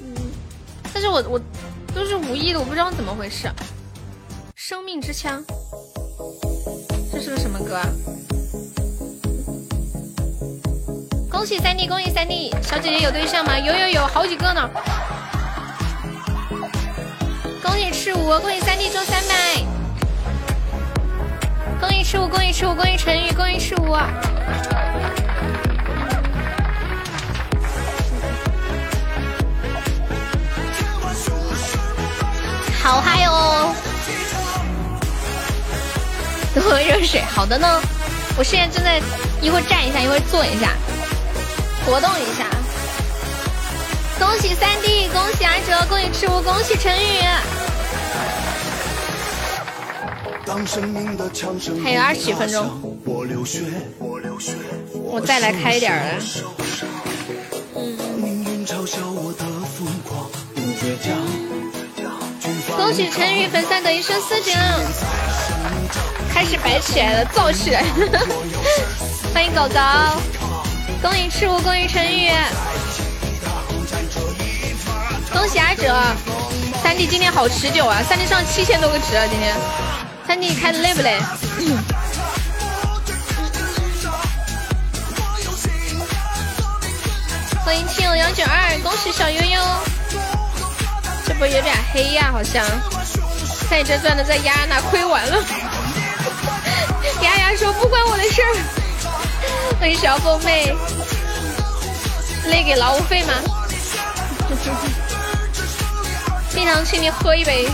[0.00, 0.14] 嗯
[0.94, 1.40] 但是我我
[1.92, 3.50] 都是无意的，我不知道怎么回事。
[4.54, 5.44] 生命之枪，
[7.12, 7.88] 这是个什么歌啊？
[11.40, 12.54] 恭喜三弟，恭喜三弟！
[12.60, 13.58] 小姐姐有对象吗？
[13.58, 14.68] 有有有，好几个呢！
[17.62, 19.64] 恭喜赤舞，恭喜三弟中三百！
[21.80, 23.94] 恭喜赤舞，恭喜赤舞，恭喜陈宇，恭喜赤舞！
[32.82, 33.74] 好嗨哦！
[36.52, 37.22] 多喝热水。
[37.22, 37.80] 好的呢，
[38.36, 39.00] 我现在正在
[39.40, 40.74] 一会儿站一下，一会儿坐一下，
[41.86, 42.46] 活动一下。
[44.18, 47.20] 恭喜三弟，恭喜阿哲，恭喜赤乌，恭喜陈宇。
[51.82, 52.68] 还有二十几分钟，
[54.92, 56.14] 我再来开一点儿了。
[62.76, 64.58] 恭喜陈宇粉丝等一生四奖，
[66.32, 67.84] 开始摆起来了，造起来！
[69.32, 69.74] 欢迎狗狗，
[71.02, 72.30] 恭喜赤狐，恭喜陈宇，
[75.32, 75.96] 恭喜阿哲，
[76.82, 79.56] 三弟今天好持久啊，三弟上七千多个值啊，今天
[80.26, 81.18] 三弟开的累不累？
[87.64, 89.60] 欢迎亲友幺九二，恭喜小悠悠。
[91.26, 92.62] 这波有点黑呀，好像。
[93.70, 95.42] 看你这赚的在压那，亏完了。
[97.22, 98.79] 丫丫说不关我的事儿。
[99.78, 100.74] 欢迎小凤妹，
[102.46, 103.34] 累给劳务费吗？
[106.54, 107.68] 蜜糖，请你喝一杯。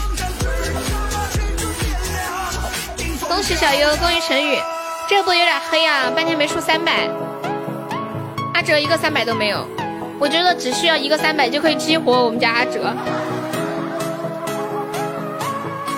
[3.27, 4.59] 恭喜小优，恭喜陈宇。
[5.09, 7.09] 这波有点黑啊，半天没出三百。
[8.55, 9.67] 阿哲一个三百都没有，
[10.19, 12.95] 我觉得只需要一个三百就可以激活我们家阿哲。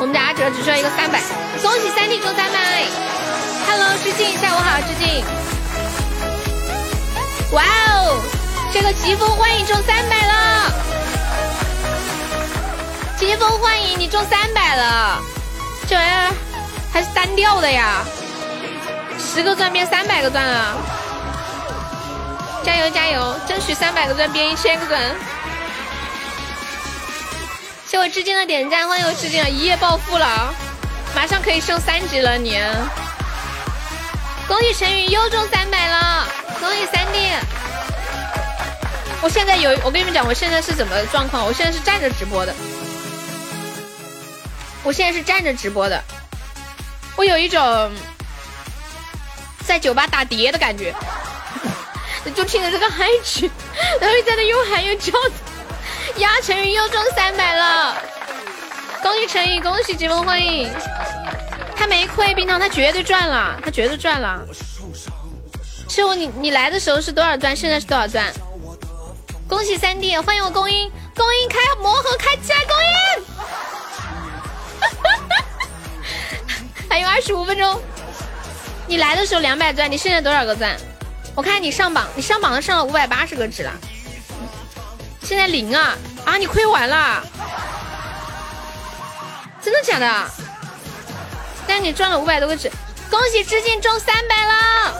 [0.00, 1.20] 我们家阿哲只需要一个三百，
[1.62, 2.84] 恭喜三弟中三百
[3.66, 5.57] ！Hello，致敬，下午好，致敬！
[7.52, 8.20] 哇哦，
[8.72, 10.72] 这个疾风幻影中三百了！
[13.16, 15.18] 疾风幻影，你中三百了，
[15.88, 16.30] 这玩意儿
[16.92, 18.04] 还是单调的呀，
[19.18, 20.76] 十个钻变三百个钻了，
[22.62, 25.00] 加油加油，争取三百个钻变一千个钻！
[27.86, 30.54] 谢我致敬的点赞，欢迎我致敬，一夜暴富了，
[31.14, 32.60] 马上可以升三级了你！
[34.48, 36.26] 恭喜陈宇又中三百了，
[36.58, 37.18] 恭喜三弟！
[39.20, 41.44] 我现在有，我跟你们讲，我现在是怎么状况？
[41.44, 42.54] 我现在是站着直播的，
[44.82, 46.02] 我现在是站着直播的，
[47.14, 47.92] 我有一种
[49.66, 50.94] 在酒吧打碟的感觉，
[52.34, 53.50] 就听着这个嗨曲，
[54.00, 55.12] 然后在那又喊又叫。
[56.16, 57.94] 呀，陈宇又中三百了，
[59.02, 60.72] 恭喜陈宇，恭喜疾风幻影，
[61.78, 64.44] 他没亏，冰糖他绝对赚了，他绝对赚了。
[65.88, 67.54] 师傅，你你来的时候是多少钻？
[67.54, 68.32] 现在是多少钻？
[69.48, 73.24] 恭喜三弟，欢迎我公英，公英开魔盒开起来，公英，
[76.90, 77.80] 还有二十五分钟。
[78.88, 80.76] 你来的时候两百钻，你现在多少个钻？
[81.36, 83.72] 我看你上榜，你上榜都上了五百八十个值了。
[85.22, 86.36] 现在零啊啊！
[86.36, 87.22] 你亏完了，
[89.62, 90.30] 真的假的？
[91.68, 92.72] 但是你赚了五百多个纸，
[93.10, 94.94] 恭喜致敬中三百了！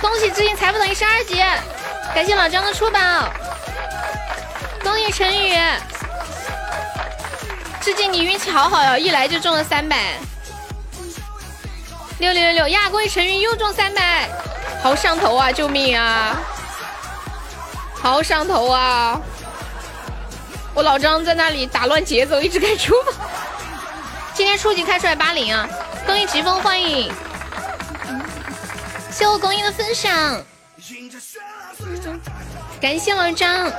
[0.00, 1.36] 恭喜致敬财富等于十二级，
[2.14, 2.98] 感谢老张的出宝，
[4.82, 5.54] 恭喜陈宇，
[7.82, 10.14] 致敬你运气好好哟，一来就中了三百，
[12.18, 12.88] 六六六六呀！
[12.88, 14.30] 恭喜陈宇又中三百，
[14.82, 15.52] 好上头啊！
[15.52, 16.40] 救命啊！
[18.02, 19.20] 好上头啊！
[20.74, 22.94] 我老张在那里打乱节奏，一直开出。
[24.34, 25.68] 今天初级开出来八零啊！
[26.06, 27.12] 恭喜疾风幻影，
[29.10, 30.42] 谢我公英的分享，
[32.80, 33.70] 感谢老张。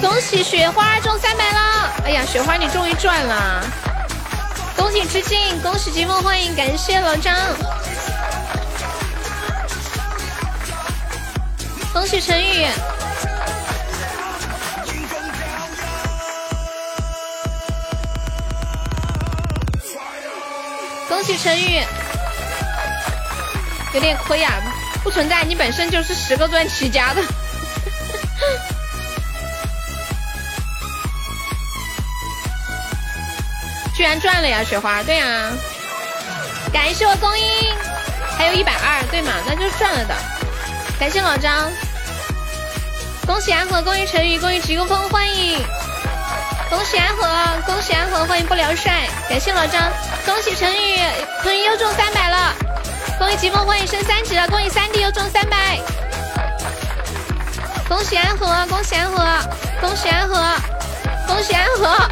[0.00, 1.92] 恭喜雪花中三百了！
[2.04, 3.89] 哎呀，雪花你终于赚了！
[4.80, 7.36] 恭喜致敬，恭喜疾风幻影，感谢老张，
[11.92, 12.66] 恭喜陈宇，
[21.10, 21.82] 恭喜陈宇，
[23.92, 24.54] 有点亏啊，
[25.04, 27.22] 不存在，你本身就是十个钻起家的。
[34.00, 35.02] 居然赚了呀，雪花！
[35.02, 35.52] 对呀，
[36.72, 37.44] 感谢我公英，
[38.38, 39.30] 还有一百二，对嘛？
[39.46, 40.14] 那就赚了的。
[40.98, 41.70] 感谢老张，
[43.26, 45.62] 恭喜安和，恭喜陈宇，恭喜疾风，欢迎！
[46.70, 49.92] 恭喜安和，恭喜安和，欢迎不聊帅，感谢老张，
[50.24, 50.98] 恭喜陈宇，
[51.42, 52.54] 陈宇又中三百了，
[53.18, 55.78] 恭喜疾风，欢迎升三级了，恭喜三弟又中三百，
[57.86, 59.46] 恭喜安和，恭喜安和，
[59.78, 60.56] 恭喜安和，
[61.26, 62.10] 恭喜安和，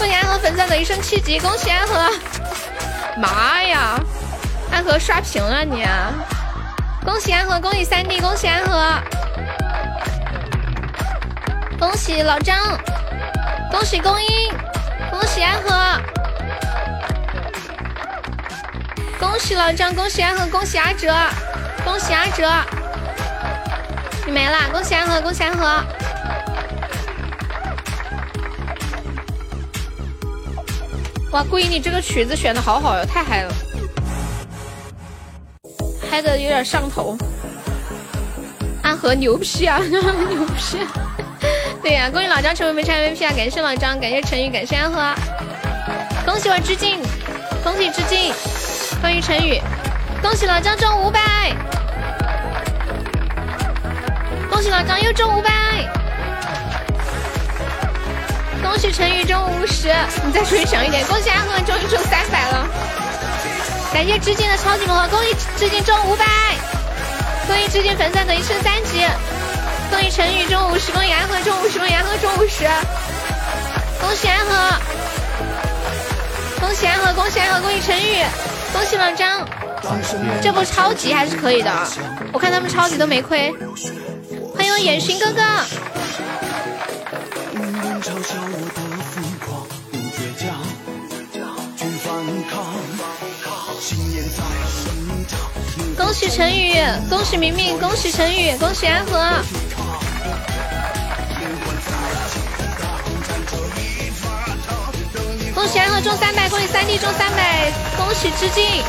[0.00, 2.10] 恭喜安和粉丝等一升七级，恭喜安和，
[3.18, 4.00] 妈呀，
[4.72, 5.84] 安和刷屏了你！
[7.04, 8.94] 恭喜安和，恭喜三弟，恭喜安和，
[11.78, 12.56] 恭喜老张，
[13.70, 14.54] 恭喜公英，
[15.10, 16.00] 恭喜安和，
[19.18, 21.14] 恭喜老张，恭喜安和，恭喜阿哲，
[21.84, 22.50] 恭喜阿哲，
[24.24, 25.84] 你没啦，恭喜安和，恭喜安和。
[31.32, 33.54] 哇，顾英你这个曲子选的好好哟，太嗨了。
[36.10, 37.16] 嗨的有点上头，
[38.82, 40.00] 安和牛批啊， 牛
[40.56, 40.78] 批！
[41.80, 43.32] 对呀，恭喜老张成为没差 MVP 啊！
[43.36, 45.14] 感谢老张，感谢陈宇，感谢安和，
[46.26, 47.00] 恭喜我致敬，
[47.62, 48.34] 恭喜致敬，
[49.00, 49.60] 欢迎陈宇，
[50.20, 51.54] 恭喜老张中五百，
[54.50, 55.50] 恭喜老张又中五百，
[58.62, 59.88] 恭喜陈宇中五十，
[60.24, 62.66] 你再出去响一点，恭喜安和终于中三百了。
[63.92, 66.24] 感谢致敬的超级魔盒，恭喜致敬中五百，
[67.46, 69.04] 恭喜致敬粉丝等于升三级，
[69.90, 72.64] 恭喜陈宇中五十，恭喜安和中五十，恭喜安和中五十，
[74.00, 74.80] 恭喜安和，
[76.60, 78.22] 恭喜安和，恭喜安和，恭喜陈宇，
[78.72, 79.46] 恭喜老张，
[80.40, 81.72] 这波超级还是可以的，
[82.32, 83.52] 我看他们超级都没亏，
[84.54, 85.42] 欢迎我眼寻哥哥。
[95.96, 96.72] 恭喜陈宇，
[97.10, 99.12] 恭喜明明，恭喜陈宇，恭喜安和。
[105.54, 108.82] 恭喜安和中三百，恭喜三弟中三百，恭喜致敬。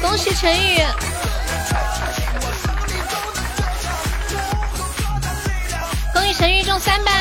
[0.00, 0.78] 恭喜陈宇，
[6.42, 7.12] 陈宇中三百。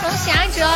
[0.00, 0.66] 恭喜阿哲，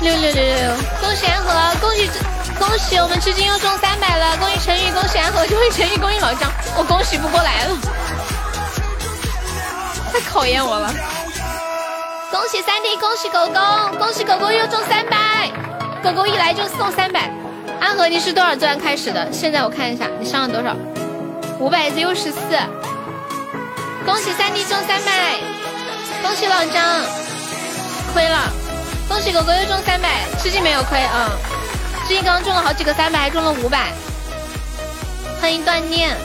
[0.00, 0.74] 六六六六六！
[1.02, 2.10] 恭喜安和，恭喜
[2.58, 4.34] 恭喜我们至今又中三百了！
[4.38, 7.76] 恭喜陈宇，恭喜安和，恭喜陈宇，恭喜老张，我恭喜不过来了，
[10.14, 10.90] 太考验我了！
[12.30, 15.50] 恭喜三弟，恭喜狗狗，恭喜狗狗又中三百，
[16.02, 17.30] 狗狗一来就送三百。
[17.82, 19.30] 安和你是多少钻开始的？
[19.30, 20.74] 现在我看一下，你上了多少？
[21.62, 22.40] 五百 Z 十四。
[24.04, 25.38] 恭喜三弟中三百。
[26.20, 27.04] 恭喜老张，
[28.12, 28.52] 亏了！
[29.08, 31.30] 恭喜狗狗又中三百，吃鸡没有亏啊！
[32.08, 33.92] 吃鸡刚中了好几个三百，还中了五百。
[35.40, 36.16] 欢迎锻炼！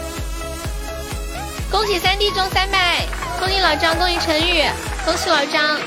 [1.70, 3.06] 恭喜三弟中三百，
[3.40, 4.66] 恭喜老张，恭喜陈宇，
[5.06, 5.80] 恭喜老张！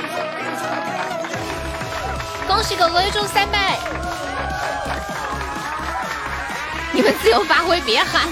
[2.46, 3.76] 恭喜狗狗又中三百！
[6.92, 8.28] 你们自由发挥，别喊！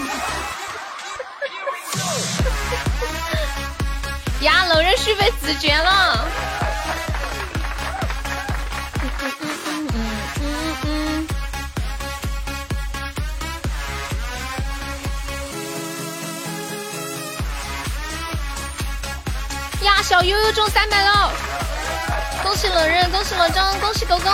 [4.40, 6.24] 呀，冷人续费死绝了！
[9.02, 9.96] 嗯嗯嗯嗯嗯
[10.40, 11.26] 嗯嗯
[19.82, 21.32] 呀，小悠悠中三百了！
[22.44, 24.30] 恭喜冷人，恭喜老张，恭喜狗狗！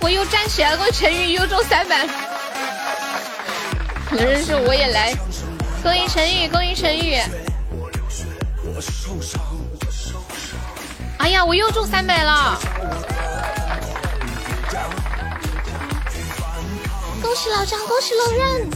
[0.00, 2.06] 我又站起来了，恭喜陈宇又中三百！
[4.12, 5.14] 冷人说我也来。
[5.86, 7.14] 恭喜陈宇，恭喜陈宇！
[11.18, 12.58] 哎呀，我又中三百了！
[17.22, 18.68] 恭喜老张，恭喜老任，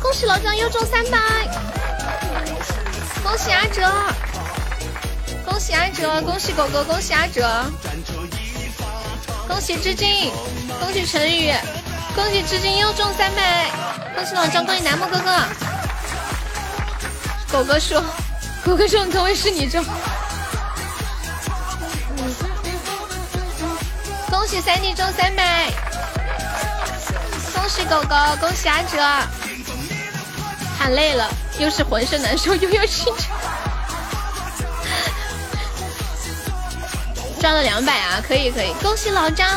[0.00, 1.18] 恭喜老张又中三百！
[3.22, 3.92] 恭喜阿哲，
[5.44, 7.70] 恭喜阿哲，恭喜狗狗，恭喜阿哲，
[9.46, 10.32] 恭喜致敬，
[10.80, 11.52] 恭喜陈宇，
[12.16, 13.70] 恭喜致敬又中三百！
[14.16, 15.77] 恭喜老张，恭喜楠木哥哥。
[17.50, 18.04] 狗哥说
[18.64, 19.82] ：“狗哥说你，可会是你中。”
[24.30, 25.70] 恭喜三弟中三百，
[27.54, 28.98] 恭喜狗狗，恭喜阿哲。
[30.78, 31.28] 喊累了，
[31.58, 33.24] 又是浑身难受，又要心疼。
[37.40, 39.48] 赚了两百啊，可以可以，恭喜老张。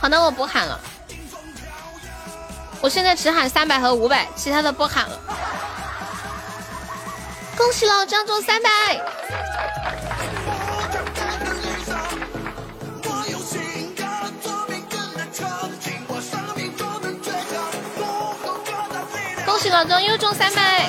[0.00, 0.80] 好的，我不喊了。
[2.82, 5.18] 我现在只喊三百和五百，其他的不喊了。
[7.56, 8.68] 恭喜老张中三百！
[19.44, 20.88] 恭喜老张又中三百！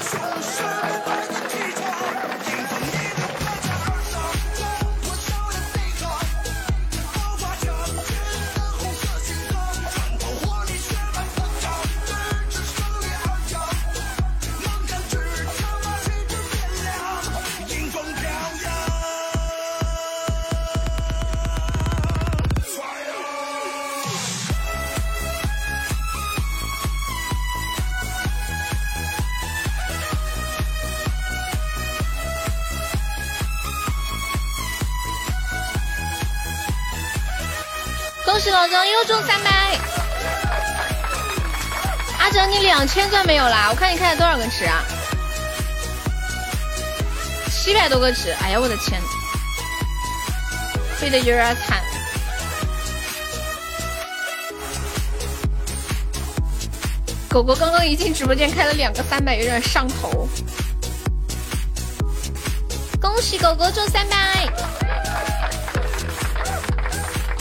[38.42, 39.78] 恭喜老张又中三百！
[42.18, 43.68] 阿哲，你两千钻没有啦？
[43.70, 44.84] 我看你开了多少个值啊？
[47.52, 48.32] 七百多个值！
[48.42, 49.00] 哎呀，我的天，
[50.98, 51.84] 亏的有点惨。
[57.30, 60.28] 狗狗刚刚一进直播间开了两个三百，有点上头。
[63.00, 64.48] 恭喜狗狗中三百！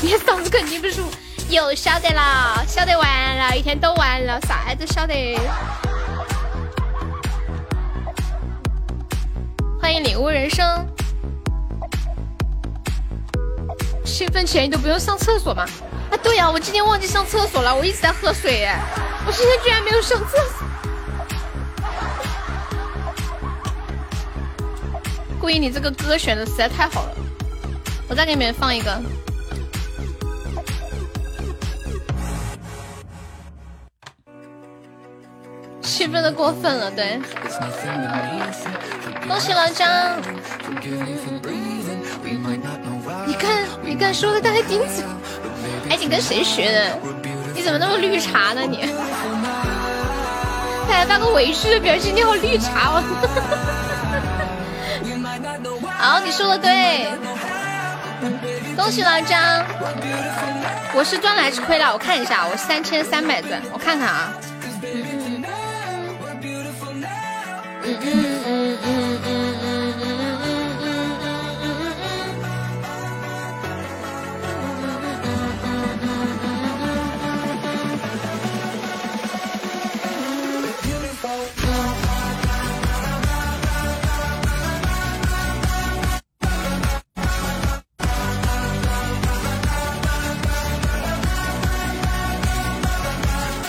[0.03, 1.11] 你嗓子肯定不舒服，
[1.51, 5.39] 又晓得了，晓得完了，一天都完了，啥子晓得？
[9.79, 10.87] 欢迎领悟人生，
[14.03, 15.67] 兴奋前你都不用上厕所吗？
[16.11, 18.67] 啊，对呀、我今天忘记上厕所了，我一直在喝水，
[19.27, 20.67] 我今天居然没有上厕所。
[25.39, 27.17] 故意，你这个歌选的实在太好了，
[28.09, 28.99] 我再给你们放一个。
[36.01, 37.21] 区分的过分了，对。
[39.29, 40.17] 恭喜老张！
[43.27, 45.05] 你看，你看，说的他还顶嘴。
[45.91, 46.99] 哎，你跟谁学的？
[47.55, 48.89] 你怎么那么绿茶呢你？
[50.89, 53.03] 他还发个委屈的表情，你好绿茶哦。
[56.01, 57.11] 好，你说的对。
[58.75, 59.67] 恭喜老张！
[60.95, 61.93] 我是赚了还是亏了？
[61.93, 64.33] 我看一下，我三千三百钻，我看看啊。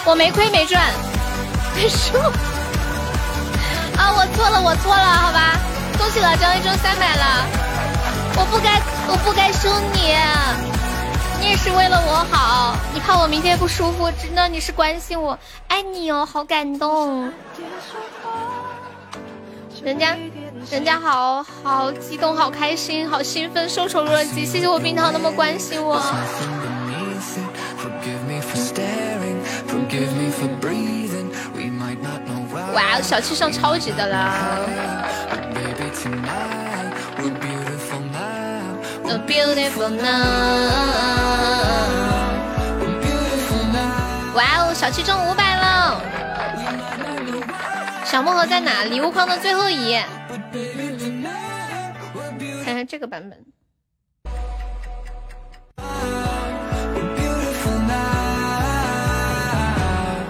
[0.03, 0.91] 我没亏没赚，
[1.73, 2.50] 没输。
[4.01, 5.59] 啊，我错了，我错了，好吧，
[5.95, 7.45] 恭喜老张一中三百了，
[8.35, 10.17] 我不该，我不该凶你，
[11.39, 17.31] 你也是为了我好，你怕我明天不舒服，真的你是关心我，爱你哦，好感动，
[19.83, 20.17] 人家，
[20.71, 26.01] 人家好好激动，好开心，好兴奋，受宠若惊，谢谢我冰糖那么关心我。
[32.73, 34.31] 哇哦，小七上超级的啦
[39.07, 40.01] ！A beautiful now。
[44.33, 46.01] 哇哦，小七中五百了！
[48.05, 48.85] 小木盒在哪？
[48.85, 50.05] 礼物框的最后一页。
[52.63, 53.37] 看看这个版本。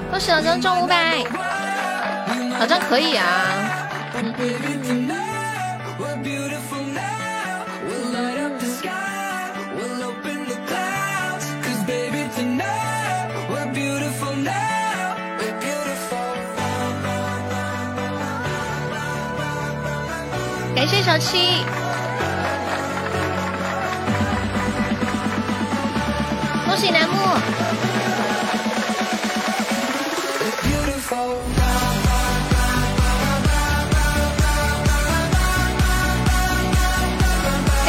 [0.10, 1.24] 恭喜老张中五百，
[2.62, 3.26] 好像可以啊。
[20.76, 21.64] 感谢小七，
[26.68, 27.18] 恭喜楠木。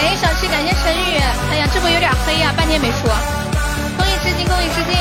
[0.03, 1.15] 感谢小七，感谢陈宇。
[1.53, 3.07] 哎呀，这波有点黑呀、半天没出。
[3.97, 4.99] 公益致敬，恭喜致敬。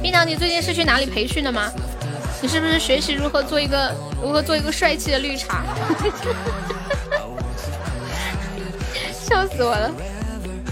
[0.00, 1.68] 冰糖，你最近是去哪里培训的吗？
[2.40, 3.92] 你是不是学习如何做一个
[4.22, 5.62] 如何做一个帅气的绿茶？
[9.10, 9.90] 笑死我了！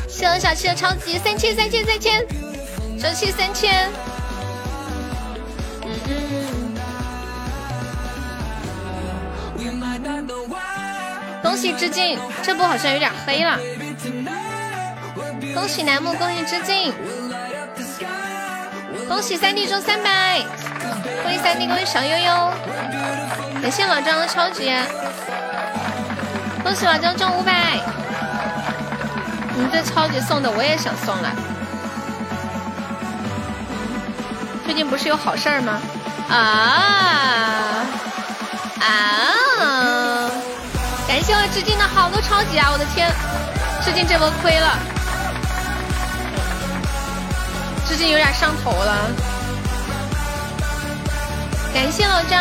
[0.08, 2.24] 谢谢小七的超级三千三千三千，
[2.96, 3.90] 小七三千。
[11.48, 13.58] 恭喜致敬，这波好像有点黑了。
[15.54, 16.92] 恭喜楠木，恭喜致敬，
[19.08, 20.42] 恭喜三弟中三百，
[21.22, 22.52] 恭喜三弟，恭喜小悠悠，
[23.62, 24.70] 感谢老张的超级，
[26.62, 27.80] 恭喜老张中五百。
[29.54, 31.32] 你们这超级送的我也想送了。
[34.66, 35.80] 最近不是有好事儿吗？
[36.28, 36.36] 啊
[38.80, 39.47] 啊！
[41.18, 42.70] 感谢我致敬的好多超级啊！
[42.70, 43.12] 我的天，
[43.84, 44.78] 致敬这波亏了，
[47.88, 49.10] 致敬有点上头了。
[51.74, 52.40] 感谢老张，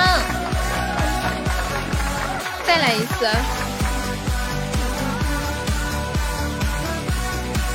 [2.67, 3.27] 再来一次。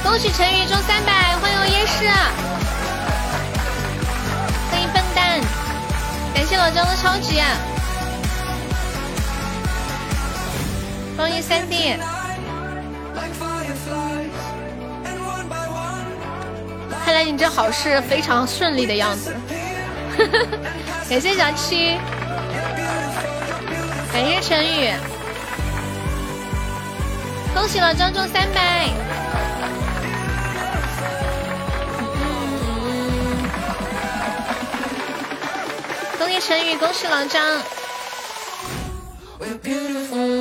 [0.05, 2.09] 恭喜陈宇中三百，欢迎我夜市，
[4.71, 5.41] 欢迎笨蛋，
[6.33, 7.43] 感谢老张的超级。
[11.17, 11.95] 恭喜三弟！
[17.05, 19.35] 看来你这好事非常顺利的样子。
[21.09, 21.99] 感谢小七，
[24.13, 24.93] 感谢陈宇，
[27.55, 28.89] 恭喜老张中三百！
[36.19, 37.61] 恭喜陈宇，恭喜老张！
[40.15, 40.32] 嗯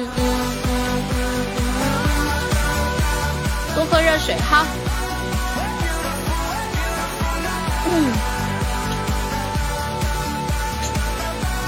[4.04, 4.66] 热水，好。
[7.94, 8.12] 嗯，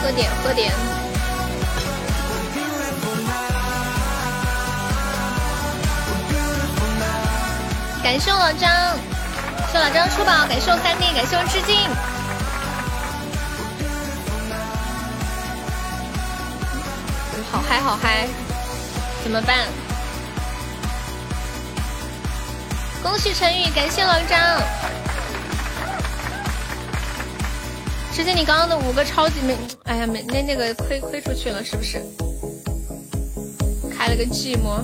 [0.01, 0.73] 喝点喝点。
[8.03, 8.69] 感谢老张，
[9.71, 11.89] 谢老张出宝，感谢我三弟，感谢我致敬。
[17.51, 18.27] 好嗨好嗨，
[19.23, 19.82] 怎么办？
[23.03, 24.39] 恭喜陈宇，感谢老张。
[28.13, 32.01] 直接你刚刚的五个超级没，哎呀没那那个亏亏出去了，是不是？
[33.95, 34.81] 开了个寂寞。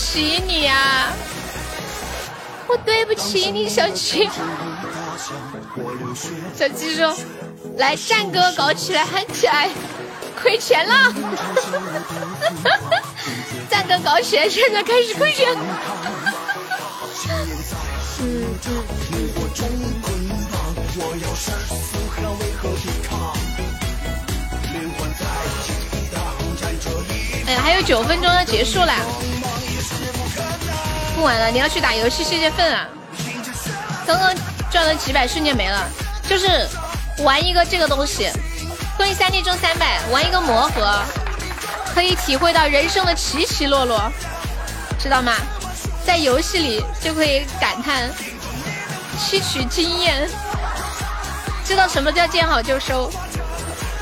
[0.00, 1.12] 起你呀、
[2.66, 4.28] 我对不起你，小七。
[6.56, 7.14] 小七说
[7.76, 9.68] ：“来，战歌搞起来，喊起来，
[10.42, 11.12] 亏钱了！
[13.70, 15.54] 战歌搞起来，现在开始亏钱。
[18.20, 18.56] 嗯
[27.46, 28.92] 哎呀，还有九分钟要结束了！
[31.20, 32.88] 不玩了，你要去打游戏泄泄愤啊！
[34.06, 34.34] 刚刚
[34.70, 35.86] 赚了几百，瞬间没了。
[36.26, 36.66] 就是
[37.18, 38.30] 玩一个这个东西，
[38.96, 41.02] 恭喜三弟中三百，玩一个魔盒，
[41.94, 44.10] 可以体会到人生的起起落落，
[44.98, 45.34] 知道吗？
[46.06, 48.08] 在游戏里就可以感叹
[49.18, 50.26] 吸取经验，
[51.66, 53.12] 知道什么叫见好就收，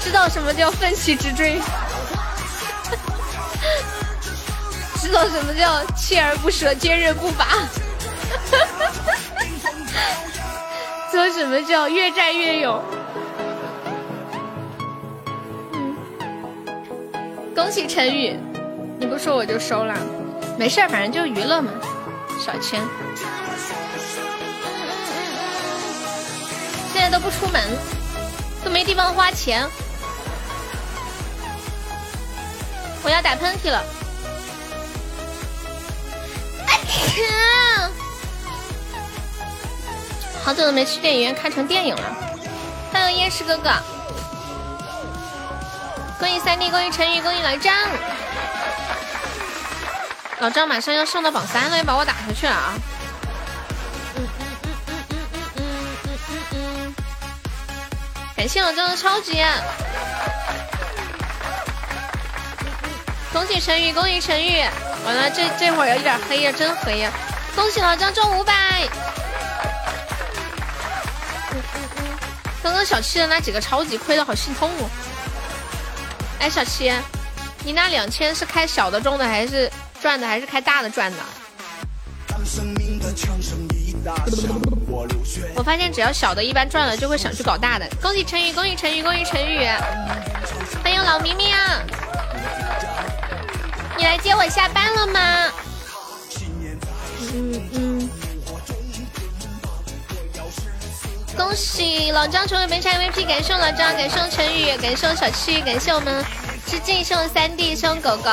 [0.01, 1.61] 知道什么叫奋起直追，
[5.01, 7.47] 知道什么叫锲而不舍、坚韧不拔。
[11.11, 12.83] 知道什么叫越战越勇？
[15.73, 15.97] 嗯，
[17.55, 18.37] 恭喜陈宇，
[18.99, 19.95] 你不说我就收了，
[20.59, 21.71] 没事，反正就娱乐嘛，
[22.45, 22.83] 小钱。
[26.93, 27.63] 现在都不出门，
[28.65, 29.67] 都没地方花钱，
[33.03, 33.83] 我要打喷嚏了。
[40.45, 42.03] 好久都没去电影院看成电影了。
[42.93, 43.71] 欢迎夜市哥哥，
[46.19, 47.75] 恭喜三弟，恭喜陈宇，恭喜老张。
[50.41, 52.73] 老张马上要上到榜三了，要把我打下去了啊。
[58.37, 59.45] 感谢老张的超级。
[63.33, 64.63] 恭喜陈宇，恭喜陈宇！
[65.05, 67.13] 完了，这这会儿有点黑呀，真黑呀！
[67.55, 68.89] 恭喜老张中五百。
[72.63, 74.91] 刚刚小七的那几个超级亏的好心痛哦。
[76.41, 76.91] 哎，小七，
[77.65, 81.19] 你那两千是开小的中的还是赚的，还是开大的赚的？
[85.55, 87.87] 我发现只要小的一般赚了，就会想去搞大的。
[88.01, 89.69] 恭喜陈宇，恭喜陈宇，恭喜陈宇！
[90.83, 91.83] 欢迎老明明啊！
[93.99, 95.53] 你来接我下班了吗？
[97.35, 98.11] 嗯嗯。
[101.37, 106.25] 恭喜老张成为本场 MVP，感谢老张，感谢陈宇，感谢小七，感谢我们
[106.65, 108.31] 致敬，谢三弟，谢狗狗。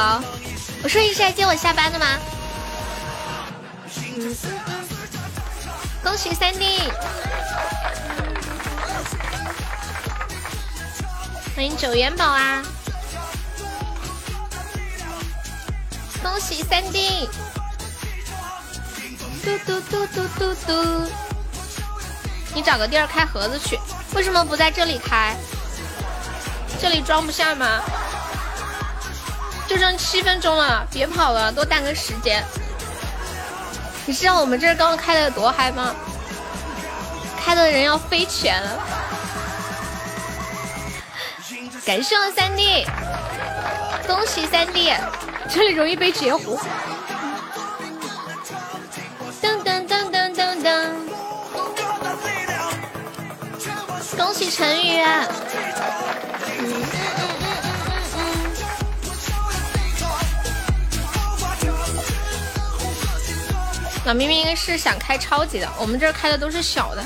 [0.83, 2.05] 我说你是来接我下班的吗？
[6.03, 6.79] 恭喜三弟，
[11.55, 12.61] 欢迎九元宝啊！
[16.25, 17.29] 恭喜三弟，
[19.43, 21.07] 嘟嘟嘟嘟嘟嘟！
[22.55, 23.79] 你找个地儿开盒子去，
[24.15, 25.35] 为什么不在这里开？
[26.81, 27.79] 这里装不下吗？
[29.67, 32.43] 就剩七分钟了，别跑了，多耽搁时间。
[34.07, 35.95] 你知道我们这儿刚刚开的有多嗨吗？
[37.39, 38.79] 开的人要飞起来了！
[41.85, 42.83] 感谢我三弟，
[44.07, 44.91] 恭喜三弟，
[45.49, 46.59] 这里容易被截胡。
[49.41, 50.91] 噔噔噔噔噔噔，
[54.17, 55.01] 恭喜陈宇。
[64.05, 67.03] 老明明应该是想开超级的，我们这儿开的都是小的。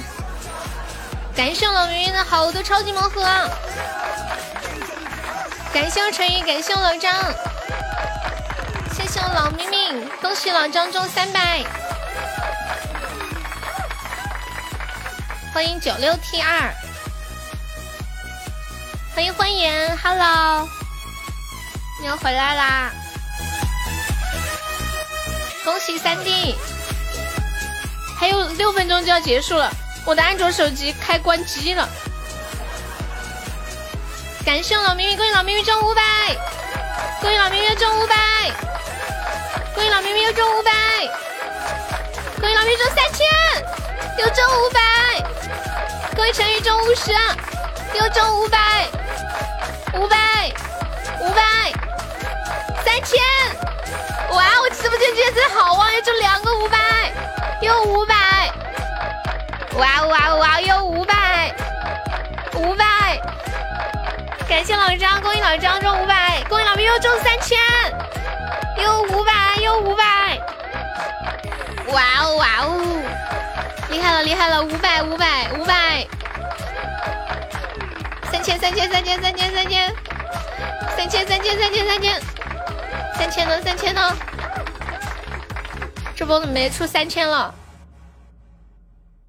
[1.34, 3.24] 感谢老明明的好多超级盲盒，
[5.74, 7.14] 感谢我陈宇，感谢我老张，
[9.12, 11.64] 谢我老明明，恭喜老张中三百，
[15.52, 16.72] 欢迎九六 T 二，
[19.16, 20.70] 欢迎欢迎，Hello，
[22.00, 22.92] 你要回来啦，
[25.66, 26.56] 恭喜三弟。
[28.20, 29.72] 还有六分钟就要结束了，
[30.06, 31.90] 我的安卓手机开关机了。
[34.46, 36.04] 感谢我老咪咪，恭喜老咪咪中五百，
[37.22, 38.16] 恭喜老咪咪中五百，
[39.80, 40.72] 恭喜老咪咪又中五百，
[42.42, 43.26] 恭喜老咪中三千，
[44.18, 44.82] 又中五百，
[46.18, 47.14] 恭喜陈宇中五十，
[47.94, 48.58] 又中五百，
[49.94, 50.52] 五百，
[51.22, 51.72] 五百，
[52.84, 53.22] 三千，
[54.32, 54.60] 哇！
[54.60, 56.78] 我直播间今天真的好旺，又中两个五百。
[57.62, 58.52] 又五百，
[59.76, 60.60] 哇哇哇！
[60.60, 61.56] 又五百，
[62.56, 63.18] 五百！
[64.46, 67.58] 感谢老张，恭喜老张中五百，恭喜老咪又中三千，
[68.82, 70.38] 又五百，又五百！
[71.92, 73.02] 哇哦哇哦！
[73.90, 74.64] 厉害了厉害了！
[74.64, 76.08] 五百五百五百！
[78.32, 79.94] 三千三千三千三千三千，
[80.96, 82.22] 三千三千三千三千，
[83.18, 84.16] 三千呢三千呢？
[86.16, 87.54] 这波怎么没出三千了？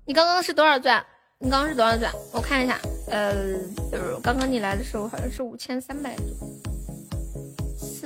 [0.04, 1.04] 你刚刚是多少钻？
[1.38, 2.12] 你刚刚是多少钻？
[2.32, 2.78] 我看一下，
[3.10, 3.32] 呃，
[4.22, 6.24] 刚刚你来的时候好像是五千三百多，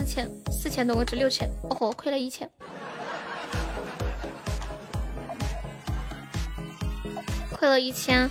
[0.05, 2.47] 四千四千多我值六千，哦吼，亏了一千，
[7.51, 8.29] 亏了一千。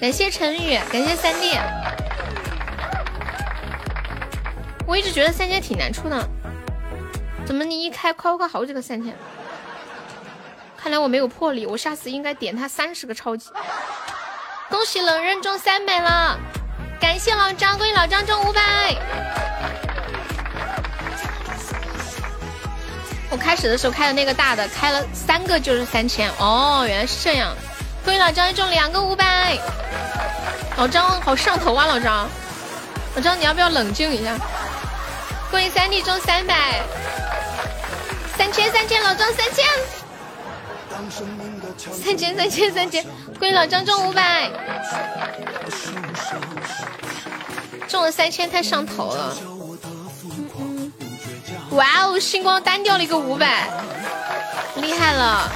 [0.00, 1.58] 感谢陈宇，感谢三弟。
[4.86, 6.26] 我一直觉得三千挺难出的，
[7.44, 9.14] 怎么你一开夸夸好几个三千？
[10.78, 13.50] 看来我没有魄力，我下次应该点他三十个超级。
[14.70, 16.38] 恭喜冷刃中三百了，
[16.98, 19.51] 感谢老张，恭喜老张中五百。
[23.32, 26.30] 我开始的时候开的那个大的，开了三个就是三千。
[26.38, 27.56] 哦，原来是这样。
[28.04, 29.58] 恭喜老张中两个五百。
[30.76, 32.28] 老张好上头啊，老张。
[33.14, 34.36] 老张你要不要冷静一下？
[35.50, 36.82] 恭喜三弟中三百，
[38.36, 39.64] 三千三千，老张三千。
[41.90, 43.02] 三千三千三千，
[43.38, 44.50] 恭喜老张中五百，
[47.88, 49.34] 中了三千太上头了。
[51.72, 53.66] 哇哦，星光单掉了一个五百，
[54.76, 55.50] 厉害了！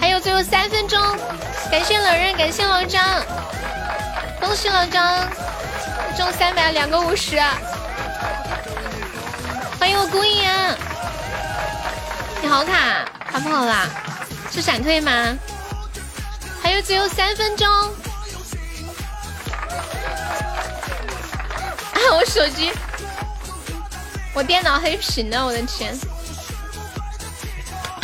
[0.00, 0.98] 还有最后三分钟，
[1.70, 3.04] 感谢冷刃，感谢老张，
[4.40, 5.28] 恭喜老张
[6.16, 7.38] 中三百两个五十，
[9.78, 10.48] 欢迎我孤影，
[12.40, 13.04] 你好卡。
[13.30, 13.86] 卡不好啦？
[14.50, 15.12] 是闪退吗？
[16.62, 17.68] 还有最后三分钟。
[21.92, 21.98] 啊！
[22.12, 22.72] 我手机，
[24.36, 25.98] 我电脑黑屏呢，我的天！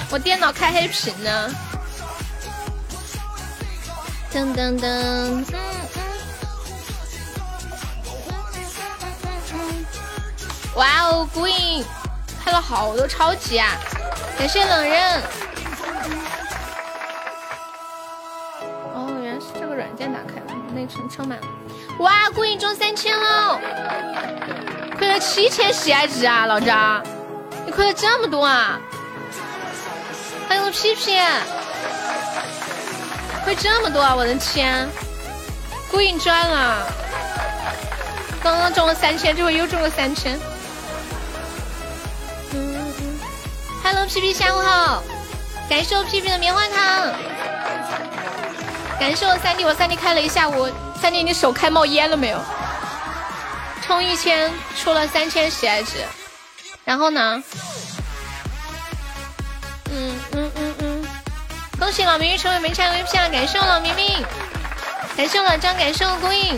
[0.08, 1.54] 我电脑开黑屏呢。
[4.32, 5.44] 噔噔噔，嗯
[9.52, 9.86] 嗯。
[10.76, 11.84] 哇哦，孤影
[12.42, 13.76] 开了好多超级啊！
[14.38, 15.22] 感谢冷刃。
[19.02, 21.46] 哦，原来是这个软件打开了，内存撑满了。
[21.98, 23.58] 哇，孤影中三千了，
[24.96, 27.02] 亏了七千喜爱值啊，老张，
[27.66, 28.80] 你亏了这么多啊！
[30.48, 31.18] 欢迎我屁屁，
[33.42, 34.14] 亏这么多啊！
[34.14, 34.88] 我的天，
[35.90, 36.86] 孤影赚了，
[38.40, 40.38] 刚刚中了三千，这回又中了三千。
[43.82, 45.02] Hello，皮皮，下午好！
[45.68, 47.12] 感谢我皮皮的棉花糖，
[49.02, 52.38] 感谢我三弟，我三弟开了一下午，三弟你手开冒烟了没有？
[53.84, 54.48] 充一千
[54.80, 56.04] 出了三千喜爱值，
[56.84, 57.42] 然后呢？
[59.90, 61.04] 嗯嗯嗯嗯，
[61.80, 64.24] 恭喜老明明成为没拆 VP 了，感谢我老明明，
[65.16, 66.56] 感谢我老张，感谢我孤影，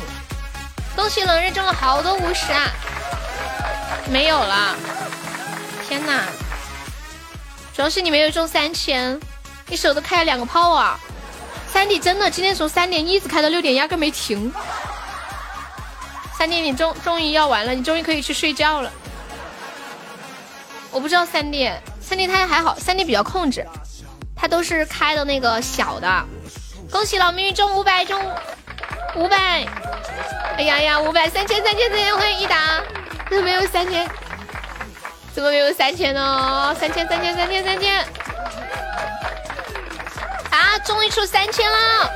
[0.94, 2.70] 恭喜冷日中了好多五十啊！
[4.10, 4.76] 没有了，
[5.88, 6.24] 天哪！
[7.74, 9.18] 主要是你没有中三千，
[9.66, 11.00] 你手都开了两个炮啊！
[11.74, 14.54] 三弟真的今天从三点一直开到六点，压根没停。
[16.38, 18.88] 三弟，你终终于要完了，你终于可以去睡觉了。
[20.92, 21.68] 我不知道三弟，
[22.00, 23.66] 三弟他还好，三弟比较控制，
[24.36, 26.24] 他都是开的那个小的。
[26.92, 28.24] 恭喜老明中五百中
[29.16, 29.66] 五百，
[30.56, 32.80] 哎呀呀，五百三千三千三千，欢迎一达，
[33.28, 34.08] 怎么没有三千？
[35.34, 36.72] 怎么没有三千呢？
[36.78, 38.06] 三千三千三千三千！
[40.54, 42.10] 啊，终于出三千了！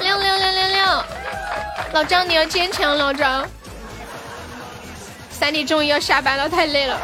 [0.00, 1.04] 六六六六六！
[1.92, 3.44] 老张你要坚强，老张。
[5.30, 6.98] 三弟终于要下班了，太累了。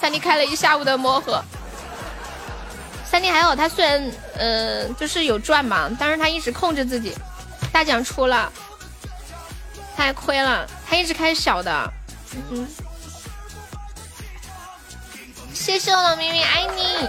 [0.00, 1.44] 三弟开了一下午的魔盒。
[3.04, 7.14] 三弟还好，他虽然呃就是有赚嘛，但是他一直控制自己。
[7.70, 8.50] 大奖出了，
[9.96, 11.92] 他还亏了，他一直开小的。
[12.50, 12.66] 嗯。
[15.52, 17.08] 谢谢我老咪咪，爱你。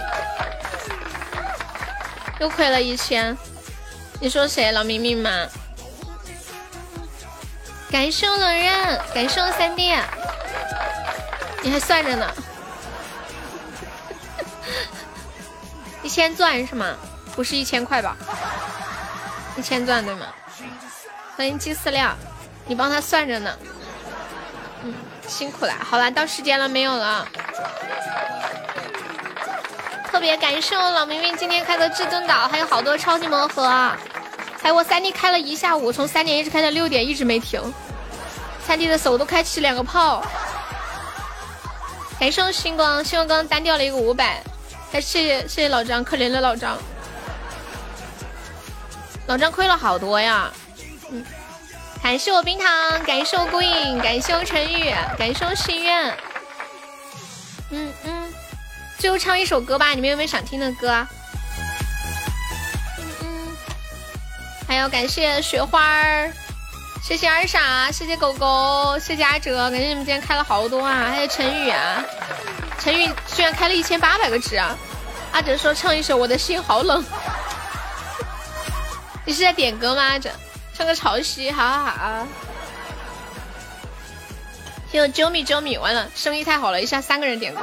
[2.42, 3.38] 又亏了一千，
[4.18, 4.72] 你说谁？
[4.72, 5.30] 老明明吗？
[7.88, 9.94] 感谢我冷刃，感谢我三弟，
[11.62, 12.28] 你还算着呢。
[16.02, 16.96] 一千钻是吗？
[17.36, 18.16] 不是一千块吧？
[19.56, 20.26] 一千钻对吗？
[21.36, 22.12] 欢迎鸡饲料，
[22.66, 23.56] 你帮他算着呢。
[24.82, 24.92] 嗯，
[25.28, 25.72] 辛苦了。
[25.88, 27.24] 好了，到时间了没有了？
[30.12, 33.66] 特别感谢我老明明今天开的至尊岛，还有好多超级魔盒，
[34.60, 37.58] 还有我三弟开了一下午，从三点一直开到六点，一直没停。
[38.62, 40.22] 三弟的手都开起两个泡。
[42.20, 44.42] 感谢我星光，星光刚刚单掉了一个五百，
[44.92, 46.76] 还谢谢谢谢老张，可怜的老张，
[49.26, 50.52] 老张亏了好多呀。
[51.10, 51.24] 嗯，
[52.02, 56.14] 感谢我冰糖，感谢我孤影，感谢我陈宇，感谢我心愿。
[57.70, 58.21] 嗯嗯。
[59.02, 61.04] 最后唱一首歌吧，你们有没有想听的歌？
[63.20, 63.56] 嗯，
[64.68, 66.32] 还有感谢雪花儿，
[67.02, 71.08] 谢谢二傻，谢谢狗狗，谢谢阿哲，感谢你们今天开了好多啊！
[71.10, 72.04] 还有陈宇啊，
[72.78, 74.78] 陈宇居然开了一千八百个值啊！
[75.32, 77.02] 阿哲说唱一首《我的心好冷》，
[79.26, 80.02] 你是在点歌吗？
[80.10, 80.30] 阿哲，
[80.72, 82.26] 唱个潮汐，好好好。
[84.92, 87.62] 听啾咪啾咪，完了，生意太好了，一下三个人点歌。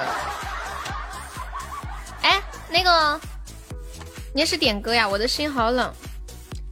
[2.71, 3.19] 哎，那个，
[4.33, 5.07] 你也是点歌呀？
[5.07, 5.91] 我的心好冷，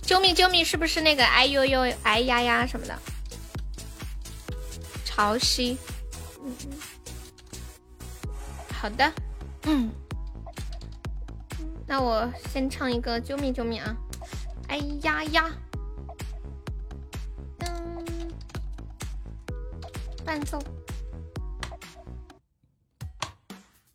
[0.02, 0.64] 救命救命！
[0.64, 2.98] 是不是那个哎呦呦哎呀呀什么的？
[5.04, 5.76] 潮汐，
[6.44, 6.78] 嗯嗯，
[8.80, 9.12] 好的，
[9.64, 9.92] 嗯，
[11.88, 13.98] 那我先唱一个救命救命啊！
[14.68, 15.50] 哎呀呀，
[17.60, 18.06] 嗯，
[20.24, 20.62] 伴奏。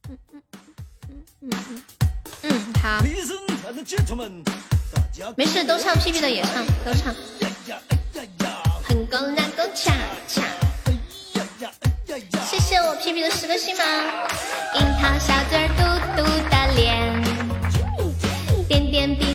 [0.08, 0.42] 嗯嗯
[1.42, 1.82] 嗯嗯，
[2.82, 3.00] 好。
[5.36, 7.14] 没事，都唱，屁屁的也唱，都唱。
[8.82, 9.94] 很公然都恰
[10.26, 10.42] 恰。
[12.44, 13.84] 谢谢我屁屁的十个心吗？
[14.74, 15.84] 樱桃小嘴嘟
[16.16, 17.22] 嘟的脸，
[18.66, 19.26] 点点鼻。